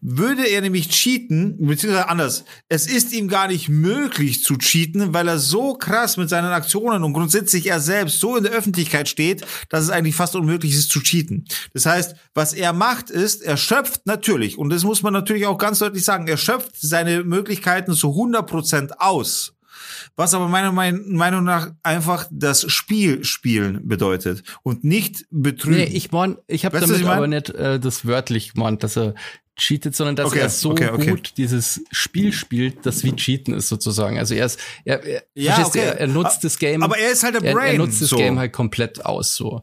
Würde 0.00 0.46
er 0.46 0.60
nämlich 0.60 0.90
cheaten, 0.90 1.56
beziehungsweise 1.58 2.08
anders, 2.08 2.44
es 2.68 2.86
ist 2.86 3.12
ihm 3.12 3.26
gar 3.28 3.48
nicht 3.48 3.68
möglich 3.68 4.44
zu 4.44 4.56
cheaten, 4.56 5.12
weil 5.12 5.26
er 5.26 5.38
so 5.38 5.74
krass 5.74 6.16
mit 6.16 6.28
seinen 6.28 6.52
Aktionen 6.52 7.02
und 7.02 7.12
grundsätzlich 7.12 7.66
er 7.66 7.80
selbst 7.80 8.20
so 8.20 8.36
in 8.36 8.44
der 8.44 8.52
Öffentlichkeit 8.52 9.08
steht, 9.08 9.44
dass 9.68 9.82
es 9.82 9.90
eigentlich 9.90 10.14
fast 10.14 10.36
unmöglich 10.36 10.72
ist 10.74 10.90
zu 10.90 11.00
cheaten. 11.00 11.46
Das 11.72 11.86
heißt, 11.86 12.14
was 12.32 12.52
er 12.52 12.72
macht 12.72 13.10
ist, 13.10 13.42
er 13.42 13.56
schöpft 13.56 14.06
natürlich, 14.06 14.56
und 14.56 14.70
das 14.70 14.84
muss 14.84 15.02
man 15.02 15.12
natürlich 15.12 15.46
auch 15.46 15.58
ganz 15.58 15.80
deutlich 15.80 16.04
sagen, 16.04 16.28
er 16.28 16.36
schöpft 16.36 16.76
seine 16.80 17.24
Möglichkeiten 17.24 17.92
zu 17.92 18.08
100% 18.08 18.92
aus 18.98 19.54
was 20.16 20.34
aber 20.34 20.48
meiner 20.48 20.72
Meinung 20.72 21.44
nach 21.44 21.70
einfach 21.84 22.26
das 22.30 22.70
Spiel 22.70 23.24
spielen 23.24 23.86
bedeutet 23.86 24.42
und 24.64 24.82
nicht 24.82 25.26
betrügen. 25.30 25.78
Nee, 25.78 25.84
ich 25.84 26.10
mein, 26.10 26.36
ich 26.48 26.64
habe 26.64 26.80
damit 26.80 26.96
ich 26.96 27.04
mein? 27.04 27.16
aber 27.16 27.28
nicht 27.28 27.50
äh, 27.50 27.78
das 27.78 28.04
wörtlich 28.04 28.54
gemeint, 28.54 28.82
dass 28.82 28.96
er 28.96 29.14
cheatet, 29.58 29.94
sondern 29.94 30.16
dass 30.16 30.28
okay, 30.28 30.40
er 30.40 30.48
so 30.48 30.70
okay, 30.70 30.90
okay. 30.90 31.10
gut 31.10 31.32
dieses 31.36 31.82
Spiel 31.90 32.32
spielt, 32.32 32.86
das 32.86 33.04
wie 33.04 33.14
Cheaten 33.14 33.54
ist 33.54 33.68
sozusagen. 33.68 34.18
Also 34.18 34.34
er 34.34 34.46
ist, 34.46 34.58
er, 34.84 35.04
er, 35.04 35.22
ja, 35.34 35.70
er, 35.74 36.00
er 36.00 36.06
nutzt 36.06 36.44
das 36.44 36.58
Game. 36.58 36.82
Aber 36.82 36.98
er 36.98 37.10
ist 37.10 37.22
halt 37.22 37.34
der 37.34 37.52
Brain. 37.52 37.74
Er, 37.74 37.78
nutzt 37.78 38.00
das 38.00 38.08
so. 38.08 38.16
Game 38.16 38.38
halt 38.38 38.52
komplett 38.52 39.04
aus 39.04 39.34
so. 39.34 39.62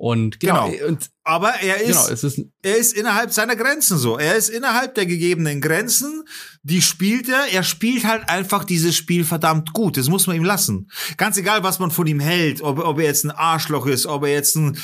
Und 0.00 0.40
genau, 0.40 0.70
genau. 0.70 0.86
Und, 0.86 1.10
aber 1.24 1.50
er 1.60 1.82
ist, 1.82 1.88
genau, 1.88 2.08
es 2.08 2.24
ist, 2.24 2.40
er 2.62 2.78
ist 2.78 2.94
innerhalb 2.94 3.32
seiner 3.32 3.54
Grenzen 3.54 3.98
so. 3.98 4.16
Er 4.16 4.34
ist 4.34 4.48
innerhalb 4.48 4.94
der 4.94 5.04
gegebenen 5.04 5.60
Grenzen. 5.60 6.24
Die 6.62 6.80
spielt 6.80 7.28
er. 7.28 7.52
Er 7.52 7.62
spielt 7.62 8.06
halt 8.06 8.30
einfach 8.30 8.64
dieses 8.64 8.96
Spiel 8.96 9.24
verdammt 9.24 9.74
gut. 9.74 9.98
Das 9.98 10.08
muss 10.08 10.26
man 10.26 10.36
ihm 10.36 10.44
lassen. 10.44 10.90
Ganz 11.18 11.36
egal, 11.36 11.64
was 11.64 11.80
man 11.80 11.90
von 11.90 12.06
ihm 12.06 12.18
hält. 12.18 12.62
Ob, 12.62 12.78
ob 12.78 12.98
er 12.98 13.04
jetzt 13.04 13.24
ein 13.24 13.30
Arschloch 13.30 13.84
ist, 13.84 14.06
ob 14.06 14.22
er 14.22 14.32
jetzt 14.32 14.56
ein 14.56 14.78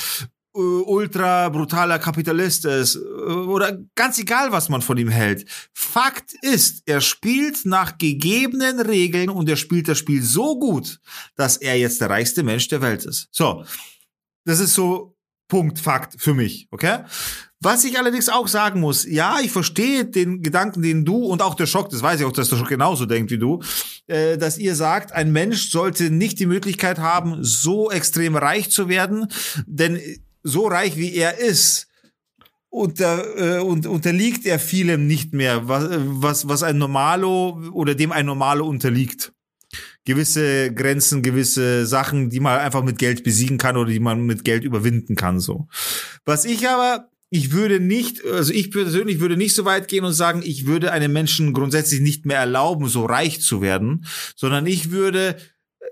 ultra 0.57 1.49
brutaler 1.49 1.99
Kapitalist 1.99 2.65
ist 2.65 2.95
äh, 2.95 2.99
oder 2.99 3.77
ganz 3.95 4.17
egal, 4.19 4.51
was 4.51 4.69
man 4.69 4.81
von 4.81 4.97
ihm 4.97 5.09
hält. 5.09 5.45
Fakt 5.73 6.33
ist, 6.41 6.83
er 6.85 7.01
spielt 7.01 7.65
nach 7.65 7.97
gegebenen 7.97 8.79
Regeln 8.79 9.29
und 9.29 9.49
er 9.49 9.57
spielt 9.57 9.87
das 9.87 9.97
Spiel 9.97 10.21
so 10.21 10.59
gut, 10.59 10.99
dass 11.35 11.57
er 11.57 11.77
jetzt 11.77 12.01
der 12.01 12.09
reichste 12.09 12.43
Mensch 12.43 12.67
der 12.67 12.81
Welt 12.81 13.05
ist. 13.05 13.27
So, 13.31 13.63
das 14.45 14.59
ist 14.59 14.73
so 14.73 15.15
Punkt, 15.47 15.79
Fakt 15.79 16.19
für 16.21 16.33
mich, 16.33 16.67
okay? 16.71 17.03
Was 17.59 17.83
ich 17.85 17.97
allerdings 17.97 18.29
auch 18.29 18.47
sagen 18.47 18.81
muss, 18.81 19.03
ja, 19.03 19.39
ich 19.41 19.51
verstehe 19.51 20.05
den 20.05 20.43
Gedanken, 20.43 20.83
den 20.83 21.05
du 21.05 21.25
und 21.25 21.41
auch 21.41 21.55
der 21.55 21.65
Schock, 21.65 21.89
das 21.89 22.03
weiß 22.03 22.19
ich 22.19 22.25
auch, 22.25 22.31
dass 22.31 22.49
der 22.49 22.57
Schock 22.57 22.67
genauso 22.67 23.07
denkt 23.07 23.31
wie 23.31 23.39
du, 23.39 23.63
äh, 24.05 24.37
dass 24.37 24.59
ihr 24.59 24.75
sagt, 24.75 25.11
ein 25.11 25.31
Mensch 25.31 25.71
sollte 25.71 26.11
nicht 26.11 26.39
die 26.39 26.45
Möglichkeit 26.45 26.99
haben, 26.99 27.43
so 27.43 27.89
extrem 27.89 28.35
reich 28.35 28.69
zu 28.69 28.89
werden, 28.89 29.27
denn 29.65 29.99
so 30.43 30.67
reich 30.67 30.97
wie 30.97 31.13
er 31.15 31.37
ist, 31.37 31.87
unter, 32.69 33.57
äh, 33.57 33.61
und, 33.61 33.87
unterliegt 33.87 34.45
er 34.45 34.59
vielem 34.59 35.07
nicht 35.07 35.33
mehr, 35.33 35.67
was, 35.67 35.87
was, 35.89 36.47
was 36.47 36.63
ein 36.63 36.77
Normalo 36.77 37.71
oder 37.71 37.95
dem 37.95 38.11
ein 38.11 38.25
Normalo 38.25 38.67
unterliegt. 38.67 39.33
Gewisse 40.05 40.73
Grenzen, 40.73 41.21
gewisse 41.21 41.85
Sachen, 41.85 42.29
die 42.29 42.39
man 42.39 42.59
einfach 42.59 42.83
mit 42.83 42.97
Geld 42.97 43.23
besiegen 43.23 43.57
kann 43.57 43.75
oder 43.75 43.91
die 43.91 43.99
man 43.99 44.25
mit 44.25 44.45
Geld 44.45 44.63
überwinden 44.63 45.15
kann, 45.15 45.39
so. 45.39 45.67
Was 46.23 46.45
ich 46.45 46.67
aber 46.67 47.09
ich 47.29 47.51
würde 47.51 47.81
nicht, 47.81 48.23
also 48.25 48.53
ich 48.53 48.71
persönlich 48.71 49.19
würde 49.19 49.35
nicht 49.35 49.53
so 49.53 49.65
weit 49.65 49.89
gehen 49.89 50.05
und 50.05 50.13
sagen, 50.13 50.41
ich 50.45 50.65
würde 50.65 50.93
einem 50.93 51.11
Menschen 51.11 51.51
grundsätzlich 51.51 51.99
nicht 51.99 52.25
mehr 52.25 52.39
erlauben, 52.39 52.87
so 52.87 53.05
reich 53.05 53.41
zu 53.41 53.61
werden, 53.61 54.05
sondern 54.35 54.65
ich 54.65 54.91
würde 54.91 55.35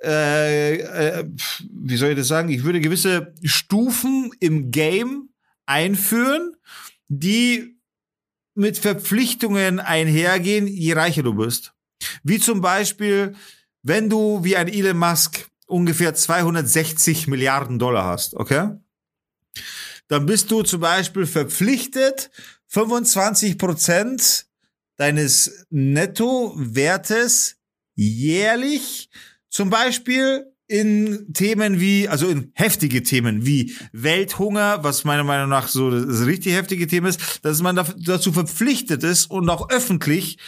äh, 0.03 0.75
äh, 0.75 1.25
wie 1.71 1.97
soll 1.97 2.11
ich 2.11 2.17
das 2.17 2.27
sagen? 2.27 2.49
Ich 2.49 2.63
würde 2.63 2.81
gewisse 2.81 3.33
Stufen 3.43 4.31
im 4.39 4.71
Game 4.71 5.29
einführen, 5.65 6.55
die 7.07 7.77
mit 8.55 8.77
Verpflichtungen 8.77 9.79
einhergehen, 9.79 10.67
je 10.67 10.93
reicher 10.93 11.23
du 11.23 11.33
bist. 11.33 11.73
Wie 12.23 12.39
zum 12.39 12.61
Beispiel, 12.61 13.35
wenn 13.83 14.09
du 14.09 14.43
wie 14.43 14.55
ein 14.55 14.67
Elon 14.67 14.97
Musk 14.97 15.47
ungefähr 15.67 16.13
260 16.13 17.27
Milliarden 17.27 17.79
Dollar 17.79 18.05
hast, 18.05 18.35
okay? 18.35 18.71
Dann 20.07 20.25
bist 20.25 20.51
du 20.51 20.61
zum 20.61 20.81
Beispiel 20.81 21.25
verpflichtet, 21.25 22.29
25 22.67 23.57
Prozent 23.57 24.47
deines 24.97 25.65
Nettowertes 25.69 27.57
jährlich 27.95 29.09
zum 29.55 29.69
Beispiel 29.69 30.51
in 30.67 31.31
Themen 31.31 31.79
wie, 31.79 32.09
also 32.09 32.27
in 32.27 32.51
heftige 32.55 33.03
Themen 33.03 33.45
wie 33.45 33.73
Welthunger, 33.93 34.83
was 34.83 35.05
meiner 35.05 35.23
Meinung 35.23 35.47
nach 35.47 35.69
so 35.69 35.89
das 35.91 36.25
richtig 36.25 36.55
heftige 36.55 36.87
Thema 36.87 37.07
ist, 37.07 37.39
dass 37.41 37.61
man 37.61 37.81
dazu 37.99 38.33
verpflichtet 38.33 39.05
ist 39.05 39.31
und 39.31 39.49
auch 39.49 39.69
öffentlich 39.69 40.39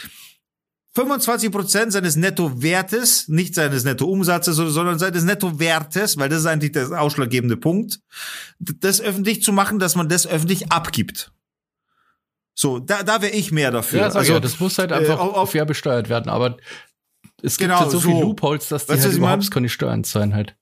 25 0.94 1.50
Prozent 1.50 1.92
seines 1.94 2.16
Nettowertes, 2.16 3.28
nicht 3.28 3.54
seines 3.54 3.84
Nettoumsatzes, 3.84 4.56
sondern 4.56 4.98
seines 4.98 5.24
Nettowertes, 5.24 6.18
weil 6.18 6.28
das 6.28 6.40
ist 6.40 6.46
eigentlich 6.46 6.72
der 6.72 7.00
ausschlaggebende 7.00 7.56
Punkt, 7.56 8.00
das 8.58 9.00
öffentlich 9.00 9.42
zu 9.42 9.54
machen, 9.54 9.78
dass 9.78 9.94
man 9.94 10.10
das 10.10 10.26
öffentlich 10.26 10.70
abgibt. 10.70 11.32
So, 12.60 12.80
da, 12.80 13.04
da 13.04 13.22
wäre 13.22 13.32
ich 13.32 13.52
mehr 13.52 13.70
dafür. 13.70 14.00
Ja, 14.00 14.08
also, 14.08 14.32
ja, 14.32 14.40
das 14.40 14.58
muss 14.58 14.78
halt 14.78 14.90
einfach 14.90 15.18
äh, 15.18 15.22
auf, 15.22 15.52
fair 15.52 15.64
besteuert 15.64 16.08
werden, 16.08 16.28
aber 16.28 16.56
es 17.42 17.56
gibt 17.56 17.70
genau, 17.70 17.80
halt 17.80 17.90
so, 17.90 17.98
so 17.98 18.08
viele 18.08 18.20
Loopholes, 18.20 18.68
dass 18.68 18.86
die 18.86 18.92
weißt 18.92 19.04
halt 19.04 19.16
überhaupt 19.16 19.50
keine 19.50 19.68
Steuern 19.68 20.04
zahlen 20.04 20.34
halt. 20.34 20.56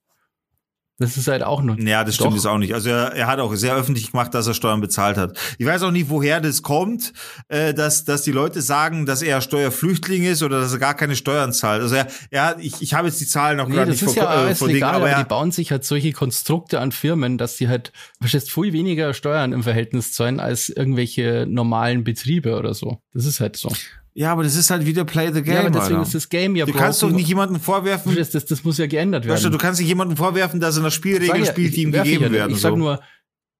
Das 0.98 1.18
ist 1.18 1.28
halt 1.28 1.42
auch 1.42 1.60
nur. 1.60 1.78
Ja, 1.78 2.04
das 2.04 2.14
stimmt 2.14 2.32
jetzt 2.32 2.46
auch 2.46 2.56
nicht. 2.56 2.72
Also 2.72 2.88
er, 2.88 3.12
er 3.12 3.26
hat 3.26 3.38
auch 3.38 3.54
sehr 3.54 3.74
öffentlich 3.74 4.12
gemacht, 4.12 4.32
dass 4.32 4.46
er 4.46 4.54
Steuern 4.54 4.80
bezahlt 4.80 5.18
hat. 5.18 5.36
Ich 5.58 5.66
weiß 5.66 5.82
auch 5.82 5.90
nicht, 5.90 6.08
woher 6.08 6.40
das 6.40 6.62
kommt, 6.62 7.12
äh, 7.48 7.74
dass, 7.74 8.06
dass 8.06 8.22
die 8.22 8.32
Leute 8.32 8.62
sagen, 8.62 9.04
dass 9.04 9.20
er 9.20 9.42
Steuerflüchtling 9.42 10.24
ist 10.24 10.42
oder 10.42 10.58
dass 10.58 10.72
er 10.72 10.78
gar 10.78 10.94
keine 10.94 11.14
Steuern 11.14 11.52
zahlt. 11.52 11.82
Also 11.82 11.96
er, 11.96 12.06
er 12.30 12.56
ich, 12.60 12.80
ich 12.80 12.94
habe 12.94 13.08
jetzt 13.08 13.20
die 13.20 13.26
Zahlen 13.26 13.58
noch 13.58 13.68
nee, 13.68 13.74
gerade 13.74 13.90
nicht 13.90 14.02
vor, 14.02 14.14
ja 14.14 14.48
äh, 14.48 14.54
vor 14.54 14.68
legal, 14.68 14.94
Dingen, 14.94 15.02
aber, 15.02 15.10
aber 15.12 15.22
die 15.22 15.28
bauen 15.28 15.50
sich 15.50 15.70
halt 15.70 15.84
solche 15.84 16.12
Konstrukte 16.12 16.80
an 16.80 16.92
Firmen, 16.92 17.36
dass 17.36 17.56
die 17.56 17.68
halt, 17.68 17.92
verstehst, 18.18 18.50
viel 18.50 18.72
weniger 18.72 19.12
Steuern 19.12 19.52
im 19.52 19.62
Verhältnis 19.62 20.14
zahlen 20.14 20.40
als 20.40 20.70
irgendwelche 20.70 21.44
normalen 21.46 22.04
Betriebe 22.04 22.56
oder 22.56 22.72
so. 22.72 23.02
Das 23.12 23.26
ist 23.26 23.40
halt 23.40 23.56
so. 23.56 23.70
Ja, 24.18 24.32
aber 24.32 24.44
das 24.44 24.56
ist 24.56 24.70
halt 24.70 24.86
wieder 24.86 25.04
Play 25.04 25.30
the 25.30 25.42
Game. 25.42 25.52
Ja, 25.52 25.60
aber 25.60 25.70
deswegen 25.70 25.96
Alter. 25.96 26.06
ist 26.06 26.14
das 26.14 26.30
Game 26.30 26.56
ja 26.56 26.64
Du 26.64 26.72
kannst 26.72 27.02
doch 27.02 27.10
nicht 27.10 27.28
jemanden 27.28 27.60
vorwerfen. 27.60 28.16
Das, 28.16 28.30
das, 28.30 28.46
das 28.46 28.64
muss 28.64 28.78
ja 28.78 28.86
geändert 28.86 29.24
werden. 29.26 29.34
Weißt 29.34 29.44
du, 29.44 29.50
du 29.50 29.58
kannst 29.58 29.78
nicht 29.78 29.88
jemanden 29.88 30.16
vorwerfen, 30.16 30.58
dass 30.58 30.78
er 30.78 30.84
nach 30.84 30.90
Spielregeln 30.90 31.44
ja, 31.44 31.52
spielt, 31.52 31.76
die 31.76 31.82
ihm 31.82 31.92
gegeben 31.92 32.24
ja, 32.24 32.32
werden. 32.32 32.54
Ich 32.54 32.62
sag 32.62 32.70
so. 32.70 32.76
nur, 32.76 33.02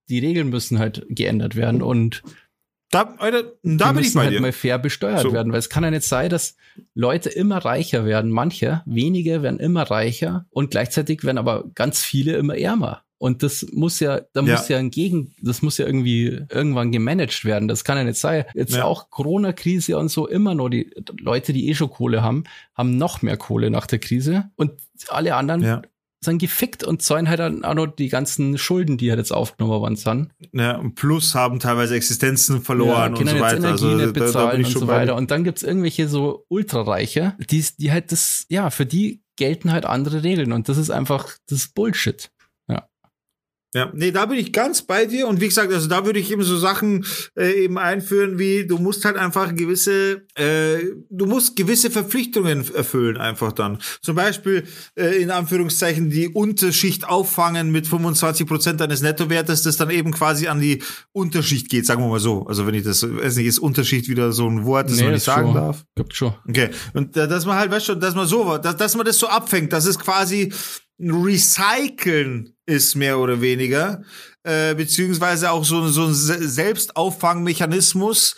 die 0.09 0.19
Regeln 0.19 0.49
müssen 0.49 0.79
halt 0.79 1.05
geändert 1.11 1.57
werden 1.57 1.83
und 1.83 2.23
da, 2.91 3.15
Alter, 3.19 3.53
da 3.65 3.93
bin 3.93 4.03
ich 4.03 4.15
bei 4.15 4.21
halt 4.23 4.33
dir. 4.33 4.41
mal 4.41 4.53
fair 4.53 4.79
besteuert 4.79 5.21
so. 5.21 5.33
werden, 5.35 5.53
weil 5.53 5.59
es 5.59 5.69
kann 5.69 5.85
ja 5.85 5.91
nicht 5.91 6.05
sein, 6.05 6.31
dass 6.31 6.57
Leute 6.95 7.29
immer 7.29 7.59
reicher 7.59 8.07
werden. 8.07 8.31
Manche, 8.31 8.83
wenige 8.87 9.43
werden 9.43 9.61
immer 9.61 9.83
reicher 9.83 10.47
und 10.49 10.71
gleichzeitig 10.71 11.23
werden 11.23 11.37
aber 11.37 11.65
ganz 11.75 12.03
viele 12.03 12.35
immer 12.37 12.57
ärmer. 12.57 13.03
Und 13.19 13.43
das 13.43 13.67
muss 13.73 14.01
ja, 14.01 14.21
da 14.33 14.43
ja. 14.43 14.53
muss 14.53 14.69
ja 14.69 14.79
ein 14.79 14.91
Gegen, 14.91 15.35
das 15.41 15.63
muss 15.63 15.79
ja 15.79 15.87
irgendwie 15.87 16.45
irgendwann 16.51 16.93
gemanagt 16.93 17.45
werden. 17.45 17.67
Das 17.67 17.85
kann 17.85 17.97
ja 17.97 18.05
nicht 18.05 18.19
sein. 18.19 18.45
Jetzt 18.55 18.75
ja. 18.75 18.85
auch 18.85 19.11
Corona-Krise 19.11 19.97
und 19.97 20.11
so 20.11 20.27
immer 20.27 20.55
nur 20.55 20.69
die 20.69 20.91
Leute, 21.19 21.53
die 21.53 21.69
eh 21.69 21.75
schon 21.75 21.91
Kohle 21.91 22.23
haben, 22.23 22.45
haben 22.75 22.99
noch 22.99 23.23
mehr 23.23 23.37
Kohle 23.37 23.71
nach 23.71 23.87
der 23.87 24.01
Krise 24.01 24.51
und 24.57 24.73
alle 25.09 25.35
anderen 25.35 25.63
ja. 25.63 25.83
sind 26.21 26.39
gefickt 26.39 26.85
und 26.85 27.01
zahlen 27.01 27.29
halt 27.29 27.41
dann 27.41 27.65
auch 27.65 27.75
noch 27.75 27.87
die 27.87 28.09
ganzen 28.09 28.59
Schulden, 28.59 28.99
die 28.99 29.09
halt 29.09 29.19
jetzt 29.19 29.33
aufgenommen 29.33 29.81
worden 29.81 29.97
sind. 29.97 30.29
Ja, 30.53 30.77
und 30.77 30.95
plus 30.95 31.35
haben 31.35 31.59
teilweise 31.59 31.95
Existenzen 31.95 32.61
verloren 32.61 33.15
ja, 33.15 33.21
und 33.21 33.29
so 33.29 33.41
weiter. 33.41 33.57
Energie 33.57 33.85
also 33.85 33.97
nicht 33.97 34.13
bezahlen 34.13 34.63
da, 34.63 34.63
da 34.63 34.69
und 34.69 34.79
so 34.79 34.87
weiter. 34.89 35.17
Und 35.17 35.31
dann 35.31 35.43
gibt's 35.43 35.63
irgendwelche 35.63 36.09
so 36.09 36.45
Ultrareiche, 36.49 37.35
die, 37.51 37.65
die 37.79 37.93
halt 37.93 38.13
das, 38.13 38.45
ja, 38.51 38.69
für 38.69 38.85
die 38.85 39.23
gelten 39.37 39.73
halt 39.73 39.85
andere 39.85 40.23
Regeln 40.23 40.53
und 40.53 40.69
das 40.69 40.79
ist 40.79 40.91
einfach 40.91 41.31
das 41.49 41.69
Bullshit. 41.69 42.31
Ja, 43.77 43.93
nee, 43.93 44.11
da 44.11 44.25
bin 44.25 44.39
ich 44.39 44.55
ganz 44.55 44.81
bei 44.81 45.05
dir 45.05 45.29
und 45.29 45.43
wie 45.43 45.49
gesagt, 45.49 45.71
also 45.71 45.87
da 45.87 46.07
würde 46.07 46.19
ich 46.19 46.31
eben 46.31 46.43
so 46.43 46.57
Sachen 46.57 47.05
äh, 47.39 47.65
eben 47.65 47.77
einführen, 47.77 48.39
wie 48.39 48.67
du 48.67 48.79
musst 48.79 49.05
halt 49.05 49.19
einfach 49.19 49.55
gewisse, 49.55 50.23
äh, 50.35 50.79
du 51.11 51.27
musst 51.27 51.57
gewisse 51.57 51.91
Verpflichtungen 51.91 52.65
erfüllen 52.75 53.19
einfach 53.19 53.53
dann. 53.53 53.77
Zum 54.01 54.17
Beispiel 54.17 54.65
äh, 54.95 55.21
in 55.21 55.31
Anführungszeichen 55.31 56.09
die 56.09 56.29
Unterschicht 56.29 57.07
auffangen 57.07 57.71
mit 57.71 57.87
25 57.87 58.47
Prozent 58.47 58.81
deines 58.81 59.03
Nettowertes, 59.03 59.63
das 59.63 59.77
dann 59.77 59.91
eben 59.91 60.11
quasi 60.11 60.47
an 60.49 60.59
die 60.59 60.83
Unterschicht 61.13 61.69
geht, 61.69 61.85
sagen 61.85 62.03
wir 62.03 62.09
mal 62.09 62.19
so. 62.19 62.47
Also 62.47 62.67
wenn 62.67 62.75
ich 62.75 62.85
das, 62.85 63.03
weiß 63.03 63.37
nicht, 63.37 63.47
ist 63.47 63.59
Unterschicht 63.59 64.09
wieder 64.09 64.33
so 64.33 64.49
ein 64.49 64.65
Wort, 64.65 64.89
das 64.89 64.97
nee, 64.97 65.03
man 65.03 65.13
nicht 65.13 65.23
sagen 65.23 65.49
schon. 65.49 65.55
darf? 65.55 65.85
Gibt 65.97 66.15
schon. 66.15 66.33
Okay, 66.49 66.71
und 66.95 67.15
äh, 67.15 67.29
dass 67.29 67.45
man 67.45 67.59
halt, 67.59 67.71
weißt 67.71 67.91
du, 67.91 67.95
dass 67.97 68.15
man 68.15 68.27
so, 68.27 68.57
dass, 68.57 68.79
dass 68.79 68.97
man 68.97 69.05
das 69.05 69.19
so 69.19 69.27
abfängt, 69.27 69.75
dass 69.75 69.85
es 69.85 69.99
quasi 69.99 70.51
Recyceln 70.99 72.56
ist, 72.67 72.95
mehr 72.97 73.19
oder 73.19 73.41
weniger, 73.41 74.03
äh, 74.43 74.75
beziehungsweise 74.75 75.51
auch 75.51 75.65
so, 75.65 75.89
so 75.89 76.05
ein 76.07 76.15
Selbstauffangmechanismus 76.15 78.37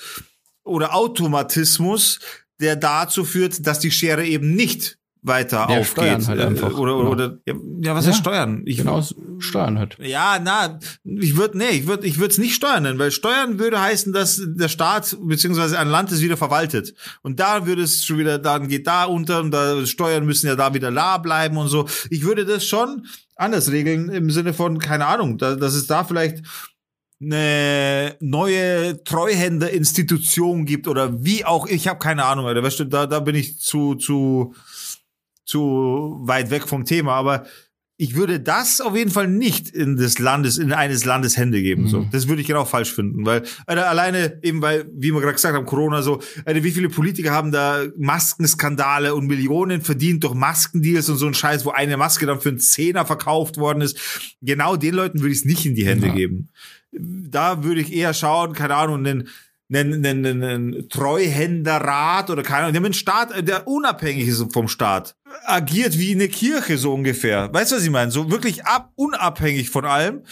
oder 0.65 0.95
Automatismus, 0.95 2.21
der 2.61 2.77
dazu 2.77 3.25
führt, 3.25 3.67
dass 3.67 3.81
die 3.81 3.91
Schere 3.91 4.25
eben 4.27 4.55
nicht 4.55 4.99
weiter 5.23 5.67
ja, 5.69 5.79
aufgeht. 5.79 6.27
Halt 6.27 6.41
einfach. 6.41 6.77
Oder, 6.77 6.97
oder, 6.97 7.11
oder 7.11 7.39
ja, 7.47 7.55
ja, 7.83 7.95
was 7.95 8.05
ja, 8.05 8.13
heißt 8.13 8.21
steuern? 8.21 8.63
Ich, 8.67 8.79
genau, 8.79 9.03
steuern 9.39 9.79
halt. 9.79 9.97
Ja, 10.01 10.39
na, 10.43 10.79
ich 11.05 11.37
würde, 11.37 11.59
nee, 11.59 11.71
ich 11.71 11.87
würde, 11.87 12.07
ich 12.07 12.19
würde 12.19 12.33
es 12.33 12.39
nicht 12.39 12.55
steuern 12.55 12.85
nennen, 12.85 12.99
weil 12.99 13.11
steuern 13.11 13.59
würde 13.59 13.81
heißen, 13.81 14.13
dass 14.13 14.41
der 14.45 14.69
Staat 14.69 15.17
beziehungsweise 15.21 15.79
ein 15.79 15.89
Land 15.89 16.13
es 16.13 16.21
wieder 16.21 16.37
verwaltet. 16.37 16.95
Und 17.23 17.41
da 17.41 17.67
würde 17.67 17.83
es 17.83 18.05
schon 18.05 18.19
wieder, 18.19 18.39
dann 18.39 18.69
geht 18.69 18.87
da 18.87 19.05
unter 19.05 19.41
und 19.41 19.51
da 19.51 19.85
Steuern 19.87 20.25
müssen 20.25 20.47
ja 20.47 20.57
da 20.57 20.75
wieder 20.75 20.91
la 20.91 21.19
bleiben 21.19 21.57
und 21.57 21.69
so. 21.69 21.87
Ich 22.11 22.23
würde 22.23 22.45
das 22.45 22.65
schon 22.65 23.07
anders 23.39 23.71
regeln 23.71 24.11
im 24.11 24.31
Sinne 24.31 24.53
von, 24.53 24.79
keine 24.79 25.07
Ahnung, 25.07 25.39
da, 25.39 25.55
dass 25.55 25.75
es 25.75 25.87
da 25.87 26.05
vielleicht 26.05 26.45
eine 27.21 28.17
neue 28.21 29.03
Treuhänderinstitution 29.03 30.65
gibt 30.65 30.87
oder 30.87 31.25
wie 31.25 31.45
auch, 31.45 31.67
ich 31.67 31.89
habe 31.89 31.99
keine 31.99 32.25
Ahnung, 32.25 32.47
Alter, 32.47 32.85
da, 32.85 33.07
da 33.07 33.21
bin 33.21 33.35
ich 33.35 33.59
zu, 33.59 33.95
zu, 33.95 34.55
zu 35.45 36.19
weit 36.21 36.51
weg 36.51 36.69
vom 36.69 36.85
Thema, 36.85 37.15
aber 37.15 37.47
ich 38.01 38.15
würde 38.15 38.39
das 38.39 38.81
auf 38.81 38.97
jeden 38.97 39.11
Fall 39.11 39.27
nicht 39.27 39.71
in 39.71 39.97
des 39.97 40.21
Landes, 40.21 40.57
in 40.57 40.73
eines 40.73 41.05
Landes 41.05 41.37
Hände 41.37 41.61
geben. 41.61 41.83
Mhm. 41.83 41.89
So, 41.89 42.09
das 42.13 42.29
würde 42.29 42.41
ich 42.41 42.47
genau 42.47 42.65
falsch 42.65 42.95
finden, 42.95 43.27
weil 43.27 43.43
Alter, 43.67 43.89
alleine 43.89 44.39
eben, 44.45 44.63
weil 44.63 44.87
wie 44.95 45.13
wir 45.13 45.21
gerade 45.21 45.35
gesagt 45.35 45.57
haben, 45.57 45.67
Corona 45.67 46.01
so, 46.01 46.21
Alter, 46.45 46.63
wie 46.63 46.71
viele 46.71 46.91
Politiker 46.91 47.33
haben 47.33 47.51
da 47.51 47.83
Maskenskandale 47.97 49.17
und 49.17 49.27
Millionen 49.27 49.83
verdient 49.83 50.23
durch 50.23 50.35
Maskendeals 50.35 51.09
und 51.09 51.17
so 51.17 51.27
ein 51.27 51.35
Scheiß, 51.35 51.65
wo 51.65 51.71
eine 51.71 51.97
Maske 51.97 52.25
dann 52.25 52.41
für 52.41 52.51
einen 52.51 52.61
Zehner 52.61 53.05
verkauft 53.05 53.57
worden 53.57 53.81
ist. 53.81 53.99
Genau 54.43 54.77
den 54.77 54.95
Leuten 54.95 55.19
würde 55.19 55.33
ich 55.33 55.41
es 55.41 55.45
nicht 55.45 55.67
in 55.67 55.75
die 55.75 55.85
Hände 55.85 56.07
ja. 56.07 56.15
geben. 56.15 56.51
Da 56.93 57.65
würde 57.65 57.81
ich 57.81 57.93
eher 57.93 58.15
schauen, 58.15 58.53
keine 58.53 58.77
Ahnung, 58.77 59.05
einen 59.05 59.29
einen, 59.71 60.05
einen, 60.05 60.43
einen 60.43 60.89
Treuhänderrat 60.89 62.31
oder 62.31 62.43
keine 62.43 62.63
Ahnung, 62.63 62.73
der 62.73 62.85
einen 62.85 62.95
Staat, 62.95 63.47
der 63.47 63.69
unabhängig 63.69 64.27
ist 64.27 64.53
vom 64.53 64.69
Staat, 64.69 65.15
agiert 65.45 65.99
wie 65.99 66.13
eine 66.13 66.29
Kirche 66.29 66.79
so 66.79 66.95
ungefähr. 66.95 67.53
Weißt 67.53 67.73
du, 67.73 67.77
was 67.77 67.85
ich 67.85 67.91
meine? 67.91 68.11
So 68.11 68.31
wirklich 68.31 68.65
ab, 68.65 68.93
unabhängig 68.95 69.71
von 69.71 69.85
allem. 69.85 70.23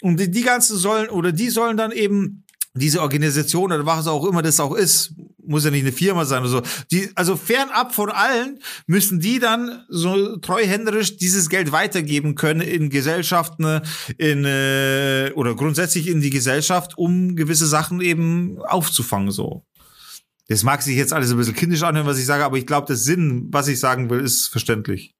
Und 0.00 0.18
die, 0.18 0.30
die 0.30 0.42
ganzen 0.42 0.76
sollen, 0.76 1.10
oder 1.10 1.32
die 1.32 1.50
sollen 1.50 1.76
dann 1.76 1.92
eben 1.92 2.44
diese 2.74 3.02
Organisation 3.02 3.72
oder 3.72 3.86
was 3.86 4.06
auch 4.06 4.24
immer 4.24 4.42
das 4.42 4.60
auch 4.60 4.74
ist, 4.74 5.14
muss 5.46 5.64
ja 5.64 5.70
nicht 5.70 5.82
eine 5.82 5.92
Firma 5.92 6.24
sein 6.24 6.40
oder 6.42 6.50
so. 6.50 6.62
Die, 6.90 7.10
also 7.14 7.36
fernab 7.36 7.94
von 7.94 8.10
allen 8.10 8.58
müssen 8.86 9.20
die 9.20 9.38
dann 9.38 9.84
so 9.88 10.36
treuhänderisch 10.36 11.16
dieses 11.16 11.48
Geld 11.48 11.72
weitergeben 11.72 12.34
können 12.34 12.60
in 12.60 12.90
Gesellschaften, 12.90 13.80
in 14.18 14.44
äh, 14.44 15.32
oder 15.34 15.54
grundsätzlich 15.56 16.08
in 16.08 16.20
die 16.20 16.30
Gesellschaft, 16.30 16.96
um 16.98 17.34
gewisse 17.34 17.66
Sachen 17.66 18.00
eben 18.00 18.58
aufzufangen 18.62 19.30
so. 19.30 19.64
Das 20.48 20.62
mag 20.62 20.82
sich 20.82 20.96
jetzt 20.96 21.12
alles 21.12 21.30
ein 21.30 21.36
bisschen 21.36 21.54
kindisch 21.54 21.82
anhören, 21.82 22.06
was 22.06 22.18
ich 22.18 22.26
sage, 22.26 22.44
aber 22.44 22.56
ich 22.56 22.66
glaube, 22.66 22.86
der 22.86 22.96
Sinn, 22.96 23.48
was 23.50 23.68
ich 23.68 23.78
sagen 23.80 24.08
will, 24.08 24.20
ist 24.20 24.48
verständlich. 24.48 25.14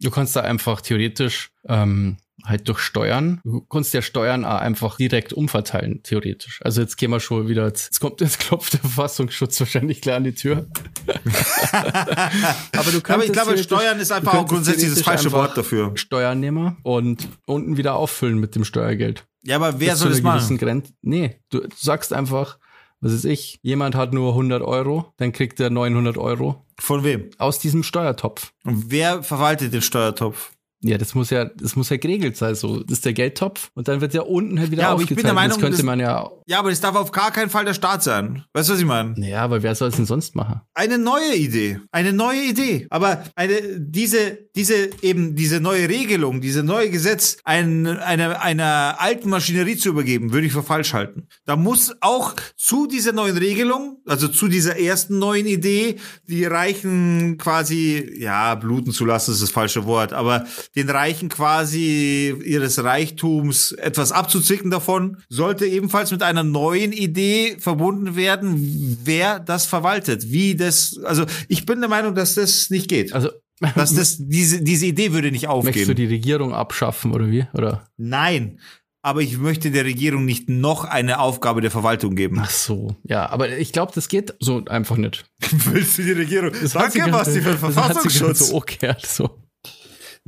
Du 0.00 0.10
kannst 0.10 0.36
da 0.36 0.42
einfach 0.42 0.80
theoretisch 0.80 1.50
ähm, 1.68 2.18
halt 2.44 2.68
durch 2.68 2.78
Steuern. 2.78 3.40
Du 3.44 3.60
kannst 3.62 3.92
ja 3.94 4.02
Steuern 4.02 4.44
auch 4.44 4.60
einfach 4.60 4.96
direkt 4.96 5.32
umverteilen, 5.32 6.02
theoretisch. 6.02 6.60
Also 6.62 6.80
jetzt 6.80 6.96
gehen 6.96 7.10
wir 7.10 7.20
schon 7.20 7.48
wieder, 7.48 7.66
jetzt 7.66 8.00
kommt 8.00 8.20
jetzt 8.20 8.38
klopft 8.38 8.74
der 8.74 8.80
Verfassungsschutz 8.80 9.58
wahrscheinlich 9.60 10.00
klar 10.00 10.16
an 10.16 10.24
die 10.24 10.34
Tür. 10.34 10.68
Aber 11.72 12.90
du 12.90 13.00
kannst. 13.00 13.10
Aber 13.10 13.24
ich 13.24 13.32
glaube, 13.32 13.58
Steuern 13.58 13.98
ist 13.98 14.12
einfach 14.12 14.34
auch 14.34 14.46
grundsätzlich 14.46 14.90
das 14.90 15.02
falsche 15.02 15.32
Wort 15.32 15.56
dafür. 15.56 15.92
Steuernehmer 15.96 16.76
und 16.82 17.28
unten 17.46 17.76
wieder 17.76 17.96
auffüllen 17.96 18.38
mit 18.38 18.54
dem 18.54 18.64
Steuergeld. 18.64 19.26
Ja, 19.44 19.56
aber 19.56 19.80
wer 19.80 19.96
soll 19.96 20.10
das 20.10 20.20
machen? 20.20 20.58
Grenz 20.58 20.92
nee, 21.00 21.40
du 21.50 21.62
sagst 21.74 22.12
einfach, 22.12 22.58
was 23.00 23.12
ist 23.12 23.24
ich, 23.24 23.60
jemand 23.62 23.94
hat 23.94 24.12
nur 24.12 24.30
100 24.30 24.62
Euro, 24.62 25.12
dann 25.16 25.32
kriegt 25.32 25.60
er 25.60 25.70
900 25.70 26.18
Euro. 26.18 26.64
Von 26.78 27.04
wem? 27.04 27.30
Aus 27.38 27.58
diesem 27.58 27.82
Steuertopf. 27.82 28.52
Und 28.64 28.90
wer 28.90 29.22
verwaltet 29.22 29.72
den 29.72 29.82
Steuertopf? 29.82 30.52
Ja, 30.80 30.96
das 30.96 31.14
muss 31.14 31.30
ja, 31.30 31.44
das 31.44 31.74
muss 31.74 31.88
ja 31.90 31.96
geregelt 31.96 32.36
sein. 32.36 32.54
So, 32.54 32.82
das 32.84 32.98
ist 32.98 33.04
der 33.04 33.12
Geldtopf 33.12 33.70
und 33.74 33.88
dann 33.88 34.00
wird 34.00 34.14
ja 34.14 34.22
unten 34.22 34.60
halt 34.60 34.70
wieder 34.70 34.82
ja, 34.82 34.90
aber. 34.90 35.02
Ich 35.02 35.08
bin 35.08 35.24
der 35.24 35.34
Meinung, 35.34 35.50
das 35.50 35.58
könnte 35.58 35.78
das, 35.78 35.84
man 35.84 35.98
ja. 35.98 36.30
Ja, 36.46 36.60
aber 36.60 36.70
das 36.70 36.80
darf 36.80 36.94
auf 36.94 37.10
gar 37.10 37.32
keinen 37.32 37.50
Fall 37.50 37.64
der 37.64 37.74
Staat 37.74 38.02
sein. 38.04 38.44
Weißt 38.52 38.68
du, 38.68 38.74
was 38.74 38.80
ich 38.80 38.86
meine? 38.86 39.14
Naja, 39.16 39.42
aber 39.42 39.62
wer 39.62 39.74
soll 39.74 39.88
es 39.88 39.96
denn 39.96 40.06
sonst 40.06 40.36
machen? 40.36 40.60
Eine 40.74 40.98
neue 40.98 41.34
Idee. 41.34 41.80
Eine 41.90 42.12
neue 42.12 42.42
Idee. 42.42 42.86
Aber 42.90 43.24
eine, 43.34 43.60
diese, 43.78 44.38
diese, 44.54 44.90
eben, 45.02 45.34
diese 45.34 45.60
neue 45.60 45.88
Regelung, 45.88 46.40
diese 46.40 46.62
neue 46.62 46.90
Gesetz, 46.90 47.38
ein, 47.44 47.86
eine, 47.86 48.40
einer 48.40 48.96
alten 48.98 49.30
Maschinerie 49.30 49.76
zu 49.76 49.88
übergeben, 49.88 50.32
würde 50.32 50.46
ich 50.46 50.52
für 50.52 50.62
falsch 50.62 50.94
halten. 50.94 51.26
Da 51.44 51.56
muss 51.56 51.94
auch 52.00 52.34
zu 52.56 52.86
dieser 52.86 53.12
neuen 53.12 53.36
Regelung, 53.36 54.00
also 54.06 54.28
zu 54.28 54.48
dieser 54.48 54.78
ersten 54.78 55.18
neuen 55.18 55.46
Idee, 55.46 55.96
die 56.28 56.44
Reichen 56.44 57.36
quasi, 57.36 58.10
ja, 58.18 58.54
bluten 58.54 58.92
zu 58.92 59.04
lassen 59.04 59.32
ist 59.32 59.42
das 59.42 59.50
falsche 59.50 59.84
Wort, 59.84 60.12
aber 60.12 60.46
den 60.76 60.90
Reichen 60.90 61.28
quasi 61.28 62.34
ihres 62.44 62.82
Reichtums 62.82 63.72
etwas 63.72 64.12
abzuzwicken 64.12 64.70
davon, 64.70 65.18
sollte 65.28 65.66
ebenfalls 65.66 66.10
mit 66.10 66.22
einer 66.22 66.44
neuen 66.44 66.92
Idee 66.92 67.56
verbunden 67.58 68.16
werden, 68.16 68.98
wer 69.04 69.40
das 69.40 69.66
verwaltet, 69.66 70.30
wie 70.30 70.54
das, 70.54 70.98
also 71.04 71.24
ich 71.48 71.66
bin 71.66 71.80
der 71.80 71.88
Meinung, 71.88 72.14
dass 72.14 72.34
das 72.34 72.70
nicht 72.70 72.88
geht. 72.88 73.12
Also 73.12 73.30
dass 73.74 73.94
das, 73.94 74.16
diese, 74.20 74.62
diese 74.62 74.86
Idee 74.86 75.12
würde 75.12 75.32
nicht 75.32 75.48
aufgehen. 75.48 75.70
Möchtest 75.70 75.88
du 75.88 75.94
die 75.94 76.06
Regierung 76.06 76.54
abschaffen 76.54 77.12
oder 77.12 77.28
wie? 77.28 77.46
Oder? 77.54 77.88
Nein. 77.96 78.60
Aber 79.02 79.22
ich 79.22 79.38
möchte 79.38 79.70
der 79.70 79.84
Regierung 79.84 80.24
nicht 80.24 80.48
noch 80.48 80.84
eine 80.84 81.20
Aufgabe 81.20 81.60
der 81.60 81.70
Verwaltung 81.70 82.14
geben. 82.14 82.40
Ach 82.40 82.50
so, 82.50 82.96
ja, 83.04 83.28
aber 83.30 83.56
ich 83.56 83.72
glaube, 83.72 83.92
das 83.94 84.08
geht 84.08 84.34
so 84.40 84.64
einfach 84.66 84.96
nicht. 84.96 85.24
Willst 85.50 85.98
du 85.98 86.02
die 86.02 86.12
Regierung? 86.12 86.50
Das 86.50 86.72
Danke, 86.72 87.10
Basti, 87.10 87.40
für 87.40 87.50
den 87.50 87.58
Verfassungsschutz. 87.58 88.48
so 88.48 88.54
okay, 88.56 88.94
so. 89.04 89.30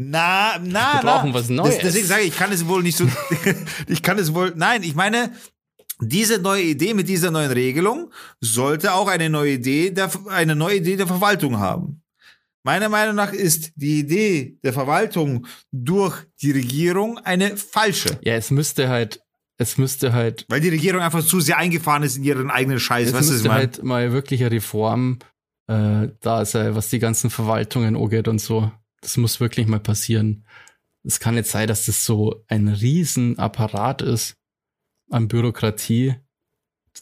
Na, 0.02 0.58
na, 0.64 0.94
Wir 0.94 1.00
brauchen 1.02 1.34
was 1.34 1.50
Neues. 1.50 1.74
Das, 1.74 1.82
deswegen 1.82 2.06
sage 2.06 2.22
ich, 2.22 2.28
ich 2.28 2.36
kann 2.36 2.50
es 2.50 2.66
wohl 2.66 2.82
nicht 2.82 2.96
so, 2.96 3.06
ich 3.86 4.02
kann 4.02 4.18
es 4.18 4.32
wohl, 4.32 4.54
nein, 4.56 4.82
ich 4.82 4.94
meine, 4.94 5.30
diese 6.00 6.38
neue 6.38 6.62
Idee 6.62 6.94
mit 6.94 7.06
dieser 7.06 7.30
neuen 7.30 7.52
Regelung 7.52 8.10
sollte 8.40 8.94
auch 8.94 9.08
eine 9.08 9.28
neue 9.28 9.52
Idee 9.52 9.90
der, 9.90 10.10
eine 10.28 10.56
neue 10.56 10.76
Idee 10.76 10.96
der 10.96 11.06
Verwaltung 11.06 11.58
haben. 11.58 12.02
Meiner 12.62 12.88
Meinung 12.88 13.14
nach 13.14 13.34
ist 13.34 13.72
die 13.76 14.00
Idee 14.00 14.58
der 14.64 14.72
Verwaltung 14.72 15.46
durch 15.70 16.16
die 16.40 16.52
Regierung 16.52 17.18
eine 17.18 17.58
falsche. 17.58 18.18
Ja, 18.22 18.36
es 18.36 18.50
müsste 18.50 18.88
halt, 18.88 19.20
es 19.58 19.76
müsste 19.76 20.14
halt, 20.14 20.46
Weil 20.48 20.62
die 20.62 20.70
Regierung 20.70 21.02
einfach 21.02 21.22
zu 21.22 21.40
sehr 21.40 21.58
eingefahren 21.58 22.04
ist 22.04 22.16
in 22.16 22.24
ihren 22.24 22.50
eigenen 22.50 22.80
Scheiß. 22.80 23.08
es 23.08 23.12
was 23.12 23.28
müsste 23.28 23.48
meine? 23.48 23.60
halt 23.60 23.82
mal 23.82 24.12
wirklich 24.12 24.40
eine 24.40 24.52
Reform 24.52 25.18
äh, 25.66 26.08
da 26.20 26.46
sein, 26.46 26.74
was 26.74 26.88
die 26.88 27.00
ganzen 27.00 27.28
Verwaltungen 27.28 27.96
angeht 27.96 28.28
und 28.28 28.40
so. 28.40 28.72
Das 29.00 29.16
muss 29.16 29.40
wirklich 29.40 29.66
mal 29.66 29.80
passieren. 29.80 30.44
Es 31.02 31.20
kann 31.20 31.34
nicht 31.34 31.48
sein, 31.48 31.68
dass 31.68 31.86
das 31.86 32.04
so 32.04 32.44
ein 32.48 32.68
Riesenapparat 32.68 34.02
ist 34.02 34.36
an 35.10 35.28
Bürokratie. 35.28 36.16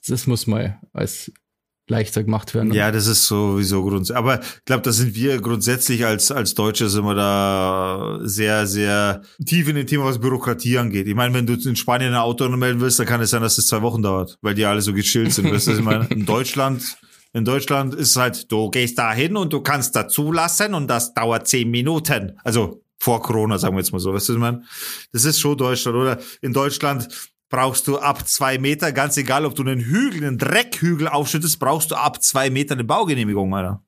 Das 0.06 0.26
muss 0.26 0.46
mal 0.46 0.80
als 0.92 1.32
leichter 1.88 2.22
gemacht 2.22 2.54
werden. 2.54 2.72
Ja, 2.72 2.92
das 2.92 3.06
ist 3.06 3.26
sowieso 3.26 3.82
grundsätzlich. 3.82 4.16
Aber 4.16 4.40
ich 4.40 4.64
glaube, 4.64 4.82
da 4.82 4.92
sind 4.92 5.14
wir 5.14 5.40
grundsätzlich 5.40 6.04
als, 6.04 6.30
als 6.30 6.54
Deutsche 6.54 6.88
sind 6.88 7.04
wir 7.04 7.14
da 7.14 8.18
sehr, 8.22 8.66
sehr 8.66 9.22
tief 9.44 9.68
in 9.68 9.76
dem 9.76 9.86
Thema, 9.86 10.04
was 10.04 10.18
Bürokratie 10.18 10.78
angeht. 10.78 11.06
Ich 11.08 11.14
meine, 11.14 11.34
wenn 11.34 11.46
du 11.46 11.54
in 11.54 11.76
Spanien 11.76 12.12
ein 12.12 12.20
Auto 12.20 12.48
melden 12.48 12.80
willst, 12.80 12.98
dann 12.98 13.06
kann 13.06 13.20
es 13.20 13.30
sein, 13.30 13.42
dass 13.42 13.58
es 13.58 13.66
zwei 13.66 13.82
Wochen 13.82 14.02
dauert, 14.02 14.38
weil 14.42 14.54
die 14.54 14.64
alle 14.64 14.82
so 14.82 14.92
gechillt 14.92 15.32
sind. 15.32 15.50
Weißt 15.50 15.68
du, 15.68 15.72
ich 15.72 15.82
meine? 15.82 16.06
In 16.10 16.26
Deutschland, 16.26 16.98
in 17.32 17.44
Deutschland 17.44 17.94
ist 17.94 18.16
halt, 18.16 18.50
du 18.50 18.70
gehst 18.70 18.98
da 18.98 19.12
hin 19.12 19.36
und 19.36 19.52
du 19.52 19.60
kannst 19.60 19.94
da 19.94 20.09
zulassen 20.09 20.74
und 20.74 20.88
das 20.88 21.14
dauert 21.14 21.46
zehn 21.46 21.70
Minuten. 21.70 22.38
Also 22.42 22.82
vor 22.98 23.22
Corona, 23.22 23.59
sagen 23.59 23.74
wir 23.76 23.80
jetzt 23.80 23.92
mal 23.92 23.98
so. 23.98 24.12
Weißt 24.12 24.28
du, 24.28 24.34
ich 24.34 24.38
meine? 24.38 24.62
Das 25.12 25.24
ist 25.24 25.38
schon 25.38 25.56
Deutschland, 25.56 25.96
oder? 25.96 26.18
In 26.40 26.52
Deutschland 26.52 27.09
brauchst 27.48 27.86
du 27.86 27.98
ab 27.98 28.26
zwei 28.28 28.59
Meter, 28.59 28.92
ganz 28.92 29.16
egal, 29.16 29.44
ob 29.44 29.55
du 29.55 29.62
einen 29.62 29.80
Hügel, 29.80 30.24
einen 30.24 30.38
Dreckhügel 30.38 31.09
aufschüttest, 31.09 31.59
brauchst 31.59 31.90
du 31.90 31.94
ab 31.94 32.22
zwei 32.22 32.50
Meter 32.50 32.74
eine 32.74 32.84
Baugenehmigung, 32.84 33.55
Alter. 33.55 33.82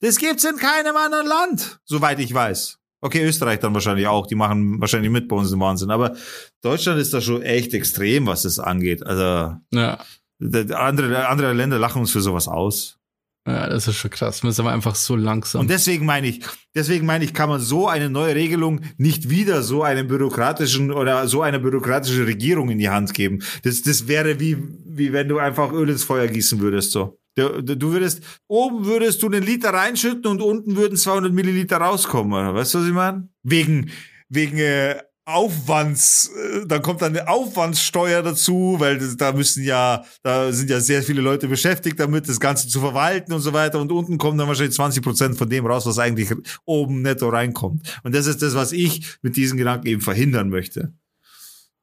Das 0.00 0.16
gibt's 0.16 0.44
in 0.44 0.56
keinem 0.56 0.96
anderen 0.96 1.26
Land, 1.26 1.80
soweit 1.84 2.18
ich 2.20 2.32
weiß. 2.32 2.78
Okay, 3.02 3.24
Österreich 3.24 3.60
dann 3.60 3.72
wahrscheinlich 3.72 4.06
auch, 4.06 4.26
die 4.26 4.34
machen 4.34 4.80
wahrscheinlich 4.80 5.10
mit 5.10 5.28
bei 5.28 5.36
uns 5.36 5.50
den 5.50 5.60
Wahnsinn, 5.60 5.90
aber 5.90 6.16
Deutschland 6.60 7.00
ist 7.00 7.14
da 7.14 7.20
schon 7.20 7.42
echt 7.42 7.72
extrem, 7.72 8.26
was 8.26 8.42
das 8.42 8.58
angeht. 8.58 9.06
Also, 9.06 9.56
ja. 9.72 10.04
Andere, 10.40 11.28
andere 11.28 11.52
Länder 11.52 11.78
lachen 11.78 12.00
uns 12.00 12.10
für 12.10 12.20
sowas 12.20 12.48
aus. 12.48 13.00
Ja, 13.46 13.68
das 13.68 13.88
ist 13.88 13.96
schon 13.96 14.10
krass. 14.10 14.42
Wir 14.42 14.52
sind 14.52 14.66
aber 14.66 14.74
einfach 14.74 14.94
so 14.94 15.16
langsam. 15.16 15.62
Und 15.62 15.70
deswegen 15.70 16.04
meine 16.04 16.28
ich, 16.28 16.44
deswegen 16.74 17.06
meine 17.06 17.24
ich, 17.24 17.32
kann 17.32 17.48
man 17.48 17.60
so 17.60 17.88
eine 17.88 18.10
neue 18.10 18.34
Regelung 18.34 18.82
nicht 18.98 19.30
wieder 19.30 19.62
so 19.62 19.82
einem 19.82 20.08
bürokratischen 20.08 20.92
oder 20.92 21.26
so 21.26 21.40
eine 21.40 21.58
bürokratische 21.58 22.26
Regierung 22.26 22.68
in 22.70 22.78
die 22.78 22.90
Hand 22.90 23.14
geben. 23.14 23.42
Das, 23.62 23.82
das 23.82 24.08
wäre 24.08 24.38
wie, 24.40 24.58
wie 24.84 25.12
wenn 25.12 25.28
du 25.28 25.38
einfach 25.38 25.72
Öl 25.72 25.88
ins 25.88 26.04
Feuer 26.04 26.26
gießen 26.26 26.60
würdest, 26.60 26.92
so. 26.92 27.18
Du, 27.36 27.62
du 27.62 27.92
würdest, 27.92 28.22
oben 28.48 28.84
würdest 28.84 29.22
du 29.22 29.26
einen 29.26 29.42
Liter 29.42 29.72
reinschütten 29.72 30.26
und 30.26 30.42
unten 30.42 30.76
würden 30.76 30.96
200 30.96 31.32
Milliliter 31.32 31.78
rauskommen, 31.78 32.32
oder? 32.32 32.54
Weißt 32.54 32.74
du, 32.74 32.80
was 32.80 32.86
ich 32.86 32.92
meine? 32.92 33.28
Wegen, 33.42 33.90
wegen, 34.28 34.58
äh, 34.58 34.96
Aufwands, 35.34 36.30
äh, 36.34 36.66
dann 36.66 36.82
kommt 36.82 37.02
dann 37.02 37.16
eine 37.16 37.28
Aufwandssteuer 37.28 38.22
dazu, 38.22 38.76
weil 38.78 38.98
da 39.16 39.32
müssen 39.32 39.64
ja, 39.64 40.04
da 40.22 40.52
sind 40.52 40.70
ja 40.70 40.80
sehr 40.80 41.02
viele 41.02 41.20
Leute 41.20 41.48
beschäftigt 41.48 41.98
damit, 41.98 42.28
das 42.28 42.40
Ganze 42.40 42.68
zu 42.68 42.80
verwalten 42.80 43.32
und 43.32 43.40
so 43.40 43.52
weiter. 43.52 43.80
Und 43.80 43.92
unten 43.92 44.18
kommen 44.18 44.38
dann 44.38 44.48
wahrscheinlich 44.48 44.74
20 44.74 45.02
Prozent 45.02 45.38
von 45.38 45.48
dem 45.48 45.66
raus, 45.66 45.86
was 45.86 45.98
eigentlich 45.98 46.30
oben 46.64 47.02
netto 47.02 47.28
reinkommt. 47.28 48.00
Und 48.02 48.14
das 48.14 48.26
ist 48.26 48.42
das, 48.42 48.54
was 48.54 48.72
ich 48.72 49.18
mit 49.22 49.36
diesen 49.36 49.58
Gedanken 49.58 49.86
eben 49.86 50.00
verhindern 50.00 50.48
möchte. 50.48 50.92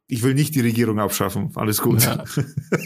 Ich 0.09 0.23
will 0.23 0.33
nicht 0.33 0.55
die 0.55 0.61
Regierung 0.61 0.99
abschaffen. 0.99 1.51
Alles 1.55 1.81
gut. 1.81 2.03
Ja. 2.03 2.23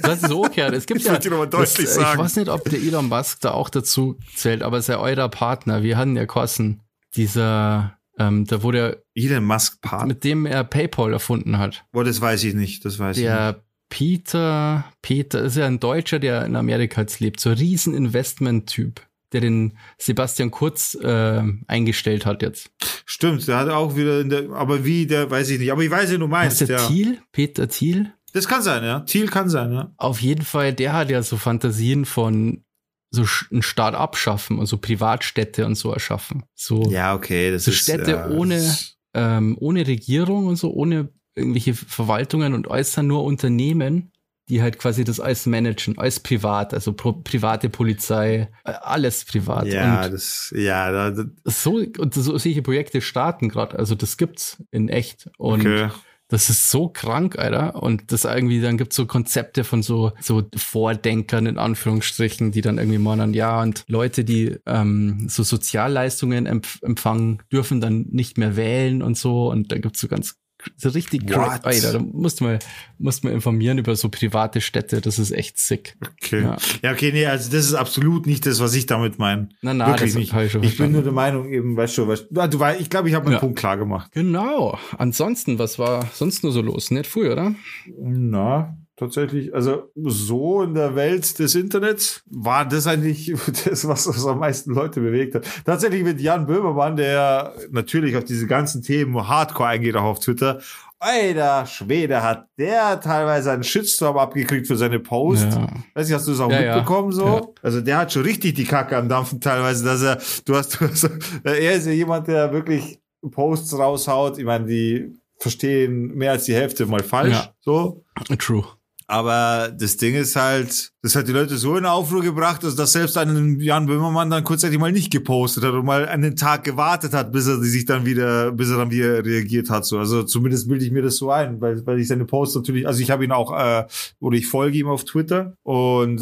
Das 0.02 0.24
ist 0.24 0.32
okay. 0.32 0.74
Es 0.74 0.88
gibt 0.88 1.02
Ich 1.02 1.06
ja, 1.06 1.18
dir 1.20 1.30
noch 1.30 1.38
mal 1.38 1.46
deutlich 1.46 1.86
das, 1.86 1.96
sagen. 1.96 2.14
ich 2.14 2.26
weiß 2.26 2.36
nicht, 2.38 2.50
ob 2.50 2.68
der 2.68 2.80
Elon 2.80 3.10
Musk 3.10 3.42
da 3.42 3.52
auch 3.52 3.70
dazu 3.70 4.18
zählt, 4.36 4.64
aber 4.64 4.82
sei 4.82 4.98
euer 4.98 5.30
Partner. 5.30 5.84
Wir 5.84 5.98
hatten 5.98 6.16
ja 6.16 6.26
Kosten. 6.26 6.82
Dieser, 7.16 7.98
ähm, 8.20 8.46
da 8.46 8.62
wurde 8.64 9.04
Elon 9.16 9.44
Musk 9.46 9.82
Part. 9.82 10.08
mit 10.08 10.24
dem 10.24 10.46
er 10.46 10.64
PayPal 10.64 11.14
erfunden 11.14 11.58
hat. 11.58 11.84
Boah, 11.92 12.04
das 12.04 12.20
weiß 12.22 12.44
ich 12.44 12.54
nicht. 12.54 12.84
Das 12.86 13.00
weiß 13.00 13.18
ich 13.18 13.24
nicht. 13.24 13.32
Der 13.32 13.64
Peter, 13.90 14.86
Peter 15.02 15.42
ist 15.44 15.58
ja 15.58 15.66
ein 15.68 15.80
Deutscher, 15.80 16.20
der 16.20 16.46
in 16.46 16.56
Amerika 16.56 17.02
jetzt 17.02 17.20
lebt, 17.20 17.40
so 17.40 17.50
ein 17.50 17.58
riesen 17.58 17.94
Investment-Typ, 17.94 19.02
der 19.34 19.42
den 19.42 19.78
Sebastian 19.98 20.50
Kurz 20.50 20.96
äh, 20.96 21.44
eingestellt 21.68 22.26
hat 22.26 22.42
jetzt. 22.42 22.72
Stimmt, 23.06 23.48
der 23.48 23.58
hat 23.58 23.70
auch 23.70 23.96
wieder 23.96 24.22
in 24.22 24.30
der, 24.30 24.50
aber 24.52 24.86
wie, 24.86 25.06
der 25.08 25.30
weiß 25.30 25.50
ich 25.50 25.60
nicht. 25.60 25.72
Aber 25.72 25.84
ich 25.84 25.92
weiß, 25.92 26.12
wie 26.12 26.18
du 26.18 26.28
meinst. 26.28 26.62
ist 26.62 26.70
der 26.70 26.80
Ja. 26.80 26.88
Thiel? 26.88 27.20
Peter 27.32 27.68
Thiel? 27.68 28.14
Das 28.34 28.48
kann 28.48 28.62
sein, 28.62 28.84
ja. 28.84 29.02
Thiel 29.02 29.28
kann 29.28 29.50
sein, 29.50 29.74
ja. 29.74 29.92
Auf 29.98 30.22
jeden 30.22 30.44
Fall, 30.46 30.74
der 30.74 30.94
hat 30.94 31.10
ja 31.10 31.22
so 31.22 31.36
Fantasien 31.36 32.06
von 32.06 32.64
so 33.12 33.26
einen 33.52 33.62
Staat 33.62 33.94
abschaffen 33.94 34.58
und 34.58 34.66
so 34.68 34.78
Privatstädte 34.78 35.66
und 35.66 35.76
so 35.76 35.92
erschaffen. 35.92 36.44
So, 36.56 36.90
Ja, 36.90 37.14
okay. 37.14 37.52
Das 37.52 37.66
so 37.66 37.72
ist, 37.72 37.78
Städte 37.80 38.12
ja, 38.12 38.30
ohne, 38.30 38.56
das- 38.56 38.96
ähm, 39.14 39.58
ohne 39.60 39.86
Regierung 39.86 40.48
und 40.48 40.56
so, 40.56 40.72
ohne 40.72 41.10
irgendwelche 41.36 41.74
Verwaltungen 41.74 42.54
und 42.54 42.68
dann 42.96 43.08
nur 43.08 43.24
Unternehmen, 43.24 44.12
die 44.50 44.62
halt 44.62 44.80
quasi 44.80 45.04
das 45.04 45.20
alles 45.20 45.46
managen, 45.46 45.98
alles 45.98 46.20
privat, 46.20 46.74
also 46.74 46.94
pro, 46.94 47.14
private 47.14 47.70
Polizei, 47.70 48.50
äh, 48.66 48.72
alles 48.82 49.24
privat. 49.26 49.66
Ja, 49.68 50.06
und 50.06 50.14
das, 50.14 50.54
ja, 50.56 50.92
da, 50.92 51.12
da, 51.12 51.26
so, 51.46 51.82
und 51.98 52.14
so 52.14 52.22
solche 52.38 52.62
Projekte 52.62 53.02
starten 53.02 53.50
gerade, 53.50 53.78
also 53.80 53.96
das 53.96 54.18
gibt's 54.18 54.62
in 54.72 54.90
echt. 54.90 55.30
Und 55.38 55.62
okay. 55.62 55.90
Das 56.32 56.50
ist 56.50 56.72
so 56.72 56.88
krank, 56.88 57.38
Alter. 57.38 57.84
Und 57.84 58.12
das 58.14 58.24
irgendwie, 58.24 58.62
dann 58.62 58.78
gibt's 58.78 58.96
so 58.96 59.06
Konzepte 59.06 59.66
von 59.66 59.84
so, 59.84 60.14
so 60.22 60.44
Vordenkern 60.56 61.46
in 61.46 61.58
Anführungsstrichen, 61.58 62.52
die 62.52 62.62
dann 62.62 62.78
irgendwie 62.78 63.00
meinen, 63.00 63.34
ja, 63.34 63.62
und 63.62 63.84
Leute, 63.88 64.24
die 64.24 64.56
ähm, 64.66 65.28
so 65.28 65.44
Sozialleistungen 65.44 66.46
empf 66.46 66.82
empfangen, 66.84 67.44
dürfen 67.52 67.82
dann 67.82 68.06
nicht 68.12 68.38
mehr 68.38 68.56
wählen 68.56 69.02
und 69.04 69.18
so. 69.18 69.52
Und 69.52 69.74
da 69.74 69.78
gibt's 69.78 70.00
so 70.00 70.08
ganz 70.08 70.41
so 70.78 70.90
richtig 70.90 71.24
What? 71.24 71.32
crack, 71.32 71.66
Alter. 71.66 71.94
Da 71.94 72.00
musst 72.00 72.40
du 72.40 72.46
mal, 72.46 72.60
musst 72.98 73.24
mal 73.24 73.32
informieren 73.34 73.78
über 73.78 73.96
so 73.96 74.10
private 74.10 74.62
Städte. 74.62 75.02
Das 75.02 75.20
ist 75.20 75.32
echt 75.32 75.58
sick. 75.58 75.96
Okay. 76.24 76.42
Ja. 76.44 76.58
Ja. 76.82 76.92
okay, 76.92 77.12
nee, 77.12 77.26
also 77.26 77.52
das 77.52 77.66
ist 77.66 77.74
absolut 77.74 78.26
nicht 78.26 78.46
das, 78.46 78.60
was 78.60 78.74
ich 78.74 78.86
damit 78.86 79.20
meine. 79.20 79.50
Na, 79.62 79.74
na, 79.74 79.88
Wirklich 79.88 80.12
das 80.12 80.20
nicht. 80.20 80.34
ich 80.34 80.52
schon 80.52 80.64
Ich 80.64 80.78
bin 80.78 80.92
nur 80.92 81.04
der 81.04 81.12
Meinung, 81.12 81.50
eben, 81.50 81.76
weißt 81.78 81.98
du, 81.98 82.08
weißt 82.08 82.28
du, 82.30 82.48
du 82.48 82.60
weißt, 82.60 82.82
ich 82.82 82.90
glaube, 82.90 83.10
ich 83.10 83.16
habe 83.16 83.26
meinen 83.26 83.34
Ja. 83.34 83.40
Punkt 83.40 83.58
klar 83.60 83.78
gemacht. 83.78 84.12
Genau. 84.14 84.78
Ansonsten, 84.98 85.60
was 85.60 85.80
war 85.80 86.08
sonst 86.14 86.44
nur 86.44 86.52
so 86.52 86.62
los? 86.62 86.92
Nicht 86.92 87.08
früh, 87.08 87.32
oder? 87.32 87.56
Na, 88.00 88.76
tatsächlich, 89.02 89.54
also 89.56 89.92
so 89.96 90.62
in 90.62 90.76
der 90.76 90.96
Welt 90.96 91.40
des 91.40 91.56
Internets 91.56 92.22
war 92.30 92.68
das 92.68 92.86
eigentlich 92.86 93.34
das, 93.66 93.88
was, 93.88 94.08
was 94.08 94.26
am 94.28 94.38
meisten 94.38 94.76
Leute 94.76 95.02
bewegt 95.02 95.34
hat. 95.34 95.48
Tatsächlich 95.66 96.04
mit 96.04 96.22
Jan 96.22 96.46
Böhmermann, 96.46 96.96
der 96.96 97.52
natürlich 97.72 98.16
auf 98.16 98.26
diese 98.26 98.46
ganzen 98.46 98.84
Themen 98.84 99.28
Hardcore 99.28 99.70
eingeht, 99.70 99.96
auch 99.96 100.04
auf 100.04 100.20
Twitter. 100.20 100.62
Alter 101.00 101.66
Schwede, 101.66 102.22
hat 102.22 102.48
der 102.60 103.00
teilweise 103.02 103.52
einen 103.52 103.64
Shitstorm 103.64 104.20
abgekriegt 104.20 104.68
für 104.68 104.78
seine 104.78 105.00
Post. 105.00 105.48
Ja. 105.52 105.68
Weiß 105.96 106.08
nicht, 106.08 106.16
hast 106.16 106.28
du 106.28 106.32
das 106.32 106.40
auch 106.40 106.52
Ja, 106.52 106.62
ja. 106.62 106.76
mitbekommen 106.76 107.12
so? 107.12 107.26
Ja. 107.26 107.42
Also 107.64 107.82
der 107.82 107.98
hat 107.98 108.14
schon 108.14 108.22
richtig 108.22 108.54
die 108.54 108.66
Kacke 108.66 108.96
am 108.96 109.10
Dampfen 109.10 109.42
teilweise, 109.42 109.84
dass 109.84 110.04
er, 110.04 110.20
du 110.46 110.56
hast, 110.56 110.76
du 110.80 110.88
hast 110.88 111.10
er 111.44 111.74
ist 111.74 111.88
ja 111.88 111.92
jemand, 111.92 112.28
der 112.28 112.54
wirklich 112.54 113.00
Posts 113.32 113.80
raushaut. 113.80 114.38
Ich 114.38 114.46
meine, 114.46 114.68
die 114.68 115.12
verstehen 115.40 116.14
mehr 116.16 116.34
als 116.34 116.44
die 116.44 116.54
Hälfte 116.54 116.86
mal 116.86 117.02
falsch. 117.02 117.50
So. 117.62 118.04
True. 118.38 118.64
Aber 119.12 119.74
das 119.78 119.98
Ding 119.98 120.16
ist 120.16 120.38
halt, 120.38 120.94
das 121.02 121.18
hat 121.18 121.28
die 121.28 121.34
Leute 121.34 121.58
so 121.58 121.76
in 121.76 121.86
Aufruhr 121.86 122.22
gebracht, 122.22 122.64
dass, 122.64 122.78
dass 122.78 122.94
selbst 122.94 123.18
ein 123.18 123.60
Jan 123.60 123.86
Böhmermann 123.86 124.30
dann 124.30 124.46
kurzzeitig 124.46 124.80
mal 124.80 124.94
nicht 124.94 125.12
gepostet 125.12 125.66
hat 125.66 125.74
und 125.74 125.84
mal 125.84 126.08
einen 126.08 126.38
Tag 126.38 126.64
gewartet 126.64 127.12
hat, 127.14 127.34
bis 127.34 127.46
er 127.46 127.60
sich 127.60 127.84
dann 127.84 128.06
wieder, 128.06 128.54
bis 128.54 128.70
er 128.70 128.78
dann 128.78 128.90
wieder 128.90 129.26
reagiert 129.26 129.70
hat. 129.70 129.84
So, 129.86 130.00
also 130.00 130.24
zumindest 130.24 130.70
bilde 130.70 130.86
ich 130.86 130.92
mir 130.92 131.02
das 131.02 131.18
so 131.18 131.30
ein, 131.30 131.60
weil, 131.60 131.86
weil 131.86 132.00
ich 132.00 132.08
seine 132.08 132.24
Posts 132.24 132.56
natürlich, 132.56 132.88
also 132.88 133.02
ich 133.02 133.12
habe 133.12 133.26
ihn 133.26 133.34
auch, 133.34 133.52
äh, 133.52 133.84
oder 134.22 134.38
ich 134.38 134.48
folge 134.48 134.78
ihm 134.78 134.88
auf 134.88 135.04
Twitter 135.04 135.58
und 135.64 136.22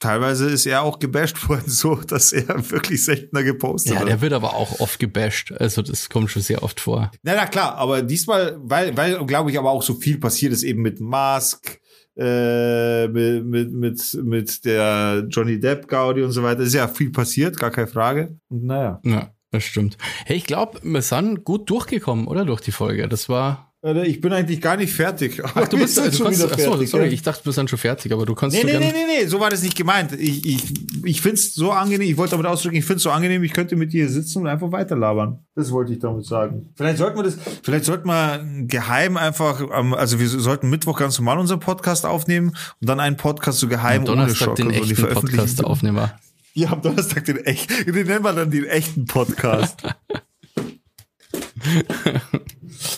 teilweise 0.00 0.50
ist 0.50 0.66
er 0.66 0.82
auch 0.82 0.98
gebasht 0.98 1.36
worden, 1.48 1.62
so, 1.70 1.94
dass 1.94 2.32
er 2.32 2.48
wirklich 2.72 3.04
seltener 3.04 3.44
gepostet 3.44 3.92
Ja, 3.94 4.00
hat. 4.00 4.08
der 4.08 4.20
wird 4.20 4.32
aber 4.32 4.54
auch 4.56 4.80
oft 4.80 4.98
gebasht. 4.98 5.52
Also 5.52 5.80
das 5.80 6.08
kommt 6.08 6.32
schon 6.32 6.42
sehr 6.42 6.64
oft 6.64 6.80
vor. 6.80 7.12
Na, 7.22 7.34
na 7.36 7.46
klar, 7.46 7.76
aber 7.76 8.02
diesmal, 8.02 8.56
weil, 8.58 8.96
weil, 8.96 9.24
glaube 9.26 9.52
ich, 9.52 9.58
aber 9.60 9.70
auch 9.70 9.84
so 9.84 9.94
viel 9.94 10.18
passiert 10.18 10.52
ist 10.52 10.64
eben 10.64 10.82
mit 10.82 10.98
Mask, 10.98 11.78
äh, 12.16 13.08
mit, 13.08 13.44
mit, 13.44 13.72
mit, 13.72 14.18
mit 14.22 14.64
der 14.64 15.26
Johnny 15.28 15.60
Depp 15.60 15.88
Gaudi 15.88 16.22
und 16.22 16.32
so 16.32 16.42
weiter. 16.42 16.60
Ist 16.60 16.74
ja 16.74 16.88
viel 16.88 17.10
passiert, 17.10 17.58
gar 17.58 17.70
keine 17.70 17.86
Frage. 17.86 18.38
Und 18.48 18.64
naja. 18.64 19.00
Ja, 19.04 19.30
das 19.50 19.64
stimmt. 19.64 19.98
Hey, 20.24 20.36
ich 20.36 20.44
glaube, 20.44 20.80
wir 20.82 21.02
sind 21.02 21.44
gut 21.44 21.68
durchgekommen, 21.68 22.26
oder? 22.26 22.44
Durch 22.44 22.60
die 22.60 22.72
Folge. 22.72 23.08
Das 23.08 23.28
war 23.28 23.65
Ich 23.86 24.20
bin 24.20 24.32
eigentlich 24.32 24.60
gar 24.60 24.76
nicht 24.76 24.92
fertig. 24.92 25.40
Ach, 25.44 25.68
du 25.68 25.78
bist 25.78 25.96
also 25.96 26.16
schon 26.16 26.26
kannst, 26.26 26.40
wieder 26.40 26.48
fertig. 26.48 26.66
Achso, 26.66 26.86
sorry, 26.86 27.06
ich 27.06 27.22
dachte, 27.22 27.44
du 27.44 27.50
bist 27.50 27.58
dann 27.58 27.68
schon 27.68 27.78
fertig, 27.78 28.12
aber 28.12 28.26
du 28.26 28.34
kannst 28.34 28.56
nee, 28.56 28.64
nee, 28.64 28.78
nee, 28.78 28.92
nee, 28.92 29.20
nee, 29.20 29.26
so 29.26 29.38
war 29.38 29.48
das 29.48 29.62
nicht 29.62 29.76
gemeint. 29.76 30.12
Ich, 30.12 30.44
ich, 30.44 30.64
ich 31.04 31.20
finde 31.20 31.36
es 31.36 31.54
so 31.54 31.70
angenehm, 31.70 32.10
ich 32.10 32.16
wollte 32.16 32.32
damit 32.32 32.46
ausdrücken, 32.46 32.74
ich 32.74 32.84
finde 32.84 32.96
es 32.96 33.04
so 33.04 33.10
angenehm, 33.10 33.44
ich 33.44 33.52
könnte 33.52 33.76
mit 33.76 33.92
dir 33.92 34.08
sitzen 34.08 34.40
und 34.40 34.48
einfach 34.48 34.72
weiterlabern. 34.72 35.38
Das 35.54 35.70
wollte 35.70 35.92
ich 35.92 36.00
damit 36.00 36.26
sagen. 36.26 36.70
Vielleicht 36.74 36.98
sollten 36.98 37.16
wir 37.16 37.22
das, 37.22 37.38
vielleicht 37.62 37.84
sollten 37.84 38.08
wir 38.08 38.44
geheim 38.66 39.16
einfach, 39.16 39.62
also 39.70 40.18
wir 40.18 40.28
sollten 40.28 40.68
Mittwoch 40.68 40.98
ganz 40.98 41.16
normal 41.20 41.38
unseren 41.38 41.60
Podcast 41.60 42.06
aufnehmen 42.06 42.56
und 42.80 42.88
dann 42.88 42.98
einen 42.98 43.16
Podcast 43.16 43.60
so 43.60 43.68
geheim 43.68 44.00
am 44.00 44.06
Donnerstag 44.06 44.48
ohne 44.48 44.56
Schock 44.56 44.56
den 44.56 44.70
echten 44.70 45.08
Podcast 45.08 45.64
aufnehmen. 45.64 46.10
Ja, 46.54 46.72
am 46.72 46.80
Donnerstag 46.80 47.26
den 47.26 47.36
echten, 47.44 47.92
den 47.92 48.06
nennen 48.06 48.24
wir 48.24 48.32
dann 48.32 48.50
den 48.50 48.64
echten 48.64 49.04
Podcast. 49.04 49.82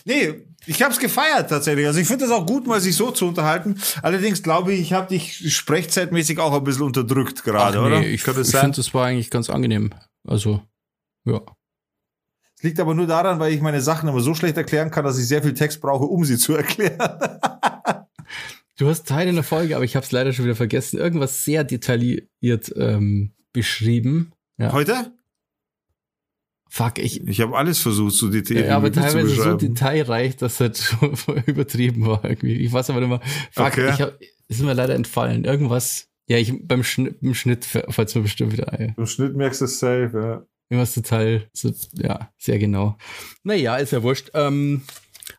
nee, 0.05 0.44
ich 0.69 0.82
habe 0.82 0.93
es 0.93 0.99
gefeiert 0.99 1.49
tatsächlich. 1.49 1.86
Also 1.86 1.99
ich 1.99 2.07
finde 2.07 2.27
es 2.27 2.31
auch 2.31 2.45
gut, 2.45 2.66
mal 2.66 2.81
sich 2.81 2.95
so 2.95 3.11
zu 3.11 3.27
unterhalten. 3.27 3.81
Allerdings 4.03 4.43
glaube 4.43 4.74
ich, 4.74 4.81
ich 4.81 4.93
habe 4.93 5.09
dich 5.09 5.55
sprechzeitmäßig 5.55 6.39
auch 6.39 6.53
ein 6.53 6.62
bisschen 6.62 6.82
unterdrückt 6.82 7.43
gerade, 7.43 7.78
nee, 7.78 7.86
oder? 7.86 8.01
Ich, 8.03 8.15
ich 8.15 8.23
finde, 8.23 8.81
es 8.81 8.95
war 8.95 9.07
eigentlich 9.07 9.31
ganz 9.31 9.49
angenehm. 9.49 9.95
Also, 10.27 10.62
ja. 11.24 11.40
Es 12.57 12.62
liegt 12.62 12.81
aber 12.81 12.95
nur 12.95 13.07
daran, 13.07 13.39
weil 13.39 13.53
ich 13.53 13.62
meine 13.62 13.81
Sachen 13.81 14.09
immer 14.09 14.20
so 14.20 14.35
schlecht 14.35 14.57
erklären 14.57 14.90
kann, 14.90 15.05
dass 15.05 15.19
ich 15.19 15.27
sehr 15.27 15.43
viel 15.43 15.55
Text 15.55 15.81
brauche, 15.81 16.05
um 16.05 16.24
sie 16.24 16.36
zu 16.36 16.55
erklären. 16.55 16.99
du 18.77 18.89
hast 18.89 19.09
Teile 19.09 19.31
in 19.31 19.36
der 19.36 19.45
Folge, 19.45 19.74
aber 19.74 19.85
ich 19.85 19.97
habe 19.97 20.05
es 20.05 20.12
leider 20.12 20.32
schon 20.32 20.45
wieder 20.45 20.57
vergessen. 20.57 20.99
Irgendwas 20.99 21.45
sehr 21.45 21.65
detailliert 21.65 22.74
ähm, 22.77 23.32
beschrieben. 23.53 24.32
Ja. 24.59 24.73
Heute? 24.73 25.12
Fuck, 26.69 26.99
ich. 26.99 27.27
Ich 27.27 27.40
habe 27.40 27.57
alles 27.57 27.78
versucht, 27.81 28.15
so 28.15 28.28
detailliert 28.28 28.66
ja, 28.66 28.77
aber 28.77 28.93
teilweise 28.93 29.28
so 29.28 29.57
detailreich, 29.57 30.36
dass 30.36 30.59
das 30.59 30.95
übertrieben 31.47 32.07
war 32.07 32.24
irgendwie. 32.24 32.57
Ich 32.57 32.73
weiß 32.73 32.90
aber 32.90 33.01
nicht 33.01 33.09
mehr. 33.09 33.20
Fuck, 33.53 33.66
okay. 33.66 33.90
ich 33.95 34.01
hab, 34.01 34.19
ist 34.49 34.62
mir 34.62 34.74
leider 34.74 34.95
entfallen. 34.95 35.45
Irgendwas. 35.45 36.09
Ja, 36.28 36.36
ich 36.36 36.53
beim 36.62 36.85
Schnitt, 36.85 37.20
beim 37.23 37.35
Schnitt 37.35 37.65
fällt 37.65 38.15
mir 38.15 38.23
bestimmt 38.23 38.53
wieder 38.53 38.73
ein. 38.73 38.95
Beim 38.97 39.07
Schnitt 39.07 39.35
merkst 39.35 39.62
du 39.62 39.65
es 39.65 39.78
safe, 39.78 40.11
ja. 40.15 40.47
Irgendwas 40.70 40.95
total, 40.95 41.49
so, 41.55 41.73
ja, 41.95 42.31
sehr 42.36 42.59
genau. 42.59 42.99
Naja, 43.43 43.77
ist 43.77 43.93
ja 43.93 44.03
wurscht. 44.03 44.31
Ähm, 44.35 44.82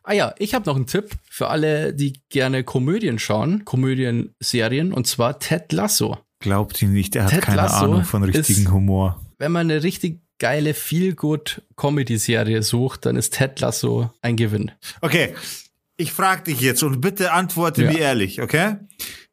ah 0.02 0.12
ja, 0.12 0.34
ich 0.38 0.54
habe 0.54 0.66
noch 0.66 0.74
einen 0.74 0.88
Tipp 0.88 1.10
für 1.30 1.46
alle, 1.46 1.94
die 1.94 2.20
gerne 2.28 2.64
Komödien 2.64 3.20
schauen, 3.20 3.64
Komödien-Serien, 3.64 4.92
und 4.92 5.06
zwar 5.06 5.38
Ted 5.38 5.70
Lasso. 5.70 6.18
Glaubt 6.40 6.82
ihn 6.82 6.92
nicht, 6.92 7.14
er 7.14 7.24
hat 7.24 7.30
Ted 7.30 7.42
keine 7.42 7.58
Lasso 7.58 7.84
Ahnung 7.84 8.02
von 8.02 8.24
richtigen 8.24 8.62
ist, 8.62 8.72
Humor. 8.72 9.24
Wenn 9.38 9.52
man 9.52 9.70
eine 9.70 9.84
richtig 9.84 10.20
geile 10.40 10.74
Feel-Good-Comedy-Serie 10.74 12.64
sucht, 12.64 13.06
dann 13.06 13.14
ist 13.14 13.34
Ted 13.34 13.60
Lasso 13.60 14.10
ein 14.22 14.34
Gewinn. 14.34 14.72
Okay, 15.00 15.34
ich 15.96 16.10
frage 16.10 16.44
dich 16.44 16.60
jetzt 16.60 16.82
und 16.82 17.00
bitte 17.00 17.32
antworte 17.32 17.84
ja. 17.84 17.92
mir 17.92 17.98
ehrlich, 18.00 18.42
okay? 18.42 18.76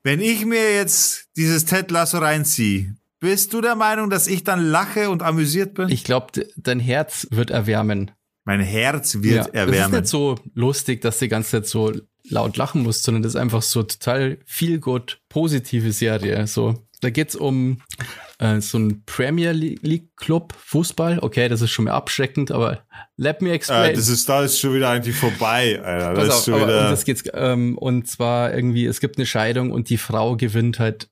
Wenn 0.04 0.22
ich 0.22 0.46
mir 0.46 0.76
jetzt 0.76 1.30
dieses 1.36 1.66
Ted 1.66 1.90
Lasso 1.90 2.20
reinziehe, 2.20 2.96
bist 3.20 3.54
du 3.54 3.62
der 3.62 3.76
Meinung, 3.76 4.12
dass 4.12 4.28
ich 4.28 4.44
dann 4.44 4.64
lache 4.64 5.10
und 5.10 5.24
amüsiert 5.24 5.74
bin? 5.74 5.90
Ich 5.90 6.04
glaube, 6.04 6.46
dein 6.56 6.80
Herz 6.80 7.28
wird 7.32 7.50
erwärmen. 7.50 8.12
Mein 8.44 8.62
Herz 8.62 9.16
wird 9.22 9.48
ja, 9.48 9.54
erwärmen. 9.54 9.74
Es 9.74 9.86
ist 9.88 9.92
nicht 9.92 10.08
so 10.08 10.36
lustig, 10.54 11.02
dass 11.02 11.18
du 11.18 11.26
die 11.26 11.30
ganze 11.30 11.52
Zeit 11.52 11.68
so 11.68 11.94
laut 12.30 12.58
lachen 12.58 12.84
musst, 12.84 13.04
sondern 13.04 13.24
das 13.24 13.34
ist 13.34 13.42
einfach 13.42 13.62
so 13.62 13.84
total 13.84 14.38
viel 14.46 14.80
gut 14.80 15.20
positive 15.30 15.92
Serie. 15.92 16.46
So, 16.48 16.87
da 17.02 17.10
geht's 17.10 17.36
um 17.36 17.82
äh, 18.40 18.60
so 18.60 18.78
ein 18.78 19.04
Premier 19.06 19.52
League 19.52 20.16
Club 20.16 20.54
Fußball. 20.58 21.20
Okay, 21.20 21.48
das 21.48 21.62
ist 21.62 21.72
schon 21.72 21.86
mehr 21.86 21.94
abschreckend, 21.94 22.52
aber 22.52 22.84
let 23.16 23.42
me 23.42 23.52
explain. 23.52 23.92
Äh, 23.92 23.94
das 23.94 24.08
ist 24.08 24.28
da 24.28 24.44
ist 24.44 24.60
schon 24.60 24.74
wieder 24.74 24.90
eigentlich 24.90 25.16
vorbei, 25.16 25.82
Alter. 25.84 26.14
Das 26.14 26.30
auf, 26.30 26.40
ist 26.40 26.46
schon 26.46 26.56
wieder 26.56 26.86
um 26.86 26.92
das 26.92 27.06
geht's 27.06 27.24
ähm, 27.34 27.78
und 27.78 28.08
zwar 28.08 28.54
irgendwie 28.54 28.86
es 28.86 29.00
gibt 29.00 29.18
eine 29.18 29.26
Scheidung 29.26 29.72
und 29.72 29.90
die 29.90 29.98
Frau 29.98 30.36
gewinnt 30.36 30.80
halt 30.80 31.10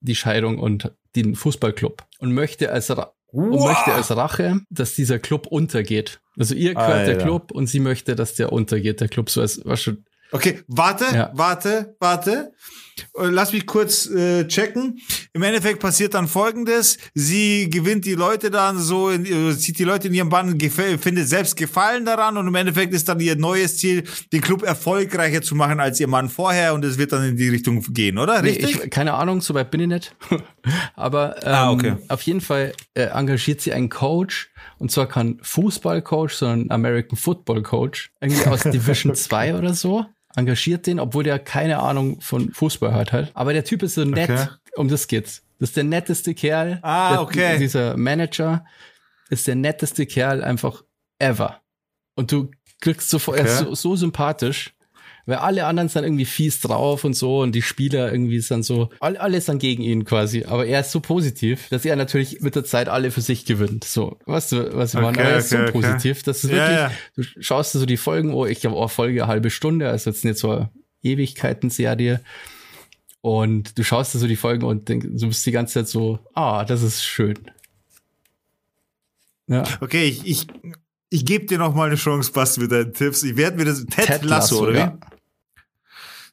die 0.00 0.14
Scheidung 0.14 0.58
und 0.58 0.92
den 1.16 1.34
Fußballclub 1.34 2.04
und 2.18 2.32
möchte 2.32 2.70
als 2.70 2.90
Ra 2.90 3.14
und 3.26 3.64
möchte 3.64 3.92
als 3.92 4.14
Rache, 4.14 4.60
dass 4.70 4.94
dieser 4.94 5.18
Club 5.18 5.48
untergeht. 5.48 6.20
Also 6.38 6.54
ihr 6.54 6.74
gehört 6.74 6.90
Alter. 6.90 7.14
der 7.14 7.18
Club 7.18 7.50
und 7.50 7.66
sie 7.66 7.80
möchte, 7.80 8.14
dass 8.14 8.34
der 8.34 8.52
untergeht, 8.52 9.00
der 9.00 9.08
Club 9.08 9.28
so 9.28 9.40
als 9.40 9.64
war 9.64 9.76
schon 9.76 10.04
Okay, 10.34 10.64
warte, 10.66 11.04
ja. 11.14 11.30
warte, 11.32 11.94
warte. 12.00 12.52
Äh, 13.16 13.26
lass 13.26 13.52
mich 13.52 13.66
kurz 13.66 14.06
äh, 14.10 14.48
checken. 14.48 15.00
Im 15.32 15.42
Endeffekt 15.44 15.78
passiert 15.78 16.14
dann 16.14 16.26
folgendes. 16.26 16.98
Sie 17.14 17.70
gewinnt 17.70 18.04
die 18.04 18.16
Leute 18.16 18.50
dann 18.50 18.80
so, 18.80 19.10
in, 19.10 19.26
äh, 19.26 19.56
zieht 19.56 19.78
die 19.78 19.84
Leute 19.84 20.08
in 20.08 20.14
ihrem 20.14 20.30
Bann, 20.30 20.58
findet 20.58 21.28
selbst 21.28 21.56
Gefallen 21.56 22.04
daran 22.04 22.36
und 22.36 22.48
im 22.48 22.54
Endeffekt 22.56 22.92
ist 22.94 23.08
dann 23.08 23.20
ihr 23.20 23.36
neues 23.36 23.78
Ziel, 23.78 24.02
den 24.32 24.40
Club 24.40 24.64
erfolgreicher 24.64 25.40
zu 25.40 25.54
machen 25.54 25.78
als 25.78 26.00
ihr 26.00 26.08
Mann 26.08 26.28
vorher 26.28 26.74
und 26.74 26.84
es 26.84 26.98
wird 26.98 27.12
dann 27.12 27.22
in 27.22 27.36
die 27.36 27.48
Richtung 27.48 27.80
gehen, 27.92 28.18
oder? 28.18 28.42
Richtig? 28.42 28.76
Nee, 28.76 28.82
ich, 28.86 28.90
keine 28.90 29.14
Ahnung, 29.14 29.40
so 29.40 29.54
weit 29.54 29.70
bin 29.70 29.82
ich 29.82 29.88
nicht. 29.88 30.16
Aber 30.96 31.36
ähm, 31.44 31.54
ah, 31.54 31.70
okay. 31.70 31.96
auf 32.08 32.22
jeden 32.22 32.40
Fall 32.40 32.72
äh, 32.94 33.04
engagiert 33.04 33.60
sie 33.60 33.72
einen 33.72 33.88
Coach 33.88 34.50
und 34.78 34.90
zwar 34.90 35.06
kein 35.06 35.38
Fußballcoach, 35.42 36.30
sondern 36.30 36.72
American 36.72 37.16
Football 37.16 37.62
Coach. 37.62 38.10
Irgendwie 38.20 38.46
aus 38.46 38.62
Division 38.64 39.14
2 39.14 39.54
oder 39.54 39.74
so 39.74 40.06
engagiert 40.36 40.86
den, 40.86 41.00
obwohl 41.00 41.24
der 41.24 41.38
keine 41.38 41.78
Ahnung 41.78 42.20
von 42.20 42.52
Fußball 42.52 42.92
hat 42.94 43.12
halt. 43.12 43.30
Aber 43.34 43.52
der 43.52 43.64
Typ 43.64 43.82
ist 43.82 43.94
so 43.94 44.04
nett, 44.04 44.30
okay. 44.30 44.48
um 44.76 44.88
das 44.88 45.06
geht's. 45.08 45.42
Das 45.58 45.70
ist 45.70 45.76
der 45.76 45.84
netteste 45.84 46.34
Kerl. 46.34 46.78
Ah, 46.82 47.12
der, 47.12 47.22
okay. 47.22 47.58
Dieser 47.58 47.96
Manager 47.96 48.64
ist 49.30 49.46
der 49.46 49.54
netteste 49.54 50.06
Kerl 50.06 50.42
einfach 50.42 50.82
ever. 51.18 51.60
Und 52.16 52.32
du 52.32 52.50
kriegst 52.80 53.08
sofort, 53.10 53.38
okay. 53.38 53.48
er 53.48 53.54
ist 53.54 53.60
so, 53.60 53.74
so 53.74 53.96
sympathisch. 53.96 54.73
Weil 55.26 55.36
alle 55.36 55.64
anderen 55.64 55.88
sind 55.88 56.04
irgendwie 56.04 56.26
fies 56.26 56.60
drauf 56.60 57.04
und 57.04 57.14
so 57.14 57.40
und 57.40 57.54
die 57.54 57.62
Spieler 57.62 58.12
irgendwie 58.12 58.40
sind 58.40 58.62
so, 58.62 58.90
all, 59.00 59.16
alles 59.16 59.46
dann 59.46 59.58
gegen 59.58 59.82
ihn 59.82 60.04
quasi. 60.04 60.44
Aber 60.44 60.66
er 60.66 60.80
ist 60.80 60.90
so 60.90 61.00
positiv, 61.00 61.68
dass 61.70 61.84
er 61.84 61.96
natürlich 61.96 62.40
mit 62.42 62.54
der 62.54 62.64
Zeit 62.64 62.88
alle 62.88 63.10
für 63.10 63.22
sich 63.22 63.46
gewinnt. 63.46 63.84
So, 63.84 64.18
weißt 64.26 64.52
du, 64.52 64.76
was 64.76 64.92
ich 64.92 65.00
okay, 65.00 65.06
meine? 65.06 65.18
Aber 65.20 65.28
er 65.30 65.38
ist 65.38 65.52
okay, 65.52 65.56
so 65.56 65.62
okay. 65.62 65.72
positiv, 65.72 66.22
dass 66.24 66.44
es 66.44 66.50
ja, 66.50 66.56
wirklich, 66.56 66.78
ja. 66.78 66.92
du 67.16 67.42
schaust 67.42 67.74
dir 67.74 67.78
so 67.78 67.86
die 67.86 67.96
Folgen, 67.96 68.34
oh, 68.34 68.44
ich 68.44 68.64
habe 68.66 68.76
auch 68.76 68.90
Folge 68.90 69.22
eine 69.22 69.32
halbe 69.32 69.50
Stunde, 69.50 69.88
also 69.88 70.10
jetzt 70.10 70.24
nicht 70.24 70.38
so 70.38 70.50
eine 70.50 70.70
Ewigkeiten-Serie. 71.02 72.20
Und 73.22 73.78
du 73.78 73.82
schaust 73.82 74.14
dir 74.14 74.18
so 74.18 74.26
die 74.26 74.36
Folgen 74.36 74.66
und 74.66 74.90
denkst, 74.90 75.06
du 75.10 75.28
bist 75.28 75.46
die 75.46 75.52
ganze 75.52 75.74
Zeit 75.74 75.88
so, 75.88 76.18
ah, 76.34 76.66
das 76.66 76.82
ist 76.82 77.02
schön. 77.02 77.38
Ja. 79.46 79.64
Okay, 79.80 80.04
ich, 80.04 80.26
ich, 80.26 80.46
ich 81.10 81.24
gebe 81.24 81.46
dir 81.46 81.58
noch 81.58 81.74
mal 81.74 81.86
eine 81.86 81.96
Chance, 81.96 82.32
Basti, 82.32 82.60
mit 82.60 82.72
deinen 82.72 82.92
Tipps. 82.92 83.22
Ich 83.22 83.36
werde 83.36 83.56
mir 83.56 83.64
das 83.64 83.84
Ted, 83.86 84.06
Ted 84.06 84.24
Lasso, 84.24 84.62
oder 84.62 84.78
ja. 84.78 84.98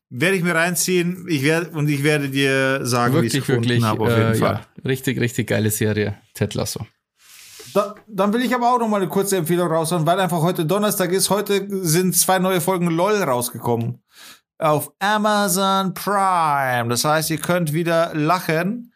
Werde 0.10 0.36
ich 0.36 0.44
mir 0.44 0.56
reinziehen. 0.56 1.26
Ich 1.30 1.44
werde 1.44 1.70
und 1.70 1.88
ich 1.88 2.04
werde 2.04 2.30
dir 2.30 2.86
sagen, 2.86 3.14
wirklich, 3.14 3.34
wie 3.34 3.38
ich 3.38 3.44
es 3.44 3.48
wirklich, 3.50 3.84
habe 3.84 4.04
auf 4.04 4.10
jeden 4.10 4.34
äh, 4.34 4.36
Fall. 4.36 4.62
Ja, 4.76 4.82
richtig, 4.84 5.20
richtig 5.20 5.48
geile 5.48 5.72
Serie, 5.72 6.18
Ted 6.34 6.54
Lasso. 6.54 6.86
Da, 7.74 7.96
dann 8.08 8.34
will 8.34 8.42
ich 8.42 8.54
aber 8.54 8.74
auch 8.74 8.80
noch 8.80 8.90
mal 8.90 8.98
eine 8.98 9.08
kurze 9.08 9.38
Empfehlung 9.38 9.68
raushauen, 9.70 10.06
weil 10.06 10.20
einfach 10.20 10.42
heute 10.42 10.66
Donnerstag 10.66 11.12
ist. 11.12 11.30
Heute 11.30 11.66
sind 11.86 12.16
zwei 12.16 12.40
neue 12.40 12.60
Folgen 12.60 12.88
LOL 12.88 13.24
rausgekommen. 13.24 14.04
Auf 14.58 14.92
Amazon 15.00 15.94
Prime. 15.94 16.90
Das 16.90 17.06
heißt, 17.06 17.30
ihr 17.30 17.38
könnt 17.38 17.72
wieder 17.72 18.14
lachen, 18.14 18.94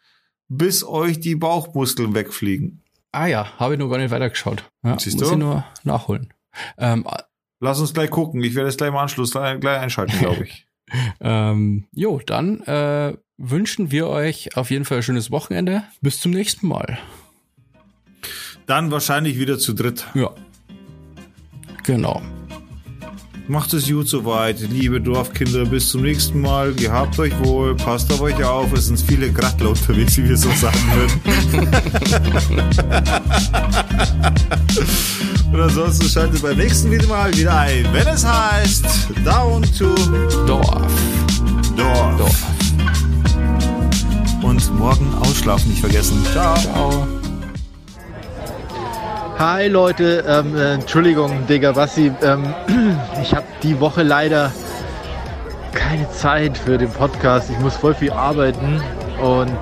bis 0.48 0.84
euch 0.84 1.20
die 1.20 1.34
Bauchmuskeln 1.34 2.14
wegfliegen. 2.14 2.82
Ah 3.16 3.26
ja, 3.28 3.48
habe 3.58 3.72
ich 3.72 3.80
noch 3.80 3.88
gar 3.88 3.96
nicht 3.96 4.10
weitergeschaut. 4.10 4.64
Ja, 4.84 4.98
Siehst 4.98 5.18
muss 5.18 5.28
du? 5.28 5.34
ich 5.34 5.40
nur 5.40 5.64
nachholen. 5.84 6.34
Ähm, 6.76 7.06
Lass 7.60 7.80
uns 7.80 7.94
gleich 7.94 8.10
gucken. 8.10 8.44
Ich 8.44 8.54
werde 8.54 8.68
es 8.68 8.76
gleich 8.76 8.90
im 8.90 8.96
Anschluss 8.96 9.30
gleich 9.30 9.64
einschalten, 9.64 10.18
glaube 10.18 10.44
ich. 10.44 10.66
ähm, 11.20 11.86
jo, 11.92 12.20
dann 12.26 12.60
äh, 12.64 13.16
wünschen 13.38 13.90
wir 13.90 14.08
euch 14.08 14.54
auf 14.58 14.70
jeden 14.70 14.84
Fall 14.84 14.98
ein 14.98 15.02
schönes 15.02 15.30
Wochenende. 15.30 15.84
Bis 16.02 16.20
zum 16.20 16.32
nächsten 16.32 16.68
Mal. 16.68 16.98
Dann 18.66 18.90
wahrscheinlich 18.90 19.38
wieder 19.38 19.58
zu 19.58 19.72
dritt. 19.72 20.06
Ja. 20.14 20.34
Genau. 21.84 22.20
Macht 23.48 23.72
es 23.74 23.88
gut 23.88 24.08
soweit, 24.08 24.58
liebe 24.60 25.00
Dorfkinder. 25.00 25.64
Bis 25.66 25.90
zum 25.90 26.02
nächsten 26.02 26.40
Mal. 26.40 26.74
Gehabt 26.74 27.16
euch 27.20 27.32
wohl, 27.44 27.76
passt 27.76 28.12
auf 28.12 28.20
euch 28.20 28.42
auf. 28.42 28.72
Es 28.72 28.86
sind 28.86 29.00
viele 29.00 29.30
Grattler 29.30 29.70
unterwegs, 29.70 30.16
wie 30.16 30.28
wir 30.28 30.36
so 30.36 30.50
sagen 30.52 30.80
würden. 30.94 31.20
Und 35.52 35.60
ansonsten 35.60 36.08
schaltet 36.08 36.42
beim 36.42 36.56
nächsten 36.56 36.90
Video 36.90 37.08
mal 37.08 37.32
wieder 37.36 37.56
ein, 37.56 37.86
wenn 37.92 38.08
es 38.08 38.26
heißt 38.26 38.84
Down 39.24 39.62
to 39.78 39.94
Dorf. 40.44 40.92
Dorf. 41.76 42.18
Dorf. 42.18 42.42
Und 44.42 44.78
morgen 44.78 45.14
ausschlafen 45.20 45.70
nicht 45.70 45.80
vergessen. 45.80 46.20
Ciao. 46.32 46.56
Ciao. 46.56 47.06
Hi 49.38 49.68
Leute, 49.68 50.24
ähm, 50.26 50.56
äh, 50.56 50.72
Entschuldigung, 50.72 51.46
Digga 51.46 51.72
Bassi, 51.72 52.10
ähm, 52.22 52.54
ich 53.20 53.34
habe 53.34 53.44
die 53.62 53.78
Woche 53.78 54.02
leider 54.02 54.50
keine 55.74 56.10
Zeit 56.10 56.56
für 56.56 56.78
den 56.78 56.90
Podcast. 56.90 57.50
Ich 57.50 57.58
muss 57.58 57.76
voll 57.76 57.94
viel 57.94 58.12
arbeiten 58.12 58.80
und 59.22 59.58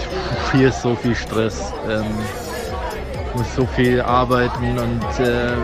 hier 0.53 0.69
ist 0.69 0.81
so 0.81 0.95
viel 0.95 1.17
Stress. 1.17 1.73
Ähm, 1.91 2.05
ich 3.33 3.37
muss 3.37 3.53
so 3.57 3.67
viel 3.67 4.01
arbeiten 4.01 4.79
und 4.79 5.27
äh, 5.27 5.57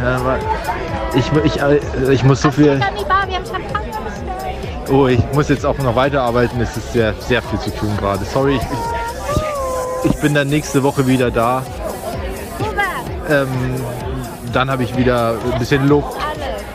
ja, 0.00 0.38
ich, 1.16 1.32
ich, 1.44 1.60
äh, 1.60 2.12
ich 2.12 2.22
muss 2.22 2.42
so 2.42 2.52
viel. 2.52 2.80
Oh, 4.88 5.08
ich 5.08 5.20
muss 5.32 5.48
jetzt 5.48 5.66
auch 5.66 5.78
noch 5.78 5.96
weiterarbeiten. 5.96 6.60
Es 6.60 6.76
ist 6.76 6.92
sehr, 6.92 7.12
sehr 7.14 7.42
viel 7.42 7.58
zu 7.58 7.70
tun 7.74 7.90
gerade. 7.98 8.24
Sorry, 8.24 8.54
ich, 8.54 8.62
ich, 10.04 10.12
ich 10.12 10.20
bin 10.20 10.32
dann 10.32 10.46
nächste 10.46 10.84
Woche 10.84 11.08
wieder 11.08 11.32
da. 11.32 11.64
Ähm, 13.28 13.48
dann 14.52 14.70
habe 14.70 14.84
ich 14.84 14.96
wieder 14.96 15.38
ein 15.52 15.58
bisschen 15.58 15.88
Luft. 15.88 16.16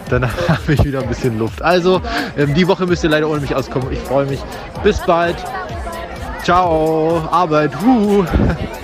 Dann 0.10 0.24
habe 0.48 0.74
ich 0.74 0.84
wieder 0.84 1.02
ein 1.02 1.08
bisschen 1.08 1.38
Luft. 1.40 1.62
Also, 1.62 2.02
ähm, 2.38 2.54
die 2.54 2.68
Woche 2.68 2.86
müsst 2.86 3.04
ihr 3.04 3.10
leider 3.10 3.30
ohne 3.30 3.42
mich 3.42 3.56
auskommen. 3.56 3.92
Ich 3.92 4.00
freue 4.00 4.26
mich. 4.26 4.40
Bis 4.84 5.00
bald. 5.00 5.38
Ciao. 6.44 7.28
Arbeit. 7.32 7.72
Huh. 7.82 8.26